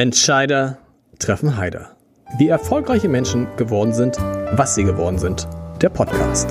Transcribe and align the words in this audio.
Entscheider 0.00 0.78
treffen 1.18 1.58
Heider. 1.58 1.94
Wie 2.38 2.48
erfolgreiche 2.48 3.10
Menschen 3.10 3.46
geworden 3.58 3.92
sind, 3.92 4.16
was 4.16 4.74
sie 4.74 4.84
geworden 4.84 5.18
sind. 5.18 5.46
Der 5.82 5.90
Podcast. 5.90 6.48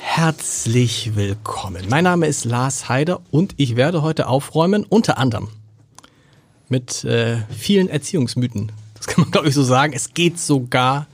Herzlich 0.00 1.16
willkommen. 1.16 1.84
Mein 1.90 2.04
Name 2.04 2.28
ist 2.28 2.46
Lars 2.46 2.88
Heider 2.88 3.20
und 3.30 3.52
ich 3.58 3.76
werde 3.76 4.00
heute 4.00 4.26
aufräumen, 4.26 4.86
unter 4.88 5.18
anderem 5.18 5.48
mit 6.70 7.04
äh, 7.04 7.36
vielen 7.50 7.90
Erziehungsmythen. 7.90 8.72
Das 8.94 9.06
kann 9.06 9.24
man, 9.24 9.30
glaube 9.32 9.48
ich, 9.48 9.54
so 9.54 9.62
sagen. 9.62 9.92
Es 9.92 10.14
geht 10.14 10.38
sogar 10.38 11.08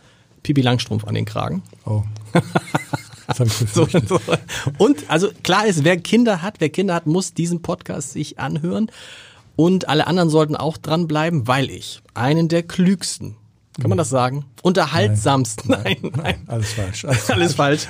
Pipi 0.45 0.61
Langstrumpf 0.61 1.09
an 1.09 1.17
den 1.17 1.25
Kragen. 1.25 1.65
Oh. 1.85 2.05
So, 3.37 3.87
so. 3.87 4.21
Und 4.79 5.09
also 5.09 5.29
klar 5.43 5.67
ist, 5.67 5.85
wer 5.85 5.97
Kinder 5.97 6.43
hat, 6.43 6.57
wer 6.61 6.69
Kinder 6.69 6.95
hat, 6.95 7.07
muss 7.07 7.35
diesen 7.35 7.63
Podcast 7.63 8.13
sich 8.13 8.39
anhören. 8.39 8.91
Und 9.57 9.89
alle 9.89 10.07
anderen 10.07 10.31
sollten 10.31 10.57
auch 10.57 10.79
dranbleiben, 10.79 11.47
weil 11.47 11.71
ich 11.71 12.01
einen 12.15 12.49
der 12.49 12.63
klügsten, 12.63 13.37
kann 13.81 13.89
man 13.89 13.99
das 13.99 14.09
sagen? 14.09 14.45
Unterhaltsamsten. 14.63 15.71
Nein, 15.71 15.97
nein, 16.03 16.13
nein. 16.17 16.43
Alles 16.47 16.73
falsch. 16.73 17.05
Alles, 17.05 17.31
alles 17.31 17.55
falsch. 17.55 17.87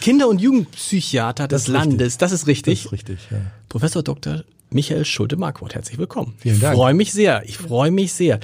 Kinder- 0.00 0.28
und 0.28 0.40
Jugendpsychiater 0.40 1.48
des 1.48 1.68
Landes, 1.68 2.18
das 2.18 2.32
ist 2.32 2.46
richtig. 2.46 2.82
Das 2.82 2.86
ist 2.86 2.92
richtig, 2.92 3.18
ja. 3.30 3.38
Professor 3.68 4.02
Dr. 4.02 4.44
Michael 4.70 5.04
Schulte-Marquardt, 5.04 5.74
herzlich 5.74 5.98
willkommen. 5.98 6.34
Vielen 6.38 6.60
Dank. 6.60 6.74
Ich 6.74 6.78
freue 6.78 6.94
mich 6.94 7.12
sehr. 7.12 7.42
Ich 7.44 7.58
freue 7.58 7.90
mich 7.90 8.12
sehr. 8.12 8.40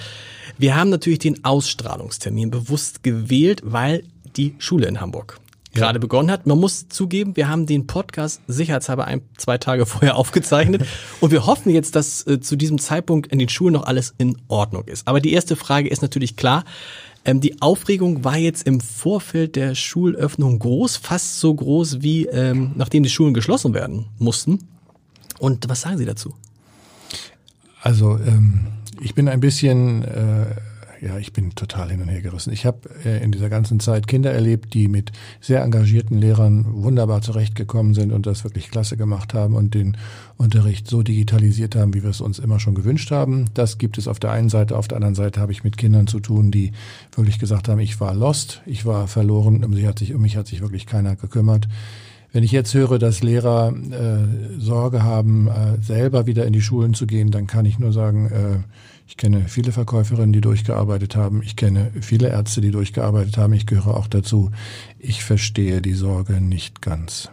Wir 0.59 0.77
haben 0.77 0.91
natürlich 0.91 1.21
den 1.21 1.45
Ausstrahlungstermin 1.45 2.51
bewusst 2.51 3.03
gewählt, 3.03 3.63
weil 3.65 4.05
die 4.37 4.55
Schule 4.59 4.87
in 4.87 5.01
Hamburg 5.01 5.41
ja. 5.75 5.81
gerade 5.81 6.01
begonnen 6.01 6.31
hat. 6.31 6.47
Man 6.47 6.59
muss 6.59 6.89
zugeben, 6.89 7.37
wir 7.37 7.49
haben 7.49 7.67
den 7.67 7.87
Podcast 7.87 8.41
sicherheitshalber 8.47 9.05
ein, 9.05 9.23
zwei 9.37 9.59
Tage 9.59 9.87
vorher 9.87 10.17
aufgezeichnet 10.17 10.85
und 11.21 11.31
wir 11.31 11.47
hoffen 11.47 11.71
jetzt, 11.71 11.97
dass 11.97 12.27
äh, 12.27 12.41
zu 12.41 12.57
diesem 12.57 12.79
Zeitpunkt 12.79 13.33
in 13.33 13.39
den 13.39 13.49
Schulen 13.49 13.75
noch 13.75 13.85
alles 13.85 14.15
in 14.19 14.37
Ordnung 14.49 14.85
ist. 14.85 15.07
Aber 15.07 15.21
die 15.21 15.33
erste 15.33 15.57
Frage 15.57 15.89
ist 15.89 16.03
natürlich 16.03 16.37
klar. 16.37 16.65
Ähm, 17.25 17.41
die 17.41 17.61
Aufregung 17.61 18.25
war 18.25 18.37
jetzt 18.37 18.67
im 18.67 18.81
Vorfeld 18.81 19.57
der 19.57 19.75
Schulöffnung 19.75 20.59
groß, 20.59 20.97
fast 20.97 21.39
so 21.41 21.55
groß 21.55 22.03
wie 22.03 22.27
ähm, 22.27 22.73
nachdem 22.77 23.03
die 23.03 23.11
Schulen 23.11 23.35
geschlossen 23.35 23.75
werden 23.75 24.07
mussten. 24.19 24.61
Und 25.39 25.69
was 25.69 25.83
sagen 25.83 25.99
Sie 25.99 26.07
dazu? 26.07 26.35
Also 27.83 28.19
ähm, 28.19 28.67
ich 29.01 29.15
bin 29.15 29.29
ein 29.29 29.41
bisschen 29.41 30.05
äh, 30.05 30.57
ja, 31.01 31.19
ich 31.19 31.33
bin 31.33 31.55
total 31.55 31.91
hin 31.91 32.03
und 32.03 32.09
her 32.09 32.21
gerissen. 32.21 32.53
Ich 32.53 32.67
habe 32.67 32.79
äh, 33.05 33.23
in 33.25 33.33
dieser 33.33 33.49
ganzen 33.49 33.81
Zeit 33.81 34.07
Kinder 34.07 34.33
erlebt, 34.33 34.75
die 34.75 34.87
mit 34.87 35.13
sehr 35.41 35.63
engagierten 35.63 36.19
Lehrern 36.19 36.67
wunderbar 36.69 37.23
zurechtgekommen 37.23 37.95
sind 37.95 38.13
und 38.13 38.27
das 38.27 38.45
wirklich 38.45 38.71
klasse 38.71 38.99
gemacht 38.99 39.33
haben 39.33 39.55
und 39.55 39.75
den 39.75 39.97
Unterricht 40.37 40.89
so 40.89 41.03
digitalisiert 41.03 41.75
haben, 41.75 41.95
wie 41.95 42.03
wir 42.03 42.11
es 42.11 42.21
uns 42.21 42.39
immer 42.39 42.61
schon 42.61 42.75
gewünscht 42.75 43.11
haben. 43.11 43.47
Das 43.55 43.79
gibt 43.79 43.97
es 43.97 44.09
auf 44.09 44.19
der 44.19 44.33
einen 44.33 44.51
Seite. 44.51 44.77
Auf 44.77 44.89
der 44.89 44.97
anderen 44.97 45.15
Seite 45.15 45.41
habe 45.41 45.53
ich 45.53 45.65
mit 45.65 45.79
Kindern 45.79 46.07
zu 46.07 46.21
tun, 46.21 46.51
die 46.51 46.73
wirklich 47.17 47.39
gesagt 47.39 47.69
haben, 47.69 47.81
ich 47.81 47.99
war 48.01 48.15
lost, 48.15 48.61
ich 48.67 48.85
war 48.85 49.09
verloren, 49.09 49.65
um, 49.65 49.73
sich 49.75 49.87
hat 49.87 49.99
sich, 49.99 50.15
um 50.15 50.21
mich 50.21 50.37
hat 50.37 50.49
sich 50.49 50.61
wirklich 50.61 50.87
keiner 50.87 51.17
gekümmert. 51.17 51.67
Wenn 52.33 52.45
ich 52.45 52.53
jetzt 52.53 52.75
höre, 52.75 52.99
dass 52.99 53.23
Lehrer 53.23 53.73
äh, 53.73 54.61
Sorge 54.61 55.03
haben, 55.03 55.49
äh, 55.49 55.83
selber 55.83 56.27
wieder 56.27 56.47
in 56.47 56.53
die 56.53 56.61
Schulen 56.61 56.95
zu 56.95 57.07
gehen, 57.07 57.31
dann 57.31 57.47
kann 57.47 57.65
ich 57.65 57.79
nur 57.79 57.93
sagen, 57.93 58.27
äh, 58.27 58.59
ich 59.11 59.17
kenne 59.17 59.47
viele 59.49 59.73
Verkäuferinnen, 59.73 60.33
die 60.33 60.41
durchgearbeitet 60.41 61.17
haben. 61.17 61.43
Ich 61.43 61.57
kenne 61.57 61.91
viele 62.01 62.29
Ärzte, 62.29 62.61
die 62.61 62.71
durchgearbeitet 62.71 63.39
haben. 63.39 63.53
Ich 63.55 63.67
gehöre 63.67 63.97
auch 63.97 64.07
dazu. 64.07 64.53
Ich 65.01 65.25
verstehe 65.25 65.83
die 65.83 65.95
Sorge 65.95 66.41
nicht 66.41 66.81
ganz. 66.81 67.29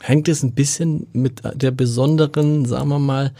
Hängt 0.00 0.26
es 0.26 0.42
ein 0.42 0.52
bisschen 0.52 1.06
mit 1.12 1.42
der 1.54 1.70
besonderen, 1.70 2.64
sagen 2.64 2.88
wir 2.88 2.98
mal, 2.98 3.32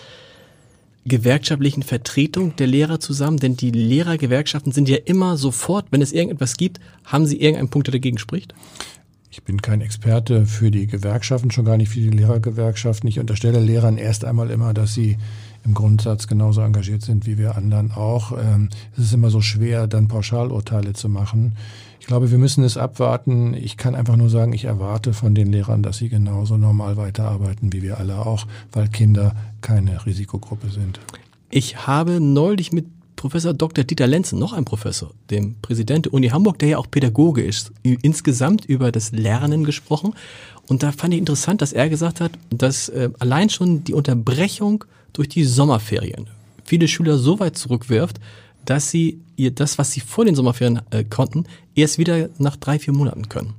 gewerkschaftlichen 1.07 1.83
Vertretung 1.83 2.55
der 2.57 2.67
Lehrer 2.67 3.01
zusammen? 3.01 3.39
Denn 3.39 3.57
die 3.57 3.71
Lehrergewerkschaften 3.71 4.73
sind 4.73 4.91
ja 4.91 4.99
immer 5.07 5.39
sofort, 5.39 5.87
wenn 5.93 6.03
es 6.03 6.13
irgendetwas 6.13 6.59
gibt, 6.59 6.79
haben 7.05 7.25
sie 7.25 7.41
irgendeinen 7.41 7.71
Punkt, 7.71 7.87
der 7.87 7.93
dagegen 7.93 8.19
spricht? 8.19 8.53
Ich 9.31 9.43
bin 9.45 9.63
kein 9.63 9.81
Experte 9.81 10.45
für 10.45 10.71
die 10.71 10.87
Gewerkschaften, 10.87 11.51
schon 11.51 11.65
gar 11.65 11.79
nicht 11.79 11.89
für 11.89 12.01
die 12.01 12.11
Lehrergewerkschaften. 12.11 13.09
Ich 13.09 13.19
unterstelle 13.19 13.61
Lehrern 13.61 13.97
erst 13.97 14.27
einmal 14.27 14.51
immer, 14.51 14.75
dass 14.75 14.93
sie 14.93 15.17
im 15.67 15.75
Grundsatz 15.75 16.27
genauso 16.27 16.61
engagiert 16.61 17.03
sind 17.03 17.27
wie 17.27 17.39
wir 17.39 17.57
anderen 17.57 17.93
auch. 17.93 18.33
Ähm, 18.33 18.71
es 18.97 19.05
ist 19.05 19.15
immer 19.15 19.31
so 19.31 19.41
schwer, 19.41 19.87
dann 19.87 20.09
Pauschalurteile 20.09 20.93
zu 20.93 21.09
machen. 21.09 21.57
Ich 22.01 22.07
glaube, 22.07 22.31
wir 22.31 22.39
müssen 22.39 22.63
es 22.63 22.77
abwarten. 22.77 23.53
Ich 23.55 23.77
kann 23.77 23.95
einfach 23.95 24.17
nur 24.17 24.31
sagen, 24.31 24.53
ich 24.53 24.65
erwarte 24.65 25.13
von 25.13 25.35
den 25.35 25.51
Lehrern, 25.51 25.83
dass 25.83 25.99
sie 25.99 26.09
genauso 26.09 26.57
normal 26.57 26.97
weiterarbeiten 26.97 27.73
wie 27.73 27.83
wir 27.83 27.99
alle 27.99 28.25
auch, 28.25 28.47
weil 28.73 28.89
Kinder 28.89 29.35
keine 29.61 30.07
Risikogruppe 30.07 30.71
sind. 30.71 31.01
Ich 31.51 31.87
habe 31.87 32.21
neulich 32.21 32.73
mit 32.73 32.87
Professor 33.17 33.55
Dr. 33.55 33.83
Dieter 33.83 34.07
Lenzen, 34.07 34.39
noch 34.39 34.53
ein 34.53 34.65
Professor, 34.65 35.11
dem 35.31 35.57
Präsident 35.63 36.05
der 36.05 36.15
Uni 36.15 36.29
Hamburg, 36.29 36.59
der 36.59 36.69
ja 36.69 36.79
auch 36.79 36.91
Pädagoge 36.91 37.43
ist, 37.43 37.73
insgesamt 37.83 38.67
über 38.67 38.93
das 38.93 39.11
Lernen 39.11 39.65
gesprochen. 39.65 40.15
Und 40.69 40.83
da 40.83 40.93
fand 40.93 41.15
ich 41.15 41.19
interessant, 41.19 41.63
dass 41.63 41.73
er 41.73 41.89
gesagt 41.89 42.21
hat, 42.21 42.33
dass 42.51 42.89
äh, 42.89 43.11
allein 43.19 43.49
schon 43.49 43.85
die 43.85 43.95
Unterbrechung 43.95 44.85
durch 45.13 45.29
die 45.29 45.45
Sommerferien 45.45 46.29
viele 46.67 46.89
Schüler 46.89 47.17
so 47.17 47.39
weit 47.41 47.57
zurückwirft, 47.57 48.21
dass 48.65 48.91
sie 48.91 49.21
ihr 49.37 49.53
das, 49.53 49.79
was 49.79 49.93
sie 49.93 50.01
vor 50.01 50.25
den 50.25 50.35
Sommerferien 50.35 50.81
äh, 50.91 51.05
konnten, 51.05 51.45
erst 51.75 51.99
wieder 51.99 52.29
nach 52.39 52.57
drei, 52.57 52.79
vier 52.79 52.93
Monaten 52.93 53.29
können. 53.29 53.55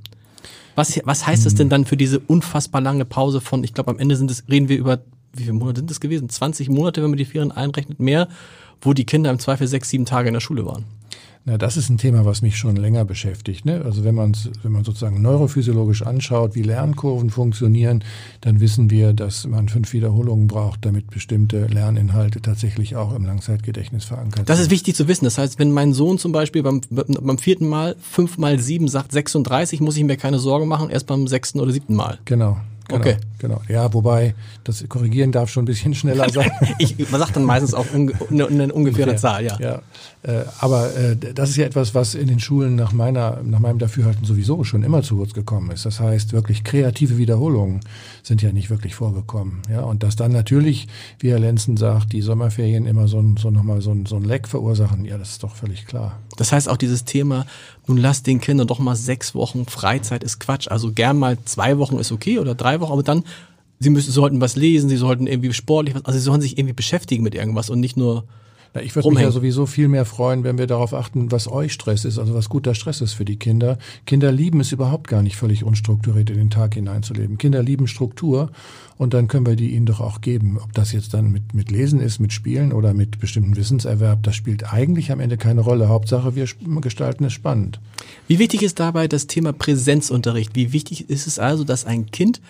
Was, 0.74 1.00
was 1.04 1.26
heißt 1.26 1.44
das 1.44 1.54
denn 1.54 1.68
dann 1.68 1.86
für 1.86 1.96
diese 1.96 2.20
unfassbar 2.20 2.80
lange 2.80 3.04
Pause 3.04 3.40
von, 3.40 3.64
ich 3.64 3.74
glaube, 3.74 3.90
am 3.90 3.98
Ende 3.98 4.16
sind 4.16 4.30
es, 4.30 4.44
reden 4.48 4.68
wir 4.68 4.76
über, 4.76 5.00
wie 5.32 5.42
viele 5.42 5.54
Monate 5.54 5.80
sind 5.80 5.90
es 5.90 6.00
gewesen? 6.00 6.28
20 6.28 6.68
Monate, 6.68 7.02
wenn 7.02 7.10
man 7.10 7.16
die 7.16 7.24
Ferien 7.24 7.50
einrechnet, 7.50 7.98
mehr, 7.98 8.28
wo 8.80 8.92
die 8.92 9.04
Kinder 9.04 9.30
im 9.30 9.40
Zweifel 9.40 9.66
sechs, 9.66 9.90
sieben 9.90 10.04
Tage 10.04 10.28
in 10.28 10.34
der 10.34 10.40
Schule 10.40 10.66
waren. 10.66 10.84
Na, 11.44 11.56
das 11.56 11.76
ist 11.76 11.88
ein 11.88 11.98
Thema, 11.98 12.24
was 12.24 12.42
mich 12.42 12.56
schon 12.56 12.76
länger 12.76 13.04
beschäftigt. 13.04 13.64
Ne? 13.64 13.82
Also 13.84 14.04
wenn 14.04 14.14
man 14.14 14.36
wenn 14.62 14.72
man 14.72 14.84
sozusagen 14.84 15.22
neurophysiologisch 15.22 16.02
anschaut, 16.02 16.54
wie 16.54 16.62
Lernkurven 16.62 17.30
funktionieren, 17.30 18.04
dann 18.40 18.60
wissen 18.60 18.90
wir, 18.90 19.12
dass 19.12 19.46
man 19.46 19.68
fünf 19.68 19.92
Wiederholungen 19.92 20.46
braucht, 20.46 20.84
damit 20.84 21.10
bestimmte 21.10 21.66
Lerninhalte 21.66 22.42
tatsächlich 22.42 22.96
auch 22.96 23.14
im 23.14 23.24
Langzeitgedächtnis 23.24 24.04
verankert 24.04 24.36
sind. 24.36 24.48
Das 24.48 24.60
ist 24.60 24.70
wichtig 24.70 24.94
zu 24.94 25.08
wissen. 25.08 25.24
Das 25.24 25.38
heißt, 25.38 25.58
wenn 25.58 25.72
mein 25.72 25.92
Sohn 25.92 26.18
zum 26.18 26.32
Beispiel 26.32 26.62
beim, 26.62 26.80
beim 26.90 27.38
vierten 27.38 27.66
Mal 27.66 27.96
fünf 28.00 28.38
mal 28.38 28.58
sieben 28.58 28.88
sagt 28.88 29.12
36, 29.12 29.80
muss 29.80 29.96
ich 29.96 30.04
mir 30.04 30.16
keine 30.16 30.38
Sorgen 30.38 30.68
machen, 30.68 30.90
erst 30.90 31.06
beim 31.06 31.26
sechsten 31.28 31.60
oder 31.60 31.72
siebten 31.72 31.94
Mal. 31.94 32.18
Genau. 32.24 32.58
Genau, 32.88 33.00
okay. 33.00 33.16
Genau. 33.38 33.60
Ja, 33.68 33.92
wobei 33.92 34.34
das 34.64 34.82
Korrigieren 34.88 35.30
darf 35.30 35.50
schon 35.50 35.64
ein 35.64 35.66
bisschen 35.66 35.94
schneller 35.94 36.28
sein. 36.32 36.50
ich, 36.78 37.10
man 37.10 37.20
sagt 37.20 37.36
dann 37.36 37.44
meistens 37.44 37.74
auch 37.74 37.86
unge 37.92 38.14
eine, 38.30 38.46
eine 38.46 38.72
ungefähre 38.72 39.10
okay. 39.10 39.18
Zahl, 39.18 39.44
ja. 39.44 39.58
ja. 39.60 39.82
Äh, 40.28 40.44
aber 40.58 40.94
äh, 40.94 41.16
das 41.16 41.48
ist 41.48 41.56
ja 41.56 41.64
etwas, 41.64 41.94
was 41.94 42.14
in 42.14 42.26
den 42.26 42.38
Schulen 42.38 42.76
nach 42.76 42.92
meiner, 42.92 43.40
nach 43.42 43.60
meinem 43.60 43.78
Dafürhalten 43.78 44.26
sowieso 44.26 44.62
schon 44.62 44.82
immer 44.82 45.02
zu 45.02 45.16
kurz 45.16 45.32
gekommen 45.32 45.70
ist. 45.70 45.86
Das 45.86 46.00
heißt, 46.00 46.34
wirklich 46.34 46.64
kreative 46.64 47.16
Wiederholungen 47.16 47.80
sind 48.22 48.42
ja 48.42 48.52
nicht 48.52 48.68
wirklich 48.68 48.94
vorgekommen. 48.94 49.62
Ja, 49.70 49.80
und 49.80 50.02
dass 50.02 50.16
dann 50.16 50.32
natürlich, 50.32 50.86
wie 51.18 51.30
Herr 51.30 51.38
Lenzen 51.38 51.78
sagt, 51.78 52.12
die 52.12 52.20
Sommerferien 52.20 52.84
immer 52.84 53.08
so, 53.08 53.24
so 53.38 53.50
nochmal 53.50 53.80
so, 53.80 53.96
so 54.06 54.16
ein 54.16 54.24
Leck 54.24 54.48
verursachen, 54.48 55.06
ja, 55.06 55.16
das 55.16 55.30
ist 55.30 55.44
doch 55.44 55.56
völlig 55.56 55.86
klar. 55.86 56.18
Das 56.36 56.52
heißt 56.52 56.68
auch 56.68 56.76
dieses 56.76 57.06
Thema, 57.06 57.46
nun 57.86 57.96
lasst 57.96 58.26
den 58.26 58.42
Kindern 58.42 58.66
doch 58.66 58.80
mal 58.80 58.96
sechs 58.96 59.34
Wochen 59.34 59.64
Freizeit 59.64 60.22
ist 60.22 60.40
Quatsch. 60.40 60.68
Also 60.68 60.92
gern 60.92 61.18
mal 61.18 61.38
zwei 61.46 61.78
Wochen 61.78 61.96
ist 61.96 62.12
okay 62.12 62.38
oder 62.38 62.54
drei 62.54 62.80
Wochen, 62.80 62.92
aber 62.92 63.02
dann, 63.02 63.24
sie 63.78 63.88
müssen, 63.88 64.12
sollten 64.12 64.42
was 64.42 64.56
lesen, 64.56 64.90
sie 64.90 64.98
sollten 64.98 65.26
irgendwie 65.26 65.54
sportlich 65.54 65.94
was, 65.94 66.04
also 66.04 66.18
sie 66.18 66.24
sollen 66.24 66.42
sich 66.42 66.58
irgendwie 66.58 66.74
beschäftigen 66.74 67.22
mit 67.22 67.34
irgendwas 67.34 67.70
und 67.70 67.80
nicht 67.80 67.96
nur 67.96 68.24
na, 68.74 68.82
ich 68.82 68.94
würde 68.94 69.10
mich 69.10 69.20
ja 69.20 69.30
sowieso 69.30 69.66
viel 69.66 69.88
mehr 69.88 70.04
freuen, 70.04 70.44
wenn 70.44 70.58
wir 70.58 70.66
darauf 70.66 70.92
achten, 70.92 71.32
was 71.32 71.50
euch 71.50 71.72
Stress 71.72 72.04
ist, 72.04 72.18
also 72.18 72.34
was 72.34 72.48
guter 72.48 72.74
Stress 72.74 73.00
ist 73.00 73.14
für 73.14 73.24
die 73.24 73.36
Kinder. 73.36 73.78
Kinder 74.04 74.30
lieben 74.30 74.60
es 74.60 74.72
überhaupt 74.72 75.08
gar 75.08 75.22
nicht 75.22 75.36
völlig 75.36 75.64
unstrukturiert 75.64 76.30
in 76.30 76.36
den 76.36 76.50
Tag 76.50 76.74
hineinzuleben. 76.74 77.38
Kinder 77.38 77.62
lieben 77.62 77.86
Struktur 77.86 78.50
und 78.98 79.14
dann 79.14 79.28
können 79.28 79.46
wir 79.46 79.56
die 79.56 79.74
ihnen 79.74 79.86
doch 79.86 80.00
auch 80.00 80.20
geben. 80.20 80.58
Ob 80.62 80.72
das 80.74 80.92
jetzt 80.92 81.14
dann 81.14 81.30
mit, 81.32 81.54
mit 81.54 81.70
Lesen 81.70 82.00
ist, 82.00 82.18
mit 82.18 82.32
Spielen 82.32 82.72
oder 82.72 82.92
mit 82.92 83.20
bestimmten 83.20 83.56
Wissenserwerb, 83.56 84.22
das 84.22 84.36
spielt 84.36 84.72
eigentlich 84.72 85.10
am 85.12 85.20
Ende 85.20 85.38
keine 85.38 85.62
Rolle. 85.62 85.88
Hauptsache, 85.88 86.34
wir 86.34 86.46
gestalten 86.80 87.24
es 87.24 87.32
spannend. 87.32 87.80
Wie 88.26 88.38
wichtig 88.38 88.62
ist 88.62 88.80
dabei 88.80 89.08
das 89.08 89.26
Thema 89.26 89.52
Präsenzunterricht? 89.52 90.54
Wie 90.54 90.72
wichtig 90.72 91.08
ist 91.08 91.26
es 91.26 91.38
also, 91.38 91.64
dass 91.64 91.86
ein 91.86 92.06
Kind 92.10 92.40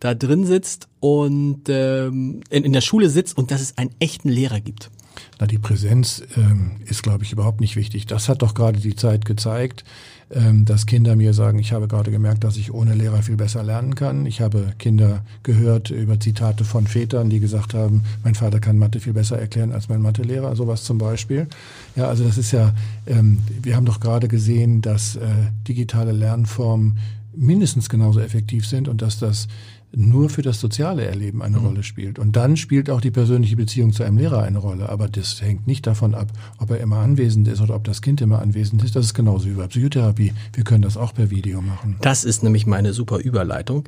da 0.00 0.14
drin 0.14 0.44
sitzt 0.44 0.88
und 1.00 1.68
ähm, 1.68 2.40
in, 2.50 2.64
in 2.64 2.72
der 2.72 2.80
Schule 2.80 3.08
sitzt 3.08 3.38
und 3.38 3.50
dass 3.50 3.60
es 3.60 3.78
einen 3.78 3.90
echten 4.00 4.28
Lehrer 4.28 4.60
gibt? 4.60 4.90
Na, 5.38 5.46
die 5.46 5.58
Präsenz 5.58 6.22
ähm, 6.36 6.72
ist, 6.84 7.02
glaube 7.02 7.24
ich, 7.24 7.32
überhaupt 7.32 7.60
nicht 7.60 7.76
wichtig. 7.76 8.06
Das 8.06 8.28
hat 8.28 8.42
doch 8.42 8.54
gerade 8.54 8.80
die 8.80 8.96
Zeit 8.96 9.24
gezeigt, 9.24 9.84
ähm, 10.30 10.64
dass 10.64 10.86
Kinder 10.86 11.16
mir 11.16 11.34
sagen, 11.34 11.58
ich 11.58 11.72
habe 11.72 11.88
gerade 11.88 12.10
gemerkt, 12.10 12.44
dass 12.44 12.56
ich 12.56 12.72
ohne 12.72 12.94
Lehrer 12.94 13.22
viel 13.22 13.36
besser 13.36 13.62
lernen 13.62 13.94
kann. 13.94 14.24
Ich 14.24 14.40
habe 14.40 14.72
Kinder 14.78 15.24
gehört 15.42 15.90
über 15.90 16.18
Zitate 16.18 16.64
von 16.64 16.86
Vätern, 16.86 17.28
die 17.28 17.40
gesagt 17.40 17.74
haben, 17.74 18.02
mein 18.24 18.34
Vater 18.34 18.60
kann 18.60 18.78
Mathe 18.78 19.00
viel 19.00 19.12
besser 19.12 19.38
erklären 19.38 19.72
als 19.72 19.88
mein 19.88 20.00
Mathelehrer, 20.00 20.56
sowas 20.56 20.84
zum 20.84 20.98
Beispiel. 20.98 21.48
Ja, 21.96 22.08
also 22.08 22.24
das 22.24 22.38
ist 22.38 22.52
ja, 22.52 22.72
ähm, 23.06 23.38
wir 23.62 23.76
haben 23.76 23.84
doch 23.86 24.00
gerade 24.00 24.28
gesehen, 24.28 24.80
dass 24.80 25.16
äh, 25.16 25.28
digitale 25.68 26.12
Lernformen 26.12 26.98
mindestens 27.34 27.88
genauso 27.88 28.20
effektiv 28.20 28.66
sind 28.66 28.88
und 28.88 29.02
dass 29.02 29.18
das 29.18 29.48
nur 29.94 30.30
für 30.30 30.42
das 30.42 30.58
soziale 30.58 31.04
Erleben 31.04 31.42
eine 31.42 31.58
mhm. 31.58 31.66
Rolle 31.66 31.82
spielt. 31.82 32.18
Und 32.18 32.36
dann 32.36 32.56
spielt 32.56 32.90
auch 32.90 33.00
die 33.00 33.10
persönliche 33.10 33.56
Beziehung 33.56 33.92
zu 33.92 34.02
einem 34.02 34.18
Lehrer 34.18 34.42
eine 34.42 34.58
Rolle. 34.58 34.88
Aber 34.88 35.08
das 35.08 35.40
hängt 35.42 35.66
nicht 35.66 35.86
davon 35.86 36.14
ab, 36.14 36.32
ob 36.58 36.70
er 36.70 36.80
immer 36.80 36.98
anwesend 36.98 37.48
ist 37.48 37.60
oder 37.60 37.74
ob 37.74 37.84
das 37.84 38.02
Kind 38.02 38.20
immer 38.20 38.40
anwesend 38.40 38.82
ist. 38.82 38.96
Das 38.96 39.04
ist 39.04 39.14
genauso 39.14 39.46
wie 39.46 39.54
bei 39.54 39.66
Psychotherapie. 39.66 40.32
Wir 40.54 40.64
können 40.64 40.82
das 40.82 40.96
auch 40.96 41.14
per 41.14 41.30
Video 41.30 41.60
machen. 41.60 41.96
Das 42.00 42.24
ist 42.24 42.42
nämlich 42.42 42.66
meine 42.66 42.94
super 42.94 43.18
Überleitung 43.18 43.84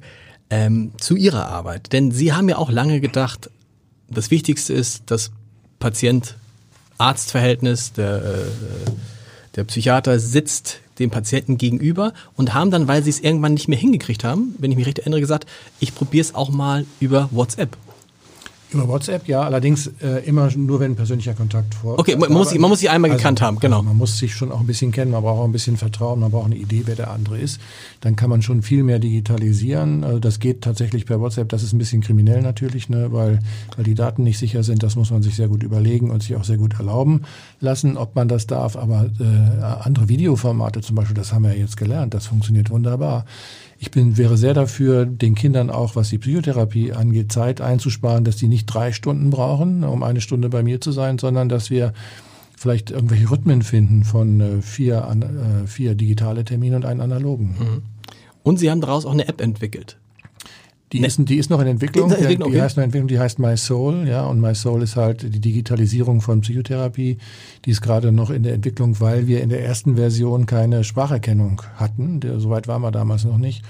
ähm, 0.50 0.92
zu 0.98 1.16
Ihrer 1.16 1.48
Arbeit. 1.48 1.92
Denn 1.92 2.10
Sie 2.10 2.32
haben 2.32 2.48
ja 2.48 2.58
auch 2.58 2.70
lange 2.70 3.00
gedacht, 3.00 3.50
das 4.08 4.30
Wichtigste 4.30 4.74
ist 4.74 5.04
das 5.06 5.30
Patient-Arzt-Verhältnis, 5.78 7.94
der, 7.94 8.24
äh, 8.24 8.44
der 9.56 9.64
Psychiater 9.64 10.18
sitzt 10.18 10.80
dem 10.98 11.10
Patienten 11.10 11.58
gegenüber 11.58 12.12
und 12.36 12.54
haben 12.54 12.70
dann, 12.70 12.88
weil 12.88 13.02
sie 13.02 13.10
es 13.10 13.20
irgendwann 13.20 13.54
nicht 13.54 13.68
mehr 13.68 13.78
hingekriegt 13.78 14.24
haben, 14.24 14.54
wenn 14.58 14.70
ich 14.70 14.76
mich 14.76 14.86
recht 14.86 15.00
erinnere, 15.00 15.20
gesagt, 15.20 15.46
ich 15.80 15.94
probiere 15.94 16.22
es 16.22 16.34
auch 16.34 16.50
mal 16.50 16.86
über 17.00 17.28
WhatsApp. 17.32 17.76
Über 18.70 18.88
WhatsApp, 18.88 19.28
ja, 19.28 19.42
allerdings 19.42 19.90
äh, 20.02 20.24
immer 20.26 20.50
nur, 20.56 20.80
wenn 20.80 20.96
persönlicher 20.96 21.34
Kontakt 21.34 21.74
vor. 21.74 21.98
Okay, 21.98 22.16
man 22.16 22.32
muss, 22.32 22.50
sich, 22.50 22.58
man 22.58 22.70
muss 22.70 22.80
sich 22.80 22.90
einmal 22.90 23.10
also, 23.10 23.18
gekannt 23.18 23.40
haben, 23.40 23.60
genau. 23.60 23.76
Also 23.76 23.88
man 23.88 23.96
muss 23.96 24.18
sich 24.18 24.34
schon 24.34 24.50
auch 24.50 24.60
ein 24.60 24.66
bisschen 24.66 24.90
kennen, 24.90 25.12
man 25.12 25.22
braucht 25.22 25.40
auch 25.40 25.44
ein 25.44 25.52
bisschen 25.52 25.76
Vertrauen, 25.76 26.20
man 26.20 26.30
braucht 26.30 26.46
eine 26.46 26.56
Idee, 26.56 26.82
wer 26.86 26.96
der 26.96 27.10
andere 27.10 27.38
ist. 27.38 27.60
Dann 28.00 28.16
kann 28.16 28.30
man 28.30 28.42
schon 28.42 28.62
viel 28.62 28.82
mehr 28.82 28.98
digitalisieren. 28.98 30.02
Also 30.02 30.18
das 30.18 30.40
geht 30.40 30.62
tatsächlich 30.62 31.06
per 31.06 31.20
WhatsApp. 31.20 31.48
Das 31.48 31.62
ist 31.62 31.72
ein 31.72 31.78
bisschen 31.78 32.00
kriminell 32.00 32.42
natürlich, 32.42 32.88
ne, 32.88 33.12
weil, 33.12 33.38
weil 33.76 33.84
die 33.84 33.94
Daten 33.94 34.22
nicht 34.24 34.38
sicher 34.38 34.62
sind. 34.62 34.82
Das 34.82 34.96
muss 34.96 35.10
man 35.10 35.22
sich 35.22 35.36
sehr 35.36 35.48
gut 35.48 35.62
überlegen 35.62 36.10
und 36.10 36.22
sich 36.22 36.34
auch 36.36 36.44
sehr 36.44 36.56
gut 36.56 36.74
erlauben 36.78 37.22
lassen, 37.60 37.96
ob 37.96 38.16
man 38.16 38.28
das 38.28 38.46
darf. 38.46 38.76
Aber 38.76 39.06
äh, 39.20 39.62
andere 39.62 40.08
Videoformate 40.08 40.80
zum 40.80 40.96
Beispiel, 40.96 41.16
das 41.16 41.32
haben 41.32 41.44
wir 41.44 41.52
ja 41.52 41.60
jetzt 41.60 41.76
gelernt, 41.76 42.14
das 42.14 42.26
funktioniert 42.26 42.70
wunderbar. 42.70 43.24
Ich 43.84 43.90
bin, 43.90 44.16
wäre 44.16 44.38
sehr 44.38 44.54
dafür, 44.54 45.04
den 45.04 45.34
Kindern 45.34 45.68
auch, 45.68 45.94
was 45.94 46.08
die 46.08 46.16
Psychotherapie 46.16 46.94
angeht, 46.94 47.30
Zeit 47.30 47.60
einzusparen, 47.60 48.24
dass 48.24 48.36
die 48.36 48.48
nicht 48.48 48.64
drei 48.64 48.92
Stunden 48.92 49.28
brauchen, 49.28 49.84
um 49.84 50.02
eine 50.02 50.22
Stunde 50.22 50.48
bei 50.48 50.62
mir 50.62 50.80
zu 50.80 50.90
sein, 50.90 51.18
sondern 51.18 51.50
dass 51.50 51.68
wir 51.68 51.92
vielleicht 52.56 52.90
irgendwelche 52.90 53.30
Rhythmen 53.30 53.60
finden 53.60 54.02
von 54.02 54.40
äh, 54.40 54.62
vier, 54.62 55.06
äh, 55.06 55.66
vier 55.66 55.94
digitale 55.94 56.46
Termine 56.46 56.76
und 56.76 56.86
einen 56.86 57.02
analogen. 57.02 57.56
Mhm. 57.58 57.82
Und 58.42 58.58
Sie 58.58 58.70
haben 58.70 58.80
daraus 58.80 59.04
auch 59.04 59.12
eine 59.12 59.28
App 59.28 59.42
entwickelt. 59.42 59.98
Die, 60.94 61.00
ne 61.00 61.08
ist, 61.08 61.18
die 61.18 61.36
ist 61.38 61.50
noch 61.50 61.60
in 61.60 61.66
Entwicklung. 61.66 62.08
Die, 62.08 62.14
Entwicklung, 62.14 62.50
die, 62.50 62.56
die 62.56 62.62
heißt 62.62 62.76
noch 62.76 62.84
Entwicklung, 62.84 63.08
die 63.08 63.18
heißt 63.18 63.40
My 63.40 63.56
Soul, 63.56 64.06
ja, 64.06 64.24
und 64.26 64.40
My 64.40 64.54
Soul 64.54 64.80
ist 64.80 64.94
halt 64.94 65.22
die 65.22 65.40
Digitalisierung 65.40 66.20
von 66.20 66.40
Psychotherapie. 66.42 67.18
Die 67.64 67.70
ist 67.70 67.80
gerade 67.80 68.12
noch 68.12 68.30
in 68.30 68.44
der 68.44 68.54
Entwicklung, 68.54 69.00
weil 69.00 69.26
wir 69.26 69.42
in 69.42 69.48
der 69.48 69.64
ersten 69.64 69.96
Version 69.96 70.46
keine 70.46 70.84
Spracherkennung 70.84 71.62
hatten. 71.74 72.20
Soweit 72.38 72.68
waren 72.68 72.80
wir 72.82 72.92
damals 72.92 73.24
noch 73.24 73.38
nicht. 73.38 73.64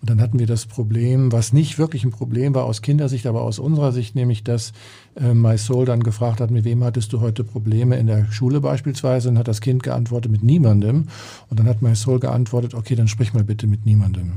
Und 0.00 0.10
dann 0.10 0.20
hatten 0.20 0.38
wir 0.38 0.46
das 0.46 0.66
Problem, 0.66 1.32
was 1.32 1.52
nicht 1.52 1.80
wirklich 1.80 2.04
ein 2.04 2.12
Problem 2.12 2.54
war 2.54 2.64
aus 2.64 2.80
Kindersicht, 2.82 3.26
aber 3.26 3.42
aus 3.42 3.58
unserer 3.58 3.90
Sicht, 3.90 4.14
nämlich, 4.14 4.44
dass 4.44 4.72
äh, 5.16 5.34
My 5.34 5.58
Soul 5.58 5.84
dann 5.84 6.04
gefragt 6.04 6.40
hat, 6.40 6.52
mit 6.52 6.64
wem 6.64 6.84
hattest 6.84 7.12
du 7.12 7.20
heute 7.20 7.42
Probleme 7.42 7.96
in 7.96 8.06
der 8.06 8.30
Schule 8.30 8.60
beispielsweise? 8.60 9.28
Und 9.30 9.38
hat 9.38 9.48
das 9.48 9.60
Kind 9.60 9.82
geantwortet, 9.82 10.30
mit 10.30 10.44
niemandem. 10.44 11.08
Und 11.50 11.58
dann 11.58 11.66
hat 11.66 11.82
My 11.82 11.96
Soul 11.96 12.20
geantwortet, 12.20 12.74
okay, 12.74 12.94
dann 12.94 13.08
sprich 13.08 13.34
mal 13.34 13.42
bitte 13.42 13.66
mit 13.66 13.84
niemandem. 13.84 14.34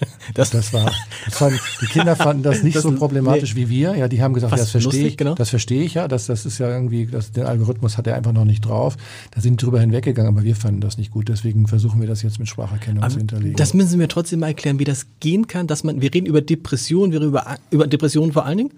Das, 0.34 0.50
das 0.50 0.72
war, 0.72 0.90
das 1.24 1.36
fand, 1.36 1.60
die 1.80 1.86
Kinder 1.86 2.14
fanden 2.14 2.42
das 2.42 2.62
nicht 2.62 2.76
das, 2.76 2.84
so 2.84 2.92
problematisch 2.92 3.54
nee. 3.54 3.62
wie 3.62 3.68
wir. 3.68 3.96
Ja, 3.96 4.08
die 4.08 4.22
haben 4.22 4.32
gesagt, 4.32 4.52
ja, 4.52 4.58
das 4.58 4.70
verstehe 4.70 5.06
ich, 5.06 5.16
genau. 5.16 5.34
das 5.34 5.50
verstehe 5.50 5.82
ich 5.82 5.94
ja. 5.94 6.08
Das, 6.08 6.26
das 6.26 6.46
ist 6.46 6.58
ja 6.58 6.68
irgendwie, 6.68 7.06
das, 7.06 7.32
den 7.32 7.44
Algorithmus 7.44 7.98
hat 7.98 8.06
er 8.06 8.14
einfach 8.14 8.32
noch 8.32 8.44
nicht 8.44 8.64
drauf. 8.64 8.96
Da 9.32 9.40
sind 9.40 9.60
drüber 9.60 9.80
hinweggegangen, 9.80 10.32
aber 10.32 10.44
wir 10.44 10.54
fanden 10.54 10.80
das 10.80 10.98
nicht 10.98 11.10
gut. 11.10 11.28
Deswegen 11.28 11.66
versuchen 11.66 12.00
wir 12.00 12.08
das 12.08 12.22
jetzt 12.22 12.38
mit 12.38 12.48
Spracherkennung 12.48 13.02
aber 13.02 13.12
zu 13.12 13.18
hinterlegen. 13.18 13.56
Das 13.56 13.74
müssen 13.74 13.88
Sie 13.88 13.96
mir 13.96 14.08
trotzdem 14.08 14.40
mal 14.40 14.48
erklären, 14.48 14.78
wie 14.78 14.84
das 14.84 15.06
gehen 15.18 15.46
kann, 15.46 15.66
dass 15.66 15.84
man, 15.84 16.00
wir 16.00 16.14
reden 16.14 16.26
über 16.26 16.40
Depressionen, 16.40 17.12
wir 17.12 17.20
reden 17.20 17.30
über, 17.30 17.56
über 17.70 17.86
Depressionen 17.86 18.32
vor 18.32 18.44
allen 18.44 18.58
Dingen. 18.58 18.72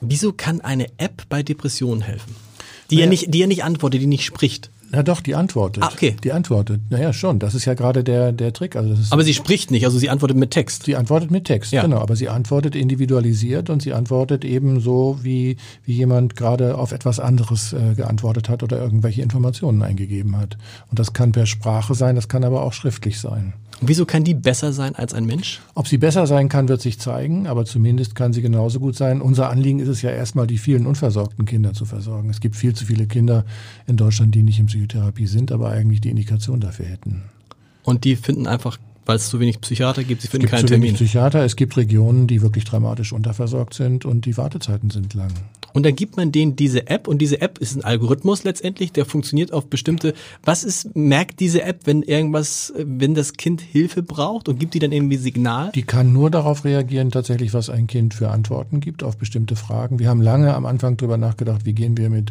Wieso 0.00 0.32
kann 0.32 0.60
eine 0.60 0.86
App 0.98 1.22
bei 1.28 1.42
Depressionen 1.42 2.02
helfen? 2.02 2.34
Die 2.90 2.96
naja. 2.96 3.06
ja 3.06 3.10
nicht, 3.10 3.34
die 3.34 3.38
ja 3.38 3.46
nicht 3.46 3.64
antwortet, 3.64 4.02
die 4.02 4.06
nicht 4.06 4.24
spricht. 4.24 4.70
Na 4.94 5.02
doch, 5.02 5.20
die 5.20 5.34
antwortet. 5.34 5.82
Ah, 5.82 5.90
okay. 5.92 6.16
Die 6.22 6.32
antwortet. 6.32 6.80
Naja, 6.90 7.12
schon. 7.12 7.38
Das 7.38 7.54
ist 7.54 7.64
ja 7.64 7.74
gerade 7.74 8.04
der, 8.04 8.32
der 8.32 8.52
Trick. 8.52 8.76
Also 8.76 8.90
das 8.90 9.00
ist 9.00 9.12
aber 9.12 9.24
sie 9.24 9.34
spricht 9.34 9.70
nicht, 9.70 9.84
also 9.84 9.98
sie 9.98 10.10
antwortet 10.10 10.36
mit 10.36 10.50
Text. 10.50 10.84
Sie 10.84 10.96
antwortet 10.96 11.30
mit 11.30 11.44
Text, 11.44 11.72
ja. 11.72 11.82
genau. 11.82 11.98
Aber 11.98 12.16
sie 12.16 12.28
antwortet 12.28 12.76
individualisiert 12.76 13.70
und 13.70 13.82
sie 13.82 13.92
antwortet 13.92 14.44
eben 14.44 14.80
so, 14.80 15.18
wie, 15.22 15.56
wie 15.84 15.92
jemand 15.92 16.36
gerade 16.36 16.78
auf 16.78 16.92
etwas 16.92 17.18
anderes 17.18 17.72
äh, 17.72 17.94
geantwortet 17.94 18.48
hat 18.48 18.62
oder 18.62 18.80
irgendwelche 18.80 19.22
Informationen 19.22 19.82
eingegeben 19.82 20.36
hat. 20.36 20.56
Und 20.90 20.98
das 20.98 21.12
kann 21.12 21.32
per 21.32 21.46
Sprache 21.46 21.94
sein, 21.94 22.14
das 22.14 22.28
kann 22.28 22.44
aber 22.44 22.62
auch 22.62 22.72
schriftlich 22.72 23.20
sein. 23.20 23.54
Wieso 23.80 24.06
kann 24.06 24.24
die 24.24 24.34
besser 24.34 24.72
sein 24.72 24.94
als 24.94 25.14
ein 25.14 25.26
Mensch? 25.26 25.60
Ob 25.74 25.88
sie 25.88 25.98
besser 25.98 26.26
sein 26.26 26.48
kann, 26.48 26.68
wird 26.68 26.80
sich 26.80 26.98
zeigen, 26.98 27.46
aber 27.46 27.64
zumindest 27.64 28.14
kann 28.14 28.32
sie 28.32 28.42
genauso 28.42 28.80
gut 28.80 28.96
sein. 28.96 29.20
Unser 29.20 29.50
Anliegen 29.50 29.80
ist 29.80 29.88
es 29.88 30.02
ja 30.02 30.10
erstmal, 30.10 30.46
die 30.46 30.58
vielen 30.58 30.86
unversorgten 30.86 31.44
Kinder 31.44 31.72
zu 31.72 31.84
versorgen. 31.84 32.30
Es 32.30 32.40
gibt 32.40 32.56
viel 32.56 32.74
zu 32.74 32.86
viele 32.86 33.06
Kinder 33.06 33.44
in 33.86 33.96
Deutschland, 33.96 34.34
die 34.34 34.42
nicht 34.42 34.58
in 34.58 34.66
Psychotherapie 34.66 35.26
sind, 35.26 35.52
aber 35.52 35.70
eigentlich 35.70 36.00
die 36.00 36.10
Indikation 36.10 36.60
dafür 36.60 36.86
hätten. 36.86 37.22
Und 37.82 38.04
die 38.04 38.16
finden 38.16 38.46
einfach 38.46 38.78
weil 39.06 39.16
es 39.16 39.28
zu 39.28 39.38
wenig 39.38 39.60
Psychiater 39.60 40.02
gibt, 40.02 40.22
sie 40.22 40.28
finden 40.28 40.46
es 40.46 40.50
gibt 40.50 40.60
keinen 40.60 40.68
Termin. 40.68 40.94
Psychiater, 40.94 41.44
es 41.44 41.56
gibt 41.56 41.76
Regionen, 41.76 42.26
die 42.26 42.40
wirklich 42.40 42.64
dramatisch 42.64 43.12
unterversorgt 43.12 43.74
sind 43.74 44.06
und 44.06 44.24
die 44.24 44.36
Wartezeiten 44.36 44.88
sind 44.88 45.12
lang. 45.12 45.30
Und 45.74 45.84
dann 45.84 45.96
gibt 45.96 46.16
man 46.16 46.30
denen 46.30 46.54
diese 46.54 46.86
App 46.86 47.08
und 47.08 47.18
diese 47.18 47.40
App 47.40 47.58
ist 47.58 47.74
ein 47.76 47.82
Algorithmus 47.82 48.44
letztendlich, 48.44 48.92
der 48.92 49.04
funktioniert 49.04 49.52
auf 49.52 49.66
bestimmte, 49.66 50.14
was 50.44 50.62
ist, 50.62 50.94
merkt 50.94 51.40
diese 51.40 51.62
App, 51.62 51.80
wenn 51.84 52.02
irgendwas, 52.02 52.72
wenn 52.76 53.14
das 53.14 53.32
Kind 53.32 53.60
Hilfe 53.60 54.04
braucht 54.04 54.48
und 54.48 54.60
gibt 54.60 54.74
die 54.74 54.78
dann 54.78 54.92
irgendwie 54.92 55.16
Signal? 55.16 55.72
Die 55.74 55.82
kann 55.82 56.12
nur 56.12 56.30
darauf 56.30 56.64
reagieren, 56.64 57.10
tatsächlich, 57.10 57.52
was 57.54 57.70
ein 57.70 57.88
Kind 57.88 58.14
für 58.14 58.30
Antworten 58.30 58.78
gibt 58.78 59.02
auf 59.02 59.16
bestimmte 59.16 59.56
Fragen. 59.56 59.98
Wir 59.98 60.08
haben 60.08 60.22
lange 60.22 60.54
am 60.54 60.64
Anfang 60.64 60.96
drüber 60.96 61.16
nachgedacht, 61.16 61.66
wie 61.66 61.72
gehen 61.72 61.96
wir 61.96 62.08
mit 62.08 62.30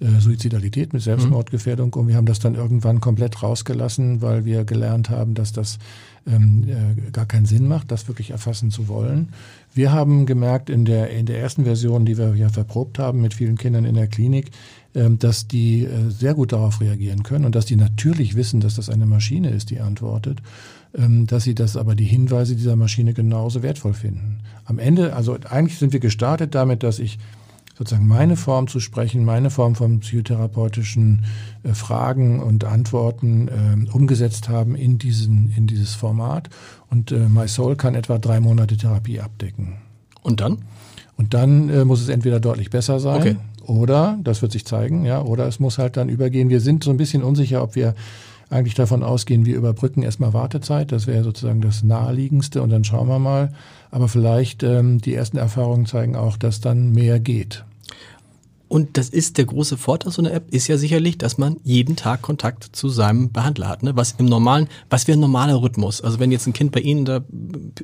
äh, 0.00 0.18
Suizidalität, 0.18 0.92
mit 0.92 1.02
Selbstmordgefährdung 1.02 1.92
und 1.94 2.08
wir 2.08 2.16
haben 2.16 2.26
das 2.26 2.40
dann 2.40 2.56
irgendwann 2.56 3.00
komplett 3.00 3.40
rausgelassen, 3.40 4.20
weil 4.20 4.44
wir 4.44 4.64
gelernt 4.64 5.10
haben, 5.10 5.34
dass 5.34 5.52
das 5.52 5.78
ähm, 6.26 6.64
äh, 6.68 7.10
gar 7.10 7.26
keinen 7.26 7.46
Sinn 7.46 7.66
macht, 7.66 7.90
das 7.90 8.08
wirklich 8.08 8.30
erfassen 8.30 8.70
zu 8.70 8.88
wollen. 8.88 9.30
Wir 9.74 9.92
haben 9.92 10.26
gemerkt 10.26 10.68
in 10.70 10.84
der, 10.84 11.10
in 11.10 11.26
der 11.26 11.40
ersten 11.40 11.64
Version, 11.64 12.04
die 12.04 12.18
wir 12.18 12.34
ja 12.34 12.48
verprobt 12.48 12.98
haben 12.98 13.20
mit 13.20 13.34
vielen 13.34 13.56
Kindern 13.56 13.84
in 13.84 13.94
der 13.94 14.08
Klinik, 14.08 14.50
ähm, 14.94 15.18
dass 15.18 15.46
die 15.46 15.84
äh, 15.84 16.10
sehr 16.10 16.34
gut 16.34 16.52
darauf 16.52 16.80
reagieren 16.80 17.22
können 17.22 17.44
und 17.44 17.54
dass 17.54 17.66
die 17.66 17.76
natürlich 17.76 18.34
wissen, 18.34 18.60
dass 18.60 18.74
das 18.74 18.90
eine 18.90 19.06
Maschine 19.06 19.50
ist, 19.50 19.70
die 19.70 19.80
antwortet, 19.80 20.42
ähm, 20.94 21.26
dass 21.26 21.44
sie 21.44 21.54
das 21.54 21.76
aber 21.76 21.94
die 21.94 22.04
Hinweise 22.04 22.56
dieser 22.56 22.76
Maschine 22.76 23.14
genauso 23.14 23.62
wertvoll 23.62 23.94
finden. 23.94 24.40
Am 24.64 24.78
Ende, 24.78 25.14
also 25.14 25.38
eigentlich 25.48 25.78
sind 25.78 25.92
wir 25.92 26.00
gestartet 26.00 26.54
damit, 26.54 26.82
dass 26.82 26.98
ich 26.98 27.18
sozusagen 27.80 28.06
meine 28.06 28.36
Form 28.36 28.68
zu 28.68 28.78
sprechen, 28.78 29.24
meine 29.24 29.48
Form 29.48 29.74
von 29.74 30.00
psychotherapeutischen 30.00 31.24
äh, 31.62 31.72
Fragen 31.72 32.38
und 32.38 32.64
Antworten 32.64 33.48
äh, 33.48 33.90
umgesetzt 33.90 34.50
haben 34.50 34.74
in, 34.74 34.98
diesen, 34.98 35.50
in 35.56 35.66
dieses 35.66 35.94
Format. 35.94 36.50
Und 36.90 37.10
äh, 37.10 37.20
My 37.20 37.48
Soul 37.48 37.76
kann 37.76 37.94
etwa 37.94 38.18
drei 38.18 38.38
Monate 38.38 38.76
Therapie 38.76 39.20
abdecken. 39.20 39.78
Und 40.20 40.42
dann? 40.42 40.58
Und 41.16 41.32
dann 41.32 41.70
äh, 41.70 41.86
muss 41.86 42.02
es 42.02 42.10
entweder 42.10 42.38
deutlich 42.38 42.68
besser 42.68 43.00
sein 43.00 43.20
okay. 43.22 43.36
oder, 43.62 44.18
das 44.22 44.42
wird 44.42 44.52
sich 44.52 44.66
zeigen, 44.66 45.06
ja, 45.06 45.22
oder 45.22 45.46
es 45.46 45.58
muss 45.58 45.78
halt 45.78 45.96
dann 45.96 46.10
übergehen. 46.10 46.50
Wir 46.50 46.60
sind 46.60 46.84
so 46.84 46.90
ein 46.90 46.98
bisschen 46.98 47.22
unsicher, 47.22 47.62
ob 47.62 47.76
wir 47.76 47.94
eigentlich 48.50 48.74
davon 48.74 49.02
ausgehen, 49.02 49.46
wir 49.46 49.56
überbrücken 49.56 50.02
erstmal 50.02 50.34
Wartezeit. 50.34 50.92
Das 50.92 51.06
wäre 51.06 51.24
sozusagen 51.24 51.62
das 51.62 51.82
Naheliegendste 51.82 52.60
und 52.60 52.68
dann 52.68 52.84
schauen 52.84 53.08
wir 53.08 53.18
mal. 53.18 53.54
Aber 53.90 54.06
vielleicht 54.06 54.62
ähm, 54.64 55.00
die 55.00 55.14
ersten 55.14 55.38
Erfahrungen 55.38 55.86
zeigen 55.86 56.14
auch, 56.14 56.36
dass 56.36 56.60
dann 56.60 56.92
mehr 56.92 57.20
geht. 57.20 57.64
Und 58.70 58.96
das 58.96 59.08
ist 59.08 59.36
der 59.36 59.46
große 59.46 59.76
Vorteil 59.76 60.12
so 60.12 60.22
einer 60.22 60.32
App, 60.32 60.54
ist 60.54 60.68
ja 60.68 60.78
sicherlich, 60.78 61.18
dass 61.18 61.38
man 61.38 61.56
jeden 61.64 61.96
Tag 61.96 62.22
Kontakt 62.22 62.64
zu 62.70 62.88
seinem 62.88 63.32
Behandler 63.32 63.68
hat. 63.68 63.82
Ne? 63.82 63.96
Was 63.96 64.14
im 64.18 64.26
normalen, 64.26 64.68
was 64.88 65.08
wäre 65.08 65.18
ein 65.18 65.20
normaler 65.20 65.60
Rhythmus? 65.60 66.00
Also 66.00 66.20
wenn 66.20 66.30
jetzt 66.30 66.46
ein 66.46 66.52
Kind 66.52 66.70
bei 66.70 66.78
Ihnen 66.78 67.00
in 67.00 67.04
der 67.04 67.24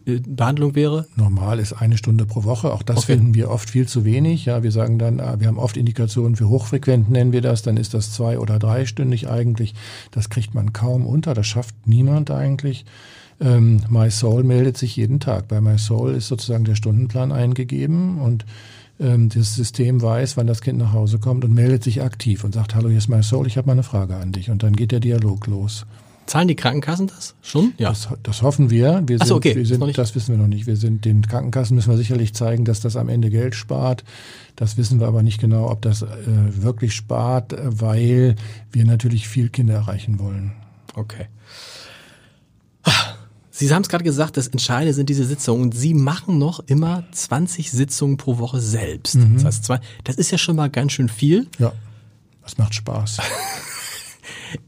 äh, 0.07 0.21
Behandlung 0.21 0.77
wäre? 0.77 1.09
Normal 1.17 1.59
ist 1.59 1.73
eine 1.73 1.99
Stunde 1.99 2.25
pro 2.25 2.45
Woche. 2.45 2.73
Auch 2.73 2.85
das 2.85 2.99
okay. 2.99 3.15
finden 3.17 3.35
wir 3.35 3.51
oft 3.51 3.69
viel 3.69 3.89
zu 3.89 4.05
wenig. 4.05 4.45
Ja, 4.45 4.63
wir 4.63 4.71
sagen 4.71 5.01
dann, 5.01 5.19
ah, 5.19 5.41
wir 5.41 5.49
haben 5.49 5.59
oft 5.59 5.77
Indikationen 5.77 6.37
für 6.37 6.49
hochfrequent, 6.49 7.11
nennen 7.11 7.33
wir 7.33 7.41
das. 7.41 7.63
Dann 7.63 7.79
ist 7.79 7.93
das 7.93 8.13
zwei- 8.13 8.39
oder 8.39 8.61
dreistündig 8.61 9.29
eigentlich. 9.29 9.75
Das 10.13 10.31
kriegt 10.31 10.55
man 10.55 10.73
kaum 10.73 11.05
unter. 11.05 11.35
Das 11.35 11.49
schafft 11.49 11.75
niemand 11.89 12.31
eigentlich. 12.31 12.85
Ähm, 13.41 13.81
My 13.89 14.09
Soul 14.09 14.45
meldet 14.45 14.79
sich 14.79 14.95
jeden 14.95 15.19
Tag. 15.19 15.49
Bei 15.49 15.61
My 15.61 15.79
Soul 15.79 16.15
ist 16.15 16.29
sozusagen 16.29 16.65
der 16.65 16.77
Stundenplan 16.77 17.33
eingegeben 17.33 18.21
und 18.21 18.47
ähm, 19.01 19.29
das 19.29 19.55
System 19.55 20.03
weiß, 20.03 20.37
wann 20.37 20.47
das 20.47 20.61
Kind 20.61 20.79
nach 20.79 20.93
Hause 20.93 21.19
kommt 21.19 21.45
und 21.45 21.53
meldet 21.53 21.83
sich 21.83 22.03
aktiv 22.03 22.45
und 22.45 22.55
sagt, 22.55 22.75
hallo, 22.75 22.89
hier 22.89 22.99
ist 22.99 23.09
my 23.09 23.23
soul, 23.23 23.47
ich 23.47 23.57
habe 23.57 23.67
mal 23.67 23.73
eine 23.73 23.83
Frage 23.83 24.17
an 24.17 24.33
dich. 24.33 24.51
Und 24.51 24.63
dann 24.63 24.75
geht 24.75 24.93
der 24.93 25.01
Dialog 25.01 25.47
los. 25.47 25.87
Zahlen 26.27 26.49
die 26.49 26.57
Krankenkassen 26.57 27.07
das 27.07 27.37
schon? 27.41 27.73
Ja. 27.79 27.91
Das, 27.91 28.09
das 28.25 28.43
hoffen 28.43 28.69
wir. 28.69 29.03
wir 29.07 29.19
sind, 29.19 29.29
so, 29.29 29.37
okay. 29.37 29.55
Wir 29.55 29.65
sind, 29.65 29.97
das 29.97 30.15
wissen 30.17 30.35
wir 30.35 30.43
noch 30.43 30.49
nicht. 30.49 30.67
Wir 30.67 30.77
sind 30.77 31.05
den 31.05 31.23
Krankenkassen 31.23 31.77
müssen 31.77 31.91
wir 31.91 31.97
sicherlich 31.97 32.35
zeigen, 32.35 32.65
dass 32.65 32.81
das 32.81 32.97
am 32.97 33.09
Ende 33.09 33.31
Geld 33.31 33.55
spart. 33.55 34.03
Das 34.57 34.77
wissen 34.77 34.99
wir 34.99 35.07
aber 35.07 35.23
nicht 35.23 35.41
genau, 35.41 35.71
ob 35.71 35.83
das 35.83 36.03
äh, 36.03 36.07
wirklich 36.49 36.95
spart, 36.95 37.55
weil 37.63 38.35
wir 38.73 38.85
natürlich 38.85 39.29
viel 39.29 39.51
Kinder 39.51 39.75
erreichen 39.75 40.19
wollen. 40.19 40.53
Okay. 40.95 41.27
Sie 43.59 43.73
haben 43.73 43.83
es 43.83 43.89
gerade 43.89 44.05
gesagt, 44.05 44.37
das 44.37 44.49
Entscheidende 44.49 44.93
sind 44.93 45.09
diese 45.09 45.25
Sitzungen. 45.25 45.63
Und 45.63 45.75
Sie 45.75 45.95
machen 45.95 46.39
noch 46.39 46.61
immer 46.67 47.05
20 47.13 47.71
Sitzungen 47.71 48.19
pro 48.19 48.37
Woche 48.37 48.61
selbst. 48.61 49.15
Mhm. 49.15 49.35
Das 49.35 49.45
heißt, 49.45 49.65
zwei, 49.65 49.81
das 50.05 50.17
ist 50.17 50.31
ja 50.31 50.37
schon 50.37 50.57
mal 50.57 50.69
ganz 50.69 50.93
schön 50.93 51.09
viel. 51.09 51.47
Ja, 51.59 51.73
das 52.43 52.59
macht 52.59 52.75
Spaß. 52.75 53.19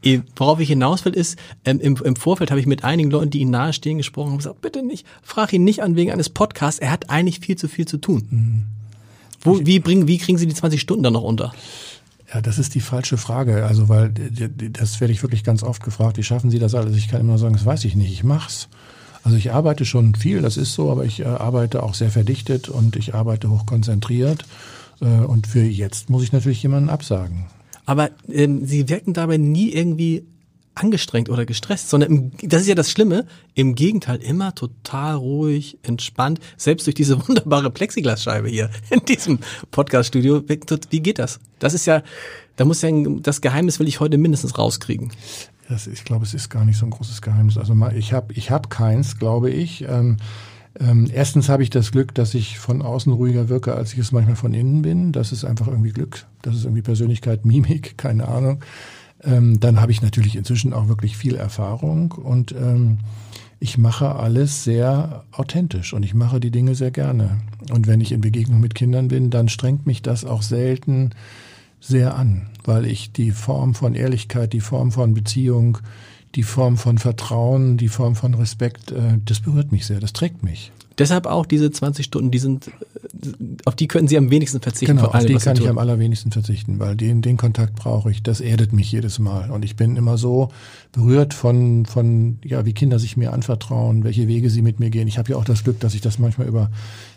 Äh, 0.02 0.20
worauf 0.36 0.60
ich 0.60 0.68
hinaus 0.68 1.04
will, 1.04 1.14
ist, 1.14 1.38
ähm, 1.64 1.80
im, 1.80 1.96
im 1.96 2.16
Vorfeld 2.16 2.50
habe 2.50 2.60
ich 2.60 2.66
mit 2.66 2.84
einigen 2.84 3.10
Leuten, 3.10 3.30
die 3.30 3.38
Ihnen 3.38 3.52
nahestehen, 3.52 3.96
gesprochen 3.96 4.32
und 4.32 4.38
gesagt, 4.38 4.60
bitte 4.60 4.82
nicht, 4.82 5.06
frag 5.22 5.52
ihn 5.52 5.64
nicht 5.64 5.82
an 5.82 5.96
wegen 5.96 6.10
eines 6.10 6.28
Podcasts. 6.28 6.80
Er 6.80 6.90
hat 6.90 7.10
eigentlich 7.10 7.40
viel 7.40 7.56
zu 7.56 7.68
viel 7.68 7.86
zu 7.86 7.96
tun. 7.96 8.26
Mhm. 8.28 8.64
Wo, 9.40 9.64
wie, 9.64 9.78
bringen, 9.78 10.08
wie 10.08 10.18
kriegen 10.18 10.36
Sie 10.36 10.46
die 10.46 10.54
20 10.54 10.80
Stunden 10.80 11.04
dann 11.04 11.12
noch 11.12 11.22
unter? 11.22 11.54
Ja, 12.32 12.42
das 12.42 12.58
ist 12.58 12.74
die 12.74 12.80
falsche 12.80 13.16
Frage. 13.16 13.64
Also, 13.64 13.88
weil 13.88 14.10
das 14.10 15.00
werde 15.00 15.12
ich 15.12 15.22
wirklich 15.22 15.44
ganz 15.44 15.62
oft 15.62 15.82
gefragt. 15.82 16.18
Wie 16.18 16.22
schaffen 16.22 16.50
Sie 16.50 16.58
das 16.58 16.74
alles? 16.74 16.96
Ich 16.96 17.08
kann 17.08 17.20
immer 17.20 17.38
sagen, 17.38 17.54
das 17.54 17.64
weiß 17.64 17.84
ich 17.84 17.96
nicht. 17.96 18.12
Ich 18.12 18.24
mach's. 18.24 18.68
Also 19.24 19.36
ich 19.36 19.52
arbeite 19.52 19.84
schon 19.84 20.14
viel, 20.14 20.40
das 20.40 20.56
ist 20.56 20.74
so, 20.74 20.90
aber 20.90 21.04
ich 21.04 21.20
äh, 21.20 21.24
arbeite 21.24 21.82
auch 21.82 21.94
sehr 21.94 22.10
verdichtet 22.10 22.68
und 22.68 22.96
ich 22.96 23.14
arbeite 23.14 23.50
hochkonzentriert. 23.50 24.44
Äh, 25.00 25.04
und 25.04 25.46
für 25.46 25.62
jetzt 25.62 26.08
muss 26.08 26.22
ich 26.22 26.32
natürlich 26.32 26.62
jemanden 26.62 26.88
absagen. 26.88 27.46
Aber 27.84 28.10
ähm, 28.30 28.64
Sie 28.64 28.88
wirken 28.88 29.14
dabei 29.14 29.36
nie 29.36 29.70
irgendwie 29.70 30.24
angestrengt 30.78 31.28
oder 31.28 31.46
gestresst, 31.46 31.90
sondern 31.90 32.10
im, 32.10 32.30
das 32.48 32.62
ist 32.62 32.68
ja 32.68 32.74
das 32.74 32.90
Schlimme, 32.90 33.26
im 33.54 33.74
Gegenteil 33.74 34.18
immer 34.22 34.54
total 34.54 35.16
ruhig, 35.16 35.78
entspannt, 35.82 36.40
selbst 36.56 36.86
durch 36.86 36.94
diese 36.94 37.18
wunderbare 37.28 37.70
Plexiglasscheibe 37.70 38.48
hier 38.48 38.70
in 38.90 39.04
diesem 39.04 39.38
Podcaststudio. 39.70 40.42
Wie 40.90 41.00
geht 41.00 41.18
das? 41.18 41.40
Das 41.58 41.74
ist 41.74 41.86
ja, 41.86 42.02
da 42.56 42.64
muss 42.64 42.82
ja, 42.82 42.90
das 43.20 43.40
Geheimnis 43.40 43.78
will 43.78 43.88
ich 43.88 44.00
heute 44.00 44.18
mindestens 44.18 44.58
rauskriegen. 44.58 45.12
Das, 45.68 45.86
ich 45.86 46.04
glaube, 46.04 46.24
es 46.24 46.32
ist 46.32 46.48
gar 46.48 46.64
nicht 46.64 46.78
so 46.78 46.86
ein 46.86 46.90
großes 46.90 47.20
Geheimnis. 47.20 47.58
Also 47.58 47.74
ich 47.94 48.12
habe 48.12 48.32
ich 48.32 48.50
hab 48.50 48.70
keins, 48.70 49.18
glaube 49.18 49.50
ich. 49.50 49.84
Ähm, 49.86 50.16
ähm, 50.80 51.10
erstens 51.12 51.48
habe 51.48 51.62
ich 51.62 51.70
das 51.70 51.92
Glück, 51.92 52.14
dass 52.14 52.34
ich 52.34 52.58
von 52.58 52.82
außen 52.82 53.12
ruhiger 53.12 53.48
wirke, 53.48 53.74
als 53.74 53.92
ich 53.92 53.98
es 53.98 54.12
manchmal 54.12 54.36
von 54.36 54.54
innen 54.54 54.82
bin. 54.82 55.12
Das 55.12 55.32
ist 55.32 55.44
einfach 55.44 55.66
irgendwie 55.66 55.92
Glück. 55.92 56.26
Das 56.42 56.54
ist 56.54 56.64
irgendwie 56.64 56.82
Persönlichkeit, 56.82 57.44
Mimik, 57.44 57.98
keine 57.98 58.28
Ahnung. 58.28 58.60
Ähm, 59.24 59.60
dann 59.60 59.80
habe 59.80 59.92
ich 59.92 60.02
natürlich 60.02 60.36
inzwischen 60.36 60.72
auch 60.72 60.88
wirklich 60.88 61.16
viel 61.16 61.34
Erfahrung 61.34 62.12
und 62.12 62.52
ähm, 62.52 62.98
ich 63.60 63.76
mache 63.76 64.14
alles 64.14 64.62
sehr 64.62 65.24
authentisch 65.32 65.92
und 65.92 66.04
ich 66.04 66.14
mache 66.14 66.38
die 66.38 66.52
Dinge 66.52 66.74
sehr 66.74 66.92
gerne. 66.92 67.38
Und 67.72 67.86
wenn 67.88 68.00
ich 68.00 68.12
in 68.12 68.20
Begegnung 68.20 68.60
mit 68.60 68.74
Kindern 68.74 69.08
bin, 69.08 69.30
dann 69.30 69.48
strengt 69.48 69.86
mich 69.86 70.02
das 70.02 70.24
auch 70.24 70.42
selten 70.42 71.10
sehr 71.80 72.16
an, 72.16 72.48
weil 72.64 72.86
ich 72.86 73.12
die 73.12 73.32
Form 73.32 73.74
von 73.74 73.94
Ehrlichkeit, 73.94 74.52
die 74.52 74.60
Form 74.60 74.92
von 74.92 75.14
Beziehung, 75.14 75.78
die 76.34 76.42
Form 76.42 76.76
von 76.76 76.98
Vertrauen, 76.98 77.76
die 77.76 77.88
Form 77.88 78.14
von 78.14 78.34
Respekt, 78.34 78.92
äh, 78.92 79.18
das 79.24 79.40
berührt 79.40 79.72
mich 79.72 79.86
sehr, 79.86 80.00
das 80.00 80.12
trägt 80.12 80.42
mich. 80.42 80.72
Deshalb 80.98 81.26
auch 81.26 81.46
diese 81.46 81.70
20 81.70 82.04
Stunden, 82.04 82.30
die 82.32 82.38
sind, 82.38 82.70
auf 83.64 83.76
die 83.76 83.86
können 83.86 84.08
Sie 84.08 84.18
am 84.18 84.30
wenigsten 84.30 84.60
verzichten. 84.60 84.96
Genau, 84.96 85.08
auf 85.08 85.24
die 85.24 85.34
kann 85.34 85.56
ich 85.56 85.68
am 85.68 85.78
allerwenigsten 85.78 86.32
verzichten, 86.32 86.80
weil 86.80 86.96
den, 86.96 87.22
den 87.22 87.36
Kontakt 87.36 87.76
brauche 87.76 88.10
ich. 88.10 88.22
Das 88.22 88.40
erdet 88.40 88.72
mich 88.72 88.90
jedes 88.90 89.20
Mal. 89.20 89.50
Und 89.50 89.64
ich 89.64 89.76
bin 89.76 89.96
immer 89.96 90.18
so 90.18 90.50
berührt 90.90 91.34
von, 91.34 91.86
von, 91.86 92.38
ja, 92.42 92.64
wie 92.64 92.72
Kinder 92.72 92.98
sich 92.98 93.16
mir 93.16 93.32
anvertrauen, 93.32 94.02
welche 94.02 94.26
Wege 94.26 94.50
sie 94.50 94.62
mit 94.62 94.80
mir 94.80 94.90
gehen. 94.90 95.06
Ich 95.06 95.18
habe 95.18 95.30
ja 95.30 95.36
auch 95.36 95.44
das 95.44 95.62
Glück, 95.62 95.78
dass 95.78 95.94
ich 95.94 96.00
das 96.00 96.18
manchmal 96.18 96.48
über 96.48 96.70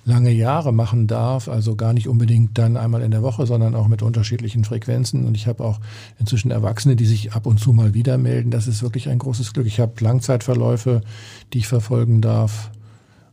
lange 0.05 0.31
Jahre 0.31 0.71
machen 0.71 1.07
darf, 1.07 1.47
also 1.47 1.75
gar 1.75 1.93
nicht 1.93 2.07
unbedingt 2.07 2.57
dann 2.57 2.77
einmal 2.77 3.01
in 3.01 3.11
der 3.11 3.23
Woche, 3.23 3.47
sondern 3.47 3.73
auch 3.73 3.87
mit 3.87 4.03
unterschiedlichen 4.03 4.63
Frequenzen. 4.63 5.25
Und 5.25 5.35
ich 5.35 5.47
habe 5.47 5.63
auch 5.63 5.79
inzwischen 6.19 6.51
Erwachsene, 6.51 6.95
die 6.95 7.05
sich 7.05 7.33
ab 7.33 7.47
und 7.47 7.59
zu 7.59 7.73
mal 7.73 7.95
wieder 7.95 8.19
melden. 8.19 8.51
Das 8.51 8.67
ist 8.67 8.83
wirklich 8.83 9.09
ein 9.09 9.17
großes 9.17 9.53
Glück. 9.53 9.65
Ich 9.65 9.79
habe 9.79 9.93
Langzeitverläufe, 9.99 11.01
die 11.53 11.59
ich 11.59 11.67
verfolgen 11.67 12.21
darf 12.21 12.69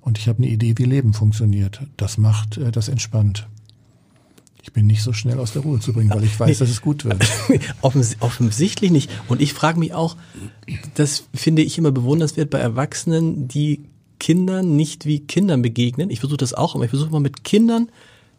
und 0.00 0.19
ich 0.19 0.28
habe 0.28 0.38
eine 0.38 0.49
Idee, 0.49 0.75
wie 0.76 0.85
Leben 0.85 1.12
funktioniert. 1.12 1.83
Das 1.97 2.19
macht, 2.19 2.57
äh, 2.57 2.73
das 2.73 2.88
entspannt. 2.88 3.47
Ich 4.62 4.73
bin 4.73 4.87
nicht 4.87 5.02
so 5.02 5.12
schnell 5.12 5.38
aus 5.38 5.52
der 5.52 5.62
Ruhe 5.62 5.81
zu 5.81 5.93
bringen, 5.93 6.11
weil 6.11 6.25
ich 6.25 6.38
weiß, 6.38 6.49
nee. 6.49 6.55
dass 6.59 6.69
es 6.69 6.83
gut 6.83 7.05
wird. 7.05 7.25
Offens 7.81 8.17
offensichtlich 8.21 8.90
nicht. 8.90 9.11
Und 9.28 9.40
ich 9.40 9.55
frage 9.55 9.78
mich 9.78 9.95
auch, 9.95 10.17
das 10.95 11.25
finde 11.33 11.62
ich 11.62 11.78
immer 11.78 11.90
bewundernswert 11.90 12.50
bei 12.50 12.59
Erwachsenen, 12.59 13.49
die 13.49 13.81
Kindern 14.19 14.76
nicht 14.76 15.07
wie 15.07 15.21
Kindern 15.21 15.62
begegnen. 15.62 16.11
Ich 16.11 16.21
versuche 16.21 16.38
das 16.38 16.52
auch 16.52 16.75
immer. 16.75 16.85
Ich 16.85 16.90
versuche 16.90 17.11
mal 17.11 17.21
mit 17.21 17.45
Kindern 17.45 17.88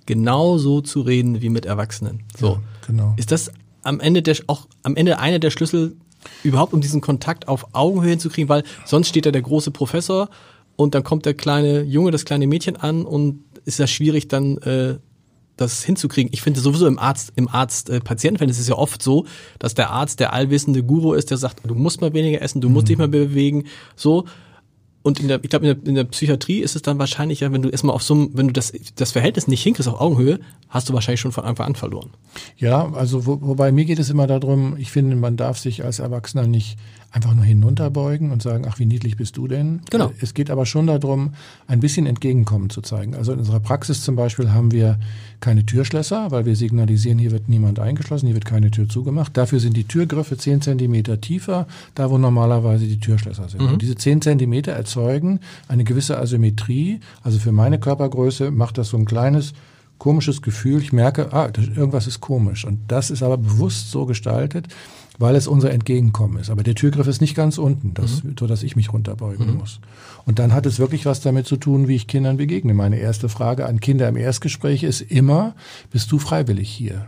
genauso 0.05 0.81
zu 0.81 1.01
reden 1.01 1.41
wie 1.41 1.49
mit 1.49 1.65
Erwachsenen. 1.65 2.21
So. 2.37 2.47
Ja, 2.47 2.61
genau. 2.85 3.13
Ist 3.17 3.31
das 3.31 3.51
am 3.83 3.99
Ende 3.99 4.21
der, 4.21 4.35
auch 4.47 4.67
am 4.83 4.95
Ende 4.95 5.19
einer 5.19 5.39
der 5.39 5.51
Schlüssel 5.51 5.95
überhaupt, 6.43 6.73
um 6.73 6.81
diesen 6.81 7.01
Kontakt 7.01 7.47
auf 7.47 7.73
Augenhöhe 7.73 8.11
hinzukriegen, 8.11 8.49
weil 8.49 8.63
sonst 8.85 9.07
steht 9.07 9.25
da 9.25 9.31
der 9.31 9.41
große 9.41 9.71
Professor 9.71 10.29
und 10.79 10.95
dann 10.95 11.03
kommt 11.03 11.25
der 11.25 11.33
kleine 11.33 11.81
Junge, 11.81 12.09
das 12.09 12.23
kleine 12.23 12.47
Mädchen 12.47 12.77
an 12.77 13.03
und 13.03 13.43
ist 13.65 13.79
ja 13.79 13.85
schwierig 13.85 14.29
dann 14.29 14.57
äh, 14.59 14.95
das 15.57 15.83
hinzukriegen. 15.83 16.31
Ich 16.31 16.41
finde 16.41 16.61
sowieso 16.61 16.87
im 16.87 16.97
Arzt, 16.97 17.33
im 17.35 17.49
Arzt-Patientenverhältnis 17.49 18.55
äh, 18.55 18.61
ist 18.61 18.63
es 18.63 18.69
ja 18.69 18.75
oft 18.75 19.03
so, 19.03 19.25
dass 19.59 19.73
der 19.73 19.89
Arzt 19.89 20.21
der 20.21 20.31
allwissende 20.31 20.81
Guru 20.81 21.15
ist, 21.15 21.31
der 21.31 21.37
sagt, 21.37 21.59
du 21.65 21.75
musst 21.75 21.99
mal 21.99 22.13
weniger 22.13 22.41
essen, 22.41 22.61
du 22.61 22.69
musst 22.69 22.85
mhm. 22.85 22.87
dich 22.87 22.97
mal 22.97 23.07
bewegen, 23.09 23.65
so. 23.97 24.23
Und 25.01 25.19
in 25.19 25.27
der, 25.27 25.43
ich 25.43 25.49
glaube, 25.49 25.67
in 25.67 25.75
der, 25.75 25.89
in 25.89 25.95
der 25.95 26.05
Psychiatrie 26.05 26.59
ist 26.59 26.77
es 26.77 26.81
dann 26.81 26.97
wahrscheinlich 26.97 27.41
ja, 27.41 27.51
wenn 27.51 27.61
du 27.61 27.67
erstmal 27.67 27.93
auf 27.93 28.03
so 28.03 28.13
einem, 28.13 28.29
wenn 28.35 28.47
du 28.47 28.53
das, 28.53 28.71
das 28.95 29.11
Verhältnis 29.11 29.49
nicht 29.49 29.63
hinkriegst 29.63 29.89
auf 29.89 29.99
Augenhöhe, 29.99 30.39
hast 30.69 30.87
du 30.87 30.93
wahrscheinlich 30.93 31.19
schon 31.19 31.33
von 31.33 31.43
Anfang 31.43 31.67
an 31.67 31.75
verloren. 31.75 32.11
Ja, 32.55 32.89
also 32.93 33.25
wo, 33.25 33.41
wobei 33.41 33.73
mir 33.73 33.83
geht 33.83 33.99
es 33.99 34.09
immer 34.09 34.27
darum, 34.27 34.77
ich 34.77 34.91
finde, 34.91 35.17
man 35.17 35.35
darf 35.35 35.57
sich 35.57 35.83
als 35.83 35.99
Erwachsener 35.99 36.47
nicht 36.47 36.77
einfach 37.11 37.33
nur 37.33 37.45
hinunterbeugen 37.45 38.31
und 38.31 38.41
sagen, 38.41 38.65
ach, 38.67 38.77
wie 38.79 38.85
niedlich 38.85 39.17
bist 39.17 39.35
du 39.37 39.47
denn? 39.47 39.81
Genau. 39.89 40.11
Es 40.21 40.33
geht 40.33 40.51
aber 40.51 40.65
schon 40.65 40.87
darum, 40.87 41.33
ein 41.67 41.79
bisschen 41.79 42.05
Entgegenkommen 42.05 42.69
zu 42.69 42.81
zeigen. 42.81 43.15
Also 43.15 43.33
in 43.33 43.39
unserer 43.39 43.59
Praxis 43.59 44.03
zum 44.03 44.15
Beispiel 44.15 44.51
haben 44.51 44.71
wir 44.71 44.99
keine 45.39 45.65
Türschlösser, 45.65 46.29
weil 46.31 46.45
wir 46.45 46.55
signalisieren, 46.55 47.17
hier 47.17 47.31
wird 47.31 47.49
niemand 47.49 47.79
eingeschlossen, 47.79 48.27
hier 48.27 48.35
wird 48.35 48.45
keine 48.45 48.69
Tür 48.69 48.87
zugemacht. 48.87 49.35
Dafür 49.35 49.59
sind 49.59 49.75
die 49.75 49.85
Türgriffe 49.85 50.37
zehn 50.37 50.61
Zentimeter 50.61 51.19
tiefer, 51.19 51.67
da 51.95 52.11
wo 52.11 52.17
normalerweise 52.17 52.85
die 52.85 52.99
Türschlösser 52.99 53.49
sind. 53.49 53.61
Mhm. 53.61 53.73
Und 53.73 53.81
diese 53.81 53.95
zehn 53.95 54.21
Zentimeter 54.21 54.73
erzeugen 54.73 55.39
eine 55.67 55.83
gewisse 55.83 56.19
Asymmetrie. 56.19 56.99
Also 57.23 57.39
für 57.39 57.51
meine 57.51 57.79
Körpergröße 57.79 58.51
macht 58.51 58.77
das 58.77 58.89
so 58.89 58.97
ein 58.97 59.05
kleines 59.05 59.53
komisches 59.97 60.41
Gefühl. 60.41 60.81
Ich 60.81 60.93
merke, 60.93 61.33
ah, 61.33 61.51
irgendwas 61.75 62.07
ist 62.07 62.21
komisch. 62.21 62.65
Und 62.65 62.79
das 62.87 63.11
ist 63.11 63.21
aber 63.21 63.37
bewusst 63.37 63.91
so 63.91 64.05
gestaltet, 64.05 64.67
weil 65.19 65.35
es 65.35 65.47
unser 65.47 65.71
Entgegenkommen 65.71 66.37
ist. 66.37 66.49
Aber 66.49 66.63
der 66.63 66.75
Türgriff 66.75 67.05
ist 67.05 67.21
nicht 67.21 67.35
ganz 67.35 67.57
unten, 67.57 67.93
das, 67.93 68.23
mhm. 68.23 68.35
so 68.39 68.47
dass 68.47 68.63
ich 68.63 68.75
mich 68.75 68.91
runterbeugen 68.91 69.51
mhm. 69.51 69.57
muss. 69.57 69.81
Und 70.25 70.39
dann 70.39 70.53
hat 70.53 70.65
es 70.65 70.79
wirklich 70.79 71.05
was 71.05 71.19
damit 71.19 71.45
zu 71.45 71.57
tun, 71.57 71.87
wie 71.87 71.95
ich 71.95 72.07
Kindern 72.07 72.37
begegne. 72.37 72.73
Meine 72.73 72.97
erste 72.97 73.27
Frage 73.27 73.65
an 73.65 73.81
Kinder 73.81 74.07
im 74.07 74.15
Erstgespräch 74.15 74.83
ist 74.83 75.01
immer, 75.01 75.55
bist 75.91 76.11
du 76.11 76.19
freiwillig 76.19 76.69
hier? 76.69 77.07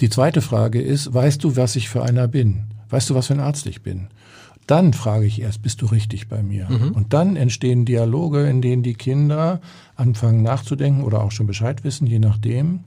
Die 0.00 0.08
zweite 0.08 0.40
Frage 0.40 0.80
ist, 0.80 1.12
weißt 1.12 1.42
du, 1.44 1.56
was 1.56 1.76
ich 1.76 1.88
für 1.88 2.02
einer 2.02 2.28
bin? 2.28 2.64
Weißt 2.90 3.10
du, 3.10 3.14
was 3.14 3.26
für 3.26 3.34
ein 3.34 3.40
Arzt 3.40 3.66
ich 3.66 3.82
bin? 3.82 4.08
Dann 4.68 4.92
frage 4.92 5.26
ich 5.26 5.40
erst, 5.40 5.62
bist 5.62 5.82
du 5.82 5.86
richtig 5.86 6.28
bei 6.28 6.42
mir? 6.42 6.68
Mhm. 6.70 6.92
Und 6.92 7.12
dann 7.12 7.34
entstehen 7.34 7.84
Dialoge, 7.84 8.46
in 8.46 8.62
denen 8.62 8.84
die 8.84 8.94
Kinder 8.94 9.60
anfangen 9.96 10.42
nachzudenken 10.42 11.02
oder 11.02 11.22
auch 11.24 11.32
schon 11.32 11.48
Bescheid 11.48 11.82
wissen, 11.82 12.06
je 12.06 12.20
nachdem. 12.20 12.80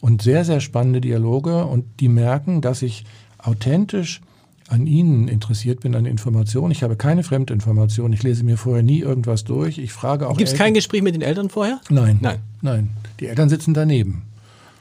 Und 0.00 0.22
sehr, 0.22 0.46
sehr 0.46 0.60
spannende 0.60 1.02
Dialoge 1.02 1.66
und 1.66 1.84
die 2.00 2.08
merken, 2.08 2.62
dass 2.62 2.80
ich 2.80 3.04
authentisch 3.38 4.20
an 4.68 4.86
Ihnen 4.86 5.28
interessiert 5.28 5.80
bin, 5.80 5.94
an 5.94 6.04
Informationen. 6.04 6.70
Ich 6.72 6.82
habe 6.82 6.96
keine 6.96 7.22
Fremdinformationen. 7.22 8.12
Ich 8.12 8.22
lese 8.22 8.44
mir 8.44 8.58
vorher 8.58 8.82
nie 8.82 9.00
irgendwas 9.00 9.44
durch. 9.44 9.78
Ich 9.78 9.92
frage 9.92 10.28
auch. 10.28 10.36
Gibt 10.36 10.50
es 10.50 10.56
kein 10.56 10.74
Gespräch 10.74 11.02
mit 11.02 11.14
den 11.14 11.22
Eltern 11.22 11.48
vorher? 11.48 11.80
Nein. 11.88 12.18
Nein. 12.20 12.40
Nein. 12.60 12.90
Die 13.20 13.26
Eltern 13.26 13.48
sitzen 13.48 13.72
daneben. 13.72 14.22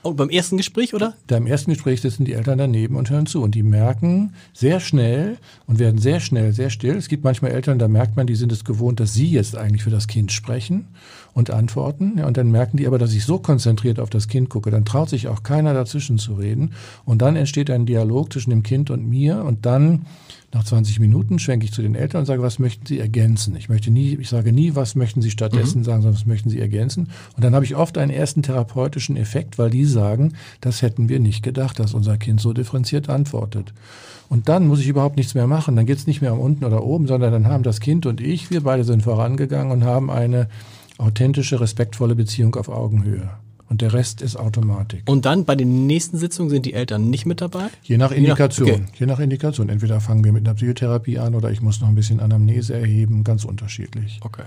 Oh, 0.07 0.13
beim 0.13 0.29
ersten 0.29 0.55
Gespräch, 0.55 0.93
oder? 0.93 1.15
Da 1.27 1.35
im 1.35 1.47
ersten 1.47 1.73
Gespräch 1.73 1.99
sitzen 1.99 2.23
die 2.23 2.31
Eltern 2.31 2.57
daneben 2.57 2.95
und 2.95 3.09
hören 3.09 3.25
zu. 3.25 3.41
Und 3.41 3.55
die 3.55 3.63
merken 3.63 4.31
sehr 4.53 4.79
schnell 4.79 5.37
und 5.65 5.79
werden 5.79 5.99
sehr 5.99 6.21
schnell 6.21 6.53
sehr 6.53 6.69
still. 6.69 6.95
Es 6.95 7.09
gibt 7.09 7.25
manchmal 7.25 7.51
Eltern, 7.51 7.77
da 7.77 7.89
merkt 7.89 8.15
man, 8.15 8.25
die 8.25 8.35
sind 8.35 8.53
es 8.53 8.63
gewohnt, 8.63 9.01
dass 9.01 9.13
sie 9.13 9.27
jetzt 9.27 9.57
eigentlich 9.57 9.83
für 9.83 9.89
das 9.89 10.07
Kind 10.07 10.31
sprechen 10.31 10.87
und 11.33 11.51
antworten. 11.51 12.13
Ja, 12.19 12.25
und 12.25 12.37
dann 12.37 12.51
merken 12.51 12.77
die 12.77 12.87
aber, 12.87 12.99
dass 12.99 13.13
ich 13.13 13.25
so 13.25 13.37
konzentriert 13.37 13.99
auf 13.99 14.09
das 14.09 14.29
Kind 14.29 14.47
gucke. 14.47 14.71
Dann 14.71 14.85
traut 14.85 15.09
sich 15.09 15.27
auch 15.27 15.43
keiner 15.43 15.73
dazwischen 15.73 16.19
zu 16.19 16.35
reden. 16.35 16.71
Und 17.03 17.21
dann 17.21 17.35
entsteht 17.35 17.69
ein 17.69 17.85
Dialog 17.85 18.31
zwischen 18.31 18.51
dem 18.51 18.63
Kind 18.63 18.89
und 18.89 19.09
mir. 19.09 19.43
Und 19.43 19.65
dann 19.65 20.05
nach 20.53 20.63
20 20.63 20.99
Minuten 20.99 21.39
schwenke 21.39 21.65
ich 21.65 21.73
zu 21.73 21.81
den 21.81 21.93
Eltern 21.93 22.21
und 22.21 22.25
sage, 22.25 22.41
was 22.41 22.57
möchten 22.57 22.85
Sie 22.85 22.99
ergänzen? 22.99 23.55
Ich 23.57 23.67
möchte 23.67 23.91
nie, 23.91 24.17
ich 24.19 24.29
sage 24.29 24.53
nie, 24.53 24.75
was 24.75 24.95
möchten 24.95 25.21
Sie 25.21 25.29
stattdessen 25.29 25.79
mhm. 25.79 25.83
sagen, 25.83 26.01
sondern 26.01 26.19
was 26.19 26.25
möchten 26.25 26.49
Sie 26.49 26.59
ergänzen? 26.59 27.09
Und 27.35 27.43
dann 27.43 27.53
habe 27.53 27.65
ich 27.65 27.75
oft 27.75 27.97
einen 27.97 28.11
ersten 28.11 28.43
therapeutischen 28.43 29.17
Effekt, 29.17 29.59
weil 29.59 29.69
die 29.69 29.83
sagen, 29.83 30.33
das 30.61 30.81
hätten 30.81 31.09
wir 31.09 31.19
nicht 31.19 31.43
gedacht, 31.43 31.79
dass 31.79 31.93
unser 31.93 32.17
Kind 32.17 32.39
so 32.39 32.53
differenziert 32.53 33.09
antwortet. 33.09 33.73
Und 34.29 34.47
dann 34.47 34.67
muss 34.67 34.79
ich 34.79 34.87
überhaupt 34.87 35.17
nichts 35.17 35.35
mehr 35.35 35.47
machen. 35.47 35.75
Dann 35.75 35.85
geht 35.85 35.97
es 35.97 36.07
nicht 36.07 36.21
mehr 36.21 36.33
um 36.33 36.39
unten 36.39 36.63
oder 36.63 36.83
oben, 36.83 37.07
sondern 37.07 37.33
dann 37.33 37.47
haben 37.47 37.63
das 37.63 37.81
Kind 37.81 38.05
und 38.05 38.21
ich, 38.21 38.49
wir 38.49 38.61
beide 38.61 38.85
sind 38.85 39.03
vorangegangen 39.03 39.71
und 39.71 39.83
haben 39.83 40.09
eine 40.09 40.47
authentische, 40.97 41.59
respektvolle 41.59 42.15
Beziehung 42.15 42.55
auf 42.55 42.69
Augenhöhe. 42.69 43.29
Und 43.69 43.81
der 43.81 43.93
Rest 43.93 44.21
ist 44.21 44.37
Automatik. 44.37 45.03
Und 45.07 45.25
dann 45.25 45.43
bei 45.43 45.55
den 45.55 45.87
nächsten 45.87 46.17
Sitzungen 46.17 46.49
sind 46.49 46.65
die 46.65 46.73
Eltern 46.73 47.09
nicht 47.09 47.25
mit 47.25 47.41
dabei? 47.41 47.67
Je 47.83 47.97
nach 47.97 48.11
Indikation. 48.11 48.67
Je 48.67 48.73
nach, 48.73 48.79
okay. 48.79 48.93
Je 48.99 49.05
nach 49.05 49.19
Indikation. 49.19 49.69
Entweder 49.69 49.99
fangen 49.99 50.23
wir 50.23 50.31
mit 50.31 50.47
einer 50.47 50.55
Psychotherapie 50.55 51.19
an 51.19 51.35
oder 51.35 51.51
ich 51.51 51.61
muss 51.61 51.81
noch 51.81 51.89
ein 51.89 51.95
bisschen 51.95 52.19
Anamnese 52.19 52.75
erheben, 52.75 53.23
ganz 53.23 53.43
unterschiedlich. 53.43 54.19
Okay. 54.23 54.43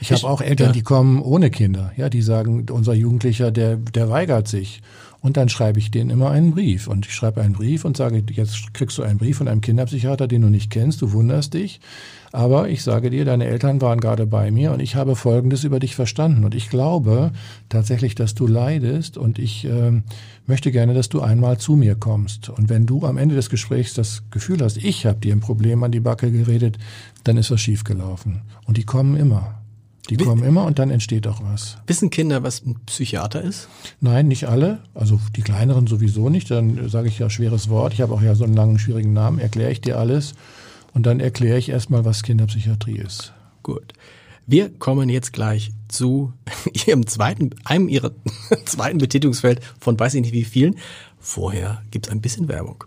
Ich 0.00 0.10
habe 0.12 0.24
auch 0.24 0.40
Eltern, 0.40 0.68
ja. 0.68 0.72
die 0.72 0.82
kommen 0.82 1.20
ohne 1.20 1.50
Kinder. 1.50 1.92
Ja, 1.96 2.08
die 2.08 2.22
sagen, 2.22 2.66
unser 2.70 2.94
Jugendlicher, 2.94 3.50
der, 3.50 3.76
der 3.76 4.08
weigert 4.08 4.48
sich. 4.48 4.80
Und 5.20 5.36
dann 5.36 5.50
schreibe 5.50 5.78
ich 5.78 5.90
denen 5.90 6.08
immer 6.08 6.30
einen 6.30 6.52
Brief. 6.52 6.88
Und 6.88 7.06
ich 7.06 7.14
schreibe 7.14 7.42
einen 7.42 7.52
Brief 7.52 7.84
und 7.84 7.98
sage, 7.98 8.24
jetzt 8.30 8.72
kriegst 8.72 8.96
du 8.96 9.02
einen 9.02 9.18
Brief 9.18 9.36
von 9.36 9.48
einem 9.48 9.60
Kinderpsychiater, 9.60 10.26
den 10.26 10.40
du 10.40 10.48
nicht 10.48 10.70
kennst, 10.70 11.02
du 11.02 11.12
wunderst 11.12 11.52
dich. 11.52 11.80
Aber 12.32 12.68
ich 12.68 12.84
sage 12.84 13.10
dir, 13.10 13.24
deine 13.24 13.46
Eltern 13.46 13.80
waren 13.80 14.00
gerade 14.00 14.26
bei 14.26 14.50
mir 14.50 14.72
und 14.72 14.80
ich 14.80 14.94
habe 14.94 15.16
Folgendes 15.16 15.64
über 15.64 15.80
dich 15.80 15.96
verstanden. 15.96 16.44
Und 16.44 16.54
ich 16.54 16.70
glaube 16.70 17.32
tatsächlich, 17.68 18.14
dass 18.14 18.34
du 18.34 18.46
leidest 18.46 19.16
und 19.18 19.38
ich 19.38 19.64
äh, 19.64 20.00
möchte 20.46 20.70
gerne, 20.70 20.94
dass 20.94 21.08
du 21.08 21.20
einmal 21.20 21.58
zu 21.58 21.74
mir 21.74 21.96
kommst. 21.96 22.48
Und 22.48 22.68
wenn 22.68 22.86
du 22.86 23.04
am 23.04 23.18
Ende 23.18 23.34
des 23.34 23.50
Gesprächs 23.50 23.94
das 23.94 24.22
Gefühl 24.30 24.60
hast, 24.62 24.76
ich 24.76 25.06
habe 25.06 25.18
dir 25.18 25.34
ein 25.34 25.40
Problem 25.40 25.82
an 25.82 25.90
die 25.90 26.00
Backe 26.00 26.30
geredet, 26.30 26.78
dann 27.24 27.36
ist 27.36 27.50
was 27.50 27.60
schiefgelaufen. 27.60 28.42
Und 28.64 28.76
die 28.76 28.84
kommen 28.84 29.16
immer. 29.16 29.56
Die 30.08 30.16
kommen 30.16 30.42
immer 30.42 30.64
und 30.64 30.80
dann 30.80 30.90
entsteht 30.90 31.28
auch 31.28 31.40
was. 31.42 31.78
Wissen 31.86 32.10
Kinder, 32.10 32.42
was 32.42 32.66
ein 32.66 32.74
Psychiater 32.86 33.42
ist? 33.42 33.68
Nein, 34.00 34.26
nicht 34.26 34.48
alle. 34.48 34.80
Also 34.92 35.20
die 35.36 35.42
kleineren 35.42 35.86
sowieso 35.86 36.28
nicht. 36.30 36.50
Dann 36.50 36.88
sage 36.88 37.06
ich 37.06 37.18
ja 37.20 37.30
schweres 37.30 37.68
Wort. 37.68 37.92
Ich 37.92 38.00
habe 38.00 38.12
auch 38.12 38.22
ja 38.22 38.34
so 38.34 38.42
einen 38.42 38.54
langen, 38.54 38.80
schwierigen 38.80 39.12
Namen. 39.12 39.38
Erkläre 39.38 39.70
ich 39.70 39.80
dir 39.80 39.98
alles. 39.98 40.34
Und 40.92 41.06
dann 41.06 41.20
erkläre 41.20 41.58
ich 41.58 41.68
erstmal, 41.68 42.04
was 42.04 42.22
Kinderpsychiatrie 42.22 42.98
ist. 42.98 43.32
Gut. 43.62 43.92
Wir 44.46 44.70
kommen 44.70 45.08
jetzt 45.08 45.32
gleich 45.32 45.70
zu 45.88 46.32
ihrem 46.86 47.06
zweiten, 47.06 47.50
einem 47.64 47.88
ihrer 47.88 48.12
zweiten 48.64 48.98
Betätigungsfeld 48.98 49.60
von 49.78 49.98
weiß 49.98 50.14
ich 50.14 50.22
nicht 50.22 50.32
wie 50.32 50.44
vielen. 50.44 50.76
Vorher 51.18 51.82
gibt 51.90 52.06
es 52.06 52.12
ein 52.12 52.20
bisschen 52.20 52.48
Werbung. 52.48 52.84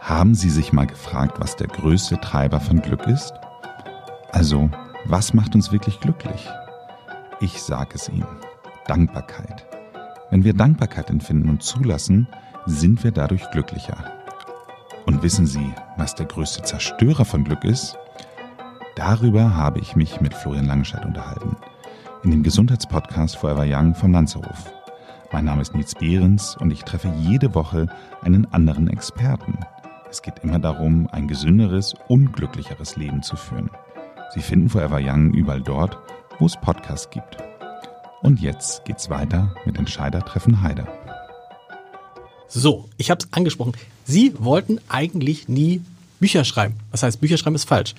Haben 0.00 0.34
Sie 0.34 0.50
sich 0.50 0.72
mal 0.72 0.86
gefragt, 0.86 1.40
was 1.40 1.56
der 1.56 1.66
größte 1.66 2.20
Treiber 2.20 2.60
von 2.60 2.80
Glück 2.80 3.06
ist? 3.06 3.34
Also, 4.30 4.70
was 5.04 5.34
macht 5.34 5.54
uns 5.54 5.72
wirklich 5.72 6.00
glücklich? 6.00 6.48
Ich 7.40 7.60
sage 7.60 7.90
es 7.94 8.08
Ihnen. 8.08 8.26
Dankbarkeit. 8.86 9.66
Wenn 10.30 10.44
wir 10.44 10.54
Dankbarkeit 10.54 11.10
empfinden 11.10 11.48
und 11.48 11.62
zulassen, 11.62 12.28
sind 12.66 13.04
wir 13.04 13.12
dadurch 13.12 13.50
glücklicher. 13.50 14.15
Und 15.06 15.22
wissen 15.22 15.46
Sie, 15.46 15.72
was 15.96 16.16
der 16.16 16.26
größte 16.26 16.62
Zerstörer 16.62 17.24
von 17.24 17.44
Glück 17.44 17.62
ist? 17.62 17.96
Darüber 18.96 19.54
habe 19.54 19.78
ich 19.78 19.94
mich 19.94 20.20
mit 20.20 20.34
Florian 20.34 20.66
Langenscheid 20.66 21.04
unterhalten. 21.04 21.56
In 22.24 22.32
dem 22.32 22.42
Gesundheitspodcast 22.42 23.36
Forever 23.36 23.64
Young 23.64 23.94
vom 23.94 24.12
Lanzerhof. 24.12 24.72
Mein 25.32 25.44
Name 25.44 25.62
ist 25.62 25.74
Nils 25.74 25.94
Behrens 25.94 26.56
und 26.56 26.72
ich 26.72 26.82
treffe 26.82 27.12
jede 27.20 27.54
Woche 27.54 27.86
einen 28.22 28.52
anderen 28.52 28.88
Experten. 28.88 29.60
Es 30.10 30.22
geht 30.22 30.40
immer 30.40 30.58
darum, 30.58 31.08
ein 31.12 31.28
gesünderes, 31.28 31.94
unglücklicheres 32.08 32.96
Leben 32.96 33.22
zu 33.22 33.36
führen. 33.36 33.70
Sie 34.34 34.40
finden 34.40 34.68
Forever 34.68 34.98
Young 35.00 35.32
überall 35.34 35.62
dort, 35.62 35.98
wo 36.40 36.46
es 36.46 36.56
Podcasts 36.56 37.10
gibt. 37.10 37.36
Und 38.22 38.40
jetzt 38.40 38.84
geht's 38.84 39.08
weiter 39.08 39.54
mit 39.64 39.78
Entscheidertreffen 39.78 40.62
Heider. 40.62 40.88
So, 42.48 42.88
ich 42.96 43.10
habe 43.10 43.20
es 43.22 43.32
angesprochen. 43.32 43.74
Sie 44.06 44.32
wollten 44.38 44.78
eigentlich 44.88 45.48
nie 45.48 45.82
Bücher 46.20 46.44
schreiben. 46.44 46.74
Was 46.90 47.02
heißt, 47.02 47.20
Bücher 47.20 47.36
schreiben 47.36 47.56
ist 47.56 47.68
falsch. 47.68 47.94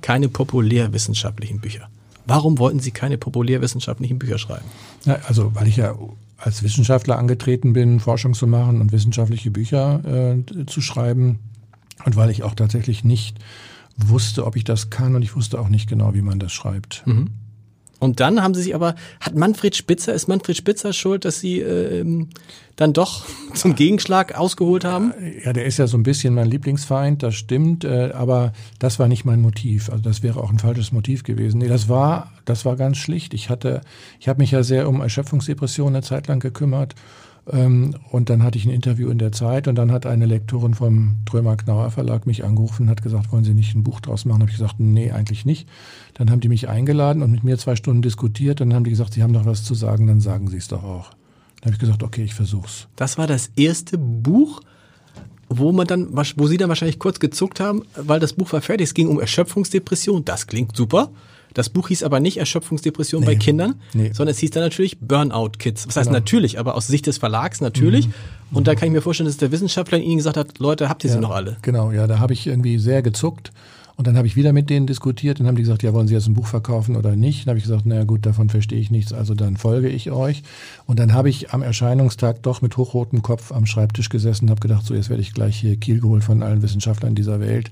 Keine 0.00 0.28
populärwissenschaftlichen 0.28 1.60
Bücher. 1.60 1.88
Warum 2.26 2.58
wollten 2.58 2.80
Sie 2.80 2.90
keine 2.90 3.18
populärwissenschaftlichen 3.18 4.18
Bücher 4.18 4.38
schreiben? 4.38 4.64
Ja, 5.04 5.18
also, 5.26 5.54
weil 5.54 5.66
ich 5.66 5.76
ja 5.76 5.94
als 6.38 6.62
Wissenschaftler 6.62 7.18
angetreten 7.18 7.72
bin, 7.72 8.00
Forschung 8.00 8.34
zu 8.34 8.46
machen 8.46 8.80
und 8.80 8.92
wissenschaftliche 8.92 9.50
Bücher 9.50 10.34
äh, 10.38 10.66
zu 10.66 10.80
schreiben. 10.80 11.38
Und 12.04 12.16
weil 12.16 12.30
ich 12.30 12.42
auch 12.42 12.54
tatsächlich 12.54 13.04
nicht 13.04 13.36
wusste, 13.96 14.46
ob 14.46 14.56
ich 14.56 14.64
das 14.64 14.88
kann 14.88 15.14
und 15.14 15.22
ich 15.22 15.36
wusste 15.36 15.60
auch 15.60 15.68
nicht 15.68 15.88
genau, 15.88 16.14
wie 16.14 16.22
man 16.22 16.38
das 16.38 16.52
schreibt. 16.52 17.02
Mhm. 17.06 17.30
Und 18.00 18.18
dann 18.18 18.42
haben 18.42 18.54
sie 18.54 18.62
sich 18.62 18.74
aber, 18.74 18.96
hat 19.20 19.36
Manfred 19.36 19.76
Spitzer, 19.76 20.12
ist 20.12 20.26
Manfred 20.26 20.56
Spitzer 20.56 20.92
schuld, 20.92 21.24
dass 21.24 21.38
sie 21.38 21.60
äh, 21.60 22.26
dann 22.76 22.92
doch 22.92 23.26
zum 23.54 23.76
Gegenschlag 23.76 24.36
ausgeholt 24.36 24.84
haben? 24.84 25.12
Ja, 25.44 25.52
der 25.52 25.66
ist 25.66 25.78
ja 25.78 25.86
so 25.86 25.96
ein 25.98 26.02
bisschen 26.02 26.34
mein 26.34 26.48
Lieblingsfeind, 26.48 27.22
das 27.22 27.34
stimmt, 27.34 27.84
äh, 27.84 28.10
aber 28.12 28.52
das 28.78 28.98
war 28.98 29.06
nicht 29.06 29.24
mein 29.24 29.40
Motiv. 29.40 29.90
Also 29.90 30.02
das 30.02 30.22
wäre 30.22 30.42
auch 30.42 30.50
ein 30.50 30.58
falsches 30.58 30.90
Motiv 30.90 31.22
gewesen. 31.22 31.58
Nee, 31.58 31.68
das 31.68 31.88
war, 31.88 32.32
das 32.46 32.64
war 32.64 32.76
ganz 32.76 32.96
schlicht. 32.96 33.34
Ich 33.34 33.50
hatte, 33.50 33.82
ich 34.18 34.28
habe 34.28 34.40
mich 34.40 34.50
ja 34.50 34.62
sehr 34.62 34.88
um 34.88 35.00
Erschöpfungsdepressionen 35.02 35.96
eine 35.96 36.02
Zeit 36.02 36.26
lang 36.26 36.40
gekümmert 36.40 36.94
ähm, 36.94 36.98
und 37.52 38.30
dann 38.30 38.44
hatte 38.44 38.58
ich 38.58 38.64
ein 38.64 38.70
Interview 38.70 39.10
in 39.10 39.18
der 39.18 39.32
Zeit 39.32 39.66
und 39.66 39.74
dann 39.74 39.90
hat 39.90 40.06
eine 40.06 40.26
Lektorin 40.26 40.74
vom 40.74 41.16
Drömer 41.24 41.56
Knauer 41.56 41.90
Verlag 41.90 42.26
mich 42.26 42.44
angerufen 42.44 42.84
und 42.84 42.90
hat 42.90 43.02
gesagt, 43.02 43.32
wollen 43.32 43.44
Sie 43.44 43.54
nicht 43.54 43.74
ein 43.74 43.82
Buch 43.82 44.00
draus 44.00 44.24
machen? 44.24 44.42
Habe 44.42 44.50
ich 44.50 44.56
gesagt, 44.56 44.78
nee, 44.78 45.10
eigentlich 45.10 45.44
nicht. 45.44 45.68
Dann 46.14 46.30
haben 46.30 46.40
die 46.40 46.48
mich 46.48 46.68
eingeladen 46.68 47.22
und 47.22 47.32
mit 47.32 47.42
mir 47.42 47.58
zwei 47.58 47.74
Stunden 47.74 48.02
diskutiert. 48.02 48.60
Dann 48.60 48.72
haben 48.72 48.84
die 48.84 48.90
gesagt, 48.90 49.14
Sie 49.14 49.22
haben 49.22 49.32
doch 49.32 49.46
was 49.46 49.64
zu 49.64 49.74
sagen, 49.74 50.06
dann 50.06 50.20
sagen 50.20 50.48
Sie 50.48 50.58
es 50.58 50.68
doch 50.68 50.84
auch. 50.84 51.10
Dann 51.60 51.66
habe 51.66 51.74
ich 51.74 51.80
gesagt, 51.80 52.02
okay, 52.02 52.22
ich 52.22 52.34
versuch's. 52.34 52.86
Das 52.94 53.18
war 53.18 53.26
das 53.26 53.50
erste 53.56 53.98
Buch, 53.98 54.60
wo 55.48 55.72
man 55.72 55.88
dann, 55.88 56.08
wo 56.36 56.46
Sie 56.46 56.56
dann 56.56 56.68
wahrscheinlich 56.68 57.00
kurz 57.00 57.18
gezuckt 57.18 57.58
haben, 57.58 57.82
weil 57.96 58.20
das 58.20 58.34
Buch 58.34 58.52
war 58.52 58.60
fertig. 58.60 58.88
Es 58.88 58.94
ging 58.94 59.08
um 59.08 59.18
Erschöpfungsdepression. 59.18 60.24
Das 60.24 60.46
klingt 60.46 60.76
super. 60.76 61.10
Das 61.54 61.68
Buch 61.68 61.88
hieß 61.88 62.02
aber 62.02 62.20
nicht 62.20 62.36
Erschöpfungsdepression 62.38 63.20
nee. 63.20 63.26
bei 63.26 63.34
Kindern, 63.36 63.80
nee. 63.92 64.12
sondern 64.12 64.32
es 64.32 64.38
hieß 64.38 64.50
dann 64.50 64.62
natürlich 64.62 64.98
Burnout 65.00 65.52
Kids. 65.58 65.86
Was 65.86 65.96
heißt 65.96 66.08
genau. 66.08 66.18
natürlich, 66.18 66.58
aber 66.58 66.74
aus 66.74 66.86
Sicht 66.86 67.06
des 67.06 67.18
Verlags 67.18 67.60
natürlich. 67.60 68.08
Mhm. 68.08 68.12
Und 68.52 68.66
da 68.66 68.74
kann 68.74 68.88
ich 68.88 68.92
mir 68.92 69.02
vorstellen, 69.02 69.28
dass 69.28 69.36
der 69.36 69.52
Wissenschaftler 69.52 69.98
Ihnen 69.98 70.16
gesagt 70.16 70.36
hat, 70.36 70.58
Leute, 70.58 70.88
habt 70.88 71.04
ihr 71.04 71.10
ja, 71.10 71.14
sie 71.16 71.20
noch 71.20 71.30
alle? 71.30 71.56
Genau, 71.62 71.92
ja, 71.92 72.06
da 72.06 72.18
habe 72.18 72.32
ich 72.32 72.46
irgendwie 72.46 72.78
sehr 72.78 73.02
gezuckt. 73.02 73.52
Und 74.00 74.06
dann 74.06 74.16
habe 74.16 74.26
ich 74.26 74.34
wieder 74.34 74.54
mit 74.54 74.70
denen 74.70 74.86
diskutiert 74.86 75.40
und 75.40 75.46
haben 75.46 75.56
die 75.56 75.62
gesagt, 75.62 75.82
ja, 75.82 75.92
wollen 75.92 76.08
Sie 76.08 76.14
jetzt 76.14 76.26
ein 76.26 76.32
Buch 76.32 76.46
verkaufen 76.46 76.96
oder 76.96 77.16
nicht? 77.16 77.44
Dann 77.44 77.50
habe 77.50 77.58
ich 77.58 77.64
gesagt, 77.64 77.84
naja 77.84 78.04
gut, 78.04 78.24
davon 78.24 78.48
verstehe 78.48 78.80
ich 78.80 78.90
nichts, 78.90 79.12
also 79.12 79.34
dann 79.34 79.58
folge 79.58 79.90
ich 79.90 80.10
euch. 80.10 80.42
Und 80.86 80.98
dann 80.98 81.12
habe 81.12 81.28
ich 81.28 81.52
am 81.52 81.60
Erscheinungstag 81.60 82.42
doch 82.42 82.62
mit 82.62 82.78
hochrotem 82.78 83.20
Kopf 83.20 83.52
am 83.52 83.66
Schreibtisch 83.66 84.08
gesessen 84.08 84.46
und 84.46 84.52
habe 84.52 84.60
gedacht, 84.60 84.86
so 84.86 84.94
jetzt 84.94 85.10
werde 85.10 85.20
ich 85.20 85.34
gleich 85.34 85.58
hier 85.58 85.76
Kiel 85.76 86.00
geholt 86.00 86.24
von 86.24 86.42
allen 86.42 86.62
Wissenschaftlern 86.62 87.14
dieser 87.14 87.40
Welt, 87.40 87.70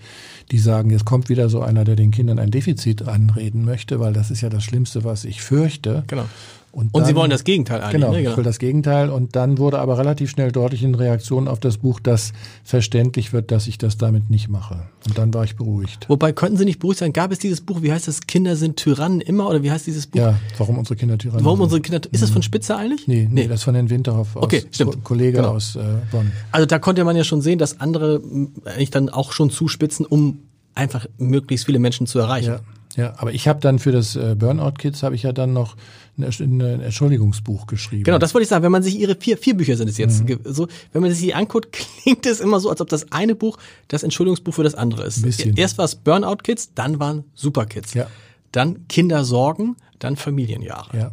die 0.51 0.59
sagen, 0.59 0.91
jetzt 0.91 1.07
kommt 1.07 1.31
wieder 1.31 1.49
so 1.49 1.63
einer, 1.63 1.85
der 1.85 1.97
den 1.97 2.11
Kindern 2.11 2.39
ein 2.39 2.51
Defizit 2.51 3.09
anreden 3.09 3.65
möchte, 3.65 3.99
weil 3.99 4.13
das 4.13 4.31
ist 4.31 4.43
ja 4.43 4.51
das 4.51 4.65
Schlimmste, 4.65 5.05
was 5.05 5.25
ich 5.25 5.41
fürchte. 5.41 6.05
Genau. 6.09 6.27
Und, 6.79 6.95
dann, 6.95 7.03
und, 7.03 7.09
Sie 7.09 7.17
wollen 7.17 7.29
das 7.31 7.43
Gegenteil 7.43 7.81
eigentlich. 7.81 7.95
Genau, 7.95 8.13
ne? 8.13 8.19
genau, 8.19 8.31
ich 8.31 8.37
will 8.37 8.45
das 8.45 8.61
Gegenteil. 8.61 9.11
Und 9.11 9.35
dann 9.35 9.59
wurde 9.59 9.81
aber 9.81 9.99
relativ 9.99 10.31
schnell 10.31 10.53
deutlich 10.53 10.85
in 10.85 10.95
Reaktion 10.95 11.49
auf 11.49 11.59
das 11.59 11.79
Buch, 11.79 11.99
dass 11.99 12.33
verständlich 12.63 13.33
wird, 13.33 13.51
dass 13.51 13.67
ich 13.67 13.79
das 13.79 13.99
damit 13.99 14.31
nicht 14.31 14.49
mache. 14.49 14.85
Und 15.05 15.19
dann 15.19 15.35
war 15.35 15.43
ich 15.43 15.57
beruhigt. 15.57 16.09
Wobei, 16.09 16.31
könnten 16.33 16.57
Sie 16.57 16.65
nicht 16.65 16.79
beruhigt 16.79 17.01
sein? 17.01 17.13
Gab 17.13 17.33
es 17.33 17.41
dieses 17.41 17.63
Buch, 17.63 17.83
wie 17.83 17.91
heißt 17.91 18.07
das, 18.07 18.21
Kinder 18.21 18.55
sind 18.55 18.77
Tyrannen 18.77 19.21
immer? 19.21 19.49
Oder 19.49 19.65
wie 19.65 19.73
heißt 19.73 19.89
dieses 19.89 20.07
Buch? 20.07 20.21
Ja, 20.21 20.39
warum 20.57 20.79
unsere 20.79 20.95
Kinder 20.95 21.19
Tyrannen 21.19 21.45
Warum 21.45 21.61
unsere 21.61 21.81
Kinder, 21.81 22.01
ist 22.13 22.23
das 22.23 22.31
von 22.31 22.43
Spitzer 22.43 22.77
eigentlich? 22.77 23.09
Nee, 23.09 23.27
nee, 23.29 23.43
nee. 23.43 23.49
das 23.49 23.59
ist 23.59 23.65
von 23.65 23.75
Herrn 23.75 23.91
Winterhoff, 23.91 24.37
aus, 24.37 24.45
okay, 24.45 24.63
stimmt. 24.71 25.03
Kollege 25.03 25.39
genau. 25.39 25.55
aus 25.55 25.75
äh, 25.75 25.81
Bonn. 26.13 26.31
Also 26.53 26.65
da 26.65 26.79
konnte 26.79 27.03
man 27.03 27.17
ja 27.17 27.25
schon 27.25 27.41
sehen, 27.41 27.59
dass 27.59 27.81
andere 27.81 28.23
eigentlich 28.65 28.91
dann 28.91 29.09
auch 29.09 29.33
schon 29.33 29.51
zuspitzen, 29.51 30.07
um 30.07 30.43
einfach 30.77 31.07
möglichst 31.19 31.67
viele 31.67 31.81
Menschen 31.81 32.07
zu 32.07 32.21
erreichen. 32.21 32.53
Ja. 32.53 32.61
Ja, 32.97 33.15
aber 33.19 33.33
ich 33.33 33.47
habe 33.47 33.61
dann 33.61 33.79
für 33.79 33.93
das 33.93 34.17
äh, 34.17 34.35
Burnout 34.37 34.73
Kids 34.73 35.05
habe 35.05 35.15
ich 35.15 35.23
ja 35.23 35.33
dann 35.33 35.53
noch 35.53 35.77
ein, 36.19 36.61
ein 36.61 36.81
Entschuldigungsbuch 36.81 37.67
geschrieben. 37.67 38.05
Genau, 38.05 38.19
das 38.19 38.35
wollte 38.35 38.43
ich 38.45 38.49
sagen. 38.49 38.65
Wenn 38.65 38.73
man 38.73 38.83
sich 38.83 38.99
ihre 38.99 39.17
vier, 39.17 39.39
vier 39.39 39.57
Bücher 39.57 39.77
sind 39.77 39.89
es 39.89 39.99
jetzt, 39.99 40.29
mhm. 40.29 40.41
so, 40.45 40.69
wenn 40.93 41.03
man 41.03 41.11
sich 41.11 41.21
die 41.21 41.35
anguckt, 41.35 41.73
klingt 42.03 42.27
es 42.27 42.41
immer 42.41 42.61
so, 42.61 42.71
als 42.71 42.81
ob 42.81 42.89
das 42.89 43.13
eine 43.13 43.35
Buch 43.35 43.59
das 43.89 44.03
Entschuldigungsbuch 44.03 44.55
für 44.55 44.65
das 44.65 44.75
andere 44.75 45.05
ist. 45.05 45.19
Ein 45.19 45.23
bisschen. 45.23 45.57
Erst 45.57 45.79
war 45.79 45.85
es 45.85 45.95
Burnout 45.95 46.39
Kids, 46.43 46.73
dann 46.75 47.01
waren 47.01 47.25
Super 47.35 47.67
Kids. 47.67 47.95
Ja. 47.95 48.07
Dann 48.53 48.87
Kindersorgen, 48.89 49.77
dann 49.99 50.17
Familienjahre. 50.17 50.97
Ja. 50.97 51.11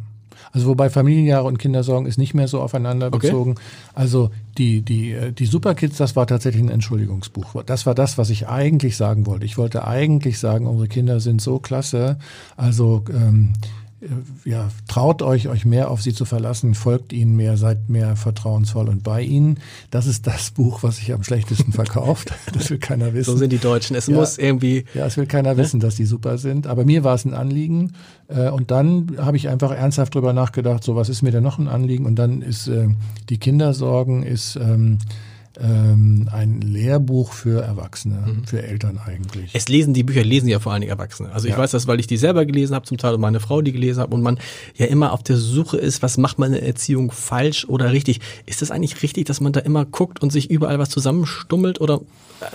Also 0.56 0.68
wobei 0.68 0.88
Familienjahre 0.88 1.44
und 1.44 1.58
Kindersorgen 1.58 2.06
ist 2.06 2.16
nicht 2.16 2.32
mehr 2.32 2.48
so 2.48 2.62
aufeinander 2.62 3.08
okay. 3.08 3.26
bezogen. 3.26 3.56
Also 3.92 4.30
die, 4.56 4.80
die, 4.80 5.12
äh, 5.12 5.32
die 5.32 5.44
Superkids, 5.44 5.98
das 5.98 6.16
war 6.16 6.26
tatsächlich 6.26 6.62
ein 6.62 6.70
Entschuldigungsbuch. 6.70 7.62
Das 7.64 7.84
war 7.84 7.94
das, 7.94 8.16
was 8.16 8.30
ich 8.30 8.48
eigentlich 8.48 8.96
sagen 8.96 9.26
wollte. 9.26 9.44
Ich 9.44 9.58
wollte 9.58 9.86
eigentlich 9.86 10.38
sagen, 10.38 10.66
unsere 10.66 10.88
Kinder 10.88 11.20
sind 11.20 11.42
so 11.42 11.58
klasse. 11.58 12.18
Also 12.56 13.04
ähm, 13.10 13.52
äh, 13.52 13.85
ja, 14.44 14.68
traut 14.88 15.22
euch, 15.22 15.48
euch 15.48 15.64
mehr 15.64 15.90
auf 15.90 16.02
sie 16.02 16.12
zu 16.12 16.26
verlassen, 16.26 16.74
folgt 16.74 17.14
ihnen 17.14 17.34
mehr, 17.34 17.56
seid 17.56 17.88
mehr 17.88 18.14
vertrauensvoll 18.14 18.90
und 18.90 19.02
bei 19.02 19.22
ihnen. 19.22 19.58
Das 19.90 20.06
ist 20.06 20.26
das 20.26 20.50
Buch, 20.50 20.82
was 20.82 20.96
sich 20.96 21.14
am 21.14 21.22
schlechtesten 21.22 21.72
verkauft. 21.72 22.32
Das 22.52 22.70
will 22.70 22.78
keiner 22.78 23.12
wissen. 23.12 23.32
So 23.32 23.36
sind 23.36 23.50
die 23.50 23.58
Deutschen. 23.58 23.96
Es 23.96 24.06
ja, 24.06 24.14
muss 24.14 24.38
irgendwie. 24.38 24.84
Ja, 24.94 25.06
es 25.06 25.16
will 25.16 25.26
keiner 25.26 25.52
ne? 25.52 25.58
wissen, 25.58 25.80
dass 25.80 25.96
die 25.96 26.06
super 26.06 26.38
sind. 26.38 26.66
Aber 26.66 26.84
mir 26.84 27.04
war 27.04 27.14
es 27.14 27.24
ein 27.24 27.34
Anliegen. 27.34 27.92
Äh, 28.28 28.50
und 28.50 28.70
dann 28.70 29.16
habe 29.18 29.36
ich 29.36 29.48
einfach 29.48 29.72
ernsthaft 29.72 30.14
drüber 30.14 30.32
nachgedacht, 30.32 30.82
so 30.82 30.96
was 30.96 31.08
ist 31.08 31.22
mir 31.22 31.32
denn 31.32 31.42
noch 31.42 31.58
ein 31.58 31.68
Anliegen? 31.68 32.06
Und 32.06 32.16
dann 32.16 32.40
ist 32.40 32.68
äh, 32.68 32.88
die 33.28 33.38
Kindersorgen 33.38 34.22
ist 34.22 34.56
ähm, 34.56 34.98
ein 36.36 36.60
Lehrbuch 36.60 37.32
für 37.32 37.62
Erwachsene, 37.62 38.26
mhm. 38.26 38.44
für 38.44 38.62
Eltern 38.62 39.00
eigentlich. 39.04 39.50
Es 39.54 39.68
lesen 39.68 39.94
die 39.94 40.02
Bücher, 40.02 40.22
lesen 40.22 40.48
ja 40.48 40.60
vor 40.60 40.72
allen 40.72 40.82
Dingen 40.82 40.92
Erwachsene. 40.92 41.32
Also 41.32 41.48
ich 41.48 41.54
ja. 41.54 41.58
weiß 41.58 41.70
das, 41.70 41.86
weil 41.86 41.98
ich 41.98 42.06
die 42.06 42.18
selber 42.18 42.44
gelesen 42.44 42.74
habe, 42.74 42.84
zum 42.84 42.98
Teil 42.98 43.14
und 43.14 43.20
meine 43.20 43.40
Frau 43.40 43.62
die 43.62 43.72
gelesen 43.72 44.00
hat 44.02 44.12
und 44.12 44.22
man 44.22 44.38
ja 44.76 44.86
immer 44.86 45.12
auf 45.12 45.22
der 45.22 45.36
Suche 45.36 45.78
ist, 45.78 46.02
was 46.02 46.18
macht 46.18 46.38
man 46.38 46.52
in 46.52 46.60
der 46.60 46.66
Erziehung 46.66 47.10
falsch 47.10 47.64
oder 47.64 47.90
richtig. 47.90 48.20
Ist 48.44 48.60
das 48.62 48.70
eigentlich 48.70 49.02
richtig, 49.02 49.24
dass 49.24 49.40
man 49.40 49.52
da 49.52 49.60
immer 49.60 49.84
guckt 49.84 50.22
und 50.22 50.30
sich 50.30 50.50
überall 50.50 50.78
was 50.78 50.90
zusammenstummelt 50.90 51.80
oder 51.80 52.02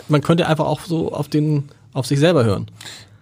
man 0.08 0.22
könnte 0.22 0.48
einfach 0.48 0.65
auch 0.65 0.82
so 0.82 1.12
auf 1.12 1.28
den 1.28 1.63
auf 1.94 2.06
sich 2.06 2.20
selber 2.20 2.46
hören? 2.46 2.67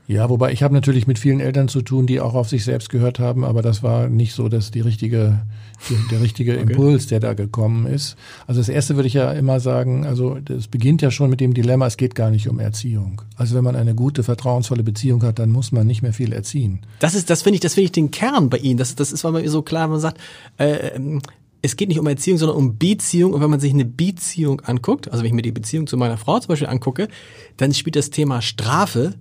Ja, 0.10 0.28
wobei 0.28 0.52
ich 0.52 0.64
habe 0.64 0.74
natürlich 0.74 1.06
mit 1.06 1.20
vielen 1.20 1.40
Eltern 1.40 1.68
zu 1.68 1.84
tun, 1.84 2.08
die 2.08 2.20
auch 2.20 2.34
auf 2.34 2.50
sich 2.50 2.66
selbst 2.66 2.90
gehört 2.90 3.20
haben, 3.20 3.46
aber 3.46 3.62
das 3.62 3.84
war 3.84 4.10
nicht 4.10 4.34
so, 4.34 4.50
dass 4.50 4.72
die 4.72 4.82
richtige, 4.82 5.40
der 6.12 6.22
richtige 6.22 6.54
okay. 6.54 6.62
Impuls, 6.62 7.08
der 7.08 7.20
da 7.20 7.34
gekommen 7.34 7.86
ist. 7.86 8.16
Also 8.48 8.60
das 8.60 8.70
erste 8.70 8.96
würde 8.96 9.08
ich 9.08 9.14
ja 9.14 9.32
immer 9.32 9.60
sagen, 9.60 10.06
also 10.06 10.38
das 10.44 10.68
beginnt 10.68 11.02
ja 11.02 11.12
schon 11.12 11.30
mit 11.30 11.40
dem 11.40 11.54
Dilemma, 11.54 11.88
es 11.88 11.98
geht 11.98 12.16
gar 12.16 12.30
nicht 12.30 12.50
um 12.50 12.60
Erziehung. 12.60 13.22
Also 13.36 13.56
wenn 13.56 13.64
man 13.64 13.76
eine 13.76 13.96
gute, 13.96 14.24
vertrauensvolle 14.24 14.84
Beziehung 14.84 15.24
hat, 15.24 15.40
dann 15.40 15.52
muss 15.52 15.72
man 15.72 15.88
nicht 15.88 16.02
mehr 16.02 16.14
viel 16.14 16.34
erziehen. 16.34 16.82
Das 17.00 17.16
ist, 17.16 17.30
das 17.30 17.42
finde 17.42 17.56
ich, 17.56 17.62
das 17.62 17.74
finde 17.74 17.86
ich 17.86 17.92
den 17.92 18.12
Kern 18.12 18.50
bei 18.50 18.58
Ihnen. 18.58 18.78
Das, 18.78 18.96
das 18.96 19.12
ist, 19.12 19.24
weil 19.24 19.32
man 19.32 19.48
so 19.48 19.62
klar, 19.62 19.88
man 19.88 20.00
sagt, 20.00 20.20
äh, 20.58 21.00
es 21.62 21.76
geht 21.76 21.90
nicht 21.90 22.00
um 22.00 22.08
Erziehung, 22.08 22.38
sondern 22.38 22.58
um 22.58 22.78
Beziehung. 22.78 23.34
Und 23.34 23.42
wenn 23.42 23.50
man 23.50 23.60
sich 23.60 23.74
eine 23.74 23.86
Beziehung 23.86 24.62
anguckt, 24.62 25.12
also 25.12 25.24
wenn 25.24 25.28
ich 25.28 25.34
mir 25.34 25.42
die 25.42 25.52
Beziehung 25.52 25.88
zu 25.88 25.98
meiner 25.98 26.18
Frau 26.18 26.40
zum 26.40 26.50
Beispiel 26.50 26.70
angucke, 26.70 27.08
dann 27.58 27.74
spielt 27.74 27.96
das 27.96 28.10
Thema 28.10 28.42
Strafe 28.42 29.16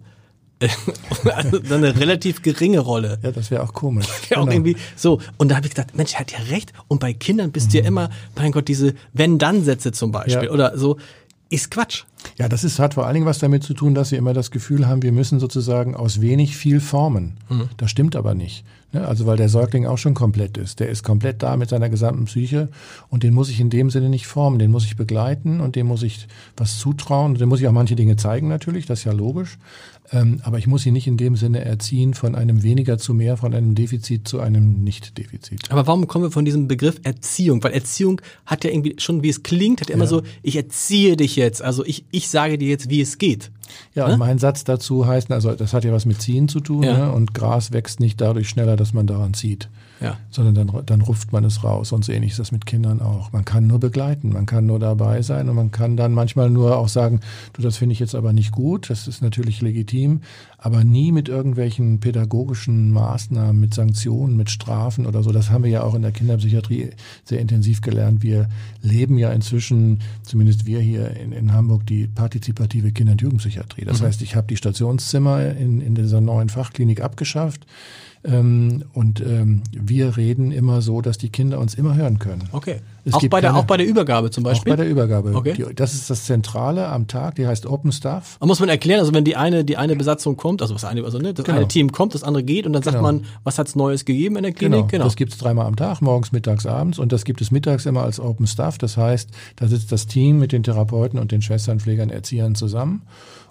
also 1.35 1.75
eine 1.75 1.99
relativ 1.99 2.43
geringe 2.43 2.81
Rolle. 2.81 3.19
Ja, 3.23 3.31
das 3.33 3.51
wäre 3.51 3.63
auch 3.63 3.73
komisch. 3.73 4.07
Ja, 4.31 4.41
genau. 4.41 4.53
irgendwie 4.53 4.77
so. 4.97 5.21
Und 5.39 5.51
da 5.51 5.57
habe 5.57 5.67
ich 5.67 5.75
gedacht, 5.75 5.97
Mensch, 5.97 6.15
er 6.15 6.21
hat 6.21 6.33
ja 6.33 6.39
recht. 6.51 6.73
Und 6.89 7.01
bei 7.01 7.15
Kindern 7.15 7.51
bist 7.51 7.69
mhm. 7.69 7.73
du 7.73 7.79
ja 7.79 7.85
immer, 7.85 8.11
mein 8.37 8.53
Gott, 8.53 8.69
diese 8.69 8.95
Wenn-Dann-Sätze 9.15 9.93
zum 9.93 10.13
Beispiel 10.13 10.49
ja. 10.49 10.51
oder 10.51 10.77
so, 10.77 10.99
ist 11.51 11.71
Quatsch. 11.71 12.05
Ja, 12.37 12.49
das 12.49 12.63
ist, 12.63 12.79
hat 12.79 12.95
vor 12.95 13.07
allen 13.07 13.15
Dingen 13.15 13.27
was 13.27 13.39
damit 13.39 13.63
zu 13.63 13.73
tun, 13.73 13.95
dass 13.95 14.11
wir 14.11 14.19
immer 14.19 14.35
das 14.35 14.51
Gefühl 14.51 14.87
haben, 14.87 15.03
wir 15.03 15.13
müssen 15.13 15.41
sozusagen 15.41 15.95
aus 15.95 16.21
wenig 16.21 16.57
viel 16.57 16.81
formen. 16.81 17.39
Mhm. 17.49 17.71
Das 17.79 17.91
stimmt 17.91 18.17
aber 18.17 18.35
nicht. 18.35 18.65
Ne? 18.93 19.07
Also 19.07 19.27
weil 19.27 19.37
der 19.37 19.49
Säugling 19.49 19.87
auch 19.87 19.99
schon 19.99 20.15
komplett 20.15 20.59
ist. 20.59 20.81
Der 20.81 20.89
ist 20.89 21.03
komplett 21.03 21.43
da 21.43 21.57
mit 21.57 21.71
seiner 21.71 21.89
gesamten 21.89 22.27
Psyche 22.27 22.69
und 23.09 23.23
den 23.23 23.35
muss 23.35 23.49
ich 23.49 23.61
in 23.61 23.71
dem 23.71 23.91
Sinne 23.91 24.09
nicht 24.09 24.27
formen. 24.27 24.59
Den 24.59 24.71
muss 24.71 24.85
ich 24.85 24.97
begleiten 24.97 25.61
und 25.61 25.77
dem 25.77 25.87
muss 25.87 26.03
ich 26.03 26.27
was 26.57 26.79
zutrauen. 26.79 27.33
Und 27.33 27.41
dem 27.41 27.49
muss 27.49 27.61
ich 27.61 27.69
auch 27.69 27.73
manche 27.73 27.97
Dinge 27.97 28.17
zeigen 28.17 28.49
natürlich, 28.49 28.87
das 28.87 29.01
ist 29.01 29.05
ja 29.05 29.13
logisch. 29.13 29.59
Ähm, 30.13 30.41
aber 30.43 30.59
ich 30.59 30.67
muss 30.67 30.87
ihn 30.87 30.95
nicht 30.95 31.07
in 31.07 31.17
dem 31.17 31.37
Sinne 31.37 31.65
erziehen 31.65 32.15
von 32.15 32.35
einem 32.35 32.63
weniger 32.63 32.99
zu 32.99 33.13
mehr, 33.13 33.37
von 33.37 33.55
einem 33.55 33.75
Defizit 33.75 34.27
zu 34.27 34.41
einem 34.41 34.83
Nicht-Defizit. 34.83 35.71
Aber 35.71 35.87
warum 35.87 36.07
kommen 36.07 36.25
wir 36.25 36.31
von 36.31 36.45
diesem 36.45 36.67
Begriff 36.67 37.01
Erziehung? 37.03 37.63
Weil 37.63 37.73
Erziehung 37.73 38.21
hat 38.47 38.65
ja 38.65 38.71
irgendwie 38.71 38.97
schon, 38.99 39.23
wie 39.23 39.29
es 39.29 39.43
klingt, 39.43 39.81
hat 39.81 39.89
ja 39.89 39.95
immer 39.95 40.07
so, 40.07 40.23
ich 40.43 40.57
erziehe 40.57 41.17
dich 41.17 41.37
jetzt. 41.37 41.63
Also 41.63 41.85
ich, 41.85 42.05
ich 42.11 42.29
sage 42.29 42.59
dir 42.59 42.69
jetzt, 42.69 42.89
wie 42.89 43.01
es 43.01 43.19
geht. 43.19 43.51
Ja, 43.95 44.07
und 44.07 44.19
mein 44.19 44.39
Satz 44.39 44.65
dazu 44.65 45.07
heißt, 45.07 45.31
also 45.31 45.53
das 45.53 45.75
hat 45.75 45.85
ja 45.85 45.93
was 45.93 46.07
mit 46.07 46.23
Ziehen 46.23 46.49
zu 46.49 46.61
tun, 46.61 46.85
ja. 46.85 47.07
ne? 47.07 47.13
und 47.13 47.35
Gras 47.35 47.73
wächst 47.73 48.01
nicht 48.01 48.19
dadurch 48.21 48.49
schneller, 48.49 48.77
dass 48.77 48.95
man 48.95 49.07
daran 49.07 49.35
zieht 49.35 49.69
ja. 50.01 50.17
sondern 50.31 50.55
dann, 50.55 50.87
dann 50.87 51.01
ruft 51.01 51.33
man 51.33 51.45
es 51.45 51.65
raus. 51.65 51.93
Und 51.93 52.05
so 52.05 52.13
ähnlich 52.13 52.33
ist 52.33 52.39
das 52.39 52.53
mit 52.53 52.67
Kindern 52.67 53.01
auch. 53.01 53.33
Man 53.33 53.45
kann 53.45 53.67
nur 53.67 53.81
begleiten, 53.81 54.33
man 54.33 54.47
kann 54.47 54.67
nur 54.67 54.79
dabei 54.79 55.23
sein 55.23 55.49
und 55.49 55.57
man 55.57 55.71
kann 55.71 55.97
dann 55.97 56.13
manchmal 56.13 56.51
nur 56.51 56.77
auch 56.77 56.89
sagen, 56.89 57.21
du, 57.55 57.63
das 57.63 57.77
finde 57.77 57.93
ich 57.93 58.01
jetzt 58.01 58.15
aber 58.15 58.33
nicht 58.33 58.53
gut, 58.53 58.91
das 58.91 59.09
ist 59.09 59.23
natürlich 59.23 59.61
legitim, 59.61 60.21
aber 60.61 60.83
nie 60.83 61.13
mit 61.13 61.29
irgendwelchen 61.29 62.01
pädagogischen 62.01 62.91
Maßnahmen, 62.91 63.61
mit 63.61 63.75
Sanktionen, 63.75 64.37
mit 64.37 64.51
Strafen 64.51 65.07
oder 65.07 65.23
so. 65.23 65.31
Das 65.31 65.51
haben 65.51 65.63
wir 65.63 65.71
ja 65.71 65.83
auch 65.85 65.95
in 65.95 66.03
der 66.03 66.11
Kinderpsychiatrie 66.11 66.91
sehr 67.23 67.39
intensiv 67.39 67.81
gelernt. 67.81 68.25
Wir 68.25 68.49
leben 68.83 69.19
ja 69.19 69.31
inzwischen, 69.31 70.01
zumindest 70.25 70.67
wir 70.67 70.81
hier 70.81 71.17
in, 71.17 71.31
in 71.31 71.53
Hamburg, 71.53 71.87
die 71.87 72.09
partizipative 72.09 72.91
Kinder- 72.91 73.13
und 73.13 73.23
Jugendpsychiatrie. 73.23 73.85
Das 73.85 74.01
mhm. 74.01 74.07
heißt, 74.07 74.23
ich 74.23 74.35
habe 74.35 74.49
die 74.49 74.57
Stationszimmer 74.57 75.57
in, 75.57 75.81
in 75.81 75.95
dieser 75.95 76.21
neuen 76.21 76.49
Fachklinik 76.49 77.03
abgeschafft. 77.03 77.65
Ähm, 78.25 78.83
und 78.95 79.21
ähm, 79.21 79.63
wir 79.71 80.17
reden 80.17 80.51
immer 80.51 80.83
so, 80.83 81.01
dass 81.03 81.19
die 81.19 81.31
Kinder 81.31 81.61
uns 81.61 81.75
immer 81.75 81.95
hören 81.95 82.19
können. 82.19 82.49
Okay. 82.51 82.81
Es 83.09 83.15
auch, 83.15 83.21
bei 83.29 83.41
der, 83.41 83.51
keine, 83.51 83.61
auch 83.61 83.65
bei 83.65 83.77
der 83.77 83.87
Übergabe 83.87 84.31
zum 84.31 84.45
Beispiel? 84.45 84.73
Auch 84.73 84.77
bei 84.77 84.83
der 84.85 84.91
Übergabe. 84.91 85.35
Okay. 85.35 85.55
Die, 85.55 85.75
das 85.75 85.95
ist 85.95 86.11
das 86.11 86.25
Zentrale 86.25 86.89
am 86.89 87.07
Tag, 87.07 87.37
die 87.37 87.47
heißt 87.47 87.67
Open 87.67 87.93
Staff. 87.93 88.37
Und 88.39 88.49
muss 88.49 88.61
man 88.61 88.69
erklären, 88.69 89.01
also 89.01 89.15
wenn 89.15 89.25
die 89.25 89.37
eine, 89.37 89.65
die 89.65 89.77
eine 89.77 89.97
Besatzung 89.97 90.37
kommt, 90.37 90.63
also 90.63 90.75
was 90.75 90.85
eine, 90.85 91.05
also 91.05 91.19
ne, 91.19 91.35
das 91.35 91.45
genau. 91.45 91.59
eine 91.59 91.69
Team 91.69 91.91
kommt, 91.93 92.15
das 92.15 92.23
andere 92.23 92.45
geht 92.45 92.67
und 92.67 92.73
dann 92.73 92.83
sagt 92.83 92.97
genau. 92.97 93.09
man, 93.09 93.25
was 93.45 93.59
hat's 93.59 93.75
Neues 93.75 94.05
gegeben 94.05 94.37
in 94.37 94.43
der 94.43 94.53
Klinik? 94.53 94.81
Genau. 94.81 94.87
genau. 94.89 95.05
Das 95.05 95.17
gibt's 95.17 95.39
dreimal 95.39 95.67
am 95.67 95.77
Tag, 95.77 96.03
morgens, 96.03 96.33
mittags, 96.33 96.67
abends 96.67 96.99
und 96.99 97.13
das 97.13 97.25
gibt 97.25 97.41
es 97.41 97.51
mittags 97.51 97.87
immer 97.87 98.03
als 98.03 98.21
Open 98.21 98.47
Staff. 98.47 98.79
Das 98.79 98.97
heißt, 98.97 99.31
da 99.57 99.67
sitzt 99.67 99.91
das 99.91 100.07
Team 100.07 100.39
mit 100.39 100.53
den 100.53 100.63
Therapeuten 100.63 101.19
und 101.19 101.33
den 101.33 101.43
Schwestern, 101.43 101.81
Pflegern, 101.81 102.11
Erziehern 102.11 102.55
zusammen 102.55 103.03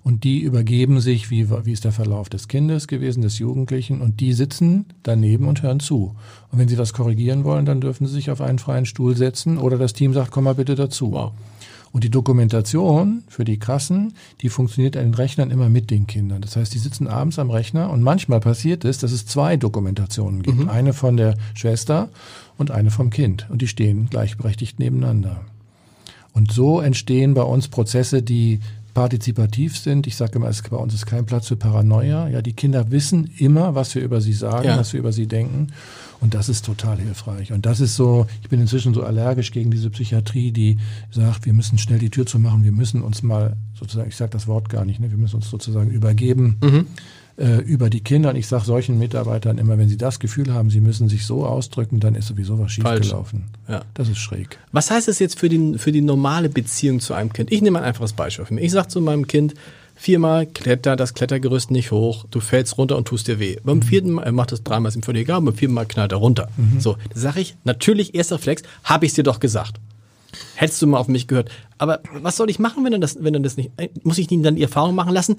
und 0.04 0.24
die 0.24 0.40
übergeben 0.40 1.00
sich, 1.00 1.30
wie, 1.30 1.50
wie 1.50 1.72
ist 1.72 1.86
der 1.86 1.92
Verlauf 1.92 2.30
des 2.30 2.48
Kindes 2.48 2.88
gewesen, 2.88 3.22
des 3.22 3.40
Jugendlichen 3.40 4.02
und 4.02 4.20
die 4.20 4.34
sitzen 4.34 4.86
daneben 5.04 5.48
und 5.48 5.64
hören 5.64 5.80
zu. 5.80 6.16
Und 6.52 6.60
wenn 6.60 6.68
sie 6.68 6.78
was 6.78 6.94
korrigieren 6.94 7.44
wollen, 7.44 7.66
dann 7.66 7.82
dürfen 7.82 8.08
sie 8.08 8.14
sich 8.14 8.32
auf 8.32 8.42
einen 8.42 8.60
freien 8.60 8.86
Stuhl 8.86 9.16
setzen 9.18 9.58
oder 9.58 9.78
das 9.78 9.94
Team 9.94 10.14
sagt, 10.14 10.32
komm 10.32 10.46
mal 10.46 10.56
bitte 10.56 10.76
dazu. 10.76 11.12
Wow. 11.12 11.32
Und 11.92 12.04
die 12.04 12.10
Dokumentation 12.10 13.24
für 13.28 13.46
die 13.46 13.60
Kassen, 13.60 14.14
die 14.42 14.50
funktioniert 14.50 14.98
an 14.98 15.04
den 15.04 15.14
Rechnern 15.14 15.52
immer 15.52 15.70
mit 15.70 15.90
den 15.90 16.06
Kindern. 16.06 16.42
Das 16.42 16.56
heißt, 16.56 16.74
die 16.74 16.80
sitzen 16.80 17.08
abends 17.08 17.40
am 17.40 17.50
Rechner 17.50 17.90
und 17.90 18.04
manchmal 18.04 18.40
passiert 18.40 18.86
es, 18.86 18.98
dass 19.00 19.12
es 19.12 19.26
zwei 19.26 19.58
Dokumentationen 19.58 20.44
gibt. 20.44 20.60
Mhm. 20.60 20.70
Eine 20.70 20.94
von 20.94 21.18
der 21.18 21.36
Schwester 21.54 22.10
und 22.58 22.72
eine 22.72 22.92
vom 22.92 23.10
Kind. 23.10 23.48
Und 23.50 23.62
die 23.62 23.68
stehen 23.68 24.10
gleichberechtigt 24.10 24.80
nebeneinander. 24.80 25.42
Und 26.34 26.52
so 26.52 26.82
entstehen 26.82 27.34
bei 27.34 27.42
uns 27.42 27.68
Prozesse, 27.68 28.22
die 28.22 28.60
partizipativ 28.98 29.78
sind. 29.78 30.08
Ich 30.08 30.16
sage 30.16 30.38
immer, 30.38 30.48
es, 30.48 30.64
bei 30.64 30.76
uns 30.76 30.92
ist 30.92 31.06
kein 31.06 31.28
Platz 31.28 31.50
für 31.50 31.56
Paranoia. 31.56 32.30
Ja, 32.30 32.42
die 32.42 32.54
Kinder 32.54 32.90
wissen 32.90 33.30
immer, 33.38 33.76
was 33.76 33.94
wir 33.94 34.02
über 34.02 34.22
sie 34.22 34.34
sagen, 34.34 34.70
ja. 34.70 34.76
was 34.80 34.92
wir 34.92 35.00
über 35.00 35.12
sie 35.12 35.28
denken. 35.28 35.68
Und 36.20 36.34
das 36.34 36.50
ist 36.50 36.66
total 36.66 36.98
hilfreich. 36.98 37.52
Und 37.52 37.68
das 37.68 37.80
ist 37.80 37.96
so, 37.96 38.26
ich 38.42 38.50
bin 38.50 38.60
inzwischen 38.60 38.96
so 38.96 39.04
allergisch 39.04 39.52
gegen 39.52 39.70
diese 39.70 39.92
Psychiatrie, 39.92 40.52
die 40.52 40.80
sagt, 41.12 41.46
wir 41.46 41.54
müssen 41.54 41.78
schnell 41.78 42.00
die 42.00 42.10
Tür 42.10 42.26
zu 42.26 42.40
machen, 42.40 42.64
wir 42.64 42.72
müssen 42.72 43.04
uns 43.04 43.22
mal 43.22 43.56
sozusagen, 43.76 44.10
ich 44.10 44.16
sage 44.16 44.32
das 44.32 44.48
Wort 44.48 44.68
gar 44.68 44.84
nicht, 44.84 45.00
ne, 45.00 45.12
wir 45.12 45.18
müssen 45.20 45.36
uns 45.36 45.48
sozusagen 45.48 45.92
übergeben. 45.92 46.58
Mhm 46.64 46.88
äh, 47.38 47.58
über 47.62 47.90
die 47.90 48.02
Kinder. 48.02 48.30
Und 48.32 48.36
ich 48.36 48.48
sage 48.48 48.66
solchen 48.66 48.98
Mitarbeitern 48.98 49.58
immer, 49.58 49.78
wenn 49.78 49.90
sie 49.90 49.98
das 49.98 50.20
Gefühl 50.20 50.54
haben, 50.54 50.70
sie 50.70 50.82
müssen 50.82 51.08
sich 51.08 51.26
so 51.26 51.46
ausdrücken, 51.46 52.00
dann 52.00 52.16
ist 52.16 52.28
sowieso 52.28 52.60
was 52.60 52.72
schiefgelaufen. 52.72 53.46
Ja. 53.68 53.84
Das 53.94 54.10
ist 54.10 54.18
schräg. 54.18 54.58
Was 54.72 54.92
heißt 54.92 55.08
das 55.08 55.20
jetzt 55.20 55.40
für 55.40 55.50
die, 55.50 55.78
für 55.78 55.92
die 55.92 56.02
normale 56.02 56.50
Beziehung 56.50 57.00
zu 57.00 57.14
einem 57.14 57.32
Kind? 57.32 57.52
Ich 57.52 57.62
nehme 57.62 57.80
ein 57.80 57.86
einfaches 57.86 58.14
Beispiel 58.14 58.46
für 58.46 58.54
mich. 58.54 58.66
Ich 58.66 58.72
sage 58.72 58.88
zu 58.88 59.02
meinem 59.02 59.28
Kind, 59.28 59.54
viermal 59.96 60.46
kletter 60.46 60.96
das 60.96 61.14
Klettergerüst 61.14 61.72
nicht 61.72 61.92
hoch, 61.92 62.26
du 62.30 62.40
fällst 62.40 62.78
runter 62.78 62.98
und 62.98 63.08
tust 63.08 63.28
dir 63.28 63.40
weh. 63.40 63.58
Beim 63.64 63.78
mhm. 63.78 63.82
vierten 63.84 64.12
Mal, 64.12 64.24
er 64.24 64.32
macht 64.32 64.52
das 64.52 64.64
dreimal, 64.64 64.90
ist 64.90 64.96
ihm 64.96 65.04
völlig 65.04 65.24
egal, 65.24 65.42
beim 65.42 65.56
vierten 65.56 65.74
Mal 65.74 65.86
knallt 65.86 66.12
er 66.12 66.20
runter. 66.20 66.50
Mhm. 66.58 66.80
So, 66.80 66.98
da 67.14 67.20
sage 67.20 67.42
ich, 67.42 67.56
natürlich, 67.64 68.16
erster 68.16 68.36
Reflex, 68.36 68.64
habe 68.84 69.06
ich 69.06 69.14
dir 69.14 69.24
doch 69.24 69.40
gesagt. 69.40 69.80
Hättest 70.56 70.82
du 70.82 70.88
mal 70.88 71.00
auf 71.00 71.08
mich 71.08 71.28
gehört. 71.28 71.50
Aber 71.78 72.02
was 72.14 72.36
soll 72.36 72.50
ich 72.50 72.60
machen, 72.60 72.84
wenn 72.84 72.94
er 72.94 73.00
das, 73.00 73.24
wenn 73.24 73.34
er 73.34 73.40
das 73.40 73.58
nicht, 73.58 73.72
muss 74.04 74.18
ich 74.18 74.30
ihn 74.32 74.44
dann 74.44 74.56
die 74.56 74.64
Erfahrung 74.64 74.94
machen 74.94 75.14
lassen? 75.14 75.38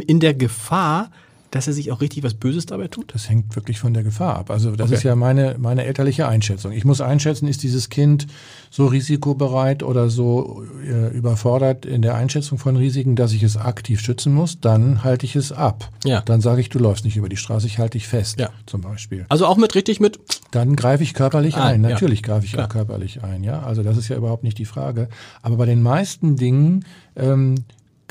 In 0.00 0.20
der 0.20 0.34
Gefahr, 0.34 1.10
dass 1.52 1.66
er 1.66 1.74
sich 1.74 1.92
auch 1.92 2.00
richtig 2.00 2.22
was 2.22 2.32
Böses 2.32 2.64
dabei 2.64 2.88
tut? 2.88 3.14
Das 3.14 3.28
hängt 3.28 3.54
wirklich 3.54 3.78
von 3.78 3.92
der 3.92 4.02
Gefahr 4.02 4.36
ab. 4.36 4.50
Also 4.50 4.74
das 4.74 4.86
okay. 4.86 4.94
ist 4.94 5.02
ja 5.02 5.14
meine, 5.14 5.56
meine 5.58 5.84
elterliche 5.84 6.26
Einschätzung. 6.26 6.72
Ich 6.72 6.86
muss 6.86 7.02
einschätzen, 7.02 7.46
ist 7.46 7.62
dieses 7.62 7.90
Kind 7.90 8.26
so 8.70 8.86
risikobereit 8.86 9.82
oder 9.82 10.08
so 10.08 10.64
äh, 10.82 11.14
überfordert 11.14 11.84
in 11.84 12.00
der 12.00 12.14
Einschätzung 12.14 12.56
von 12.56 12.76
Risiken, 12.76 13.16
dass 13.16 13.34
ich 13.34 13.42
es 13.42 13.58
aktiv 13.58 14.00
schützen 14.00 14.32
muss, 14.32 14.60
dann 14.60 15.04
halte 15.04 15.26
ich 15.26 15.36
es 15.36 15.52
ab. 15.52 15.90
Ja. 16.04 16.22
Dann 16.22 16.40
sage 16.40 16.62
ich, 16.62 16.70
du 16.70 16.78
läufst 16.78 17.04
nicht 17.04 17.18
über 17.18 17.28
die 17.28 17.36
Straße, 17.36 17.66
ich 17.66 17.78
halte 17.78 17.98
dich 17.98 18.08
fest, 18.08 18.40
ja. 18.40 18.48
zum 18.64 18.80
Beispiel. 18.80 19.26
Also 19.28 19.46
auch 19.46 19.58
mit 19.58 19.74
richtig 19.74 20.00
mit? 20.00 20.18
Dann 20.52 20.74
greife 20.74 21.02
ich 21.02 21.12
körperlich 21.12 21.56
ah, 21.56 21.66
ein. 21.66 21.82
Natürlich 21.82 22.22
ja. 22.22 22.28
greife 22.28 22.46
ich 22.46 22.52
Klar. 22.52 22.64
auch 22.64 22.70
körperlich 22.70 23.22
ein. 23.22 23.44
Ja, 23.44 23.62
also 23.62 23.82
das 23.82 23.98
ist 23.98 24.08
ja 24.08 24.16
überhaupt 24.16 24.42
nicht 24.42 24.56
die 24.56 24.64
Frage. 24.64 25.10
Aber 25.42 25.56
bei 25.56 25.66
den 25.66 25.82
meisten 25.82 26.36
Dingen 26.36 26.86
ähm, 27.14 27.56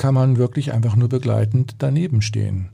kann 0.02 0.16
man 0.16 0.38
wirklich 0.38 0.74
einfach 0.74 0.96
nur 0.96 1.10
begleitend 1.10 1.76
daneben 1.78 2.24
stehen. 2.24 2.70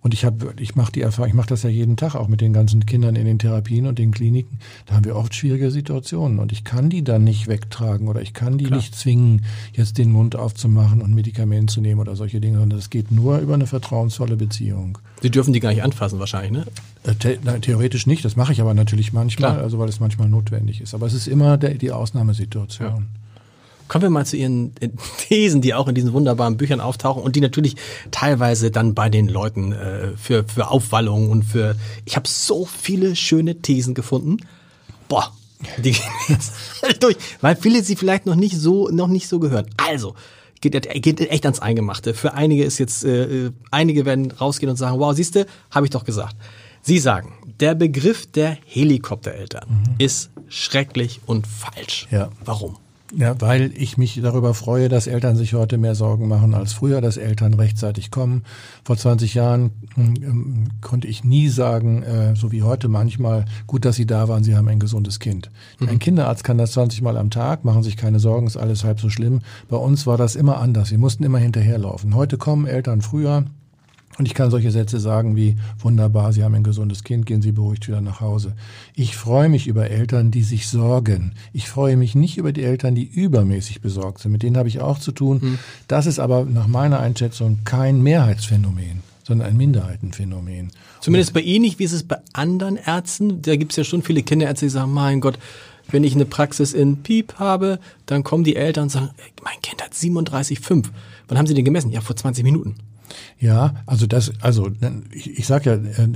Und 0.00 0.14
ich 0.14 0.24
habe, 0.24 0.54
ich 0.58 0.76
mache 0.76 0.90
die 0.90 1.02
Erfahrung, 1.02 1.28
ich 1.28 1.34
mache 1.34 1.50
das 1.50 1.62
ja 1.62 1.68
jeden 1.68 1.98
Tag 1.98 2.14
auch 2.14 2.26
mit 2.26 2.40
den 2.40 2.54
ganzen 2.54 2.86
Kindern 2.86 3.16
in 3.16 3.26
den 3.26 3.38
Therapien 3.38 3.86
und 3.86 3.98
den 3.98 4.12
Kliniken. 4.12 4.60
Da 4.86 4.94
haben 4.94 5.04
wir 5.04 5.14
oft 5.14 5.34
schwierige 5.34 5.70
Situationen 5.70 6.38
und 6.38 6.52
ich 6.52 6.64
kann 6.64 6.88
die 6.88 7.04
dann 7.04 7.22
nicht 7.22 7.48
wegtragen 7.48 8.08
oder 8.08 8.22
ich 8.22 8.32
kann 8.32 8.56
die 8.56 8.64
Klar. 8.64 8.78
nicht 8.78 8.94
zwingen, 8.94 9.44
jetzt 9.74 9.98
den 9.98 10.10
Mund 10.10 10.36
aufzumachen 10.36 11.02
und 11.02 11.14
Medikament 11.14 11.70
zu 11.70 11.82
nehmen 11.82 12.00
oder 12.00 12.16
solche 12.16 12.40
Dinge, 12.40 12.56
sondern 12.60 12.78
das 12.78 12.88
geht 12.88 13.10
nur 13.10 13.40
über 13.40 13.52
eine 13.52 13.66
vertrauensvolle 13.66 14.36
Beziehung. 14.36 14.96
Sie 15.20 15.30
dürfen 15.30 15.52
die 15.52 15.60
gar 15.60 15.68
nicht 15.68 15.82
anfassen 15.82 16.18
wahrscheinlich, 16.18 16.52
ne? 16.52 16.66
Äh, 17.04 17.60
theoretisch 17.60 18.06
nicht, 18.06 18.24
das 18.24 18.36
mache 18.36 18.54
ich 18.54 18.62
aber 18.62 18.72
natürlich 18.72 19.12
manchmal, 19.12 19.50
Klar. 19.52 19.62
also 19.62 19.78
weil 19.78 19.90
es 19.90 20.00
manchmal 20.00 20.30
notwendig 20.30 20.80
ist. 20.80 20.94
Aber 20.94 21.06
es 21.06 21.12
ist 21.12 21.28
immer 21.28 21.58
der, 21.58 21.74
die 21.74 21.92
Ausnahmesituation. 21.92 22.88
Ja. 22.88 23.02
Kommen 23.90 24.02
wir 24.02 24.10
mal 24.10 24.24
zu 24.24 24.36
Ihren 24.36 24.72
äh, 24.78 24.88
Thesen, 25.18 25.60
die 25.62 25.74
auch 25.74 25.88
in 25.88 25.96
diesen 25.96 26.12
wunderbaren 26.12 26.56
Büchern 26.56 26.80
auftauchen 26.80 27.24
und 27.24 27.34
die 27.34 27.40
natürlich 27.40 27.74
teilweise 28.12 28.70
dann 28.70 28.94
bei 28.94 29.08
den 29.08 29.28
Leuten 29.28 29.72
äh, 29.72 30.12
für, 30.16 30.44
für 30.44 30.68
Aufwallungen 30.70 31.28
und 31.28 31.42
für... 31.42 31.74
Ich 32.04 32.14
habe 32.14 32.28
so 32.28 32.66
viele 32.66 33.16
schöne 33.16 33.62
Thesen 33.62 33.94
gefunden. 33.94 34.36
Boah, 35.08 35.32
Die 35.78 35.90
gehen 35.90 36.04
jetzt 36.28 36.52
durch, 37.00 37.16
weil 37.40 37.56
viele 37.56 37.82
sie 37.82 37.96
vielleicht 37.96 38.26
noch 38.26 38.36
nicht 38.36 38.56
so, 38.56 38.88
noch 38.90 39.08
nicht 39.08 39.26
so 39.26 39.40
gehört. 39.40 39.68
Also, 39.76 40.14
geht, 40.60 40.88
geht 41.02 41.20
echt 41.20 41.44
ans 41.44 41.58
Eingemachte. 41.58 42.14
Für 42.14 42.34
einige 42.34 42.62
ist 42.62 42.78
jetzt, 42.78 43.04
äh, 43.04 43.50
einige 43.72 44.04
werden 44.04 44.30
rausgehen 44.30 44.70
und 44.70 44.76
sagen, 44.76 45.00
wow, 45.00 45.12
siehste, 45.12 45.46
habe 45.72 45.86
ich 45.86 45.90
doch 45.90 46.04
gesagt. 46.04 46.36
Sie 46.82 47.00
sagen, 47.00 47.32
der 47.58 47.74
Begriff 47.74 48.30
der 48.30 48.56
Helikoptereltern 48.66 49.68
mhm. 49.68 49.94
ist 49.98 50.30
schrecklich 50.48 51.20
und 51.26 51.48
falsch. 51.48 52.06
Ja. 52.12 52.30
Warum? 52.44 52.76
Ja, 53.16 53.40
weil 53.40 53.72
ich 53.74 53.98
mich 53.98 54.20
darüber 54.22 54.54
freue, 54.54 54.88
dass 54.88 55.06
Eltern 55.06 55.36
sich 55.36 55.54
heute 55.54 55.78
mehr 55.78 55.94
Sorgen 55.94 56.28
machen 56.28 56.54
als 56.54 56.72
früher, 56.72 57.00
dass 57.00 57.16
Eltern 57.16 57.54
rechtzeitig 57.54 58.10
kommen. 58.10 58.44
Vor 58.84 58.96
20 58.96 59.34
Jahren 59.34 59.72
ähm, 59.96 60.68
konnte 60.80 61.08
ich 61.08 61.24
nie 61.24 61.48
sagen, 61.48 62.02
äh, 62.02 62.36
so 62.36 62.52
wie 62.52 62.62
heute 62.62 62.88
manchmal, 62.88 63.46
gut, 63.66 63.84
dass 63.84 63.96
Sie 63.96 64.06
da 64.06 64.28
waren, 64.28 64.44
Sie 64.44 64.56
haben 64.56 64.68
ein 64.68 64.78
gesundes 64.78 65.18
Kind. 65.18 65.50
Mhm. 65.80 65.88
Ein 65.88 65.98
Kinderarzt 65.98 66.44
kann 66.44 66.58
das 66.58 66.72
20 66.72 67.02
Mal 67.02 67.16
am 67.16 67.30
Tag, 67.30 67.64
machen 67.64 67.82
sich 67.82 67.96
keine 67.96 68.20
Sorgen, 68.20 68.46
ist 68.46 68.56
alles 68.56 68.84
halb 68.84 69.00
so 69.00 69.10
schlimm. 69.10 69.40
Bei 69.68 69.76
uns 69.76 70.06
war 70.06 70.16
das 70.16 70.36
immer 70.36 70.58
anders. 70.58 70.88
Sie 70.88 70.98
mussten 70.98 71.24
immer 71.24 71.38
hinterherlaufen. 71.38 72.14
Heute 72.14 72.38
kommen 72.38 72.66
Eltern 72.66 73.02
früher, 73.02 73.44
und 74.18 74.26
ich 74.26 74.34
kann 74.34 74.50
solche 74.50 74.70
Sätze 74.70 74.98
sagen 74.98 75.36
wie, 75.36 75.56
wunderbar, 75.78 76.32
Sie 76.32 76.42
haben 76.42 76.54
ein 76.54 76.64
gesundes 76.64 77.04
Kind, 77.04 77.26
gehen 77.26 77.42
Sie 77.42 77.52
beruhigt 77.52 77.88
wieder 77.88 78.00
nach 78.00 78.20
Hause. 78.20 78.54
Ich 78.94 79.16
freue 79.16 79.48
mich 79.48 79.66
über 79.66 79.88
Eltern, 79.88 80.30
die 80.30 80.42
sich 80.42 80.68
sorgen. 80.68 81.32
Ich 81.52 81.68
freue 81.68 81.96
mich 81.96 82.14
nicht 82.14 82.36
über 82.36 82.52
die 82.52 82.64
Eltern, 82.64 82.94
die 82.94 83.04
übermäßig 83.04 83.80
besorgt 83.80 84.20
sind. 84.20 84.32
Mit 84.32 84.42
denen 84.42 84.56
habe 84.56 84.68
ich 84.68 84.80
auch 84.80 84.98
zu 84.98 85.12
tun. 85.12 85.40
Hm. 85.40 85.58
Das 85.88 86.06
ist 86.06 86.18
aber 86.18 86.44
nach 86.44 86.66
meiner 86.66 87.00
Einschätzung 87.00 87.60
kein 87.64 88.02
Mehrheitsphänomen 88.02 89.10
sondern 89.22 89.48
ein 89.48 89.56
Minderheitenphänomen. 89.56 90.72
Zumindest 91.00 91.32
bei 91.34 91.40
Ihnen 91.40 91.62
nicht, 91.62 91.78
wie 91.78 91.84
ist 91.84 91.92
es 91.92 92.02
bei 92.02 92.16
anderen 92.32 92.76
Ärzten? 92.76 93.42
Da 93.42 93.54
gibt 93.54 93.70
es 93.70 93.76
ja 93.76 93.84
schon 93.84 94.02
viele 94.02 94.24
Kinderärzte, 94.24 94.66
die 94.66 94.70
sagen, 94.70 94.92
mein 94.92 95.20
Gott, 95.20 95.38
wenn 95.88 96.02
ich 96.02 96.16
eine 96.16 96.24
Praxis 96.24 96.72
in 96.72 97.04
Piep 97.04 97.34
habe, 97.34 97.78
dann 98.06 98.24
kommen 98.24 98.42
die 98.42 98.56
Eltern 98.56 98.84
und 98.84 98.90
sagen, 98.90 99.10
mein 99.44 99.60
Kind 99.62 99.84
hat 99.84 99.92
37,5. 99.92 100.86
Wann 101.28 101.38
haben 101.38 101.46
Sie 101.46 101.54
den 101.54 101.64
gemessen? 101.64 101.92
Ja, 101.92 102.00
vor 102.00 102.16
20 102.16 102.42
Minuten. 102.42 102.74
Ja, 103.38 103.74
also 103.86 104.06
das, 104.06 104.32
also 104.40 104.70
ich, 105.12 105.38
ich 105.38 105.46
sage 105.46 105.70
ja, 105.70 105.76
äh, 105.76 106.08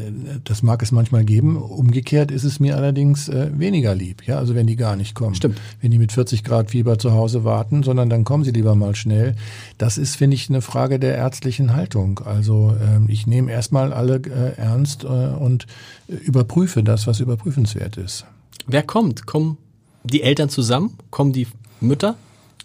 das 0.45 0.63
mag 0.63 0.83
es 0.83 0.93
manchmal 0.93 1.25
geben. 1.25 1.57
Umgekehrt 1.57 2.31
ist 2.31 2.45
es 2.45 2.61
mir 2.61 2.77
allerdings 2.77 3.29
äh, 3.29 3.51
weniger 3.59 3.95
lieb. 3.95 4.27
Ja, 4.27 4.39
also 4.39 4.55
wenn 4.55 4.67
die 4.67 4.77
gar 4.77 4.97
nicht 4.97 5.15
kommen, 5.15 5.35
Stimmt. 5.35 5.61
wenn 5.81 5.91
die 5.91 5.99
mit 5.99 6.13
40 6.13 6.45
Grad 6.45 6.71
Fieber 6.71 6.99
zu 6.99 7.13
Hause 7.13 7.45
warten, 7.45 7.83
sondern 7.83 8.11
dann 8.11 8.25
kommen 8.25 8.45
sie 8.45 8.51
lieber 8.51 8.75
mal 8.75 8.95
schnell. 8.95 9.37
Das 9.79 9.99
ist, 9.99 10.17
finde 10.17 10.35
ich, 10.35 10.49
eine 10.49 10.61
Frage 10.61 10.99
der 10.99 11.17
ärztlichen 11.17 11.75
Haltung. 11.75 12.21
Also 12.21 12.77
ähm, 12.81 13.07
ich 13.09 13.27
nehme 13.27 13.51
erstmal 13.51 13.93
alle 13.93 14.17
äh, 14.17 14.57
ernst 14.57 15.05
und 15.05 15.67
überprüfe 16.09 16.83
das, 16.83 17.07
was 17.07 17.21
überprüfenswert 17.21 17.97
ist. 17.97 18.27
Wer 18.67 18.83
kommt? 18.83 19.27
Kommen 19.27 19.59
die 20.05 20.23
Eltern 20.23 20.49
zusammen? 20.49 20.97
Kommen 21.11 21.33
die 21.33 21.47
Mütter? 21.81 22.17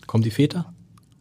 Kommen 0.07 0.23
die 0.23 0.31
Väter? 0.31 0.73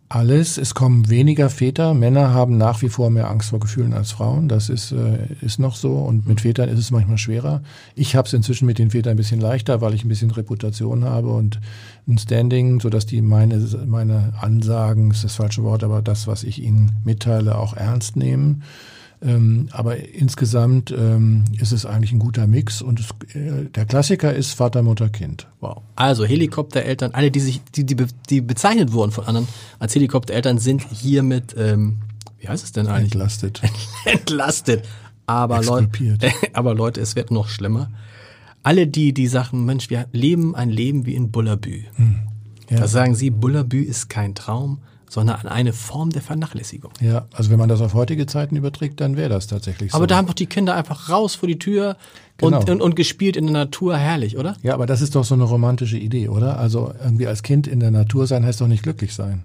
Alles. 0.08 0.56
Es 0.56 0.74
kommen 0.74 1.10
weniger 1.10 1.50
Väter. 1.50 1.92
Männer 1.92 2.32
haben 2.32 2.56
nach 2.56 2.82
wie 2.82 2.88
vor 2.88 3.10
mehr 3.10 3.30
Angst 3.30 3.50
vor 3.50 3.60
Gefühlen 3.60 3.92
als 3.92 4.12
Frauen. 4.12 4.48
Das 4.48 4.68
ist, 4.68 4.92
äh, 4.92 5.18
ist 5.42 5.58
noch 5.58 5.76
so. 5.76 5.96
Und 5.96 6.26
mit 6.26 6.40
Vätern 6.40 6.68
ist 6.68 6.78
es 6.78 6.90
manchmal 6.90 7.18
schwerer. 7.18 7.62
Ich 7.94 8.16
habe 8.16 8.26
es 8.26 8.32
inzwischen 8.32 8.66
mit 8.66 8.78
den 8.78 8.90
Vätern 8.90 9.12
ein 9.12 9.16
bisschen 9.16 9.40
leichter, 9.40 9.80
weil 9.80 9.94
ich 9.94 10.04
ein 10.04 10.08
bisschen 10.08 10.30
Reputation 10.30 11.04
habe 11.04 11.28
und 11.28 11.60
ein 12.06 12.18
Standing, 12.18 12.80
sodass 12.80 13.06
die 13.06 13.20
meine, 13.20 13.58
meine 13.86 14.32
Ansagen, 14.40 15.10
ist 15.10 15.24
das 15.24 15.36
falsche 15.36 15.62
Wort, 15.62 15.84
aber 15.84 16.00
das, 16.00 16.26
was 16.26 16.42
ich 16.42 16.62
ihnen 16.62 16.92
mitteile, 17.04 17.58
auch 17.58 17.74
ernst 17.74 18.16
nehmen. 18.16 18.62
Ähm, 19.20 19.68
aber 19.72 19.96
insgesamt 19.96 20.92
ähm, 20.92 21.44
ist 21.60 21.72
es 21.72 21.84
eigentlich 21.84 22.12
ein 22.12 22.20
guter 22.20 22.46
Mix 22.46 22.80
und 22.80 23.00
es, 23.00 23.08
äh, 23.34 23.64
der 23.64 23.84
Klassiker 23.84 24.32
ist 24.32 24.52
Vater, 24.52 24.82
Mutter, 24.82 25.08
Kind. 25.08 25.48
Wow. 25.60 25.82
Also 25.96 26.24
Helikoptereltern, 26.24 27.12
alle, 27.12 27.32
die 27.32 27.40
sich, 27.40 27.60
die, 27.74 27.84
die, 27.84 27.96
die 28.30 28.40
bezeichnet 28.40 28.92
wurden 28.92 29.10
von 29.10 29.24
anderen 29.24 29.48
als 29.80 29.94
Helikoptereltern, 29.94 30.58
sind 30.58 30.86
hiermit, 30.92 31.54
ähm, 31.58 31.98
wie 32.38 32.48
heißt 32.48 32.62
es 32.62 32.70
denn 32.70 32.86
eigentlich? 32.86 33.12
Entlastet. 33.12 33.60
Entlastet. 34.04 34.84
Aber 35.26 35.62
Leute, 35.62 35.90
aber 36.52 36.74
Leute, 36.74 37.00
es 37.00 37.16
wird 37.16 37.32
noch 37.32 37.48
schlimmer. 37.48 37.90
Alle 38.62 38.86
die, 38.86 39.12
die 39.12 39.26
sagen, 39.26 39.64
Mensch, 39.64 39.90
wir 39.90 40.06
leben 40.12 40.54
ein 40.54 40.70
Leben 40.70 41.06
wie 41.06 41.14
in 41.14 41.32
Bullabü. 41.32 41.82
Hm. 41.96 42.20
Ja. 42.70 42.78
Da 42.78 42.86
sagen 42.86 43.14
sie, 43.14 43.30
Bullabü 43.30 43.82
ist 43.82 44.08
kein 44.08 44.34
Traum, 44.34 44.78
sondern 45.08 45.36
an 45.36 45.48
eine 45.48 45.72
Form 45.72 46.10
der 46.10 46.22
Vernachlässigung. 46.22 46.92
Ja, 47.00 47.26
also 47.32 47.50
wenn 47.50 47.58
man 47.58 47.68
das 47.68 47.80
auf 47.80 47.94
heutige 47.94 48.26
Zeiten 48.26 48.56
überträgt, 48.56 49.00
dann 49.00 49.16
wäre 49.16 49.28
das 49.28 49.46
tatsächlich 49.46 49.92
so. 49.92 49.96
Aber 49.96 50.06
da 50.06 50.16
haben 50.16 50.26
doch 50.26 50.34
die 50.34 50.46
Kinder 50.46 50.74
einfach 50.74 51.08
raus 51.08 51.34
vor 51.34 51.48
die 51.48 51.58
Tür 51.58 51.96
genau. 52.36 52.58
und, 52.58 52.70
und, 52.70 52.82
und, 52.82 52.96
gespielt 52.96 53.36
in 53.36 53.46
der 53.46 53.52
Natur, 53.52 53.96
herrlich, 53.96 54.36
oder? 54.36 54.56
Ja, 54.62 54.74
aber 54.74 54.86
das 54.86 55.00
ist 55.00 55.14
doch 55.14 55.24
so 55.24 55.34
eine 55.34 55.44
romantische 55.44 55.98
Idee, 55.98 56.28
oder? 56.28 56.58
Also 56.58 56.92
irgendwie 57.02 57.26
als 57.26 57.42
Kind 57.42 57.66
in 57.66 57.80
der 57.80 57.90
Natur 57.90 58.26
sein 58.26 58.44
heißt 58.44 58.60
doch 58.60 58.68
nicht 58.68 58.82
glücklich 58.82 59.14
sein. 59.14 59.44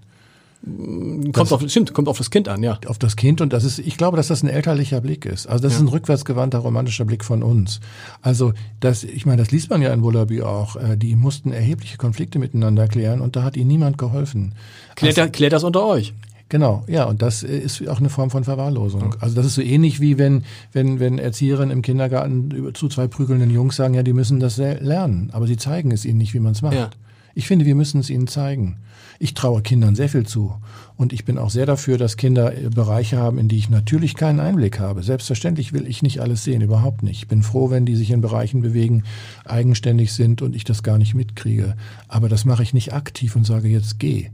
Kommt 0.65 1.35
das, 1.35 1.51
auf, 1.51 1.69
stimmt, 1.69 1.93
kommt 1.93 2.07
auf 2.07 2.17
das 2.17 2.29
Kind 2.29 2.47
an, 2.47 2.63
ja. 2.63 2.79
Auf 2.87 2.97
das 2.97 3.17
Kind 3.17 3.41
und 3.41 3.51
das 3.51 3.65
ist, 3.65 3.79
ich 3.79 3.97
glaube, 3.97 4.15
dass 4.15 4.29
das 4.29 4.43
ein 4.43 4.47
elterlicher 4.47 5.01
Blick 5.01 5.25
ist. 5.25 5.45
Also 5.45 5.61
das 5.61 5.73
ja. 5.73 5.79
ist 5.79 5.83
ein 5.83 5.87
rückwärtsgewandter 5.89 6.59
romantischer 6.59 7.03
Blick 7.03 7.25
von 7.25 7.43
uns. 7.43 7.81
Also 8.21 8.53
das, 8.79 9.03
ich 9.03 9.25
meine, 9.25 9.41
das 9.41 9.51
liest 9.51 9.69
man 9.69 9.81
ja 9.81 9.91
in 9.93 10.01
Bullaby 10.01 10.41
auch. 10.41 10.77
Äh, 10.77 10.95
die 10.95 11.17
mussten 11.17 11.51
erhebliche 11.51 11.97
Konflikte 11.97 12.39
miteinander 12.39 12.87
klären 12.87 13.19
und 13.19 13.35
da 13.35 13.43
hat 13.43 13.57
ihnen 13.57 13.67
niemand 13.67 13.97
geholfen. 13.97 14.55
Klärt, 14.95 15.19
also, 15.19 15.31
klärt 15.31 15.51
das 15.51 15.65
unter 15.65 15.85
euch? 15.85 16.13
Genau, 16.47 16.83
ja, 16.87 17.05
und 17.05 17.21
das 17.21 17.43
ist 17.43 17.85
auch 17.89 17.99
eine 17.99 18.09
Form 18.09 18.29
von 18.29 18.45
Verwahrlosung. 18.45 19.15
Also 19.19 19.35
das 19.35 19.45
ist 19.45 19.55
so 19.55 19.61
ähnlich 19.61 19.99
wie 19.99 20.17
wenn, 20.17 20.43
wenn, 20.71 20.99
wenn 20.99 21.17
Erzieherinnen 21.17 21.71
im 21.71 21.81
Kindergarten 21.81 22.73
zu 22.73 22.87
zwei 22.87 23.07
prügelnden 23.07 23.49
Jungs 23.49 23.75
sagen, 23.75 23.95
ja, 23.95 24.03
die 24.03 24.13
müssen 24.13 24.39
das 24.39 24.57
lernen, 24.57 25.29
aber 25.33 25.47
sie 25.47 25.57
zeigen 25.57 25.91
es 25.91 26.05
ihnen 26.05 26.19
nicht, 26.19 26.33
wie 26.33 26.39
man 26.39 26.51
es 26.51 26.61
macht. 26.61 26.75
Ja. 26.75 26.89
Ich 27.35 27.47
finde, 27.47 27.65
wir 27.65 27.75
müssen 27.75 27.99
es 27.99 28.09
ihnen 28.09 28.27
zeigen. 28.27 28.77
Ich 29.19 29.33
traue 29.33 29.61
Kindern 29.61 29.95
sehr 29.95 30.09
viel 30.09 30.25
zu. 30.25 30.53
Und 30.97 31.13
ich 31.13 31.25
bin 31.25 31.37
auch 31.37 31.49
sehr 31.49 31.65
dafür, 31.65 31.97
dass 31.97 32.17
Kinder 32.17 32.55
äh, 32.55 32.69
Bereiche 32.69 33.17
haben, 33.17 33.37
in 33.37 33.47
die 33.47 33.57
ich 33.57 33.69
natürlich 33.69 34.15
keinen 34.15 34.39
Einblick 34.39 34.79
habe. 34.79 35.01
Selbstverständlich 35.01 35.73
will 35.73 35.87
ich 35.87 36.03
nicht 36.03 36.19
alles 36.19 36.43
sehen, 36.43 36.61
überhaupt 36.61 37.03
nicht. 37.03 37.17
Ich 37.17 37.27
bin 37.27 37.41
froh, 37.41 37.69
wenn 37.69 37.85
die 37.85 37.95
sich 37.95 38.11
in 38.11 38.21
Bereichen 38.21 38.61
bewegen, 38.61 39.03
eigenständig 39.45 40.13
sind 40.13 40.41
und 40.41 40.55
ich 40.55 40.63
das 40.63 40.83
gar 40.83 40.97
nicht 40.97 41.15
mitkriege. 41.15 41.75
Aber 42.07 42.29
das 42.29 42.45
mache 42.45 42.63
ich 42.63 42.73
nicht 42.73 42.93
aktiv 42.93 43.35
und 43.35 43.45
sage, 43.45 43.67
jetzt 43.67 43.99
geh. 43.99 44.29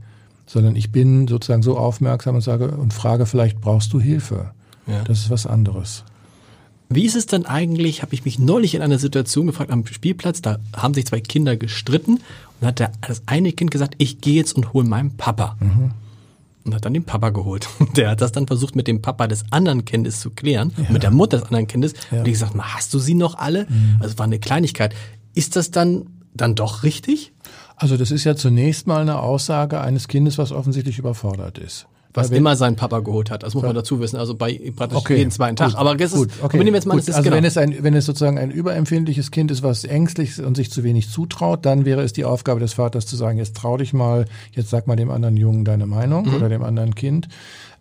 Sondern 0.46 0.76
ich 0.76 0.90
bin 0.90 1.28
sozusagen 1.28 1.62
so 1.62 1.78
aufmerksam 1.78 2.34
und 2.34 2.40
sage 2.40 2.72
und 2.72 2.92
frage, 2.92 3.26
vielleicht 3.26 3.60
brauchst 3.60 3.92
du 3.92 4.00
Hilfe. 4.00 4.50
Ja. 4.86 5.04
Das 5.04 5.20
ist 5.20 5.30
was 5.30 5.46
anderes. 5.46 6.04
Wie 6.92 7.06
ist 7.06 7.14
es 7.14 7.26
dann 7.26 7.46
eigentlich, 7.46 8.02
habe 8.02 8.14
ich 8.14 8.24
mich 8.24 8.40
neulich 8.40 8.74
in 8.74 8.82
einer 8.82 8.98
Situation 8.98 9.46
gefragt 9.46 9.70
am 9.70 9.86
Spielplatz, 9.86 10.42
da 10.42 10.58
haben 10.76 10.92
sich 10.92 11.06
zwei 11.06 11.20
Kinder 11.20 11.56
gestritten 11.56 12.18
und 12.60 12.66
hat 12.66 12.80
der, 12.80 12.90
das 13.06 13.22
eine 13.26 13.52
Kind 13.52 13.70
gesagt, 13.70 13.94
ich 13.98 14.20
gehe 14.20 14.34
jetzt 14.34 14.54
und 14.54 14.72
hole 14.72 14.86
meinen 14.86 15.16
Papa. 15.16 15.56
Mhm. 15.60 15.92
Und 16.64 16.74
hat 16.74 16.84
dann 16.84 16.92
den 16.92 17.04
Papa 17.04 17.30
geholt. 17.30 17.68
Und 17.78 17.96
der 17.96 18.10
hat 18.10 18.20
das 18.20 18.32
dann 18.32 18.46
versucht, 18.46 18.76
mit 18.76 18.86
dem 18.86 19.00
Papa 19.00 19.26
des 19.26 19.44
anderen 19.50 19.86
Kindes 19.86 20.20
zu 20.20 20.28
klären, 20.28 20.72
ja. 20.76 20.90
mit 20.90 21.02
der 21.02 21.10
Mutter 21.10 21.38
des 21.38 21.46
anderen 21.46 21.66
Kindes. 21.66 21.94
Ja. 22.10 22.18
Und 22.18 22.26
die 22.26 22.32
gesagt, 22.32 22.54
hast 22.58 22.92
du 22.92 22.98
sie 22.98 23.14
noch 23.14 23.38
alle? 23.38 23.66
Mhm. 23.66 23.96
Also 24.00 24.18
war 24.18 24.26
eine 24.26 24.38
Kleinigkeit. 24.38 24.94
Ist 25.32 25.56
das 25.56 25.70
dann, 25.70 26.06
dann 26.34 26.54
doch 26.54 26.82
richtig? 26.82 27.32
Also 27.76 27.96
das 27.96 28.10
ist 28.10 28.24
ja 28.24 28.36
zunächst 28.36 28.86
mal 28.86 29.00
eine 29.00 29.20
Aussage 29.20 29.80
eines 29.80 30.06
Kindes, 30.06 30.36
was 30.36 30.52
offensichtlich 30.52 30.98
überfordert 30.98 31.56
ist. 31.56 31.86
Was 32.12 32.30
immer 32.30 32.56
sein 32.56 32.74
Papa 32.74 33.00
geholt 33.00 33.30
hat, 33.30 33.44
das 33.44 33.54
muss 33.54 33.62
man 33.62 33.74
dazu 33.74 34.00
wissen, 34.00 34.16
also 34.16 34.34
bei 34.34 34.60
praktisch 34.74 34.98
okay, 34.98 35.16
jeden 35.18 35.30
zweiten 35.30 35.54
Tag. 35.54 35.76
Aber 35.76 35.94
das 35.94 36.12
gut, 36.12 36.28
ist, 36.30 36.42
okay, 36.42 36.58
wir 36.58 36.64
nehmen 36.64 36.74
jetzt 36.74 36.86
mal, 36.86 36.96
gut, 36.96 37.08
also 37.08 37.22
genau. 37.22 37.36
wenn 37.36 37.44
es 37.44 37.56
ein, 37.56 37.84
wenn 37.84 37.94
es 37.94 38.04
sozusagen 38.04 38.36
ein 38.36 38.50
überempfindliches 38.50 39.30
Kind 39.30 39.52
ist, 39.52 39.62
was 39.62 39.84
ängstlich 39.84 40.30
ist 40.30 40.40
und 40.40 40.56
sich 40.56 40.72
zu 40.72 40.82
wenig 40.82 41.08
zutraut, 41.08 41.64
dann 41.64 41.84
wäre 41.84 42.02
es 42.02 42.12
die 42.12 42.24
Aufgabe 42.24 42.58
des 42.58 42.72
Vaters 42.72 43.06
zu 43.06 43.14
sagen, 43.14 43.38
jetzt 43.38 43.56
trau 43.56 43.76
dich 43.76 43.92
mal, 43.92 44.24
jetzt 44.52 44.70
sag 44.70 44.88
mal 44.88 44.96
dem 44.96 45.10
anderen 45.10 45.36
Jungen 45.36 45.64
deine 45.64 45.86
Meinung 45.86 46.26
mhm. 46.26 46.34
oder 46.34 46.48
dem 46.48 46.64
anderen 46.64 46.96
Kind. 46.96 47.28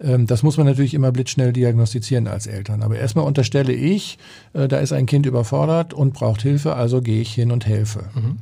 Ähm, 0.01 0.27
das 0.27 0.43
muss 0.43 0.57
man 0.57 0.65
natürlich 0.65 0.93
immer 0.93 1.11
blitzschnell 1.11 1.53
diagnostizieren 1.53 2.27
als 2.27 2.47
Eltern. 2.47 2.83
Aber 2.83 2.97
erstmal 2.97 3.25
unterstelle 3.25 3.73
ich, 3.73 4.17
äh, 4.53 4.67
da 4.67 4.77
ist 4.77 4.93
ein 4.93 5.05
Kind 5.05 5.25
überfordert 5.25 5.93
und 5.93 6.13
braucht 6.13 6.41
Hilfe, 6.41 6.75
also 6.75 7.01
gehe 7.01 7.21
ich 7.21 7.33
hin 7.33 7.51
und 7.51 7.65
helfe. 7.65 8.05
Mhm. 8.13 8.37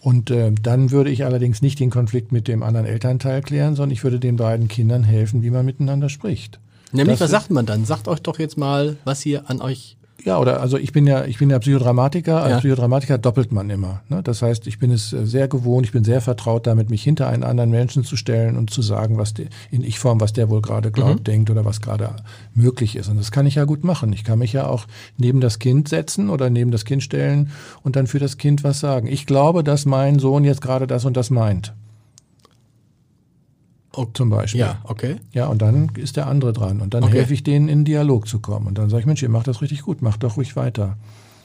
Und 0.00 0.30
äh, 0.30 0.52
dann 0.52 0.90
würde 0.90 1.10
ich 1.10 1.24
allerdings 1.24 1.60
nicht 1.60 1.80
den 1.80 1.90
Konflikt 1.90 2.32
mit 2.32 2.48
dem 2.48 2.62
anderen 2.62 2.86
Elternteil 2.86 3.42
klären, 3.42 3.74
sondern 3.74 3.92
ich 3.92 4.04
würde 4.04 4.20
den 4.20 4.36
beiden 4.36 4.68
Kindern 4.68 5.02
helfen, 5.02 5.42
wie 5.42 5.50
man 5.50 5.66
miteinander 5.66 6.08
spricht. 6.08 6.60
Nämlich, 6.92 7.18
das 7.18 7.26
was 7.26 7.30
sagt 7.30 7.50
man 7.50 7.66
dann? 7.66 7.84
Sagt 7.84 8.08
euch 8.08 8.20
doch 8.20 8.38
jetzt 8.38 8.56
mal, 8.56 8.96
was 9.04 9.20
hier 9.20 9.50
an 9.50 9.60
euch 9.60 9.97
ja, 10.24 10.38
oder 10.38 10.60
also 10.60 10.76
ich 10.78 10.92
bin 10.92 11.06
ja, 11.06 11.24
ich 11.24 11.38
bin 11.38 11.48
ja 11.48 11.58
Psychodramatiker. 11.58 12.42
Als 12.42 12.50
ja. 12.50 12.58
Psychodramatiker 12.58 13.18
doppelt 13.18 13.52
man 13.52 13.70
immer. 13.70 14.02
Ne? 14.08 14.22
Das 14.22 14.42
heißt, 14.42 14.66
ich 14.66 14.78
bin 14.78 14.90
es 14.90 15.12
äh, 15.12 15.24
sehr 15.24 15.46
gewohnt, 15.48 15.86
ich 15.86 15.92
bin 15.92 16.04
sehr 16.04 16.20
vertraut 16.20 16.66
damit, 16.66 16.90
mich 16.90 17.02
hinter 17.02 17.28
einen 17.28 17.44
anderen 17.44 17.70
Menschen 17.70 18.04
zu 18.04 18.16
stellen 18.16 18.56
und 18.56 18.70
zu 18.70 18.82
sagen, 18.82 19.16
was 19.16 19.34
der, 19.34 19.46
in 19.70 19.82
Ich-Form, 19.82 20.20
was 20.20 20.32
der 20.32 20.50
wohl 20.50 20.60
gerade 20.60 20.90
glaubt, 20.90 21.20
mhm. 21.20 21.24
denkt 21.24 21.50
oder 21.50 21.64
was 21.64 21.80
gerade 21.80 22.16
möglich 22.54 22.96
ist. 22.96 23.08
Und 23.08 23.16
das 23.16 23.30
kann 23.30 23.46
ich 23.46 23.54
ja 23.54 23.64
gut 23.64 23.84
machen. 23.84 24.12
Ich 24.12 24.24
kann 24.24 24.40
mich 24.40 24.52
ja 24.52 24.66
auch 24.66 24.86
neben 25.16 25.40
das 25.40 25.60
Kind 25.60 25.88
setzen 25.88 26.30
oder 26.30 26.50
neben 26.50 26.72
das 26.72 26.84
Kind 26.84 27.02
stellen 27.02 27.50
und 27.82 27.94
dann 27.94 28.06
für 28.08 28.18
das 28.18 28.38
Kind 28.38 28.64
was 28.64 28.80
sagen. 28.80 29.06
Ich 29.06 29.24
glaube, 29.24 29.62
dass 29.62 29.86
mein 29.86 30.18
Sohn 30.18 30.44
jetzt 30.44 30.60
gerade 30.60 30.86
das 30.86 31.04
und 31.04 31.16
das 31.16 31.30
meint. 31.30 31.74
Zum 34.14 34.30
Beispiel. 34.30 34.60
Ja, 34.60 34.78
okay. 34.84 35.16
Ja, 35.32 35.46
und 35.46 35.62
dann 35.62 35.90
ist 35.96 36.16
der 36.16 36.26
andere 36.26 36.52
dran. 36.52 36.80
Und 36.80 36.94
dann 36.94 37.04
okay. 37.04 37.18
helfe 37.18 37.34
ich 37.34 37.42
denen, 37.42 37.68
in 37.68 37.84
Dialog 37.84 38.28
zu 38.28 38.40
kommen. 38.40 38.66
Und 38.66 38.78
dann 38.78 38.90
sage 38.90 39.00
ich, 39.00 39.06
Mensch, 39.06 39.22
ihr 39.22 39.28
macht 39.28 39.46
das 39.48 39.60
richtig 39.62 39.82
gut, 39.82 40.02
macht 40.02 40.22
doch 40.22 40.36
ruhig 40.36 40.56
weiter. 40.56 40.96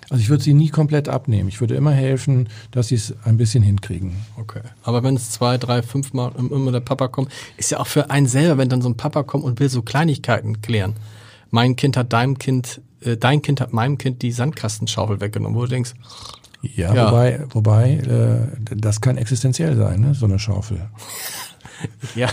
Also 0.10 0.22
ich 0.22 0.30
würde 0.30 0.44
sie 0.44 0.54
nie 0.54 0.70
komplett 0.70 1.10
abnehmen. 1.10 1.50
Ich 1.50 1.60
würde 1.62 1.76
immer 1.76 1.92
helfen, 1.92 2.50
dass 2.72 2.90
sie 2.90 2.96
es 2.96 3.16
ein 3.24 3.38
bisschen 3.38 3.64
hinkriegen. 3.64 4.14
Okay. 4.38 4.62
Aber 4.84 5.02
wenn 5.04 5.16
es 5.16 5.32
zwei, 5.32 5.58
drei, 5.58 5.82
fünf 5.82 6.14
Mal 6.14 6.32
immer 6.38 6.72
der 6.72 6.82
Papa 6.82 7.08
kommt, 7.08 7.32
ist 7.58 7.72
ja 7.72 7.80
auch 7.80 7.88
für 7.88 8.10
einen 8.10 8.28
selber, 8.28 8.58
wenn 8.58 8.70
dann 8.70 8.82
so 8.82 8.90
ein 8.90 8.98
Papa 8.98 9.24
kommt 9.24 9.44
und 9.44 9.60
will 9.60 9.70
so 9.70 9.82
Kleinigkeiten 9.82 10.62
klären. 10.62 10.94
Mein 11.52 11.76
Kind 11.76 11.98
hat 11.98 12.14
deinem 12.14 12.38
Kind, 12.38 12.82
äh, 13.02 13.16
dein 13.18 13.42
Kind 13.42 13.62
hat 13.62 13.74
meinem 13.74 13.98
Kind 13.98 14.22
die 14.22 14.32
Sandkastenschaufel 14.32 15.22
weggenommen, 15.22 15.56
wo 15.58 15.62
du 15.64 15.70
denkst, 15.70 15.94
Ja, 16.62 16.94
Ja. 16.94 17.08
wobei, 17.08 17.46
wobei 17.50 17.92
äh, 17.98 18.76
das 18.76 19.02
kann 19.02 19.18
existenziell 19.18 19.76
sein, 19.76 20.00
ne? 20.00 20.14
so 20.14 20.26
eine 20.26 20.40
Schaufel. 20.40 20.90
ja, 22.16 22.30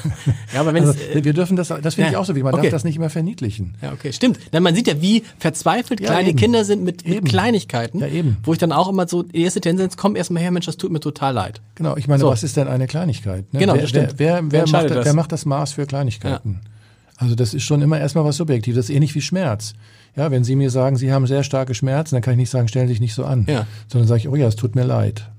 ja, 0.55 0.61
aber 0.61 0.75
wenn 0.75 0.85
Also, 0.85 0.99
es, 0.99 1.17
äh, 1.17 1.25
wir 1.25 1.33
dürfen 1.33 1.57
das, 1.57 1.69
das 1.69 1.95
finde 1.95 2.09
ich 2.09 2.13
ja, 2.15 2.19
auch 2.19 2.25
so, 2.25 2.37
wie 2.37 2.43
man 2.43 2.55
okay. 2.55 2.65
darf 2.65 2.73
das 2.73 2.85
nicht 2.85 2.97
immer 2.97 3.11
verniedlichen. 3.11 3.75
Ja, 3.83 3.93
okay, 3.93 4.13
stimmt. 4.13 4.39
Na, 4.53 4.61
man 4.61 4.75
sieht 4.75 4.87
ja, 4.87 5.01
wie 5.01 5.25
verzweifelt 5.39 6.01
Ja, 6.01 6.09
kleine 6.09 6.31
eben. 6.31 6.39
Kinder 6.39 6.65
sind 6.65 6.85
mit, 6.85 7.07
mit. 7.07 7.25
Kleinigkeiten. 7.25 8.01
Ja, 8.01 8.07
eben. 8.07 8.37
Wo 8.43 8.53
ich 8.53 8.59
dann 8.59 8.73
auch 8.73 8.89
immer 8.89 9.09
so, 9.09 9.23
die 9.23 9.43
erste 9.43 9.61
Tendenz, 9.61 9.97
komm 9.97 10.17
erstmal 10.17 10.43
her, 10.43 10.51
Mensch, 10.51 10.67
das 10.67 10.77
tut 10.77 10.93
mir 10.93 11.01
total 11.01 11.35
leid. 11.35 11.61
Genau, 11.75 11.97
ich 11.97 12.09
meine, 12.09 12.21
So. 12.21 12.29
was 12.29 12.43
ist 12.43 12.57
denn 12.57 12.69
eine 12.69 12.87
Kleinigkeit? 12.87 13.53
Ne? 13.53 13.61
Genau, 13.61 13.75
wer, 13.75 13.81
das 13.83 13.91
stimmt. 13.91 14.15
Wer, 14.19 14.41
wer, 14.51 14.53
Wer 14.53 14.69
macht, 14.69 14.91
das? 14.91 15.05
wer 15.05 15.15
macht 15.15 15.33
das 15.33 15.47
Maß 15.47 15.73
für 15.73 15.87
Kleinigkeiten? 15.87 16.61
Also 17.17 17.35
das 17.35 17.53
ist 17.53 17.65
schon 17.65 17.83
immer 17.83 18.01
erstmal 18.01 18.25
was 18.25 18.37
subjektiv. 18.37 18.77
Das 18.77 18.89
ist 18.89 18.95
ähnlich 18.95 19.15
wie 19.15 19.21
Schmerz. 19.21 19.75
Ja, 20.17 20.31
wenn 20.31 20.43
Sie 20.43 20.57
mir 20.57 20.71
sagen, 20.71 20.97
Sie 20.97 21.13
haben 21.13 21.27
sehr 21.27 21.43
starke 21.45 21.75
Schmerzen, 21.75 22.15
dann 22.15 22.23
kann 22.23 22.33
ich 22.33 22.39
nicht 22.39 22.51
sagen, 22.51 22.67
stellen 22.67 22.89
Sie 22.89 22.95
sich 22.95 23.01
nicht 23.01 23.15
so 23.15 23.25
an. 23.25 23.45
Ja. 23.49 23.67
Sondern 23.89 24.09
sage 24.09 24.21
ich, 24.21 24.29
oh 24.29 24.37
ja, 24.37 24.47
es 24.49 24.57
tut 24.57 24.75
mir 24.75 24.85
leid. 24.85 25.31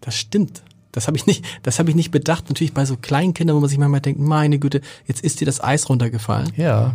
Das 0.00 0.16
stimmt. 0.16 0.62
Das 0.92 1.06
habe 1.06 1.16
ich 1.16 1.26
nicht, 1.26 1.44
das 1.62 1.78
habe 1.78 1.90
ich 1.90 1.96
nicht 1.96 2.10
bedacht. 2.10 2.48
Natürlich 2.48 2.74
bei 2.74 2.84
so 2.84 2.96
kleinen 2.96 3.34
Kindern, 3.34 3.56
wo 3.56 3.60
man 3.60 3.68
sich 3.68 3.78
manchmal 3.78 4.00
denkt, 4.00 4.20
meine 4.20 4.58
Güte, 4.58 4.82
jetzt 5.06 5.24
ist 5.24 5.40
dir 5.40 5.46
das 5.46 5.62
Eis 5.62 5.88
runtergefallen. 5.88 6.52
Ja, 6.56 6.94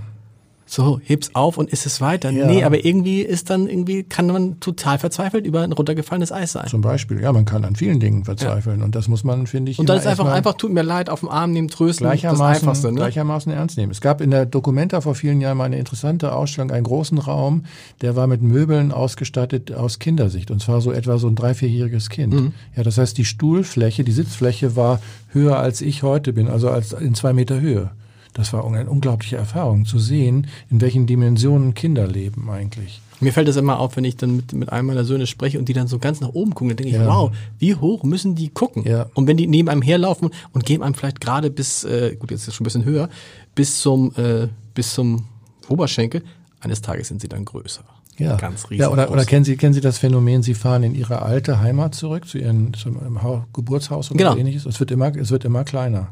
So, 0.69 0.99
heb's 1.01 1.31
auf 1.33 1.57
und 1.57 1.69
isst 1.71 1.85
es 1.85 2.01
weiter. 2.01 2.29
Ja. 2.29 2.45
Nee, 2.45 2.63
aber 2.63 2.83
irgendwie 2.83 3.21
ist 3.21 3.49
dann 3.49 3.67
irgendwie, 3.67 4.03
kann 4.03 4.27
man 4.27 4.59
total 4.59 4.99
verzweifelt 4.99 5.45
über 5.47 5.61
ein 5.61 5.71
runtergefallenes 5.71 6.33
Eis 6.33 6.51
sein. 6.51 6.67
zum 6.67 6.81
Beispiel. 6.81 7.21
Ja, 7.21 7.31
man 7.31 7.45
kann 7.45 7.63
an 7.63 7.77
vielen 7.77 8.01
Dingen 8.01 8.25
verzweifeln. 8.25 8.83
Und 8.83 8.93
das 8.93 9.07
muss 9.07 9.23
man, 9.23 9.47
finde 9.47 9.71
ich, 9.71 9.79
Und 9.79 9.87
dann 9.87 9.97
ist 9.97 10.05
einfach, 10.05 10.27
einfach, 10.27 10.53
tut 10.55 10.73
mir 10.73 10.81
leid, 10.81 11.09
auf 11.09 11.21
den 11.21 11.29
Arm 11.29 11.53
nehmen, 11.53 11.69
trösten. 11.69 12.03
das 12.03 12.19
gleichermaßen, 12.19 12.67
Einfachste, 12.67 12.91
ne? 12.91 12.95
gleichermaßen 12.95 13.51
ernst 13.51 13.77
nehmen. 13.77 13.91
Es 13.91 14.01
gab 14.01 14.19
in 14.19 14.29
der 14.29 14.45
Documenta 14.45 14.99
vor 14.99 15.15
vielen 15.15 15.39
Jahren 15.39 15.57
mal 15.57 15.63
eine 15.63 15.79
interessante 15.79 16.33
Ausstellung, 16.33 16.71
einen 16.71 16.83
großen 16.83 17.17
Raum, 17.17 17.63
der 18.01 18.17
war 18.17 18.27
mit 18.27 18.41
Möbeln 18.41 18.91
ausgestattet 18.91 19.73
aus 19.73 19.99
Kindersicht. 19.99 20.51
Und 20.51 20.61
zwar 20.61 20.81
so 20.81 20.91
etwa 20.91 21.17
so 21.17 21.27
ein 21.29 21.35
drei-, 21.35 21.53
vierjähriges 21.53 22.09
Kind. 22.09 22.33
Mhm. 22.33 22.53
Ja, 22.75 22.83
das 22.83 22.97
heißt, 22.97 23.17
die 23.17 23.25
Stuhlfläche, 23.25 24.03
die 24.03 24.11
Sitzfläche 24.11 24.75
war 24.75 24.99
höher 25.31 25.57
als 25.57 25.81
ich 25.81 26.03
heute 26.03 26.33
bin, 26.33 26.49
also 26.49 26.69
als 26.69 26.91
in 26.91 27.15
zwei 27.15 27.31
Meter 27.31 27.61
Höhe. 27.61 27.91
Das 28.37 28.53
war 28.53 28.63
eine 28.65 28.89
unglaubliche 28.89 29.35
Erfahrung, 29.35 29.85
zu 29.85 29.99
sehen, 29.99 30.47
in 30.69 30.79
welchen 30.79 31.05
Dimensionen 31.07 31.73
Kinder 31.73 32.07
leben 32.07 32.49
eigentlich. 32.49 33.01
Mir 33.19 33.33
fällt 33.33 33.47
das 33.47 33.55
immer 33.57 33.79
auf, 33.79 33.97
wenn 33.97 34.03
ich 34.03 34.15
dann 34.15 34.35
mit, 34.35 34.53
mit 34.53 34.71
einem 34.71 34.85
meiner 34.87 35.03
Söhne 35.03 35.25
spreche 35.25 35.57
und 35.57 35.67
die 35.67 35.73
dann 35.73 35.87
so 35.87 35.97
ganz 35.97 36.21
nach 36.21 36.29
oben 36.29 36.51
gucken, 36.53 36.69
dann 36.69 36.77
denke 36.77 36.91
ich, 36.91 36.95
Ja. 37.01 37.07
wow, 37.07 37.31
wie 37.57 37.73
hoch 37.73 38.03
müssen 38.03 38.35
die 38.35 38.49
gucken? 38.49 38.83
Ja. 38.87 39.07
Und 39.15 39.25
wenn 39.25 39.37
die 39.37 39.47
neben 39.47 39.69
einem 39.69 39.81
herlaufen 39.81 40.29
und 40.53 40.65
geben 40.65 40.83
einem 40.83 40.93
vielleicht 40.93 41.19
gerade 41.19 41.49
bis, 41.49 41.83
äh, 41.83 42.15
gut, 42.19 42.29
jetzt 42.29 42.41
ist 42.43 42.49
es 42.49 42.53
schon 42.55 42.63
ein 42.63 42.65
bisschen 42.65 42.85
höher, 42.85 43.09
bis 43.55 43.81
zum, 43.81 44.13
äh, 44.17 44.47
bis 44.75 44.93
zum 44.93 45.25
Oberschenkel, 45.67 46.21
eines 46.59 46.81
Tages 46.83 47.07
sind 47.07 47.19
sie 47.21 47.27
dann 47.27 47.43
größer. 47.43 47.83
Ja, 48.19 48.35
Ganz 48.35 48.65
riesig. 48.65 48.79
ja 48.81 48.89
oder, 48.89 49.11
oder 49.11 49.25
kennen 49.25 49.45
Sie, 49.45 49.57
kennen 49.57 49.73
Sie 49.73 49.81
das 49.81 49.97
Phänomen, 49.99 50.41
Sie 50.43 50.53
fahren 50.55 50.83
in 50.83 50.95
Ihre 50.95 51.21
alte 51.23 51.59
Heimat 51.59 51.93
zurück, 51.95 52.27
zu 52.27 52.37
Ihrem 52.37 52.71
im 52.85 53.21
Hau- 53.23 53.45
Geburtshaus 53.53 54.09
oder 54.11 54.17
Genau. 54.17 54.35
ähnliches? 54.35 54.65
Es 54.65 54.79
wird, 54.79 54.89
immer, 54.91 55.15
es 55.15 55.29
wird 55.31 55.43
immer 55.45 55.63
kleiner 55.63 56.09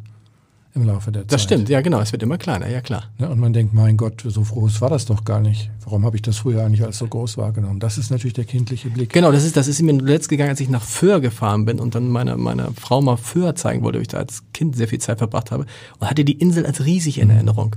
im 0.76 0.86
Laufe 0.86 1.12
der 1.12 1.24
Zeit. 1.24 1.32
Das 1.32 1.44
stimmt, 1.44 1.70
ja 1.70 1.82
genau, 1.82 2.00
es 2.02 2.12
wird 2.12 2.22
immer 2.22 2.38
kleiner, 2.38 2.68
ja 2.70 2.82
klar. 2.82 3.06
Ne? 3.18 3.30
Und 3.30 3.40
man 3.40 3.54
denkt, 3.54 3.74
mein 3.74 3.96
Gott, 3.96 4.24
so 4.26 4.42
groß 4.42 4.82
war 4.82 4.90
das 4.90 5.06
doch 5.06 5.24
gar 5.24 5.40
nicht. 5.40 5.72
Warum 5.84 6.06
habe 6.06 6.18
ich 6.18 6.22
das 6.22 6.38
früher 6.38 6.64
eigentlich 6.66 6.84
als 6.84 6.98
so 6.98 7.08
groß 7.08 7.38
wahrgenommen? 7.38 7.80
Das 7.80 7.98
ist 7.98 8.12
natürlich 8.12 8.34
der 8.34 8.44
kindliche 8.46 8.90
Blick. 8.90 9.14
Genau, 9.14 9.32
das 9.32 9.46
ist, 9.46 9.56
das 9.56 9.68
ist 9.68 9.82
mir 9.82 9.94
letzt 9.94 10.28
gegangen, 10.30 10.50
als 10.50 10.60
ich 10.60 10.70
nach 10.70 10.82
Föhr 10.84 11.22
gefahren 11.22 11.66
bin 11.66 11.80
und 11.80 11.96
dann 11.96 12.10
meiner 12.10 12.36
meiner 12.38 12.72
Frau 12.74 13.02
mal 13.02 13.18
Föhr 13.18 13.56
zeigen 13.56 13.84
wollte, 13.84 14.00
wo 14.00 14.02
ich 14.02 14.10
da 14.10 14.18
als 14.18 14.44
Kind 14.54 14.76
sehr 14.76 14.88
viel 14.88 15.00
Zeit 15.00 15.20
verbracht 15.20 15.52
habe 15.52 15.66
und 16.00 16.10
hatte 16.10 16.26
die 16.26 16.34
Insel 16.34 16.66
als 16.66 16.84
riesig 16.86 17.20
in 17.20 17.30
Erinnerung 17.30 17.76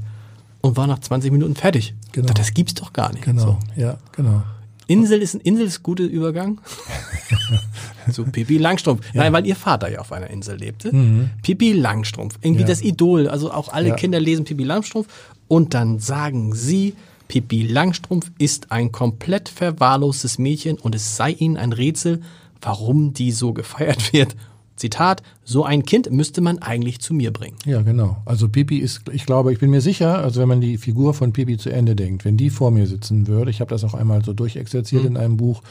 und 0.60 0.76
war 0.76 0.86
nach 0.88 0.98
20 0.98 1.30
Minuten 1.30 1.54
fertig. 1.54 1.92
Mhm. 1.92 2.12
Genau. 2.12 2.32
Das 2.32 2.52
gibt's 2.52 2.74
doch 2.74 2.92
gar 2.92 3.12
nicht. 3.12 3.24
Genau, 3.24 3.42
So. 3.42 3.58
ja, 3.76 3.98
genau. 4.12 4.42
Insel 4.88 5.22
ist 5.22 5.34
ein 5.34 5.40
Insel 5.40 5.66
ist 5.66 5.82
guter 5.84 6.02
Übergang. 6.04 6.60
Zu 8.12 8.24
Pippi 8.24 8.58
Langstrumpf. 8.58 9.02
Nein, 9.14 9.32
weil 9.32 9.46
ihr 9.46 9.54
Vater 9.56 9.90
ja 9.90 10.00
auf 10.00 10.12
einer 10.12 10.30
Insel 10.30 10.56
lebte. 10.56 10.90
Pippi 11.42 11.72
Langstrumpf. 11.72 12.38
Irgendwie 12.42 12.62
Mhm. 12.64 12.68
Ja. 12.68 12.74
das 12.74 12.82
Idol. 12.82 13.28
Also 13.28 13.52
auch 13.52 13.68
alle 13.68 13.88
Ja. 13.90 13.94
Kinder 13.94 14.18
lesen 14.18 14.44
Pippi 14.44 14.64
Langstrumpf. 14.64 15.08
Und 15.46 15.74
dann 15.74 15.98
sagen 15.98 16.54
sie, 16.54 16.94
Pippi 17.28 17.62
Langstrumpf 17.66 18.30
ist 18.38 18.72
ein 18.72 18.90
komplett 18.92 19.48
verwahrlostes 19.50 20.38
Mädchen 20.38 20.78
und 20.78 20.94
es 20.94 21.16
sei 21.16 21.32
ihnen 21.32 21.56
ein 21.58 21.72
Rätsel, 21.72 22.22
warum 22.62 23.12
die 23.12 23.30
so 23.32 23.52
gefeiert 23.52 24.12
wird. 24.12 24.34
Zitat, 24.78 25.22
so 25.44 25.64
ein 25.64 25.84
Kind 25.84 26.10
müsste 26.10 26.40
man 26.40 26.58
eigentlich 26.58 27.00
zu 27.00 27.14
mir 27.14 27.32
bringen. 27.32 27.56
Ja, 27.64 27.82
genau. 27.82 28.22
Also 28.24 28.48
Pipi 28.48 28.78
ist, 28.78 29.02
ich 29.12 29.26
glaube, 29.26 29.52
ich 29.52 29.58
bin 29.58 29.70
mir 29.70 29.80
sicher, 29.80 30.18
also 30.18 30.40
wenn 30.40 30.48
man 30.48 30.60
die 30.60 30.78
Figur 30.78 31.14
von 31.14 31.32
Pipi 31.32 31.58
zu 31.58 31.70
Ende 31.70 31.96
denkt, 31.96 32.24
wenn 32.24 32.36
die 32.36 32.50
vor 32.50 32.70
mir 32.70 32.86
sitzen 32.86 33.26
würde, 33.26 33.50
ich 33.50 33.60
habe 33.60 33.70
das 33.70 33.84
auch 33.84 33.94
einmal 33.94 34.24
so 34.24 34.32
durchexerziert 34.32 35.04
in 35.04 35.16
einem 35.16 35.36
Buch, 35.36 35.62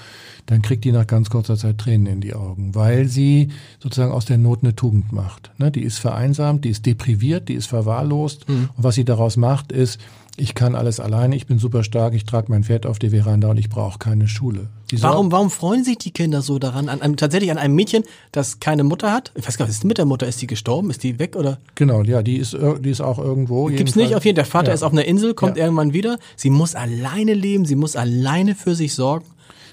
dann 0.46 0.62
kriegt 0.62 0.84
die 0.84 0.92
nach 0.92 1.08
ganz 1.08 1.30
kurzer 1.30 1.58
Zeit 1.58 1.78
Tränen 1.78 2.08
in 2.08 2.22
die 2.22 2.34
Augen, 2.34 2.74
weil 2.76 3.08
sie 3.08 3.50
sozusagen 3.80 4.12
aus 4.12 4.26
der 4.26 4.38
Not 4.38 4.60
eine 4.64 4.76
Tugend 4.76 5.12
macht. 5.12 5.52
Ne? 5.58 5.72
Die 5.72 5.84
ist 5.84 6.00
vereinsamt, 6.00 6.66
die 6.66 6.70
ist 6.70 6.86
depriviert, 6.86 7.50
die 7.50 7.54
ist 7.54 7.68
verwahrlost 7.68 8.48
und 8.48 8.70
was 8.78 8.96
sie 8.96 9.06
daraus 9.06 9.38
macht 9.38 9.72
ist, 9.72 10.00
ich 10.38 10.54
kann 10.54 10.76
alles 10.76 11.00
alleine, 11.00 11.36
ich 11.36 11.48
bin 11.48 11.58
super 11.58 11.84
stark, 11.84 12.14
ich 12.14 12.24
trage 12.24 12.52
mein 12.52 12.64
Pferd 12.64 12.86
auf 12.86 13.00
die 13.00 13.10
Veranda 13.10 13.50
und 13.50 13.58
ich 13.58 13.70
brauche 13.70 13.98
keine 13.98 14.28
Schule. 14.28 14.70
Warum, 15.00 15.32
warum 15.32 15.50
freuen 15.50 15.84
sich 15.84 15.98
die 15.98 16.12
Kinder 16.12 16.42
so 16.44 16.60
daran? 16.60 16.90
An 16.90 17.02
einem, 17.02 17.18
tatsächlich 17.18 17.50
an 17.52 17.58
einem 17.58 17.76
Mädchen, 17.76 18.04
das 18.32 18.60
keine 18.60 18.84
Mutter 18.84 19.12
hat? 19.12 19.32
Ich 19.36 19.48
weiß 19.48 19.58
gar 19.58 19.66
nicht, 19.66 19.74
ist 19.74 19.84
die 19.84 19.88
mit 19.88 19.98
der 19.98 20.06
Mutter? 20.06 20.28
Ist 20.28 20.42
die 20.42 20.48
gestorben? 20.48 20.92
Ist 20.92 21.04
die 21.04 21.18
weg 21.18 21.36
oder? 21.36 21.58
Genau, 21.76 22.04
ja, 22.04 22.22
die 22.22 22.38
ist, 22.38 22.54
die 22.54 22.90
ist 22.90 23.02
auch 23.02 23.18
irgendwo. 23.18 23.66
Gibt's 23.66 23.80
jedenfalls. 23.80 23.96
nicht 23.96 24.16
auf 24.16 24.26
jeden 24.26 24.36
Fall. 24.36 24.44
Der 24.44 24.52
Vater 24.52 24.68
Ja. 24.70 24.74
ist 24.76 24.84
auf 24.84 24.92
einer 24.92 25.06
Insel, 25.06 25.34
kommt 25.34 25.58
Ja. 25.58 25.64
irgendwann 25.66 25.94
wieder. 25.94 26.20
Sie 26.36 26.52
muss 26.52 26.76
alleine 26.76 27.34
leben, 27.34 27.66
sie 27.66 27.76
muss 27.76 27.96
alleine 27.96 28.54
für 28.56 28.76
sich 28.76 28.94
sorgen. 28.94 29.26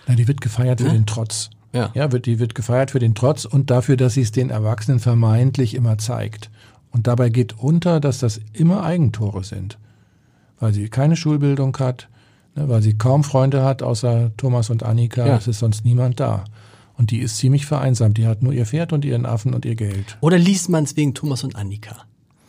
Na, 0.07 0.14
die 0.14 0.27
wird 0.27 0.40
gefeiert 0.40 0.81
für 0.81 0.88
den 0.88 1.05
Trotz. 1.07 1.50
Ja. 1.74 1.90
ja 1.94 2.11
wird, 2.11 2.24
die 2.27 2.38
wird 2.38 2.55
gefeiert 2.55 2.90
für 2.92 2.98
den 3.00 3.14
Trotz 3.14 3.44
und 3.44 3.70
dafür, 3.70 3.96
dass 3.96 4.14
sie 4.14 4.22
es 4.22 4.33
den 4.33 4.48
Erwachsenen 4.50 4.98
vermeintlich 4.98 5.74
immer 5.74 5.98
zeigt. 5.98 6.50
Und 6.90 7.07
dabei 7.07 7.29
geht 7.29 7.59
unter, 7.59 8.00
dass 8.00 8.18
das 8.18 8.40
immer 8.53 8.85
Eigentore 8.85 9.44
sind. 9.44 9.77
Weil 10.61 10.73
sie 10.73 10.88
keine 10.88 11.17
Schulbildung 11.17 11.77
hat, 11.79 12.09
ne, 12.55 12.69
weil 12.69 12.83
sie 12.83 12.95
kaum 12.95 13.25
Freunde 13.25 13.62
hat, 13.64 13.83
außer 13.83 14.33
Thomas 14.37 14.71
und 14.71 14.83
Annika. 14.83 15.27
Ja. 15.27 15.37
Es 15.37 15.49
ist 15.49 15.59
sonst 15.59 15.85
niemand 15.85 16.21
da. 16.21 16.45
Und 16.97 17.11
die 17.11 17.19
ist 17.19 17.38
ziemlich 17.38 17.67
vereinsamt. 17.67 18.19
Die 18.19 18.27
hat 18.27 18.43
nur 18.43 18.53
ihr 18.53 18.67
Pferd 18.67 18.93
und 18.93 19.05
ihren 19.05 19.27
Affen 19.27 19.53
und 19.53 19.64
ihr 19.64 19.75
Geld. 19.75 20.17
Oder 20.21 20.38
liest 20.38 20.69
man 20.69 20.85
es 20.85 20.97
wegen 20.97 21.12
Thomas 21.12 21.43
und 21.43 21.57
Annika? 21.57 21.97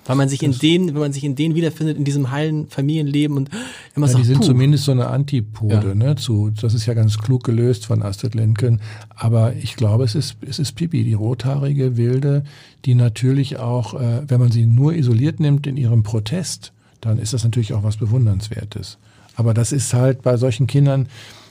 Weil 0.07 0.17
man 0.17 0.29
sich 0.29 0.43
in 0.43 0.51
denen, 0.51 0.89
wenn 0.89 1.01
man 1.01 1.13
sich 1.13 1.23
in 1.23 1.33
denen 1.33 1.55
wiederfindet, 1.55 1.97
in 1.97 2.03
diesem 2.03 2.29
heilen 2.29 2.67
Familienleben 2.67 3.37
und 3.37 3.49
immer 3.95 4.05
Ja, 4.05 4.11
sagt, 4.13 4.23
die 4.23 4.27
sind 4.27 4.37
puh, 4.41 4.45
zumindest 4.45 4.83
so 4.85 4.91
eine 4.91 5.07
Antipode 5.07 5.87
Ja. 5.87 5.95
ne, 5.95 6.15
zu, 6.15 6.51
das 6.51 6.75
ist 6.75 6.85
ja 6.85 6.93
ganz 6.93 7.17
klug 7.17 7.43
gelöst 7.43 7.87
von 7.87 8.03
Astrid 8.03 8.35
Lindgren, 8.35 8.81
aber 9.15 9.55
ich 9.55 9.75
glaube, 9.75 10.03
es 10.03 10.13
ist, 10.13 10.37
es 10.47 10.59
ist 10.59 10.73
Pippi, 10.73 11.03
die 11.03 11.15
rothaarige 11.15 11.97
Wilde, 11.97 12.43
die 12.85 12.93
natürlich 12.93 13.57
auch, 13.57 13.95
äh, 13.99 14.21
wenn 14.27 14.39
man 14.39 14.51
sie 14.51 14.67
nur 14.67 14.93
isoliert 14.93 15.39
nimmt 15.39 15.65
in 15.65 15.75
ihrem 15.75 16.03
Protest, 16.03 16.71
dann 17.05 17.19
ist 17.19 17.33
das 17.33 17.43
natürlich 17.43 17.73
auch 17.73 17.83
was 17.83 17.97
Bewundernswertes. 17.97 18.97
Aber 19.35 19.53
das 19.53 19.71
ist 19.71 19.93
halt 19.93 20.21
bei 20.21 20.37
solchen 20.37 20.67
Kindern, 20.67 21.07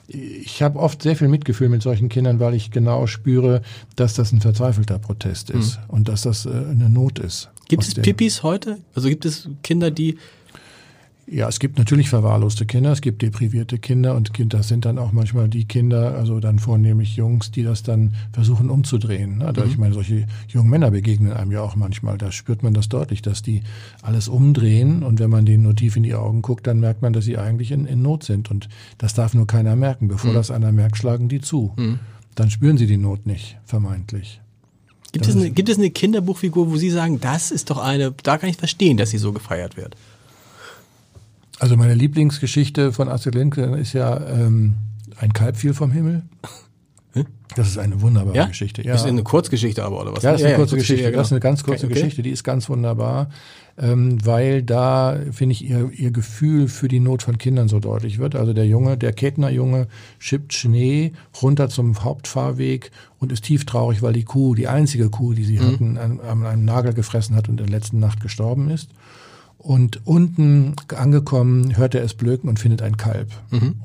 ich 0.06 0.62
habe 0.62 0.78
oft 0.78 1.02
sehr 1.02 1.16
viel 1.16 1.28
Mitgefühl 1.28 1.68
mit 1.68 1.82
solchen 1.82 2.08
Kindern, 2.08 2.38
weil 2.40 2.54
ich 2.54 2.70
genau 2.70 3.06
spüre, 3.06 3.62
dass 3.96 4.14
das 4.14 4.32
ein 4.32 4.40
verzweifelter 4.40 4.98
Protest 4.98 5.50
ist 5.50 5.78
und 5.88 6.08
dass 6.08 6.22
das 6.22 6.44
äh, 6.44 6.50
eine 6.50 6.90
Not 6.90 7.18
ist. 7.18 7.48
gibt 7.68 7.84
es 7.84 7.94
Pippis 7.94 8.42
heute? 8.42 8.78
Also 8.94 9.08
gibt 9.08 9.24
es 9.24 9.48
Kinder, 9.62 9.90
die, 9.90 10.18
Ja, 11.26 11.48
es 11.48 11.58
gibt 11.58 11.78
natürlich 11.78 12.10
verwahrloste 12.10 12.66
Kinder, 12.66 12.92
es 12.92 13.00
gibt 13.00 13.22
deprivierte 13.22 13.78
Kinder 13.78 14.14
und 14.14 14.34
Kinder 14.34 14.58
das 14.58 14.68
sind 14.68 14.84
dann 14.84 14.98
auch 14.98 15.12
manchmal 15.12 15.48
die 15.48 15.64
Kinder, 15.64 16.14
also 16.16 16.38
dann 16.38 16.58
vornehmlich 16.58 17.16
Jungs, 17.16 17.50
die 17.50 17.62
das 17.62 17.82
dann 17.82 18.14
versuchen 18.32 18.68
umzudrehen. 18.68 19.38
Ne? 19.38 19.46
Also 19.46 19.64
Ich 19.64 19.78
meine, 19.78 19.94
solche 19.94 20.26
jungen 20.48 20.68
Männer 20.68 20.90
begegnen 20.90 21.32
einem 21.32 21.50
ja 21.50 21.62
auch 21.62 21.76
manchmal. 21.76 22.18
Da 22.18 22.30
spürt 22.30 22.62
man 22.62 22.74
das 22.74 22.90
deutlich, 22.90 23.22
dass 23.22 23.42
die 23.42 23.62
alles 24.02 24.28
umdrehen 24.28 25.02
und 25.02 25.18
wenn 25.18 25.30
man 25.30 25.46
denen 25.46 25.62
nur 25.62 25.74
tief 25.74 25.96
in 25.96 26.02
die 26.02 26.14
Augen 26.14 26.42
guckt, 26.42 26.66
dann 26.66 26.78
merkt 26.78 27.00
man, 27.00 27.14
dass 27.14 27.24
sie 27.24 27.38
eigentlich 27.38 27.72
in, 27.72 27.86
in 27.86 28.02
Not 28.02 28.24
sind 28.24 28.50
und 28.50 28.68
das 28.98 29.14
darf 29.14 29.32
nur 29.32 29.46
keiner 29.46 29.76
merken. 29.76 30.08
Bevor 30.08 30.34
das 30.34 30.50
einer 30.50 30.72
merkt, 30.72 30.98
schlagen 30.98 31.28
die 31.28 31.40
zu. 31.40 31.74
Dann 32.34 32.50
spüren 32.50 32.76
sie 32.76 32.86
die 32.86 32.98
Not 32.98 33.26
nicht, 33.26 33.56
vermeintlich. 33.64 34.40
gibt 35.12 35.26
es, 35.26 35.36
eine, 35.36 35.50
gibt 35.50 35.68
es 35.68 35.78
eine 35.78 35.90
Kinderbuchfigur, 35.90 36.70
wo 36.70 36.76
Sie 36.76 36.90
sagen, 36.90 37.20
das 37.20 37.50
ist 37.50 37.70
doch 37.70 37.78
eine, 37.78 38.12
da 38.22 38.36
kann 38.36 38.50
ich 38.50 38.56
verstehen, 38.56 38.96
dass 38.96 39.10
sie 39.10 39.18
so 39.18 39.32
gefeiert 39.32 39.76
wird? 39.76 39.96
Also 41.60 41.76
meine 41.76 41.94
Lieblingsgeschichte 41.94 42.92
von 42.92 43.08
Astrid 43.08 43.34
Lindgren 43.34 43.74
ist 43.74 43.92
ja 43.92 44.20
ähm, 44.28 44.74
ein 45.18 45.32
Kalb 45.32 45.56
fiel 45.56 45.74
vom 45.74 45.92
Himmel. 45.92 46.22
Das 47.54 47.68
ist 47.68 47.78
eine 47.78 48.00
wunderbare 48.00 48.36
Ja? 48.36 48.46
Geschichte. 48.46 48.82
Ja. 48.82 48.96
Ist 48.96 49.04
eine 49.06 49.22
Kurzgeschichte 49.22 49.84
aber, 49.84 50.00
oder 50.00 50.12
was? 50.12 50.24
Ja, 50.24 50.32
das 50.32 50.40
ist 50.40 50.46
eine 50.48 50.56
kurze 50.56 50.74
Geschichte. 50.76 51.04
ja, 51.04 51.10
genau. 51.10 51.20
Das 51.20 51.28
ist 51.28 51.32
eine 51.32 51.40
ganz 51.40 51.62
kurze 51.62 51.86
Okay. 51.86 51.94
Geschichte, 51.94 52.22
die 52.22 52.30
ist 52.30 52.42
ganz 52.42 52.68
wunderbar, 52.68 53.28
ähm, 53.78 54.18
weil 54.26 54.64
da, 54.64 55.16
finde 55.30 55.52
ich, 55.52 55.64
ihr, 55.64 55.88
ihr 55.92 56.10
Gefühl 56.10 56.66
für 56.66 56.88
die 56.88 56.98
Not 56.98 57.22
von 57.22 57.38
Kindern 57.38 57.68
so 57.68 57.78
deutlich 57.78 58.18
wird. 58.18 58.34
Also 58.34 58.54
der 58.54 58.66
Junge, 58.66 58.98
der 58.98 59.12
Kettnerjunge 59.12 59.86
schippt 60.18 60.52
Schnee 60.52 61.12
runter 61.40 61.68
zum 61.68 62.02
Hauptfahrweg 62.02 62.90
und 63.20 63.30
ist 63.30 63.44
tief 63.44 63.64
traurig, 63.64 64.02
weil 64.02 64.14
die 64.14 64.24
Kuh, 64.24 64.56
die 64.56 64.66
einzige 64.66 65.08
Kuh, 65.08 65.32
die 65.34 65.44
sie 65.44 65.60
hatten, 65.60 65.96
an, 65.96 66.18
an 66.18 66.44
einem 66.44 66.64
Nagel 66.64 66.92
gefressen 66.92 67.36
hat 67.36 67.48
und 67.48 67.60
in 67.60 67.66
der 67.68 67.78
letzten 67.78 68.00
Nacht 68.00 68.20
gestorben 68.20 68.68
ist. 68.70 68.90
Und 69.64 70.06
unten 70.06 70.74
angekommen 70.94 71.78
hört 71.78 71.94
er 71.94 72.04
es 72.04 72.12
blöken 72.12 72.50
und 72.50 72.58
findet 72.58 72.82
ein 72.82 72.98
Kalb 72.98 73.28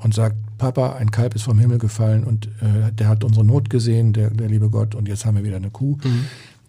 und 0.03 0.13
sagt, 0.13 0.35
Papa, 0.57 0.97
ein 0.97 1.09
Kalb 1.09 1.35
ist 1.35 1.43
vom 1.43 1.57
Himmel 1.57 1.77
gefallen 1.77 2.25
und 2.25 2.47
äh, 2.61 2.91
der 2.91 3.07
hat 3.07 3.23
unsere 3.23 3.45
Not 3.45 3.69
gesehen, 3.69 4.11
der, 4.11 4.29
der 4.29 4.49
liebe 4.49 4.69
Gott, 4.69 4.93
und 4.93 5.07
jetzt 5.07 5.25
haben 5.25 5.37
wir 5.37 5.45
wieder 5.45 5.55
eine 5.55 5.69
Kuh. 5.69 5.97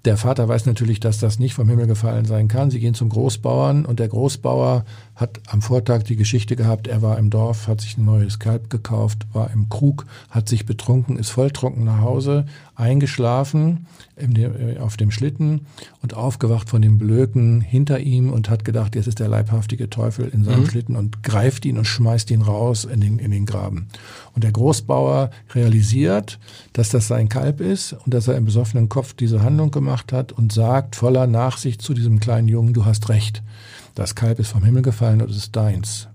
Der 0.04 0.16
Vater 0.16 0.48
weiß 0.48 0.64
natürlich, 0.66 1.00
dass 1.00 1.18
das 1.18 1.40
nicht 1.40 1.54
vom 1.54 1.68
Himmel 1.68 1.88
gefallen 1.88 2.24
sein 2.24 2.46
kann. 2.46 2.70
Sie 2.70 2.78
gehen 2.78 2.94
zum 2.94 3.08
Großbauern 3.08 3.84
und 3.84 3.98
der 3.98 4.06
Großbauer 4.06 4.84
hat 5.20 5.40
am 5.48 5.60
Vortag 5.60 6.04
die 6.04 6.16
Geschichte 6.16 6.56
gehabt, 6.56 6.86
er 6.86 7.02
war 7.02 7.18
im 7.18 7.28
Dorf, 7.28 7.68
hat 7.68 7.82
sich 7.82 7.98
ein 7.98 8.06
neues 8.06 8.38
Kalb 8.38 8.70
gekauft, 8.70 9.26
war 9.34 9.50
im 9.50 9.68
Krug, 9.68 10.06
hat 10.30 10.48
sich 10.48 10.64
betrunken, 10.64 11.18
ist 11.18 11.28
volltrunken 11.28 11.84
nach 11.84 12.00
Hause, 12.00 12.46
eingeschlafen 12.74 13.86
in 14.16 14.32
dem, 14.32 14.52
äh, 14.56 14.78
auf 14.78 14.96
dem 14.96 15.10
Schlitten 15.10 15.66
und 16.00 16.14
aufgewacht 16.14 16.70
von 16.70 16.80
dem 16.80 16.96
Blöken 16.96 17.60
hinter 17.60 18.00
ihm 18.00 18.32
und 18.32 18.48
hat 18.48 18.64
gedacht, 18.64 18.96
jetzt 18.96 19.08
ist 19.08 19.20
der 19.20 19.28
leibhaftige 19.28 19.90
Teufel 19.90 20.26
in 20.28 20.42
seinem 20.42 20.66
Schlitten 20.66 20.96
und 20.96 21.22
greift 21.22 21.66
ihn 21.66 21.76
und 21.76 21.84
schmeißt 21.84 22.30
ihn 22.30 22.40
raus 22.40 22.84
in 22.84 23.02
den, 23.02 23.18
in 23.18 23.30
den 23.30 23.44
Graben. 23.44 23.88
Und 24.34 24.42
der 24.42 24.52
Großbauer 24.52 25.30
realisiert, 25.54 26.38
dass 26.72 26.88
das 26.88 27.08
sein 27.08 27.28
Kalb 27.28 27.60
ist 27.60 27.92
und 27.92 28.14
dass 28.14 28.26
er 28.26 28.36
im 28.36 28.46
besoffenen 28.46 28.88
Kopf 28.88 29.12
diese 29.12 29.42
Handlung 29.42 29.70
gemacht 29.70 30.14
hat 30.14 30.32
und 30.32 30.50
sagt 30.50 30.96
voller 30.96 31.26
Nachsicht 31.26 31.82
zu 31.82 31.92
diesem 31.92 32.20
kleinen 32.20 32.48
Jungen, 32.48 32.72
du 32.72 32.86
hast 32.86 33.10
recht, 33.10 33.42
das 33.94 34.14
Kalb 34.14 34.38
ist 34.38 34.48
vom 34.48 34.64
Himmel 34.64 34.82
gefallen 34.82 35.20
und 35.22 35.30
es 35.30 35.36
ist 35.36 35.56
deins. 35.56 36.08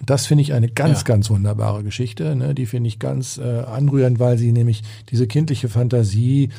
Und 0.00 0.10
das 0.10 0.26
finde 0.26 0.42
ich 0.42 0.52
eine 0.52 0.68
ganz, 0.68 0.98
Ja. 1.00 1.04
ganz 1.04 1.30
wunderbare 1.30 1.82
Geschichte. 1.82 2.34
Ne? 2.36 2.54
Die 2.54 2.66
finde 2.66 2.88
ich 2.88 2.98
ganz 2.98 3.38
äh, 3.38 3.42
anrührend, 3.60 4.18
weil 4.18 4.36
sie 4.38 4.52
nämlich 4.52 4.82
diese 5.10 5.26
kindliche 5.26 5.68
Fantasie 5.68 6.50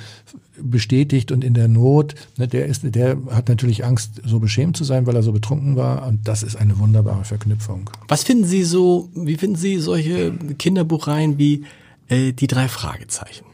bestätigt 0.60 1.32
und 1.32 1.44
in 1.44 1.54
der 1.54 1.68
Not, 1.68 2.16
ne, 2.38 2.48
der 2.48 2.66
ist, 2.66 2.82
der 2.84 3.18
hat 3.30 3.50
natürlich 3.50 3.84
Angst, 3.86 4.22
so 4.26 4.40
beschämt 4.40 4.78
zu 4.78 4.84
sein, 4.86 5.06
weil 5.06 5.16
er 5.16 5.22
so 5.24 5.32
betrunken 5.34 5.76
war. 5.76 6.08
Und 6.08 6.28
das 6.28 6.44
ist 6.44 6.56
eine 6.56 6.80
wunderbare 6.80 7.24
Verknüpfung. 7.26 7.90
Was 8.08 8.24
finden 8.24 8.46
Sie 8.46 8.64
so, 8.64 9.10
wie 9.14 9.36
finden 9.36 9.58
Sie 9.58 9.78
solche 9.80 10.32
Kinderbuchreihen 10.58 11.38
wie 11.38 11.66
äh, 12.08 12.32
die 12.32 12.48
drei 12.48 12.68
Fragezeichen? 12.68 13.46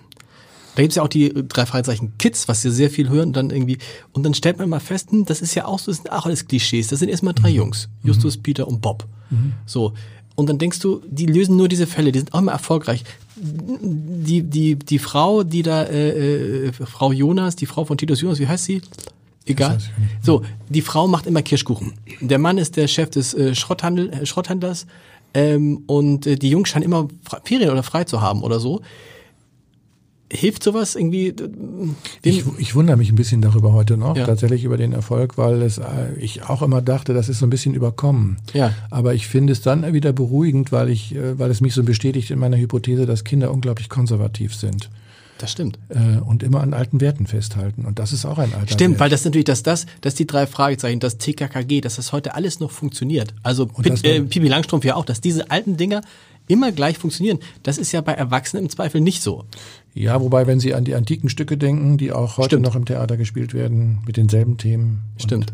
Da 0.75 0.81
gibt's 0.81 0.95
ja 0.95 1.03
auch 1.03 1.09
die 1.09 1.33
drei 1.47 1.65
Fragezeichen 1.65 2.13
Kids, 2.17 2.47
was 2.47 2.63
wir 2.63 2.71
sehr 2.71 2.89
viel 2.89 3.09
hören, 3.09 3.29
und 3.29 3.35
dann 3.35 3.49
irgendwie, 3.49 3.77
und 4.13 4.23
dann 4.23 4.33
stellt 4.33 4.57
man 4.57 4.69
mal 4.69 4.79
fest, 4.79 5.11
hm, 5.11 5.25
das 5.25 5.41
ist 5.41 5.55
ja 5.55 5.65
auch 5.65 5.79
so, 5.79 5.91
das 5.91 5.97
sind 5.97 6.11
auch 6.11 6.25
alles 6.25 6.47
Klischees. 6.47 6.87
Das 6.87 6.99
sind 6.99 7.09
erstmal 7.09 7.33
drei 7.33 7.49
Jungs. 7.49 7.89
Justus, 8.03 8.37
Peter 8.37 8.67
und 8.67 8.81
Bob. 8.81 9.05
So. 9.65 9.93
Und 10.35 10.49
dann 10.49 10.57
denkst 10.57 10.79
du, 10.79 11.01
die 11.07 11.25
lösen 11.25 11.57
nur 11.57 11.67
diese 11.67 11.87
Fälle, 11.87 12.11
die 12.11 12.19
sind 12.19 12.33
auch 12.33 12.39
immer 12.39 12.53
erfolgreich. 12.53 13.03
Die, 13.35 14.43
die, 14.43 14.75
die 14.75 14.99
Frau, 14.99 15.43
die 15.43 15.61
da, 15.61 15.83
äh, 15.83 16.67
äh, 16.67 16.71
Frau 16.71 17.11
Jonas, 17.11 17.55
die 17.55 17.65
Frau 17.65 17.85
von 17.85 17.97
Titus 17.97 18.21
Jonas, 18.21 18.39
wie 18.39 18.47
heißt 18.47 18.65
sie? 18.65 18.81
Egal. 19.45 19.79
So, 20.21 20.43
die 20.69 20.81
Frau 20.81 21.07
macht 21.07 21.25
immer 21.25 21.41
Kirschkuchen. 21.41 21.93
Der 22.21 22.37
Mann 22.37 22.57
ist 22.57 22.77
der 22.77 22.87
Chef 22.87 23.09
des 23.09 23.33
äh, 23.33 23.55
Schrotthandel, 23.55 24.09
äh, 24.11 24.25
Schrotthändlers 24.25 24.85
ähm, 25.33 25.83
und 25.87 26.27
äh, 26.27 26.35
die 26.35 26.49
Jungs 26.49 26.69
scheinen 26.69 26.85
immer 26.85 27.07
Ferien 27.43 27.71
oder 27.71 27.83
frei 27.83 28.03
zu 28.03 28.21
haben 28.21 28.43
oder 28.43 28.59
so. 28.59 28.81
Hilft 30.33 30.63
sowas 30.63 30.95
irgendwie? 30.95 31.33
Ich, 32.21 32.45
ich 32.57 32.73
wundere 32.73 32.95
mich 32.95 33.09
ein 33.11 33.15
bisschen 33.15 33.41
darüber 33.41 33.73
heute 33.73 33.97
noch, 33.97 34.15
Ja. 34.15 34.25
tatsächlich 34.25 34.63
über 34.63 34.77
den 34.77 34.93
Erfolg, 34.93 35.37
weil 35.37 35.61
es, 35.61 35.77
äh, 35.77 35.83
ich 36.19 36.43
auch 36.43 36.61
immer 36.61 36.81
dachte, 36.81 37.13
das 37.13 37.27
ist 37.27 37.39
so 37.39 37.45
ein 37.45 37.49
bisschen 37.49 37.73
überkommen. 37.73 38.37
Ja. 38.53 38.73
Aber 38.89 39.13
ich 39.13 39.27
finde 39.27 39.51
es 39.51 39.61
dann 39.61 39.91
wieder 39.93 40.13
beruhigend, 40.13 40.71
weil 40.71 40.89
ich, 40.89 41.13
äh, 41.15 41.37
weil 41.37 41.51
es 41.51 41.59
mich 41.59 41.73
so 41.73 41.83
bestätigt 41.83 42.31
in 42.31 42.39
meiner 42.39 42.57
Hypothese, 42.57 43.05
dass 43.05 43.23
Kinder 43.25 43.51
unglaublich 43.51 43.89
konservativ 43.89 44.55
sind 44.55 44.89
das 45.37 45.51
stimmt. 45.53 45.79
äh, 45.89 46.19
und 46.23 46.43
immer 46.43 46.61
an 46.61 46.75
alten 46.75 47.01
Werten 47.01 47.25
festhalten. 47.25 47.85
Und 47.85 47.97
das 47.97 48.13
ist 48.13 48.25
auch 48.25 48.37
ein 48.37 48.53
alter 48.53 48.73
Stimmt, 48.73 48.91
Wert. 48.91 48.99
weil 48.99 49.09
das 49.09 49.25
natürlich, 49.25 49.45
dass 49.45 49.63
das, 49.63 49.87
dass 50.01 50.13
die 50.13 50.27
drei 50.27 50.45
Fragezeichen, 50.45 50.99
das 50.99 51.17
TKKG, 51.17 51.81
dass 51.81 51.95
das 51.95 52.13
heute 52.13 52.35
alles 52.35 52.59
noch 52.59 52.69
funktioniert. 52.69 53.33
Also 53.41 53.65
Pip, 53.65 54.03
äh, 54.03 54.21
Pipi 54.21 54.47
Langstrumpf 54.47 54.85
ja 54.85 54.95
auch, 54.95 55.03
dass 55.05 55.19
diese 55.19 55.49
alten 55.49 55.77
Dinger 55.77 56.01
immer 56.47 56.71
gleich 56.71 56.97
funktionieren. 56.97 57.39
Das 57.63 57.77
ist 57.77 57.91
ja 57.91 58.01
bei 58.01 58.13
Erwachsenen 58.13 58.65
im 58.65 58.69
Zweifel 58.69 59.01
nicht 59.01 59.21
so. 59.21 59.45
Ja, 59.93 60.21
wobei, 60.21 60.47
wenn 60.47 60.59
Sie 60.59 60.73
an 60.73 60.85
die 60.85 60.95
antiken 60.95 61.29
Stücke 61.29 61.57
denken, 61.57 61.97
die 61.97 62.11
auch 62.11 62.37
heute 62.37 62.51
Stimmt. 62.51 62.65
noch 62.65 62.75
im 62.75 62.85
Theater 62.85 63.17
gespielt 63.17 63.53
werden, 63.53 63.99
mit 64.05 64.17
denselben 64.17 64.57
Themen. 64.57 65.01
Stimmt. 65.17 65.53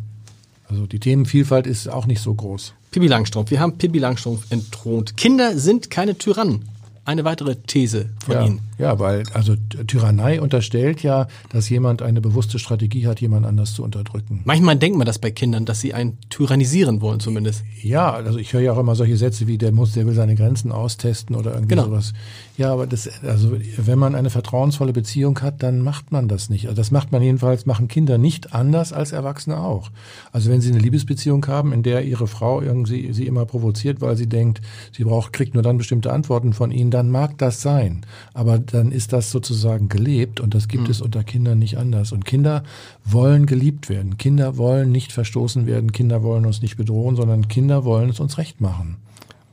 Also 0.70 0.86
die 0.86 1.00
Themenvielfalt 1.00 1.66
ist 1.66 1.88
auch 1.88 2.06
nicht 2.06 2.22
so 2.22 2.34
groß. 2.34 2.74
Pippi 2.92 3.08
Langstrumpf. 3.08 3.52
Wir 3.52 3.60
haben 3.60 3.78
Pippi 3.78 4.00
Langstrumpf 4.00 4.52
entthront. 4.52 5.18
Kinder 5.18 5.58
sind 5.58 5.90
keine 5.90 6.18
Tyrannen. 6.18 6.66
Eine 7.08 7.24
weitere 7.24 7.56
These 7.56 8.10
von 8.24 8.36
ja, 8.36 8.46
Ihnen. 8.46 8.60
ja, 8.78 9.00
weil 9.00 9.24
also 9.34 9.56
Tyrannei 9.88 10.42
unterstellt 10.42 11.04
ja, 11.04 11.28
dass 11.50 11.70
jemand 11.70 12.02
eine 12.02 12.20
bewusste 12.20 12.60
Strategie 12.60 13.08
hat, 13.08 13.22
jemand 13.22 13.46
anders 13.46 13.74
zu 13.74 13.82
unterdrücken. 13.82 14.42
Manchmal 14.44 14.76
denkt 14.76 14.98
man 14.98 15.08
das 15.08 15.18
bei 15.18 15.32
Kindern, 15.32 15.64
dass 15.64 15.80
sie 15.80 15.94
einen 15.94 16.18
tyrannisieren 16.30 17.00
wollen 17.00 17.22
zumindest. 17.22 17.64
Ja, 17.82 18.12
also 18.12 18.38
ich 18.40 18.52
höre 18.52 18.60
ja 18.60 18.74
auch 18.74 18.78
immer 18.78 18.96
solche 18.96 19.16
Sätze 19.16 19.48
wie 19.48 19.58
der 19.58 19.72
muss, 19.72 19.94
der 19.94 20.06
will 20.06 20.14
seine 20.16 20.36
Grenzen 20.36 20.74
austesten 20.74 21.38
oder 21.38 21.52
irgendwie 21.54 21.70
Genau. 21.76 21.86
sowas. 21.86 22.12
Ja, 22.58 22.74
aber 22.74 22.88
das, 22.88 23.08
also 23.24 23.56
wenn 23.78 24.00
man 24.00 24.16
eine 24.16 24.32
vertrauensvolle 24.32 24.92
Beziehung 24.92 25.40
hat, 25.42 25.62
dann 25.62 25.80
macht 25.80 26.12
man 26.12 26.28
das 26.28 26.50
nicht. 26.50 26.66
Also 26.66 26.76
das 26.76 26.90
macht 26.90 27.12
man 27.12 27.22
jedenfalls, 27.22 27.68
machen 27.68 27.88
Kinder 27.88 28.18
nicht 28.18 28.56
anders 28.56 28.94
als 28.94 29.12
Erwachsene 29.12 29.60
auch. 29.60 29.92
Also 30.32 30.50
wenn 30.50 30.60
sie 30.60 30.72
eine 30.72 30.80
Liebesbeziehung 30.80 31.46
haben, 31.46 31.72
in 31.72 31.84
der 31.84 32.04
ihre 32.04 32.26
Frau 32.26 32.60
irgendwie 32.60 33.14
sie 33.14 33.28
immer 33.28 33.46
provoziert, 33.46 34.02
weil 34.02 34.18
sie 34.18 34.26
denkt, 34.26 34.62
sie 34.92 35.04
braucht, 35.04 35.34
kriegt 35.34 35.54
nur 35.54 35.62
dann 35.62 35.78
bestimmte 35.78 36.12
Antworten 36.12 36.54
von 36.54 36.72
ihnen, 36.72 36.90
dann 36.90 37.12
mag 37.12 37.38
das 37.38 37.62
sein. 37.62 38.04
Aber 38.34 38.58
dann 38.58 38.92
ist 38.92 39.14
das 39.14 39.30
sozusagen 39.30 39.88
gelebt 39.88 40.40
und 40.40 40.56
das 40.56 40.68
gibt 40.68 40.90
es 40.90 41.00
unter 41.00 41.24
Kindern 41.24 41.60
nicht 41.60 41.78
anders. 41.78 42.12
Und 42.12 42.26
Kinder 42.26 42.64
wollen 43.06 43.46
geliebt 43.46 43.88
werden. 43.88 44.18
Kinder 44.18 44.58
wollen 44.58 44.92
nicht 44.92 45.12
verstoßen 45.12 45.68
werden. 45.68 45.92
Kinder 45.92 46.24
wollen 46.24 46.48
uns 46.48 46.64
nicht 46.64 46.76
bedrohen, 46.76 47.16
sondern 47.16 47.48
Kinder 47.50 47.86
wollen 47.86 48.10
es 48.10 48.20
uns 48.20 48.40
recht 48.40 48.62
machen. 48.62 48.98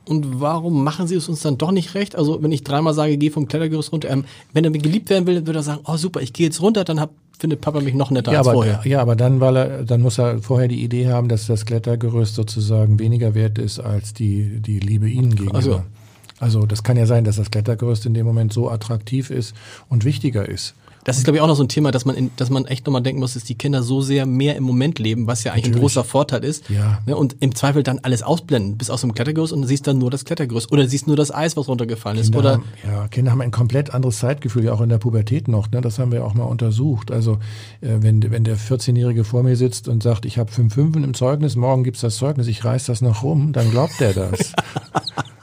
Und 0.07 0.39
warum 0.39 0.83
machen 0.83 1.07
sie 1.07 1.15
es 1.15 1.27
uns 1.27 1.41
dann 1.41 1.57
doch 1.57 1.71
nicht 1.71 1.95
recht? 1.95 2.15
Also 2.15 2.41
wenn 2.43 2.51
ich 2.51 2.63
dreimal 2.63 2.93
sage, 2.93 3.17
geh 3.17 3.29
vom 3.29 3.47
Klettergerüst 3.47 3.91
runter, 3.91 4.09
ähm, 4.09 4.25
wenn 4.53 4.63
er 4.63 4.69
mir 4.69 4.79
geliebt 4.79 5.09
werden 5.09 5.25
will, 5.25 5.45
würde 5.45 5.59
er 5.59 5.63
sagen, 5.63 5.81
oh 5.85 5.97
super, 5.97 6.21
ich 6.21 6.33
gehe 6.33 6.45
jetzt 6.45 6.61
runter, 6.61 6.83
dann 6.83 6.99
hab, 6.99 7.11
findet 7.37 7.61
Papa 7.61 7.79
mich 7.81 7.95
noch 7.95 8.11
netter 8.11 8.31
Ja 8.31 8.39
als 8.39 8.47
aber, 8.47 8.55
vorher. 8.55 8.81
ja, 8.85 9.01
aber 9.01 9.15
dann, 9.15 9.39
weil 9.39 9.55
er, 9.57 9.83
dann 9.83 10.01
muss 10.01 10.17
er 10.17 10.39
vorher 10.39 10.67
die 10.67 10.83
Idee 10.83 11.07
haben, 11.07 11.27
dass 11.27 11.47
das 11.47 11.65
Klettergerüst 11.65 12.35
sozusagen 12.35 12.99
weniger 12.99 13.33
wert 13.33 13.57
ist 13.57 13.79
als 13.79 14.13
die, 14.13 14.61
die 14.61 14.79
Liebe 14.79 15.09
ihnen 15.09 15.35
gegenüber. 15.35 15.57
Ach 15.57 15.63
so. 15.63 15.81
Also 16.39 16.65
das 16.65 16.83
kann 16.83 16.97
ja 16.97 17.05
sein, 17.05 17.23
dass 17.23 17.37
das 17.37 17.49
Klettergerüst 17.49 18.05
in 18.05 18.13
dem 18.13 18.25
Moment 18.25 18.51
so 18.53 18.69
attraktiv 18.69 19.29
ist 19.29 19.55
und 19.89 20.03
wichtiger 20.03 20.47
ist. 20.47 20.75
Das 21.05 21.17
ist, 21.17 21.23
glaube 21.23 21.37
ich, 21.37 21.41
auch 21.41 21.47
noch 21.47 21.55
so 21.55 21.63
ein 21.63 21.69
Thema, 21.69 21.91
dass 21.91 22.03
man, 22.03 22.15
in, 22.15 22.31
dass 22.35 22.49
man 22.49 22.65
echt 22.65 22.87
nochmal 22.87 23.03
denken 23.03 23.19
muss, 23.19 23.35
dass 23.35 23.43
die 23.43 23.53
Kinder 23.55 23.83
so 23.83 24.01
sehr 24.01 24.25
mehr 24.25 24.55
im 24.55 24.63
Moment 24.63 24.97
leben, 24.97 25.27
was 25.27 25.43
ja 25.43 25.51
eigentlich 25.51 25.65
ein 25.65 25.71
Natürlich. 25.71 25.93
großer 25.93 26.03
Vorteil 26.03 26.43
ist. 26.43 26.67
Ja. 26.69 26.99
Ne, 27.05 27.15
und 27.15 27.37
im 27.41 27.53
Zweifel 27.53 27.83
dann 27.83 27.99
alles 27.99 28.23
ausblenden, 28.23 28.77
bis 28.77 28.89
aus 28.89 29.01
dem 29.01 29.13
Klettergerüst 29.13 29.53
und 29.53 29.65
siehst 29.67 29.85
dann 29.85 29.99
nur 29.99 30.09
das 30.09 30.25
Klettergerüst. 30.25 30.71
Oder 30.71 30.87
siehst 30.87 31.05
nur 31.05 31.15
das 31.15 31.33
Eis, 31.33 31.55
was 31.55 31.67
runtergefallen 31.67 32.17
ist. 32.17 32.31
Kinder 32.31 32.39
Oder 32.39 32.51
haben, 32.53 32.63
ja, 32.83 33.07
Kinder 33.07 33.31
haben 33.31 33.41
ein 33.41 33.51
komplett 33.51 33.93
anderes 33.93 34.17
Zeitgefühl, 34.17 34.65
ja 34.65 34.73
auch 34.73 34.81
in 34.81 34.89
der 34.89 34.97
Pubertät 34.97 35.47
noch. 35.47 35.69
Ne? 35.69 35.79
Das 35.79 35.99
haben 35.99 36.11
wir 36.11 36.25
auch 36.25 36.33
mal 36.33 36.43
untersucht. 36.43 37.11
Also 37.11 37.33
äh, 37.81 37.97
wenn, 37.99 38.31
wenn 38.31 38.43
der 38.43 38.57
14-Jährige 38.57 39.23
vor 39.23 39.43
mir 39.43 39.55
sitzt 39.55 39.87
und 39.87 40.01
sagt, 40.01 40.25
ich 40.25 40.39
habe 40.39 40.51
fünf 40.51 40.73
Fünfen 40.73 41.03
im 41.03 41.13
Zeugnis, 41.13 41.55
morgen 41.55 41.83
gibt's 41.83 42.01
das 42.01 42.15
Zeugnis, 42.15 42.47
ich 42.47 42.65
reiß 42.65 42.87
das 42.87 43.01
noch 43.01 43.21
rum, 43.21 43.53
dann 43.53 43.69
glaubt 43.69 44.01
er 44.01 44.13
das. 44.13 44.53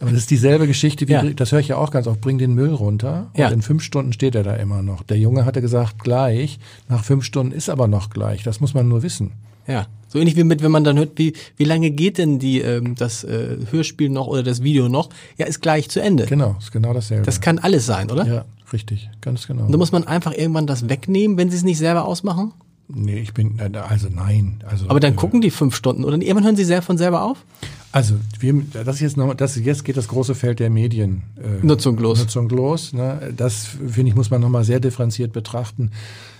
Aber 0.00 0.10
das 0.10 0.20
ist 0.20 0.30
dieselbe 0.30 0.66
Geschichte, 0.66 1.06
wie, 1.08 1.12
Ja. 1.12 1.22
das 1.22 1.52
höre 1.52 1.60
ich 1.60 1.68
ja 1.68 1.76
auch 1.76 1.90
ganz 1.90 2.06
oft, 2.06 2.20
bring 2.22 2.38
den 2.38 2.54
Müll 2.54 2.72
runter 2.74 3.30
und 3.34 3.38
Ja. 3.38 3.48
in 3.50 3.60
fünf 3.62 3.82
Stunden 3.82 4.12
steht 4.14 4.34
er 4.34 4.42
da 4.42 4.54
immer 4.56 4.82
noch. 4.82 5.02
Der 5.02 5.18
Junge 5.18 5.44
hatte 5.44 5.60
gesagt, 5.60 5.98
gleich, 6.02 6.58
nach 6.88 7.04
fünf 7.04 7.24
Stunden 7.24 7.52
ist 7.52 7.68
aber 7.68 7.86
noch 7.86 8.08
gleich. 8.10 8.42
Das 8.42 8.60
muss 8.60 8.72
man 8.74 8.88
nur 8.88 9.02
wissen. 9.02 9.32
ja, 9.66 9.86
so 10.08 10.18
ähnlich 10.18 10.34
wie 10.36 10.42
mit, 10.42 10.62
wenn 10.62 10.72
man 10.72 10.82
dann 10.82 10.96
hört, 10.98 11.10
wie, 11.16 11.34
wie 11.56 11.64
lange 11.64 11.90
geht 11.92 12.18
denn 12.18 12.38
die, 12.40 12.60
ähm, 12.60 12.96
das 12.96 13.22
äh, 13.22 13.58
Hörspiel 13.70 14.08
noch 14.08 14.26
oder 14.26 14.42
das 14.42 14.62
Video 14.64 14.88
noch? 14.88 15.10
Ja, 15.36 15.46
ist 15.46 15.60
gleich 15.60 15.88
zu 15.90 16.00
Ende. 16.02 16.24
Genau, 16.26 16.56
ist 16.58 16.72
genau 16.72 16.92
dasselbe. 16.92 17.24
Das 17.24 17.40
kann 17.40 17.58
alles 17.60 17.86
sein, 17.86 18.10
oder? 18.10 18.26
ja, 18.26 18.44
richtig, 18.72 19.08
ganz 19.20 19.46
genau. 19.46 19.66
Und 19.66 19.72
da 19.72 19.78
muss 19.78 19.92
man 19.92 20.04
einfach 20.08 20.32
irgendwann 20.32 20.66
das 20.66 20.88
wegnehmen, 20.88 21.36
wenn 21.36 21.50
sie 21.50 21.56
es 21.58 21.62
nicht 21.62 21.78
selber 21.78 22.06
ausmachen? 22.06 22.52
Nee, 22.88 23.18
ich 23.20 23.32
bin, 23.34 23.60
also 23.88 24.08
nein. 24.12 24.64
Also, 24.68 24.86
Aber 24.88 24.98
dann 24.98 25.12
äh, 25.12 25.16
gucken 25.16 25.40
die 25.40 25.50
fünf 25.50 25.76
Stunden 25.76 26.02
oder 26.02 26.16
irgendwann 26.16 26.42
hören 26.44 26.56
sie 26.56 26.64
sehr 26.64 26.82
von 26.82 26.98
selber 26.98 27.22
auf? 27.22 27.44
Also, 27.92 28.14
wir, 28.38 28.62
das 28.84 29.00
jetzt 29.00 29.16
noch, 29.16 29.34
das 29.34 29.56
jetzt 29.56 29.84
geht 29.84 29.96
das 29.96 30.08
große 30.08 30.34
Feld 30.34 30.60
der 30.60 30.70
Medien. 30.70 31.22
Äh, 31.36 31.64
Nutzung 31.64 31.98
los. 31.98 32.20
Nutzung 32.20 32.48
los. 32.48 32.92
Ne? 32.92 33.32
Das, 33.36 33.64
finde 33.64 34.10
ich, 34.10 34.14
muss 34.14 34.30
man 34.30 34.40
nochmal 34.40 34.64
sehr 34.64 34.78
differenziert 34.78 35.32
betrachten. 35.32 35.90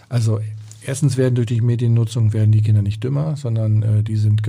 Also, 0.08 0.40
erstens 0.86 1.16
werden 1.16 1.34
durch 1.34 1.48
die 1.48 1.60
Mediennutzung 1.60 2.32
werden 2.32 2.52
die 2.52 2.62
Kinder 2.62 2.82
nicht 2.82 3.02
dümmer, 3.02 3.36
sondern 3.36 3.82
äh, 3.82 4.02
die 4.04 4.16
sind, 4.16 4.42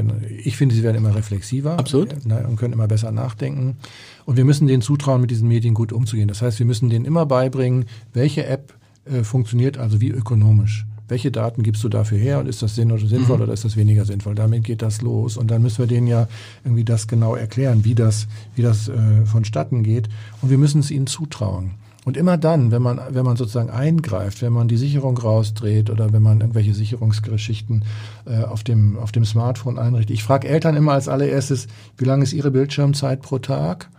ich 0.43 0.57
finde, 0.57 0.75
sie 0.75 0.83
werden 0.83 0.97
immer 0.97 1.15
reflexiver. 1.15 1.79
Absolut. 1.79 2.13
Äh, 2.13 2.45
und 2.47 2.57
können 2.57 2.73
immer 2.73 2.87
besser 2.87 3.11
nachdenken. 3.11 3.77
Und 4.25 4.37
wir 4.37 4.45
müssen 4.45 4.67
denen 4.67 4.83
zutrauen, 4.83 5.21
mit 5.21 5.31
diesen 5.31 5.47
Medien 5.47 5.73
gut 5.73 5.91
umzugehen. 5.91 6.27
Das 6.27 6.43
heißt, 6.43 6.59
wir 6.59 6.67
müssen 6.67 6.89
denen 6.89 7.05
immer 7.05 7.25
beibringen, 7.25 7.85
welche 8.13 8.45
App 8.45 8.75
äh, 9.05 9.23
funktioniert 9.23 9.79
also 9.79 10.01
wie 10.01 10.09
ökonomisch 10.09 10.85
welche 11.11 11.29
Daten 11.29 11.61
gibst 11.61 11.83
du 11.83 11.89
dafür 11.89 12.17
her 12.17 12.39
und 12.39 12.47
ist 12.47 12.61
das 12.61 12.75
sinn 12.75 12.89
oder 12.89 13.05
sinnvoll 13.05 13.35
mhm. 13.35 13.43
oder 13.43 13.53
ist 13.53 13.65
das 13.65 13.75
weniger 13.75 14.05
sinnvoll? 14.05 14.33
Damit 14.33 14.63
geht 14.63 14.81
das 14.81 15.01
los 15.01 15.35
und 15.35 15.51
dann 15.51 15.61
müssen 15.61 15.79
wir 15.79 15.87
denen 15.87 16.07
ja 16.07 16.29
irgendwie 16.63 16.85
das 16.85 17.05
genau 17.05 17.35
erklären, 17.35 17.83
wie 17.83 17.95
das, 17.95 18.27
wie 18.55 18.61
das 18.61 18.87
äh, 18.87 19.25
vonstatten 19.25 19.83
geht 19.83 20.07
und 20.41 20.49
wir 20.49 20.57
müssen 20.57 20.79
es 20.79 20.89
ihnen 20.89 21.07
zutrauen. 21.07 21.71
Und 22.05 22.15
immer 22.15 22.37
dann, 22.37 22.71
wenn 22.71 22.81
man, 22.81 22.99
wenn 23.09 23.25
man 23.25 23.35
sozusagen 23.35 23.69
eingreift, 23.69 24.41
wenn 24.41 24.53
man 24.53 24.69
die 24.69 24.77
Sicherung 24.77 25.17
rausdreht 25.17 25.89
oder 25.89 26.13
wenn 26.13 26.23
man 26.23 26.39
irgendwelche 26.39 26.73
Sicherungsgeschichten 26.73 27.83
äh, 28.25 28.43
auf, 28.45 28.63
dem, 28.63 28.97
auf 28.97 29.11
dem 29.11 29.25
Smartphone 29.25 29.77
einrichtet. 29.77 30.11
Ich 30.11 30.23
frage 30.23 30.47
Eltern 30.47 30.77
immer 30.77 30.93
als 30.93 31.09
allererstes, 31.09 31.67
wie 31.97 32.05
lange 32.05 32.23
ist 32.23 32.31
ihre 32.31 32.51
Bildschirmzeit 32.51 33.21
pro 33.21 33.37
Tag? 33.37 33.89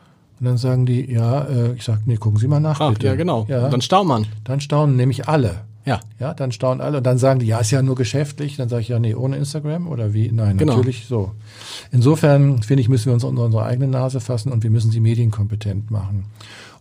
Und 0.40 0.46
dann 0.46 0.56
sagen 0.56 0.86
die, 0.86 1.12
ja, 1.12 1.42
äh, 1.42 1.74
ich 1.74 1.84
sage, 1.84 2.00
nee, 2.06 2.16
gucken 2.16 2.40
Sie 2.40 2.48
mal 2.48 2.58
nach, 2.58 2.80
Ach, 2.80 2.94
bitte. 2.94 3.06
Ja, 3.06 3.14
genau. 3.14 3.44
Ja. 3.48 3.68
Dann 3.68 3.82
staunen 3.82 4.08
man. 4.08 4.26
Dann 4.44 4.60
staunen 4.60 4.96
nämlich 4.96 5.28
alle. 5.28 5.60
Ja. 5.85 6.01
Ja, 6.20 6.35
dann 6.35 6.53
staunen 6.53 6.80
alle 6.80 6.99
und 6.99 7.05
dann 7.05 7.18
sagen 7.18 7.41
die, 7.41 7.47
ja, 7.47 7.59
ist 7.59 7.70
ja 7.70 7.83
nur 7.83 7.97
geschäftlich. 7.97 8.57
Dann 8.57 8.68
sage 8.68 8.83
ich, 8.83 8.89
ja, 8.89 8.99
nee, 8.99 9.14
ohne 9.14 9.37
Instagram 9.37 9.89
oder 9.89 10.14
wie? 10.14 10.30
Nein, 10.30 10.59
genau. 10.59 10.76
natürlich 10.76 11.07
so. 11.07 11.33
Insofern, 11.91 12.62
finde 12.62 12.83
ich, 12.83 12.89
müssen 12.89 13.07
wir 13.07 13.14
uns 13.14 13.24
unter 13.24 13.45
unsere 13.45 13.64
eigene 13.64 13.89
Nase 13.89 14.20
fassen 14.20 14.53
und 14.53 14.62
wir 14.62 14.70
müssen 14.70 14.91
sie 14.91 15.01
medienkompetent 15.01 15.91
machen. 15.91 16.26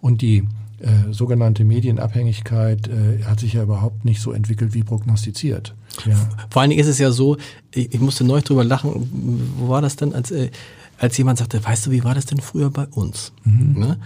Und 0.02 0.22
die 0.22 0.48
äh, 0.82 1.14
sogenannte 1.14 1.64
Medienabhängigkeit 1.64 2.88
äh, 2.88 3.24
hat 3.24 3.40
sich 3.40 3.54
ja 3.54 3.64
überhaupt 3.64 4.06
nicht 4.06 4.22
so 4.22 4.32
entwickelt 4.32 4.74
wie 4.74 4.84
prognostiziert. 4.84 5.76
Ja. 6.06 6.16
Vor 6.50 6.62
allen 6.62 6.72
Dingen 6.72 6.82
ist 6.82 6.88
es 6.88 6.98
ja 6.98 7.12
so, 7.12 7.38
ich, 7.72 7.94
ich 7.94 8.00
musste 8.00 8.24
neulich 8.24 8.46
drüber 8.46 8.64
lachen, 8.64 9.54
wo 9.58 9.70
war 9.70 9.82
das 9.82 9.96
denn, 9.96 10.14
als, 10.14 10.32
äh, 10.32 10.50
als 10.98 11.18
jemand 11.18 11.40
sagte, 11.40 11.64
weißt 11.64 11.88
du, 11.88 11.92
wie 11.92 12.04
war 12.04 12.16
das 12.16 12.26
denn 12.26 12.40
früher 12.40 12.70
bei 12.70 12.86
uns? 12.86 13.32
Mhm. 13.44 13.80
Ne? 13.80 13.98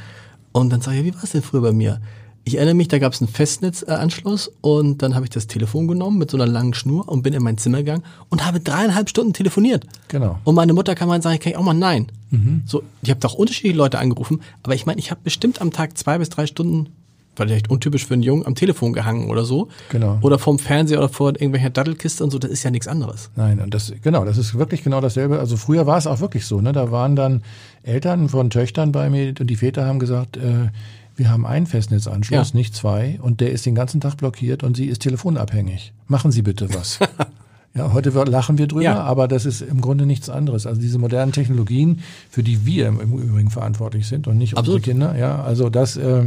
Und 0.51 0.69
dann 0.69 0.81
sage 0.81 0.97
ich, 0.97 1.05
wie 1.05 1.15
war 1.15 1.23
es 1.23 1.31
denn 1.31 1.41
früher 1.41 1.61
bei 1.61 1.71
mir? 1.71 2.01
Ich 2.47 2.57
erinnere 2.57 2.75
mich, 2.75 2.87
da 2.87 2.99
gab 2.99 3.11
es 3.11 3.21
einen 3.21 3.27
Festnetzanschluss 3.27 4.51
und 4.61 5.01
dann 5.01 5.15
habe 5.15 5.25
ich 5.25 5.31
das 5.31 5.47
Telefon 5.47 5.87
genommen 5.87 6.19
mit 6.19 6.29
so 6.29 6.37
einer 6.37 6.45
langen 6.45 6.75
Schnur 6.75 7.09
und 7.09 7.23
bin 7.23 7.33
in 7.33 7.41
mein 7.41 7.57
Zimmer 7.57 7.79
gegangen 7.79 8.03
und 8.29 8.45
habe 8.45 8.59
dreieinhalb 8.59 9.09
Stunden 9.09 9.33
telefoniert. 9.33 9.83
Genau. 10.09 10.37
Und 10.43 10.53
meine 10.53 10.73
Mutter 10.73 10.93
kann 10.93 11.07
mal 11.07 11.19
sagen, 11.23 11.39
kann 11.39 11.51
ich 11.51 11.57
auch 11.57 11.63
mal 11.63 11.73
nein. 11.73 12.05
Mhm. 12.29 12.61
So, 12.67 12.83
ich 13.01 13.09
habe 13.09 13.19
doch 13.19 13.33
unterschiedliche 13.33 13.75
Leute 13.75 13.97
angerufen, 13.97 14.41
aber 14.61 14.75
ich 14.75 14.85
meine, 14.85 14.99
ich 14.99 15.09
habe 15.09 15.21
bestimmt 15.23 15.59
am 15.59 15.71
Tag 15.71 15.97
zwei 15.97 16.19
bis 16.19 16.29
drei 16.29 16.45
Stunden, 16.45 16.89
vielleicht 17.35 17.71
untypisch 17.71 18.05
für 18.05 18.13
einen 18.13 18.21
Jungen, 18.21 18.45
am 18.45 18.53
Telefon 18.53 18.93
gehangen 18.93 19.31
oder 19.31 19.43
so. 19.43 19.69
Genau. 19.89 20.19
Oder 20.21 20.37
vorm 20.37 20.59
Fernseher 20.59 20.99
oder 20.99 21.09
vor 21.09 21.29
irgendwelcher 21.29 21.71
Dattelkiste 21.71 22.23
und 22.23 22.29
so, 22.29 22.37
das 22.37 22.51
ist 22.51 22.61
ja 22.61 22.69
nichts 22.69 22.87
anderes. 22.87 23.31
Nein, 23.35 23.59
und 23.59 23.73
das, 23.73 23.91
genau, 24.03 24.23
das 24.23 24.37
ist 24.37 24.53
wirklich 24.53 24.83
genau 24.83 25.01
dasselbe. 25.01 25.39
Also 25.39 25.57
früher 25.57 25.87
war 25.87 25.97
es 25.97 26.05
auch 26.05 26.19
wirklich 26.19 26.45
so, 26.45 26.61
ne? 26.61 26.73
Da 26.73 26.91
waren 26.91 27.15
dann 27.15 27.41
Eltern 27.81 28.29
von 28.29 28.51
Töchtern 28.51 28.91
bei 28.91 29.09
mir 29.09 29.33
und 29.39 29.47
die 29.47 29.55
Väter 29.55 29.87
haben 29.87 29.97
gesagt, 29.97 30.37
äh, 30.37 30.69
wir 31.15 31.29
haben 31.29 31.45
einen 31.45 31.65
Festnetzanschluss, 31.65 32.51
ja. 32.51 32.57
nicht 32.57 32.75
zwei, 32.75 33.19
und 33.21 33.41
der 33.41 33.51
ist 33.51 33.65
den 33.65 33.75
ganzen 33.75 34.01
Tag 34.01 34.17
blockiert 34.17 34.63
und 34.63 34.75
sie 34.75 34.85
ist 34.85 35.01
telefonabhängig. 35.01 35.93
Machen 36.07 36.31
Sie 36.31 36.41
bitte 36.41 36.73
was. 36.73 36.99
ja, 37.73 37.93
heute 37.93 38.09
lachen 38.09 38.57
wir 38.57 38.67
drüber, 38.67 38.83
ja. 38.83 39.01
aber 39.01 39.27
das 39.27 39.45
ist 39.45 39.61
im 39.61 39.81
Grunde 39.81 40.05
nichts 40.05 40.29
anderes. 40.29 40.65
Also 40.67 40.81
diese 40.81 40.99
modernen 40.99 41.31
Technologien, 41.31 42.01
für 42.29 42.43
die 42.43 42.65
wir 42.65 42.87
im 42.87 42.99
Übrigen 42.99 43.49
verantwortlich 43.49 44.07
sind 44.07 44.27
und 44.27 44.37
nicht 44.37 44.57
Absolut. 44.57 44.79
unsere 44.79 44.91
Kinder, 44.91 45.17
ja, 45.17 45.41
also 45.41 45.69
das 45.69 45.95
äh, 45.95 46.25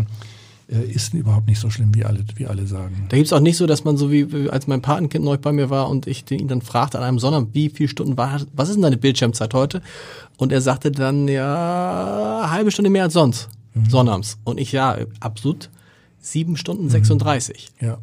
äh, 0.70 0.91
ist 0.91 1.12
überhaupt 1.12 1.49
nicht 1.49 1.61
so 1.61 1.68
schlimm, 1.68 1.95
wie 1.95 2.07
alle, 2.07 2.20
wie 2.36 2.47
alle 2.47 2.66
sagen. 2.66 3.07
Da 3.11 3.18
gibt's 3.18 3.32
auch 3.34 3.41
nicht 3.41 3.59
so, 3.59 3.66
dass 3.66 3.84
man 3.84 3.99
so 3.99 4.11
wie, 4.11 4.49
als 4.49 4.66
mein 4.66 4.80
Patenkind 4.80 5.22
neu 5.22 5.36
bei 5.36 5.53
mir 5.53 5.68
war 5.68 5.91
und 5.91 6.07
ich 6.07 6.30
ihn 6.30 6.49
dann 6.49 6.62
fragte 6.62 6.99
an 6.99 7.05
einem 7.05 7.18
Sonntag, 7.18 7.49
wie 7.53 7.68
viele 7.68 7.91
Stunden 7.91 8.16
war, 8.16 8.41
was 8.55 8.68
ist 8.68 8.76
denn 8.76 8.82
deine 8.82 8.97
Bildschirmzeit 8.97 9.53
heute? 9.53 9.82
Und 10.39 10.51
er 10.51 10.62
sagte 10.62 10.91
dann, 10.91 11.28
ja, 11.28 12.49
halbe 12.51 12.70
Stunde 12.70 12.91
mehr 12.91 13.05
als 13.05 13.12
sonst 13.12 13.51
mhm. 13.75 13.91
sonnabends. 13.91 14.39
Und 14.45 14.59
ich, 14.59 14.73
ja, 14.73 14.99
absolut 15.21 15.71
sieben 16.21 16.57
Stunden 16.57 16.89
36. 16.89 17.71
Mhm. 17.81 17.87
Ja. 17.87 17.99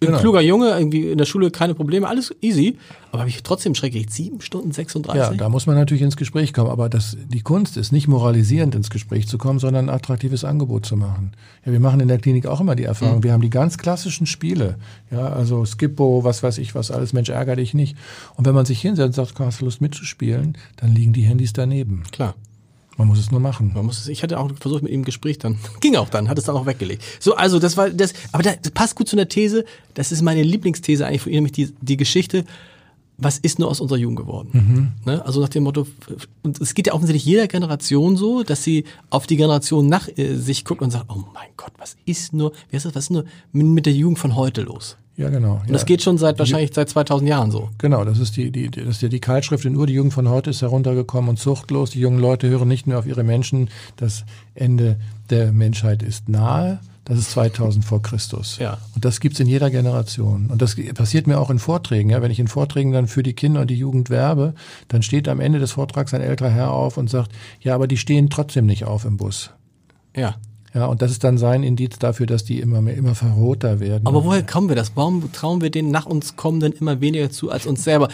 Bin 0.00 0.08
genau. 0.08 0.18
ein 0.18 0.22
kluger 0.22 0.40
Junge, 0.40 0.70
irgendwie 0.70 1.10
in 1.10 1.18
der 1.18 1.24
Schule 1.24 1.50
keine 1.50 1.74
Probleme, 1.74 2.08
alles 2.08 2.34
easy. 2.40 2.78
Aber 3.10 3.20
habe 3.20 3.30
ich 3.30 3.42
trotzdem 3.42 3.74
schrecklich 3.74 4.10
sieben 4.10 4.40
Stunden 4.40 4.70
36. 4.70 5.20
Ja, 5.20 5.32
da 5.32 5.48
muss 5.48 5.66
man 5.66 5.76
natürlich 5.76 6.02
ins 6.02 6.16
Gespräch 6.16 6.52
kommen. 6.52 6.70
Aber 6.70 6.88
das, 6.88 7.16
die 7.26 7.40
Kunst 7.40 7.76
ist 7.76 7.90
nicht 7.90 8.06
moralisierend 8.06 8.74
ins 8.74 8.90
Gespräch 8.90 9.26
zu 9.28 9.38
kommen, 9.38 9.58
sondern 9.58 9.88
ein 9.88 9.94
attraktives 9.94 10.44
Angebot 10.44 10.86
zu 10.86 10.96
machen. 10.96 11.32
Ja, 11.64 11.72
wir 11.72 11.80
machen 11.80 12.00
in 12.00 12.08
der 12.08 12.18
Klinik 12.18 12.46
auch 12.46 12.60
immer 12.60 12.76
die 12.76 12.84
Erfahrung. 12.84 13.18
Mhm. 13.18 13.24
Wir 13.24 13.32
haben 13.32 13.40
die 13.40 13.50
ganz 13.50 13.78
klassischen 13.78 14.26
Spiele. 14.26 14.76
Ja, 15.10 15.28
also 15.28 15.64
Skippo, 15.64 16.22
was 16.22 16.42
weiß 16.42 16.58
ich, 16.58 16.74
was 16.74 16.90
alles, 16.90 17.12
Mensch, 17.12 17.28
ärger 17.28 17.56
dich 17.56 17.74
nicht. 17.74 17.96
Und 18.36 18.46
wenn 18.46 18.54
man 18.54 18.66
sich 18.66 18.80
hinsetzt 18.80 19.18
und 19.18 19.26
sagt, 19.26 19.40
hast 19.40 19.60
du 19.60 19.64
Lust 19.64 19.80
mitzuspielen, 19.80 20.56
dann 20.76 20.94
liegen 20.94 21.12
die 21.12 21.22
Handys 21.22 21.52
daneben. 21.52 22.02
Klar. 22.12 22.34
Man 22.98 23.06
muss 23.06 23.20
es 23.20 23.30
nur 23.30 23.38
machen. 23.38 23.70
Man 23.74 23.86
muss 23.86 24.00
es, 24.00 24.08
ich 24.08 24.24
hatte 24.24 24.38
auch 24.38 24.50
versucht 24.60 24.82
mit 24.82 24.90
ihm 24.92 25.00
ein 25.00 25.04
Gespräch 25.04 25.38
dann. 25.38 25.56
Ging 25.80 25.94
auch 25.96 26.10
dann, 26.10 26.28
hat 26.28 26.36
es 26.36 26.44
dann 26.44 26.56
auch 26.56 26.66
weggelegt. 26.66 27.02
So, 27.20 27.36
also 27.36 27.60
das 27.60 27.76
war 27.76 27.90
das, 27.90 28.12
aber 28.32 28.42
das 28.42 28.72
passt 28.72 28.96
gut 28.96 29.08
zu 29.08 29.16
einer 29.16 29.28
These. 29.28 29.64
Das 29.94 30.10
ist 30.10 30.20
meine 30.20 30.42
Lieblingsthese 30.42 31.06
eigentlich 31.06 31.22
von 31.22 31.30
ihm, 31.30 31.36
nämlich 31.36 31.52
die, 31.52 31.72
die 31.80 31.96
Geschichte. 31.96 32.44
Was 33.16 33.38
ist 33.38 33.58
nur 33.58 33.68
aus 33.68 33.80
unserer 33.80 33.98
Jugend 33.98 34.18
geworden? 34.18 34.48
Mhm. 34.52 35.12
Ne? 35.12 35.24
Also 35.24 35.40
nach 35.40 35.48
dem 35.48 35.64
Motto, 35.64 35.86
und 36.42 36.60
es 36.60 36.74
geht 36.74 36.88
ja 36.88 36.92
offensichtlich 36.92 37.24
jeder 37.24 37.48
Generation 37.48 38.16
so, 38.16 38.42
dass 38.42 38.62
sie 38.62 38.84
auf 39.10 39.26
die 39.26 39.36
Generation 39.36 39.88
nach 39.88 40.08
äh, 40.16 40.34
sich 40.34 40.64
guckt 40.64 40.82
und 40.82 40.90
sagt, 40.90 41.06
oh 41.08 41.24
mein 41.34 41.48
Gott, 41.56 41.72
was 41.78 41.96
ist 42.04 42.32
nur, 42.32 42.52
wie 42.70 42.76
ist 42.76 42.84
das, 42.84 42.94
was 42.94 43.04
ist 43.04 43.10
nur 43.10 43.24
mit 43.52 43.86
der 43.86 43.92
Jugend 43.92 44.18
von 44.18 44.36
heute 44.36 44.62
los? 44.62 44.96
Ja, 45.18 45.30
genau. 45.30 45.60
Und 45.66 45.72
das 45.72 45.84
geht 45.84 46.00
schon 46.00 46.16
seit 46.16 46.38
wahrscheinlich 46.38 46.70
seit 46.72 46.88
2000 46.88 47.28
Jahren 47.28 47.50
so. 47.50 47.70
Genau, 47.78 48.04
das 48.04 48.20
ist 48.20 48.36
die, 48.36 48.52
die, 48.52 48.70
das 48.70 48.86
ist 48.86 49.02
ja 49.02 49.08
die 49.08 49.18
Kaltschrift 49.18 49.64
in 49.64 49.74
Uhr. 49.74 49.84
Die 49.84 49.94
Jugend 49.94 50.14
von 50.14 50.28
heute 50.28 50.50
ist 50.50 50.62
heruntergekommen 50.62 51.28
und 51.30 51.38
zuchtlos. 51.38 51.90
Die 51.90 51.98
jungen 51.98 52.20
Leute 52.20 52.48
hören 52.48 52.68
nicht 52.68 52.86
mehr 52.86 53.00
auf 53.00 53.06
ihre 53.06 53.24
Menschen. 53.24 53.68
Das 53.96 54.24
Ende 54.54 54.96
der 55.28 55.50
Menschheit 55.50 56.04
ist 56.04 56.28
nahe. 56.28 56.78
Das 57.04 57.18
ist 57.18 57.32
2000 57.32 57.84
vor 57.84 58.00
Christus. 58.00 58.58
Ja. 58.58 58.78
Und 58.94 59.04
das 59.04 59.18
gibt's 59.18 59.40
in 59.40 59.48
jeder 59.48 59.70
Generation. 59.70 60.50
Und 60.52 60.62
das 60.62 60.76
passiert 60.94 61.26
mir 61.26 61.40
auch 61.40 61.50
in 61.50 61.58
Vorträgen. 61.58 62.10
Ja, 62.10 62.22
wenn 62.22 62.30
ich 62.30 62.38
in 62.38 62.46
Vorträgen 62.46 62.92
dann 62.92 63.08
für 63.08 63.24
die 63.24 63.32
Kinder 63.32 63.62
und 63.62 63.70
die 63.70 63.78
Jugend 63.78 64.10
werbe, 64.10 64.54
dann 64.86 65.02
steht 65.02 65.26
am 65.26 65.40
Ende 65.40 65.58
des 65.58 65.72
Vortrags 65.72 66.14
ein 66.14 66.20
älterer 66.20 66.50
Herr 66.50 66.70
auf 66.70 66.96
und 66.96 67.10
sagt, 67.10 67.32
ja, 67.60 67.74
aber 67.74 67.88
die 67.88 67.96
stehen 67.96 68.30
trotzdem 68.30 68.66
nicht 68.66 68.84
auf 68.84 69.04
im 69.04 69.16
Bus. 69.16 69.50
Ja. 70.14 70.36
Ja, 70.74 70.86
und 70.86 71.02
das 71.02 71.10
ist 71.10 71.24
dann 71.24 71.38
sein 71.38 71.62
Indiz 71.62 71.98
dafür, 71.98 72.26
dass 72.26 72.44
die 72.44 72.60
immer 72.60 72.80
mehr, 72.80 72.96
immer 72.96 73.14
verroter 73.14 73.80
werden. 73.80 74.06
Aber 74.06 74.24
woher 74.24 74.42
kommen 74.42 74.68
wir 74.68 74.76
das? 74.76 74.92
Warum 74.94 75.32
trauen 75.32 75.60
wir 75.60 75.70
den 75.70 75.90
nach 75.90 76.06
uns 76.06 76.36
kommenden 76.36 76.72
immer 76.72 77.00
weniger 77.00 77.30
zu 77.30 77.50
als 77.50 77.66
uns 77.66 77.84
selber? 77.84 78.08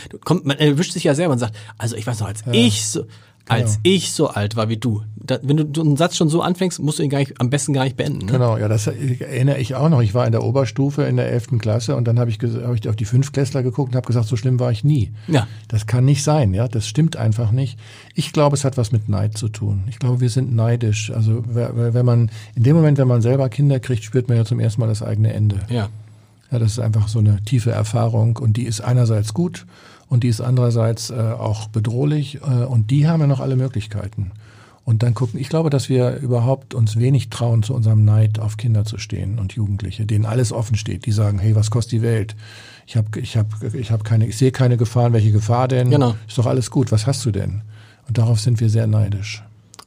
man 0.45 0.59
erwischt 0.59 0.93
sich 0.93 1.05
ja 1.05 1.15
selber 1.15 1.33
und 1.33 1.39
sagt, 1.39 1.57
also 1.79 1.97
ich 1.97 2.07
weiß 2.07 2.21
noch, 2.21 2.29
als 2.29 2.45
ja. 2.47 2.53
ich 2.53 2.87
so, 2.87 3.05
als 3.49 3.83
genau. 3.83 3.95
ich 3.95 4.13
so 4.13 4.29
alt 4.29 4.57
war 4.57 4.69
wie 4.69 4.77
du. 4.77 5.03
Da, 5.17 5.39
wenn 5.43 5.57
du, 5.57 5.81
einen 5.81 5.97
Satz 5.97 6.17
schon 6.17 6.29
so 6.29 6.43
anfängst, 6.43 6.81
musst 6.81 6.99
du 6.99 7.03
ihn 7.03 7.11
gar 7.11 7.19
nicht, 7.19 7.41
am 7.41 7.51
besten 7.51 7.73
gar 7.73 7.85
nicht 7.85 7.97
beenden. 7.97 8.27
Ne? 8.27 8.33
Genau, 8.33 8.57
ja, 8.57 8.69
das 8.69 8.87
erinnere 8.87 9.59
ich 9.59 9.75
auch 9.75 9.89
noch. 9.89 10.03
Ich 10.03 10.15
war 10.15 10.27
in 10.27 10.33
der 10.33 10.43
Oberstufe 10.43 11.03
in 11.05 11.17
der 11.17 11.31
elften 11.31 11.59
Klasse 11.59 11.97
und 11.97 12.07
dann 12.07 12.19
habe 12.19 12.31
ich, 12.31 12.39
hab 12.39 12.75
ich 12.75 12.89
auf 12.89 12.97
die 12.97 13.05
Fünftklässler 13.05 13.63
geguckt 13.63 13.91
und 13.91 13.97
habe 13.97 14.07
gesagt, 14.07 14.29
so 14.29 14.37
schlimm 14.37 14.61
war 14.61 14.71
ich 14.71 14.85
nie. 14.85 15.13
Ja. 15.29 15.47
Das 15.69 15.87
kann 15.87 16.05
nicht 16.05 16.23
sein, 16.23 16.53
ja, 16.55 16.69
das 16.69 16.87
stimmt 16.87 17.17
einfach 17.17 17.53
nicht. 17.53 17.79
Ich 18.15 18.33
glaube, 18.33 18.57
es 18.57 18.65
hat 18.65 18.77
was 18.77 18.93
mit 18.93 19.09
Neid 19.09 19.37
zu 19.37 19.49
tun. 19.49 19.85
Ich 19.89 19.99
glaube, 19.99 20.21
wir 20.21 20.31
sind 20.31 20.55
neidisch. 20.55 21.11
Also 21.11 21.43
wenn 21.47 22.07
man, 22.07 22.31
in 22.55 22.63
dem 22.63 22.77
Moment, 22.77 22.99
wenn 22.99 23.09
man 23.09 23.23
selber 23.23 23.49
Kinder 23.49 23.81
kriegt, 23.81 24.05
spürt 24.05 24.29
man 24.29 24.37
ja 24.39 24.45
zum 24.45 24.61
ersten 24.61 24.81
Mal 24.81 24.89
das 24.89 25.03
eigene 25.03 25.33
Ende. 25.33 25.61
Ja. 25.69 25.89
Ja, 26.51 26.59
das 26.59 26.73
ist 26.73 26.79
einfach 26.79 27.09
so 27.09 27.19
eine 27.19 27.43
tiefe 27.45 27.73
Erfahrung 27.73 28.37
und 28.37 28.57
die 28.57 28.65
ist 28.65 28.81
einerseits 28.81 29.35
gut 29.35 29.67
und 30.09 30.25
die 30.25 30.29
ist 30.29 30.41
andererseits 30.41 31.11
äh, 31.11 31.15
auch 31.15 31.69
bedrohlich 31.69 32.41
äh, 32.43 32.65
und 32.65 32.91
die 32.91 33.09
haben 33.09 33.21
ja 33.21 33.27
noch 33.27 33.41
alle 33.41 33.57
Möglichkeiten. 33.57 34.33
Und 34.85 35.03
dann 35.03 35.15
gucken, 35.15 35.41
ich 35.41 35.49
glaube, 35.49 35.71
dass 35.71 35.89
wir 35.89 36.17
überhaupt 36.19 36.75
uns 36.75 36.99
wenig 36.99 37.31
trauen, 37.31 37.63
zu 37.63 37.75
unserem 37.75 38.05
Neid 38.05 38.39
auf 38.39 38.59
Kinder 38.59 38.85
zu 38.85 38.99
stehen 38.99 39.39
und 39.39 39.55
Jugendliche, 39.55 40.05
denen 40.05 40.27
alles 40.27 40.53
offen 40.53 40.77
steht, 40.77 41.07
die 41.07 41.13
sagen, 41.13 41.39
hey, 41.39 41.57
was 41.57 41.71
kostet 41.71 41.93
die 41.93 42.03
Welt? 42.03 42.37
Ich 42.87 42.97
habe 42.97 43.19
ich 43.19 43.37
hab, 43.39 43.47
ich 43.75 43.91
hab 43.91 44.05
keine, 44.05 44.27
ich 44.27 44.37
sehe 44.37 44.53
keine 44.53 44.77
Gefahren, 44.77 45.15
welche 45.15 45.33
Gefahr 45.33 45.69
denn? 45.69 45.91
Genau. 45.91 46.15
Ist 46.29 46.37
doch 46.37 46.45
alles 46.45 46.71
gut, 46.71 46.93
was 46.93 47.07
hast 47.07 47.25
du 47.25 47.31
denn? 47.31 47.63
Und 48.07 48.19
darauf 48.19 48.41
sind 48.41 48.61
wir 48.61 48.69
sehr 48.69 48.87
neidisch. 48.87 49.43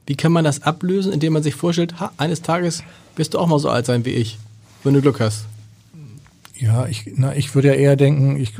Wie 0.08 0.16
kann 0.16 0.32
man 0.32 0.44
das 0.44 0.62
ablösen, 0.62 1.12
indem 1.12 1.34
man 1.34 1.44
sich 1.44 1.54
vorstellt, 1.54 2.00
ha, 2.00 2.10
eines 2.16 2.42
Tages 2.42 2.82
wirst 3.14 3.34
du 3.34 3.38
auch 3.38 3.46
mal 3.46 3.60
so 3.60 3.70
alt 3.70 3.86
sein 3.86 4.04
wie 4.04 4.10
ich, 4.10 4.38
wenn 4.82 4.94
du 4.94 5.00
Glück 5.00 5.20
hast? 5.20 5.44
Ja, 6.58 6.86
ich, 6.86 7.12
na, 7.14 7.36
ich 7.36 7.54
würde 7.54 7.68
ja 7.68 7.74
eher 7.74 7.96
denken, 7.96 8.36
ich, 8.36 8.54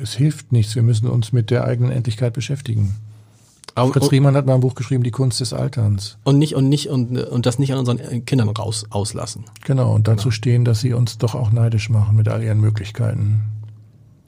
es 0.00 0.14
hilft 0.14 0.52
nichts. 0.52 0.74
Wir 0.76 0.82
müssen 0.82 1.08
uns 1.08 1.32
mit 1.32 1.50
der 1.50 1.64
eigenen 1.64 1.90
Endlichkeit 1.90 2.32
beschäftigen. 2.32 2.94
Aber, 3.74 3.92
Fritz 3.92 4.10
Riemann 4.10 4.34
hat 4.34 4.46
mal 4.46 4.54
ein 4.54 4.60
Buch 4.60 4.74
geschrieben, 4.74 5.02
Die 5.04 5.10
Kunst 5.10 5.40
des 5.40 5.52
Alterns. 5.52 6.18
Und 6.24 6.38
nicht 6.38 6.54
und 6.54 6.68
nicht 6.68 6.88
und, 6.88 7.16
und 7.16 7.46
das 7.46 7.58
nicht 7.58 7.72
an 7.72 7.78
unseren 7.78 8.24
Kindern 8.24 8.48
raus 8.48 8.86
auslassen. 8.90 9.44
Genau, 9.64 9.94
und 9.94 10.08
dazu 10.08 10.24
genau. 10.24 10.32
stehen, 10.32 10.64
dass 10.64 10.80
sie 10.80 10.92
uns 10.92 11.18
doch 11.18 11.34
auch 11.34 11.52
neidisch 11.52 11.90
machen 11.90 12.16
mit 12.16 12.28
all 12.28 12.42
ihren 12.42 12.60
Möglichkeiten. 12.60 13.42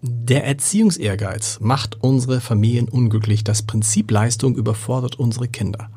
Der 0.03 0.47
Erziehungsehrgeiz 0.47 1.59
macht 1.61 2.03
unsere 2.03 2.41
Familien 2.41 2.89
unglücklich. 2.89 3.45
Das 3.45 3.63
Prinzip 3.63 4.11
Leistung 4.11 4.57
überfordert 4.57 5.19
unsere 5.19 5.47
Kinder. 5.49 5.91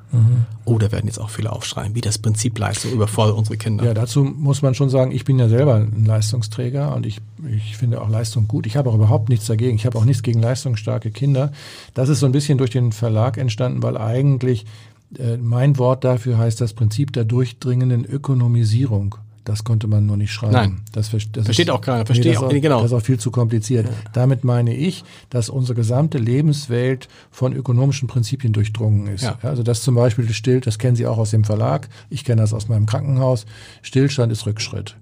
Oh, 0.65 0.77
da 0.77 0.91
werden 0.91 1.07
jetzt 1.07 1.19
auch 1.19 1.29
viele 1.29 1.51
aufschreien, 1.51 1.95
wie 1.95 2.01
das 2.01 2.19
Prinzip 2.19 2.59
Leistung 2.59 2.91
überfordert 2.91 3.35
unsere 3.35 3.57
Kinder. 3.57 3.83
Ja, 3.83 3.93
dazu 3.93 4.23
muss 4.23 4.61
man 4.61 4.75
schon 4.75 4.89
sagen, 4.89 5.11
ich 5.11 5.25
bin 5.25 5.39
ja 5.39 5.49
selber 5.49 5.75
ein 5.75 6.05
Leistungsträger 6.05 6.95
und 6.95 7.05
ich, 7.05 7.19
ich 7.49 7.75
finde 7.77 7.99
auch 7.99 8.09
Leistung 8.09 8.47
gut. 8.47 8.67
Ich 8.67 8.77
habe 8.77 8.89
auch 8.89 8.95
überhaupt 8.95 9.29
nichts 9.29 9.47
dagegen. 9.47 9.75
Ich 9.75 9.85
habe 9.85 9.97
auch 9.97 10.05
nichts 10.05 10.21
gegen 10.21 10.39
leistungsstarke 10.39 11.09
Kinder. 11.09 11.51
Das 11.95 12.09
ist 12.09 12.19
so 12.19 12.27
ein 12.27 12.31
bisschen 12.31 12.59
durch 12.59 12.69
den 12.69 12.91
Verlag 12.91 13.37
entstanden, 13.37 13.81
weil 13.81 13.97
eigentlich 13.97 14.65
äh, 15.17 15.37
mein 15.37 15.77
Wort 15.79 16.03
dafür 16.03 16.37
heißt 16.37 16.61
das 16.61 16.73
Prinzip 16.73 17.11
der 17.13 17.25
durchdringenden 17.25 18.05
Ökonomisierung. 18.05 19.15
Das 19.45 19.63
konnte 19.63 19.87
man 19.87 20.05
nur 20.05 20.15
nicht 20.15 20.31
schreiben. 20.31 20.53
Nein. 20.53 20.81
Das, 20.93 21.11
das 21.11 21.45
Versteht 21.45 21.69
auch 21.69 21.81
keiner. 21.81 22.05
Verstehe 22.05 22.33
das 22.33 22.41
auch- 22.43 22.51
ist 22.51 22.61
genau. 22.61 22.81
Das 22.81 22.91
ist 22.91 22.97
auch 22.97 23.01
viel 23.01 23.19
zu 23.19 23.29
kompliziert. 23.29 23.87
Damit 24.13 24.43
meine 24.43 24.73
ich, 24.75 25.03
dass 25.29 25.49
unsere 25.49 25.75
gesamte 25.75 26.17
Lebenswelt 26.17 27.09
von 27.29 27.53
ökonomischen 27.53 28.07
Prinzipien 28.07 28.53
durchdrungen 28.53 29.07
ist. 29.07 29.23
Ja. 29.23 29.37
Also 29.41 29.63
das 29.63 29.81
zum 29.81 29.95
Beispiel 29.95 30.31
still, 30.33 30.61
das 30.61 30.79
kennen 30.79 30.95
Sie 30.95 31.05
auch 31.07 31.17
aus 31.17 31.31
dem 31.31 31.43
Verlag. 31.43 31.89
Ich 32.09 32.23
kenne 32.23 32.41
das 32.41 32.53
aus 32.53 32.69
meinem 32.69 32.85
Krankenhaus. 32.85 33.45
Stillstand 33.81 34.31
ist 34.31 34.45
Rückschritt. 34.45 34.95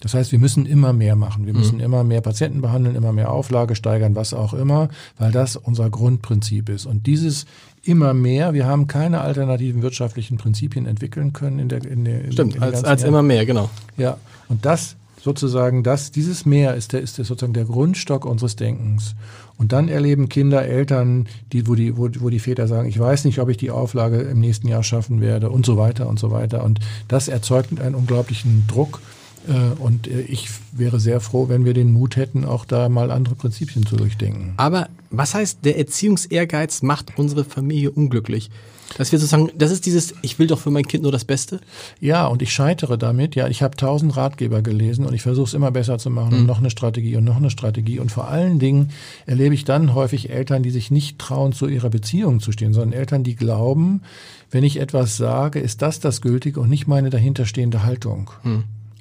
Das 0.00 0.14
heißt, 0.14 0.32
wir 0.32 0.40
müssen 0.40 0.66
immer 0.66 0.92
mehr 0.92 1.14
machen. 1.14 1.46
Wir 1.46 1.54
müssen 1.54 1.78
immer 1.78 2.02
mehr 2.02 2.20
Patienten 2.22 2.60
behandeln, 2.60 2.96
immer 2.96 3.12
mehr 3.12 3.30
Auflage 3.30 3.76
steigern, 3.76 4.16
was 4.16 4.34
auch 4.34 4.52
immer, 4.52 4.88
weil 5.16 5.30
das 5.30 5.54
unser 5.54 5.90
Grundprinzip 5.90 6.68
ist. 6.70 6.86
Und 6.86 7.06
dieses 7.06 7.46
immer 7.84 8.14
mehr, 8.14 8.54
wir 8.54 8.66
haben 8.66 8.86
keine 8.86 9.20
alternativen 9.20 9.82
wirtschaftlichen 9.82 10.38
Prinzipien 10.38 10.86
entwickeln 10.86 11.32
können 11.32 11.58
in 11.58 11.68
der, 11.68 11.84
in 11.84 12.04
der 12.04 12.30
Stimmt, 12.30 12.54
in 12.54 12.60
den 12.60 12.62
als, 12.62 12.84
als 12.84 13.02
immer 13.02 13.22
mehr, 13.22 13.44
genau. 13.44 13.70
Ja, 13.96 14.16
und 14.48 14.64
das 14.64 14.96
sozusagen, 15.22 15.82
das, 15.82 16.10
dieses 16.10 16.44
Mehr 16.46 16.74
ist, 16.74 16.92
der, 16.92 17.00
ist 17.00 17.18
der 17.18 17.24
sozusagen 17.24 17.52
der 17.52 17.64
Grundstock 17.64 18.24
unseres 18.24 18.56
Denkens. 18.56 19.14
Und 19.56 19.72
dann 19.72 19.88
erleben 19.88 20.28
Kinder, 20.28 20.64
Eltern, 20.64 21.28
die, 21.52 21.68
wo, 21.68 21.76
die, 21.76 21.96
wo, 21.96 22.08
wo 22.18 22.28
die 22.28 22.40
Väter 22.40 22.66
sagen, 22.66 22.88
ich 22.88 22.98
weiß 22.98 23.24
nicht, 23.24 23.38
ob 23.38 23.48
ich 23.48 23.56
die 23.56 23.70
Auflage 23.70 24.20
im 24.22 24.40
nächsten 24.40 24.66
Jahr 24.66 24.82
schaffen 24.82 25.20
werde 25.20 25.50
und 25.50 25.64
so 25.64 25.76
weiter 25.76 26.08
und 26.08 26.18
so 26.18 26.32
weiter. 26.32 26.64
Und 26.64 26.80
das 27.06 27.28
erzeugt 27.28 27.80
einen 27.80 27.94
unglaublichen 27.94 28.64
Druck. 28.66 29.00
Äh, 29.48 29.80
Und 29.80 30.06
äh, 30.06 30.20
ich 30.22 30.48
wäre 30.72 31.00
sehr 31.00 31.20
froh, 31.20 31.48
wenn 31.48 31.64
wir 31.64 31.74
den 31.74 31.92
Mut 31.92 32.16
hätten, 32.16 32.44
auch 32.44 32.64
da 32.64 32.88
mal 32.88 33.10
andere 33.10 33.34
Prinzipien 33.34 33.84
zu 33.86 33.96
durchdenken. 33.96 34.54
Aber 34.56 34.88
was 35.10 35.34
heißt, 35.34 35.64
der 35.64 35.78
Erziehungsehrgeiz 35.78 36.82
macht 36.82 37.18
unsere 37.18 37.44
Familie 37.44 37.90
unglücklich? 37.90 38.50
Dass 38.98 39.10
wir 39.10 39.18
sozusagen, 39.18 39.50
das 39.56 39.70
ist 39.70 39.86
dieses, 39.86 40.14
ich 40.20 40.38
will 40.38 40.46
doch 40.46 40.58
für 40.58 40.70
mein 40.70 40.86
Kind 40.86 41.02
nur 41.02 41.12
das 41.12 41.24
Beste. 41.24 41.60
Ja, 41.98 42.26
und 42.26 42.42
ich 42.42 42.52
scheitere 42.52 42.98
damit. 42.98 43.34
Ja, 43.34 43.48
ich 43.48 43.62
habe 43.62 43.74
tausend 43.74 44.16
Ratgeber 44.16 44.60
gelesen 44.60 45.06
und 45.06 45.14
ich 45.14 45.22
versuche 45.22 45.46
es 45.46 45.54
immer 45.54 45.70
besser 45.70 45.96
zu 45.98 46.10
machen 46.10 46.34
und 46.34 46.46
noch 46.46 46.58
eine 46.58 46.68
Strategie 46.68 47.16
und 47.16 47.24
noch 47.24 47.36
eine 47.36 47.48
Strategie. 47.48 48.00
Und 48.00 48.12
vor 48.12 48.28
allen 48.28 48.58
Dingen 48.58 48.90
erlebe 49.24 49.54
ich 49.54 49.64
dann 49.64 49.94
häufig 49.94 50.28
Eltern, 50.28 50.62
die 50.62 50.70
sich 50.70 50.90
nicht 50.90 51.18
trauen, 51.18 51.52
zu 51.54 51.68
ihrer 51.68 51.88
Beziehung 51.88 52.40
zu 52.40 52.52
stehen, 52.52 52.74
sondern 52.74 52.92
Eltern, 52.92 53.24
die 53.24 53.34
glauben, 53.34 54.02
wenn 54.50 54.62
ich 54.62 54.78
etwas 54.78 55.16
sage, 55.16 55.58
ist 55.58 55.80
das 55.80 55.98
das 55.98 56.20
Gültige 56.20 56.60
und 56.60 56.68
nicht 56.68 56.86
meine 56.86 57.08
dahinterstehende 57.08 57.84
Haltung. 57.84 58.30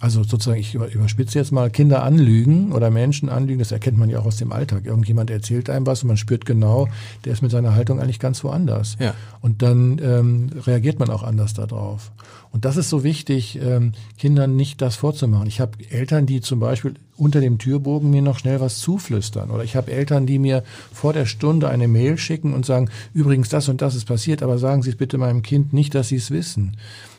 Also 0.02 0.24
sozusagen, 0.24 0.60
ich 0.60 0.74
über- 0.74 0.92
überspitze 0.92 1.38
jetzt 1.38 1.52
mal, 1.52 1.70
Kinder 1.70 2.02
anlügen 2.02 2.72
oder 2.72 2.90
Menschen 2.90 3.30
anlügen, 3.30 3.60
das 3.60 3.72
erkennt 3.72 4.00
man 4.00 4.10
ja 4.10 4.20
auch 4.20 4.26
aus 4.26 4.38
dem 4.38 4.52
Alltag. 4.52 4.86
Irgendjemand 4.86 5.30
erzählt 5.30 5.70
einem 5.70 5.86
was 5.86 6.02
und 6.02 6.08
man 6.08 6.18
spürt 6.18 6.46
genau, 6.46 6.88
der 7.24 7.34
ist 7.34 7.44
mit 7.44 7.52
seiner 7.52 7.76
Haltung 7.76 8.00
eigentlich 8.00 8.20
ganz 8.20 8.44
woanders. 8.44 8.98
Ja. 9.00 9.14
Und 9.42 9.62
dann 9.62 10.02
ähm, 10.04 10.50
reagiert 10.66 10.98
man 10.98 11.12
auch 11.12 11.22
anders 11.22 11.54
darauf. 11.54 12.12
Und 12.52 12.66
das 12.66 12.78
ist 12.78 12.90
so 12.90 13.04
wichtig, 13.04 13.60
ähm, 13.62 13.94
Kindern 14.18 14.56
nicht 14.56 14.82
das 14.82 14.96
vorzumachen. 14.96 15.48
Ich 15.48 15.62
habe 15.62 15.78
Eltern, 15.90 16.26
die 16.26 16.42
zum 16.42 16.60
Beispiel 16.60 16.96
unter 17.16 17.40
dem 17.40 17.60
Türbogen 17.60 18.10
mir 18.10 18.24
noch 18.24 18.40
schnell 18.40 18.60
was 18.60 18.80
zuflüstern. 18.80 19.52
Oder 19.52 19.64
ich 19.64 19.76
habe 19.76 19.92
Eltern, 19.92 20.26
die 20.26 20.40
mir 20.40 20.64
vor 20.92 21.14
der 21.14 21.28
Stunde 21.28 21.70
eine 21.70 21.88
Mail 21.88 22.18
schicken 22.18 22.54
und 22.54 22.66
sagen, 22.66 22.90
übrigens, 23.14 23.50
das 23.50 23.70
und 23.70 23.82
das 23.84 23.94
ist 23.96 24.06
passiert, 24.06 24.42
aber 24.42 24.58
sagen 24.58 24.82
Sie 24.82 24.90
es 24.90 24.96
bitte 24.96 25.20
meinem 25.20 25.44
Kind 25.44 25.74
nicht, 25.74 25.94
dass 25.94 26.08
Sie 26.10 26.16
es 26.16 26.32
wissen. 26.32 26.76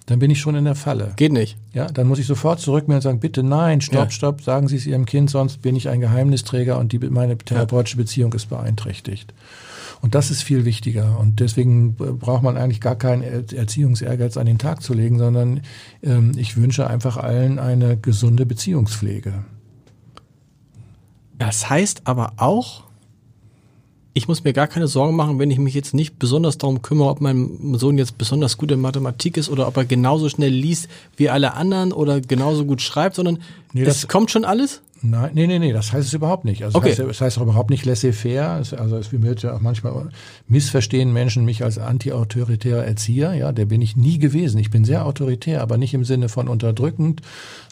Dann 0.07 0.19
bin 0.19 0.31
ich 0.33 0.41
schon 0.41 0.57
in 0.57 0.65
der 0.65 0.75
Falle. 0.75 1.13
Geht 1.17 1.33
nicht. 1.33 1.57
Ja, 1.73 1.87
dann 1.87 2.09
muss 2.09 2.19
ich 2.19 2.27
sofort 2.27 2.59
zurückmelden 2.61 2.97
und 2.99 3.03
sagen, 3.03 3.21
bitte 3.21 3.43
nein, 3.45 3.81
stopp, 3.81 4.05
Ja. 4.07 4.11
stopp, 4.11 4.43
sagen 4.43 4.67
Sie 4.67 4.77
es 4.77 4.85
Ihrem 4.87 5.07
Kind, 5.07 5.31
sonst 5.31 5.63
bin 5.63 5.77
ich 5.77 5.89
ein 5.89 6.01
Geheimnisträger 6.01 6.79
und 6.79 6.93
die, 6.93 6.99
meine 6.99 7.39
therapeutische 7.39 7.97
Beziehung 7.99 8.33
ist 8.33 8.49
beeinträchtigt. 8.51 9.33
Und 10.01 10.17
das 10.17 10.33
ist 10.33 10.43
viel 10.43 10.65
wichtiger. 10.65 11.21
Und 11.21 11.39
deswegen 11.39 11.95
braucht 11.95 12.43
man 12.43 12.57
eigentlich 12.57 12.81
gar 12.81 12.97
keinen 12.97 13.23
Er- 13.23 13.53
Erziehungsehrgeiz 13.57 14.37
an 14.37 14.47
den 14.47 14.59
Tag 14.59 14.83
zu 14.83 14.93
legen, 14.93 15.19
sondern 15.19 15.61
ähm, 16.03 16.33
ich 16.37 16.57
wünsche 16.57 16.89
einfach 16.89 17.17
allen 17.17 17.61
eine 17.61 17.97
gesunde 17.97 18.45
Beziehungspflege. 18.45 19.45
Das 21.39 21.71
heißt 21.71 22.03
aber 22.07 22.33
auch, 22.37 22.85
ich 24.15 24.29
muss 24.29 24.45
mir 24.45 24.53
gar 24.53 24.67
keine 24.67 24.89
Sorgen 24.89 25.17
machen, 25.17 25.39
wenn 25.39 25.51
ich 25.51 25.59
mich 25.59 25.75
jetzt 25.75 25.95
nicht 25.95 26.19
besonders 26.19 26.59
darum 26.59 26.83
kümmere, 26.83 27.09
ob 27.09 27.21
mein 27.21 27.75
Sohn 27.79 27.97
jetzt 27.97 28.19
besonders 28.19 28.59
gut 28.59 28.71
in 28.71 28.81
Mathematik 28.81 29.37
ist 29.39 29.49
oder 29.49 29.67
ob 29.67 29.77
er 29.77 29.85
genauso 29.87 30.29
schnell 30.29 30.53
liest 30.53 30.89
wie 31.17 31.31
alle 31.31 31.55
anderen 31.55 31.93
oder 31.93 32.21
genauso 32.21 32.65
gut 32.67 32.83
schreibt, 32.83 33.17
sondern 33.17 33.39
Nee, 33.73 33.83
es 33.83 34.03
das- 34.03 34.09
kommt 34.09 34.31
schon 34.31 34.45
alles. 34.45 34.83
Nein, 35.05 35.31
nee, 35.35 35.49
nee, 35.49 35.59
nee, 35.59 35.73
das 35.73 35.93
heißt 35.93 36.07
es 36.07 36.15
überhaupt 36.15 36.45
nicht. 36.45 36.63
Also 36.65 36.79
Okay. 36.79 36.91
das, 36.91 36.99
heißt, 37.01 37.09
das 37.11 37.21
heißt 37.21 37.39
auch 37.39 37.43
überhaupt 37.43 37.71
nicht 37.71 37.85
laissez-faire. 37.85 38.61
Es- 38.61 38.73
Also 38.73 38.97
es 38.97 39.11
wird 39.13 39.43
ja 39.43 39.55
auch 39.57 39.61
manchmal 39.61 40.11
missverstehen 40.49 41.13
Menschen 41.13 41.45
mich 41.45 41.65
als 41.65 41.79
anti-autoritärer 41.79 42.85
Erzieher. 42.85 43.35
Ja, 43.35 43.51
der 43.53 43.65
bin 43.67 43.83
ich 43.83 43.97
nie 43.97 44.19
gewesen. 44.19 44.59
Ich 44.59 44.71
bin 44.71 44.85
sehr 44.85 45.05
autoritär, 45.05 45.61
aber 45.63 45.77
nicht 45.77 45.93
im 45.95 46.05
Sinne 46.05 46.29
von 46.29 46.47
unterdrückend, 46.49 47.21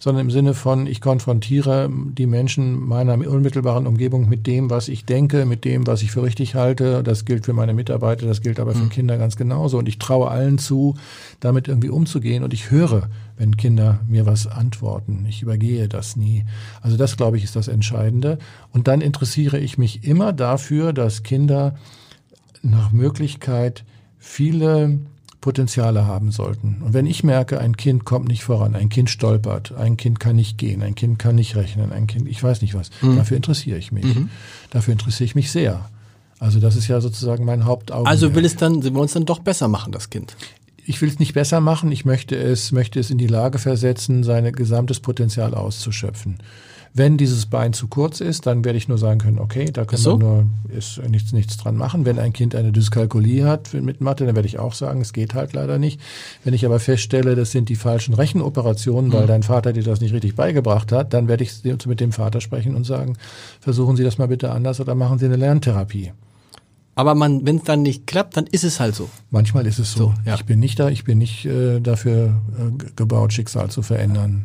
sondern 0.01 0.27
im 0.27 0.31
Sinne 0.31 0.55
von, 0.55 0.87
ich 0.87 1.01
konfrontiere 1.01 1.89
die 2.19 2.27
Menschen 2.27 2.81
meiner 2.87 3.15
unmittelbaren 3.15 3.87
Umgebung 3.87 4.29
mit 4.29 4.47
dem, 4.47 4.71
was 4.71 4.89
ich 4.89 5.05
denke, 5.05 5.47
mit 5.47 5.65
dem, 5.65 5.87
was 5.87 6.03
ich 6.03 6.11
für 6.11 6.23
richtig 6.23 6.55
halte. 6.57 7.03
Das 7.03 7.25
gilt 7.25 7.45
für 7.47 7.53
meine 7.53 7.75
Mitarbeiter, 7.75 8.27
das 8.27 8.41
gilt 8.41 8.59
aber 8.59 8.73
für 8.75 8.89
Kinder 8.89 9.19
ganz 9.19 9.37
genauso. 9.37 9.79
Und 9.79 9.89
ich 9.89 9.99
traue 9.99 10.29
allen 10.31 10.59
zu, 10.59 10.97
damit 11.39 11.69
irgendwie 11.69 11.91
umzugehen. 11.91 12.43
Und 12.43 12.53
ich 12.55 12.71
höre, 12.71 13.09
wenn 13.41 13.57
Kinder 13.57 14.01
mir 14.07 14.27
was 14.27 14.47
antworten. 14.47 15.25
Ich 15.27 15.41
übergehe 15.41 15.89
das 15.89 16.15
nie. 16.15 16.45
Also 16.83 16.99
das, 16.99 17.17
glaube 17.17 17.39
ich, 17.39 17.45
ist 17.45 17.57
das 17.57 17.69
Entscheidende. 17.69 18.39
Und 18.71 18.87
dann 18.87 19.01
interessiere 19.01 19.59
ich 19.59 19.79
mich 19.79 20.05
immer 20.05 20.35
dafür, 20.35 20.93
dass 20.93 21.23
Kinder 21.23 21.75
nach 22.61 22.93
Möglichkeit 22.93 23.83
viele 24.19 24.99
Potenziale 25.41 26.07
haben 26.07 26.33
sollten. 26.33 26.83
Und 26.85 26.93
wenn 26.93 27.07
ich 27.07 27.25
merke, 27.25 27.59
ein 27.61 27.79
Kind 27.79 28.05
kommt 28.05 28.29
nicht 28.29 28.45
voran, 28.45 28.77
ein 28.77 28.91
Kind 28.91 29.09
stolpert, 29.09 29.73
ein 29.73 29.97
Kind 29.97 30.21
kann 30.21 30.37
nicht 30.37 30.59
gehen, 30.59 30.83
ein 30.83 30.95
Kind 30.95 31.19
kann 31.19 31.35
nicht 31.35 31.57
rechnen, 31.57 31.93
ein 31.93 32.07
Kind, 32.07 32.29
ich 32.29 32.43
weiß 32.43 32.61
nicht 32.61 32.75
was, 32.75 32.91
dafür 33.01 33.39
interessiere 33.39 33.79
ich 33.79 33.91
mich. 33.91 34.05
Dafür 34.69 34.93
interessiere 34.93 35.25
ich 35.25 35.35
mich 35.35 35.51
sehr. 35.51 35.89
Also 36.41 36.59
das 36.59 36.75
ist 36.75 36.89
ja 36.89 37.01
sozusagen 37.03 37.45
mein 37.45 37.67
Hauptaugenmerk. 37.67 38.11
Also 38.11 38.35
will 38.35 38.47
es 38.47 38.57
dann, 38.57 38.81
sie 38.81 38.95
wollen 38.95 39.05
es 39.05 39.13
dann 39.13 39.27
doch 39.27 39.41
besser 39.41 39.69
machen, 39.69 39.93
das 39.93 40.09
Kind. 40.09 40.37
Ich 40.87 41.01
will 41.01 41.09
es 41.09 41.19
nicht 41.19 41.35
besser 41.35 41.61
machen, 41.61 41.91
ich 41.93 42.05
möchte 42.05 42.37
es, 42.37 42.73
möchte 42.73 42.99
es 43.01 43.11
in 43.11 43.19
die 43.19 43.27
Lage 43.27 43.59
versetzen, 43.59 44.23
sein 44.25 44.51
gesamtes 44.53 45.01
Potenzial 45.01 45.55
auszuschöpfen. 45.55 46.39
Wenn 46.93 47.17
dieses 47.17 47.47
Bein 47.47 47.73
zu 47.73 47.87
kurz 47.87 48.21
ist, 48.21 48.47
dann 48.47 48.65
werde 48.65 48.77
ich 48.77 48.89
nur 48.89 48.99
sagen 48.99 49.21
können, 49.21 49.39
okay, 49.39 49.67
da 49.73 49.85
können 49.85 50.03
so? 50.03 50.19
wir 50.19 50.25
nur 50.27 50.47
ist 50.77 51.01
nichts, 51.09 51.33
nichts 51.33 51.57
dran 51.57 51.77
machen. 51.77 52.05
Wenn 52.05 52.19
ein 52.19 52.33
Kind 52.33 52.57
eine 52.57 52.73
Dyskalkulie 52.73 53.45
hat 53.47 53.73
mit 53.75 54.01
Mathe, 54.01 54.27
dann 54.27 54.35
werde 54.35 54.49
ich 54.49 54.59
auch 54.59 54.75
sagen, 54.75 55.01
es 55.01 55.13
geht 55.13 55.35
halt 55.35 55.53
leider 55.53 55.79
nicht. 55.79 56.01
Wenn 56.43 56.53
ich 56.53 56.67
aber 56.67 56.81
feststelle, 56.81 57.37
das 57.37 57.53
sind 57.53 57.69
die 57.69 57.77
falschen 57.77 58.13
Rechenoperationen, 58.15 59.11
Mhm. 59.11 59.15
weil 59.15 59.27
dein 59.29 59.45
Vater 59.45 59.73
dir 59.73 59.85
das 59.85 60.01
nicht 60.01 60.13
richtig 60.13 60.35
beigebracht 60.35 60.91
hat, 60.91 61.15
dann 61.15 61.29
werde 61.29 61.45
ich 61.45 61.63
mit 61.87 62.01
dem 62.01 62.11
Vater 62.11 62.41
sprechen 62.41 62.75
und 62.75 62.83
sagen, 62.83 63.17
versuchen 63.61 63.97
Sie 63.97 64.03
das 64.03 64.19
mal 64.19 64.27
bitte 64.27 64.51
anders 64.51 64.81
oder 64.81 64.97
machen 64.97 65.21
Sie 65.21 65.27
eine 65.27 65.37
Lerntherapie. 65.37 66.11
Aber 67.01 67.15
man, 67.15 67.47
wenn 67.47 67.57
es 67.57 67.63
dann 67.63 67.81
nicht 67.81 68.07
klappt, 68.07 68.37
dann 68.37 68.47
ist 68.47 68.63
es 68.63 68.79
halt 68.79 68.95
so. 68.95 69.09
Manchmal 69.31 69.67
ist 69.67 69.79
es 69.79 69.95
so. 69.95 69.99
So, 69.99 70.15
ja. 70.27 70.35
Ich 70.35 70.45
bin 70.45 70.61
nicht 70.61 70.79
da, 70.79 70.91
ich 70.91 71.03
bin 71.03 71.17
nicht 71.17 71.47
äh, 71.47 71.81
dafür 71.81 72.43
äh, 72.59 72.93
gebaut, 72.95 73.33
Schicksal 73.33 73.71
zu 73.71 73.81
verändern. 73.81 74.45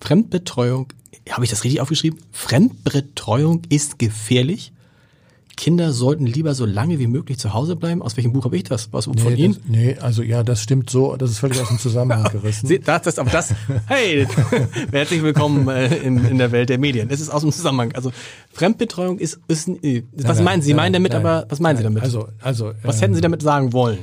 Fremdbetreuung, 0.00 0.86
habe 1.28 1.42
ich 1.42 1.50
das 1.50 1.64
richtig 1.64 1.80
aufgeschrieben? 1.80 2.20
Fremdbetreuung 2.30 3.62
ist 3.68 3.98
gefährlich. 3.98 4.70
Kinder 5.56 5.92
sollten 5.92 6.26
lieber 6.26 6.54
so 6.54 6.66
lange 6.66 6.98
wie 6.98 7.06
möglich 7.06 7.38
zu 7.38 7.54
Hause 7.54 7.76
bleiben. 7.76 8.02
Aus 8.02 8.16
welchem 8.16 8.32
Buch 8.34 8.44
habe 8.44 8.56
ich 8.58 8.64
das? 8.64 8.92
Was 8.92 9.06
von 9.06 9.14
nee, 9.14 9.34
Ihnen? 9.34 9.54
Das, 9.54 9.62
nee, 9.68 9.96
also 9.98 10.22
ja, 10.22 10.42
das 10.42 10.62
stimmt 10.62 10.90
so, 10.90 11.16
das 11.16 11.30
ist 11.30 11.38
völlig 11.38 11.60
aus 11.60 11.68
dem 11.68 11.78
Zusammenhang 11.78 12.24
gerissen. 12.32 12.66
Sie- 12.66 12.78
Das, 12.78 13.02
das, 13.02 13.18
aber 13.18 13.30
das, 13.30 13.54
hey, 13.86 14.26
herzlich 14.92 15.22
willkommen 15.22 15.66
äh, 15.68 15.96
in, 15.96 16.24
in 16.26 16.36
der 16.38 16.52
Welt 16.52 16.68
der 16.68 16.78
Medien. 16.78 17.08
Es 17.10 17.20
ist 17.20 17.30
aus 17.30 17.40
dem 17.40 17.52
Zusammenhang. 17.52 17.92
Also 17.94 18.12
Fremdbetreuung 18.52 19.18
ist, 19.18 19.40
ist 19.48 19.68
äh, 19.82 20.02
was 20.14 20.36
Nein, 20.36 20.44
meinen 20.44 20.62
Sie? 20.62 20.66
Sie 20.68 20.74
meinen 20.74 20.92
damit, 20.92 21.12
nein, 21.12 21.24
aber 21.24 21.46
was 21.48 21.58
meinen 21.58 21.76
Sie 21.78 21.82
nein. 21.84 21.94
damit? 21.94 22.02
Also, 22.04 22.28
also 22.42 22.72
was 22.82 22.96
ähm, 22.96 23.00
hätten 23.00 23.14
Sie 23.14 23.20
damit 23.22 23.40
sagen 23.42 23.72
wollen? 23.72 23.98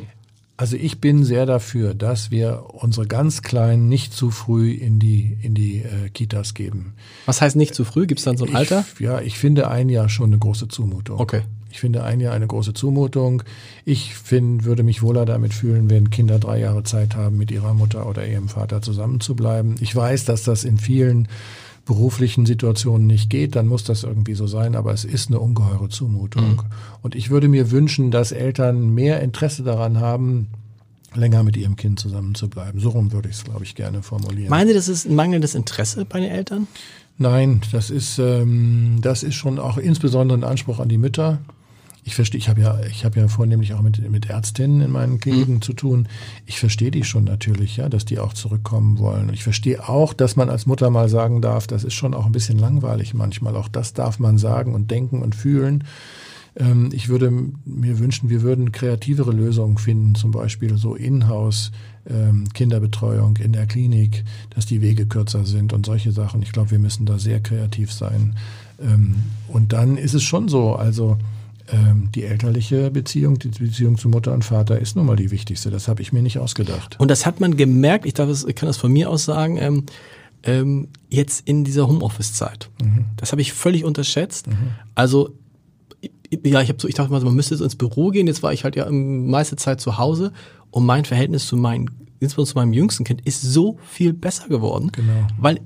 Also 0.64 0.78
ich 0.78 1.02
bin 1.02 1.26
sehr 1.26 1.46
dafür, 1.46 1.94
dass 1.94 2.32
wir 2.32 2.68
unsere 2.70 3.06
ganz 3.06 3.42
Kleinen 3.42 3.90
nicht 3.90 4.14
zu 4.14 4.32
früh 4.32 4.72
in 4.72 4.98
die 4.98 5.38
in 5.42 5.56
die 5.56 5.80
äh, 5.80 6.08
Kitas 6.08 6.54
geben. 6.54 6.94
Was 7.26 7.42
heißt 7.42 7.58
nicht 7.58 7.76
zu 7.76 7.84
früh? 7.84 8.08
Gibt 8.08 8.20
es 8.20 8.24
dann 8.24 8.38
so 8.38 8.46
ein 8.46 8.56
Alter? 8.56 8.86
Ich, 8.94 9.02
ja, 9.02 9.20
ich 9.20 9.38
finde 9.38 9.68
ein 9.68 9.90
Jahr 9.90 10.08
schon 10.08 10.28
eine 10.28 10.38
große 10.38 10.70
Zumutung. 10.70 11.20
Okay. 11.20 11.42
Ich 11.70 11.82
finde 11.82 12.06
ein 12.06 12.22
Jahr 12.22 12.34
eine 12.34 12.48
große 12.48 12.74
Zumutung. 12.74 13.44
Ich 13.84 14.16
find, 14.16 14.64
würde 14.64 14.84
mich 14.84 15.02
wohler 15.02 15.26
damit 15.26 15.54
fühlen, 15.54 15.90
wenn 15.90 16.12
Kinder 16.12 16.40
drei 16.40 16.60
Jahre 16.60 16.84
Zeit 16.84 17.18
haben, 17.18 17.36
mit 17.36 17.52
ihrer 17.52 17.74
Mutter 17.74 18.08
oder 18.08 18.26
ihrem 18.26 18.48
Vater 18.48 18.82
zusammenzubleiben. 18.82 19.76
Ich 19.82 19.94
weiß, 19.94 20.24
dass 20.24 20.44
das 20.44 20.64
in 20.64 20.78
vielen 20.78 21.28
beruflichen 21.86 22.46
Situationen 22.46 23.08
nicht 23.08 23.30
geht, 23.30 23.56
dann 23.56 23.68
muss 23.68 23.84
das 23.84 24.04
irgendwie 24.04 24.36
so 24.36 24.48
sein, 24.48 24.76
aber 24.76 24.94
es 24.94 25.04
ist 25.04 25.28
eine 25.28 25.40
ungeheure 25.40 25.90
Zumutung. 25.90 26.52
Mhm. 26.52 26.60
Und 27.02 27.16
ich 27.16 27.30
würde 27.30 27.50
mir 27.50 27.72
wünschen, 27.72 28.10
dass 28.10 28.32
Eltern 28.32 28.94
mehr 28.94 29.22
Interesse 29.22 29.64
daran 29.64 30.00
haben, 30.00 30.48
länger 31.14 31.44
mit 31.44 31.58
ihrem 31.58 31.76
Kind 31.76 32.00
zusammen 32.00 32.36
zu 32.36 32.50
bleiben. 32.50 32.80
So 32.80 32.90
rum 32.90 33.12
würde 33.12 33.30
ich 33.30 33.36
es, 33.36 33.44
glaube 33.44 33.64
ich, 33.64 33.76
gerne 33.76 34.02
formulieren. 34.02 34.50
Meinen 34.50 34.70
Sie, 34.70 34.74
das 34.74 34.88
ist 34.88 35.06
ein 35.06 35.16
mangelndes 35.16 35.56
Interesse 35.56 36.06
bei 36.06 36.20
den 36.20 36.30
Eltern? 36.30 36.68
Nein, 37.18 37.62
das 37.72 37.90
ist, 37.90 38.18
ähm, 38.18 39.00
das 39.02 39.24
ist 39.24 39.36
schon 39.36 39.60
auch 39.60 39.78
insbesondere 39.78 40.38
ein 40.40 40.44
Anspruch 40.44 40.80
an 40.80 40.90
die 40.90 40.98
Mütter. 40.98 41.40
Ich 42.06 42.16
verstehe, 42.16 42.38
ich 42.38 42.50
habe 42.50 42.62
ja, 42.62 42.80
ich 42.82 43.06
habe 43.06 43.20
ja 43.20 43.28
vornehmlich 43.28 43.74
auch 43.74 43.82
mit, 43.82 44.10
mit 44.10 44.30
Ärztinnen 44.30 44.82
in 44.82 44.92
meinen 44.92 45.20
Kliniken 45.20 45.56
mhm. 45.56 45.62
zu 45.62 45.74
tun. 45.74 46.08
Ich 46.46 46.60
verstehe 46.60 46.92
die 46.92 47.04
schon 47.04 47.24
natürlich, 47.24 47.78
ja, 47.78 47.88
dass 47.88 48.04
die 48.04 48.20
auch 48.20 48.34
zurückkommen 48.34 49.00
wollen. 49.00 49.30
Und 49.30 49.34
ich 49.34 49.44
verstehe 49.44 49.88
auch, 49.88 50.14
dass 50.14 50.36
man 50.36 50.50
als 50.50 50.66
Mutter 50.66 50.90
mal 50.90 51.08
sagen 51.08 51.42
darf, 51.42 51.66
das 51.68 51.84
ist 51.84 51.94
schon 51.94 52.14
auch 52.14 52.26
ein 52.26 52.34
bisschen 52.34 52.60
langweilig 52.60 53.14
manchmal. 53.14 53.56
Auch 53.56 53.70
das 53.70 53.94
darf 53.94 54.20
man 54.20 54.38
sagen 54.38 54.76
und 54.76 54.92
denken 54.92 55.22
und 55.22 55.34
fühlen. 55.34 55.86
Ähm, 56.56 56.90
ich 56.92 57.10
würde 57.10 57.32
mir 57.66 58.00
wünschen, 58.00 58.30
wir 58.30 58.42
würden 58.42 58.72
kreativere 58.72 59.32
Lösungen 59.32 59.78
finden, 59.78 60.16
zum 60.16 60.32
Beispiel 60.32 60.78
so 60.78 60.96
in-house 60.96 61.72
ähm, 62.10 62.50
Kinderbetreuung 62.54 63.38
in 63.38 63.54
der 63.54 63.66
Klinik, 63.66 64.24
dass 64.50 64.66
die 64.66 64.82
Wege 64.82 65.06
kürzer 65.06 65.46
sind 65.46 65.74
und 65.74 65.86
solche 65.86 66.12
Sachen. 66.12 66.42
Ich 66.42 66.52
glaube, 66.52 66.72
wir 66.72 66.80
müssen 66.80 67.06
da 67.06 67.18
sehr 67.18 67.40
kreativ 67.40 67.92
sein. 67.92 68.36
Ähm, 68.82 69.16
und 69.48 69.74
dann 69.74 69.98
ist 69.98 70.14
es 70.14 70.24
schon 70.24 70.48
so, 70.48 70.76
also 70.76 71.18
ähm, 71.74 72.10
die 72.14 72.24
elterliche 72.24 72.92
Beziehung, 72.92 73.40
die 73.40 73.50
Beziehung 73.50 73.98
zu 73.98 74.08
Mutter 74.08 74.32
und 74.34 74.46
Vater 74.46 74.80
ist 74.80 74.96
nun 74.96 75.08
mal 75.08 75.16
die 75.16 75.32
wichtigste. 75.32 75.72
Das 75.72 75.88
habe 75.88 76.02
ich 76.02 76.14
mir 76.14 76.22
nicht 76.22 76.38
ausgedacht. 76.38 77.00
Und 77.00 77.10
das 77.10 77.26
hat 77.26 77.40
man 77.40 77.58
gemerkt, 77.58 78.06
ich, 78.06 78.14
darf 78.14 78.30
es, 78.30 78.46
ich 78.46 78.56
kann 78.56 78.68
das 78.68 78.78
von 78.78 78.92
mir 78.92 79.10
aus 79.10 79.26
sagen, 79.26 79.58
ähm, 79.58 79.86
ähm, 80.44 80.90
jetzt 81.10 81.48
in 81.48 81.64
dieser 81.64 81.88
Homeoffice-Zeit. 81.88 82.70
Mhm. 82.82 83.06
Das 83.18 83.32
habe 83.32 83.42
ich 83.42 83.54
völlig 83.54 83.86
unterschätzt. 83.86 84.48
Mhm. 84.48 84.72
Also 84.94 85.36
ja, 86.44 86.62
ich 86.62 86.70
habe 86.70 86.80
so, 86.80 86.88
ich 86.88 86.96
dachte 86.96 87.12
mal, 87.12 87.22
man 87.22 87.36
müsste 87.36 87.56
jetzt 87.56 87.62
ins 87.62 87.76
Büro 87.76 88.10
gehen. 88.10 88.28
Jetzt 88.28 88.44
war 88.44 88.54
ich 88.54 88.64
halt 88.64 88.76
ja 88.76 88.90
meiste 88.90 89.56
Zeit 89.56 89.82
zu 89.82 89.98
Hause 89.98 90.32
und 90.72 90.86
mein 90.86 91.06
Verhältnis 91.06 91.48
zu 91.48 91.58
meinem, 91.58 91.90
insbesondere 92.20 92.54
zu 92.54 92.58
meinem 92.58 92.74
jüngsten 92.74 93.04
Kind, 93.04 93.22
ist 93.26 93.42
so 93.42 93.78
viel 93.88 94.14
besser 94.14 94.48
geworden. 94.48 94.92
Genau. 94.92 95.28
Weil 95.38 95.60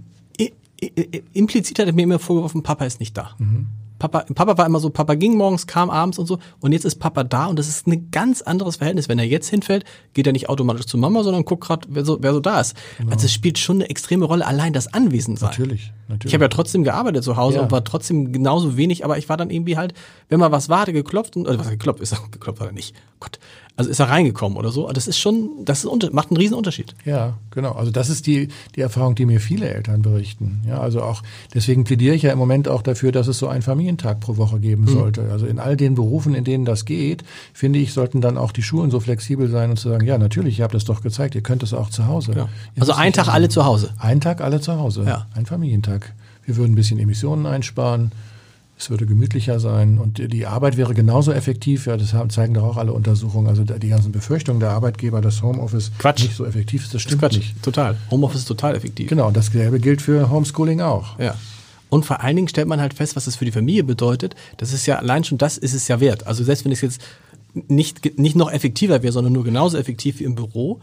implizit 1.34 1.80
hat 1.80 1.88
er 1.88 1.94
mir 1.94 2.04
immer 2.04 2.20
vorgeworfen, 2.20 2.64
Papa 2.64 2.86
ist 2.86 3.00
nicht 3.00 3.18
da. 3.18 3.32
Mhm. 3.40 3.68
Papa, 4.00 4.26
Papa 4.34 4.58
war 4.58 4.66
immer 4.66 4.80
so, 4.80 4.90
Papa 4.90 5.16
ging 5.16 5.36
morgens, 5.36 5.68
kam 5.68 5.90
abends 5.90 6.20
und 6.20 6.26
so. 6.26 6.38
Und 6.60 6.72
jetzt 6.72 6.86
ist 6.86 6.96
Papa 6.96 7.24
da 7.24 7.48
und 7.48 7.58
das 7.58 7.68
ist 7.68 7.88
ein 7.88 8.12
ganz 8.12 8.42
anderes 8.42 8.78
Verhältnis. 8.78 9.10
Wenn 9.10 9.20
er 9.20 9.26
jetzt 9.26 9.50
hinfällt, 9.50 9.86
geht 10.14 10.28
er 10.28 10.34
nicht 10.34 10.50
automatisch 10.50 10.86
zu 10.86 10.98
Mama, 10.98 11.24
sondern 11.24 11.46
guckt 11.46 11.64
gerade, 11.64 11.88
wer 11.90 12.06
so, 12.06 12.18
wer 12.22 12.34
so 12.34 12.40
da 12.40 12.60
ist. 12.60 12.76
Genau. 12.98 13.12
Also 13.12 13.26
es 13.26 13.34
spielt 13.34 13.58
schon 13.58 13.78
eine 13.78 13.90
extreme 13.90 14.26
Rolle, 14.26 14.46
allein 14.46 14.74
das 14.74 14.94
Anwesensein. 14.94 15.50
Natürlich, 15.50 15.92
natürlich. 16.08 16.26
Ich 16.26 16.34
habe 16.34 16.46
ja 16.46 16.50
trotzdem 16.50 16.84
gearbeitet 16.84 17.24
zu 17.24 17.38
Hause 17.38 17.58
ja. 17.58 17.64
und 17.64 17.72
war 17.72 17.84
trotzdem 17.84 18.32
genauso 18.32 18.78
wenig, 18.78 19.04
aber 19.04 19.18
ich 19.18 19.30
war 19.30 19.38
dann 19.38 19.50
irgendwie 19.50 19.78
halt, 19.78 19.94
wenn 20.30 20.40
mal 20.40 20.52
was 20.52 20.70
war, 20.70 20.82
hatte 20.82 20.94
geklopft 20.94 21.36
und, 21.36 21.48
also 21.48 21.60
was 21.60 21.70
geklopft 21.70 22.02
ist, 22.02 22.16
geklopft 22.32 22.62
hat 22.62 22.68
er 22.68 22.74
nicht. 22.74 22.96
Gott. 23.20 23.40
Also 23.78 23.92
ist 23.92 24.00
er 24.00 24.10
reingekommen 24.10 24.58
oder 24.58 24.72
so. 24.72 24.92
Das 24.92 25.08
ist 25.08 25.20
schon, 25.20 25.50
das 25.64 25.86
ist, 25.86 26.14
macht 26.14 26.32
einen 26.32 26.38
riesen 26.38 26.56
Unterschied. 26.56 26.96
Ja, 27.06 27.38
genau. 27.52 27.74
Also 27.74 27.92
das 27.92 28.10
ist 28.10 28.26
die, 28.26 28.50
die 28.76 28.82
Erfahrung, 28.82 29.14
die 29.14 29.28
mir 29.28 29.40
viele 29.40 29.70
Eltern 29.70 30.02
berichten. 30.02 30.64
Ja, 30.68 30.80
also 30.80 31.04
auch, 31.04 31.22
deswegen 31.54 31.84
plädiere 31.84 32.16
ich 32.16 32.24
ja 32.24 32.32
im 32.32 32.40
Moment 32.40 32.68
auch 32.68 32.82
dafür, 32.82 33.12
dass 33.12 33.28
es 33.28 33.38
so 33.38 33.48
einen 33.48 33.62
Familientag 33.62 34.20
pro 34.20 34.38
Woche 34.38 34.60
geben 34.60 34.86
mhm. 34.86 34.88
sollte. 34.88 35.30
Also 35.32 35.46
in 35.46 35.60
all 35.60 35.78
den 35.78 35.94
Berufen, 35.94 36.34
in 36.34 36.44
denen 36.44 36.66
das 36.66 36.86
geht, 36.86 37.24
finde 37.54 37.78
ich, 37.78 37.94
sollten 37.94 38.20
dann 38.20 38.36
auch 38.40 38.52
die 38.52 38.64
Schulen 38.64 38.90
so 38.90 39.00
flexibel 39.00 39.48
sein 39.48 39.70
und 39.70 39.78
zu 39.78 39.90
sagen, 39.90 40.08
ja, 40.08 40.18
natürlich, 40.18 40.58
ihr 40.58 40.64
habt 40.64 40.74
das 40.74 40.86
doch 40.86 41.02
gezeigt, 41.02 41.36
ihr 41.36 41.42
könnt 41.42 41.62
es 41.62 41.76
auch 41.76 41.92
zu 41.92 42.08
Hause. 42.08 42.34
Ja. 42.36 42.50
Also 42.80 42.94
ein 42.94 43.14
Tag 43.14 43.28
alle 43.28 43.48
zu 43.48 43.64
Hause. 43.64 43.92
Ein 44.00 44.22
Tag 44.22 44.42
alle 44.42 44.60
zu 44.60 44.80
Hause. 44.80 45.04
Ja. 45.06 45.28
Ein 45.36 45.46
Familientag. 45.46 46.14
Wir 46.46 46.58
würden 46.58 46.72
ein 46.72 46.76
bisschen 46.76 46.98
Emissionen 46.98 47.46
einsparen 47.46 48.12
es 48.80 48.92
würde 48.92 49.08
gemütlicher 49.08 49.60
sein 49.60 49.98
und 49.98 50.20
die 50.32 50.46
Arbeit 50.46 50.78
wäre 50.78 50.94
genauso 50.94 51.32
effektiv. 51.32 51.88
Ja, 51.88 51.98
das 51.98 52.14
zeigen 52.30 52.54
doch 52.54 52.64
auch 52.64 52.78
alle 52.78 52.94
Untersuchungen. 52.94 53.48
Also 53.48 53.64
die 53.64 53.88
ganzen 53.90 54.12
Befürchtungen 54.12 54.60
der 54.60 54.70
Arbeitgeber, 54.70 55.20
dass 55.20 55.42
Homeoffice 55.42 55.92
Quatsch. 55.98 56.22
nicht 56.22 56.36
so 56.36 56.46
effektiv 56.46 56.84
ist, 56.84 56.94
das 56.94 57.02
stimmt 57.02 57.24
das 57.24 57.32
Quatsch. 57.32 57.40
nicht. 57.40 57.64
Total. 57.64 57.98
Homeoffice 58.12 58.42
ist 58.42 58.48
total 58.48 58.76
effektiv. 58.76 59.10
Genau, 59.10 59.28
und 59.28 59.36
dasselbe 59.36 59.80
gilt 59.80 60.02
für 60.02 60.30
Homeschooling 60.30 60.82
auch. 60.82 61.18
Ja. 61.18 61.36
Und 61.90 62.06
vor 62.06 62.22
allen 62.22 62.36
Dingen 62.36 62.48
stellt 62.50 62.68
man 62.68 62.80
halt 62.80 62.94
fest, 62.94 63.16
was 63.16 63.26
das 63.26 63.36
für 63.36 63.46
die 63.46 63.52
Familie 63.52 63.84
bedeutet. 63.84 64.36
Das 64.58 64.74
ist 64.74 64.86
ja 64.86 64.98
allein 64.98 65.24
schon 65.24 65.40
das 65.40 65.58
ist 65.58 65.74
es 65.74 65.88
ja 65.88 66.00
wert. 66.00 66.28
Also 66.28 66.44
selbst 66.44 66.64
wenn 66.64 66.72
es 66.72 66.82
jetzt 66.82 67.02
nicht, 67.68 68.20
nicht 68.20 68.36
noch 68.36 68.52
effektiver 68.52 69.02
wäre, 69.02 69.14
sondern 69.14 69.34
nur 69.34 69.44
genauso 69.44 69.78
effektiv 69.78 70.20
wie 70.20 70.26
im 70.26 70.36
Büro, 70.36 70.82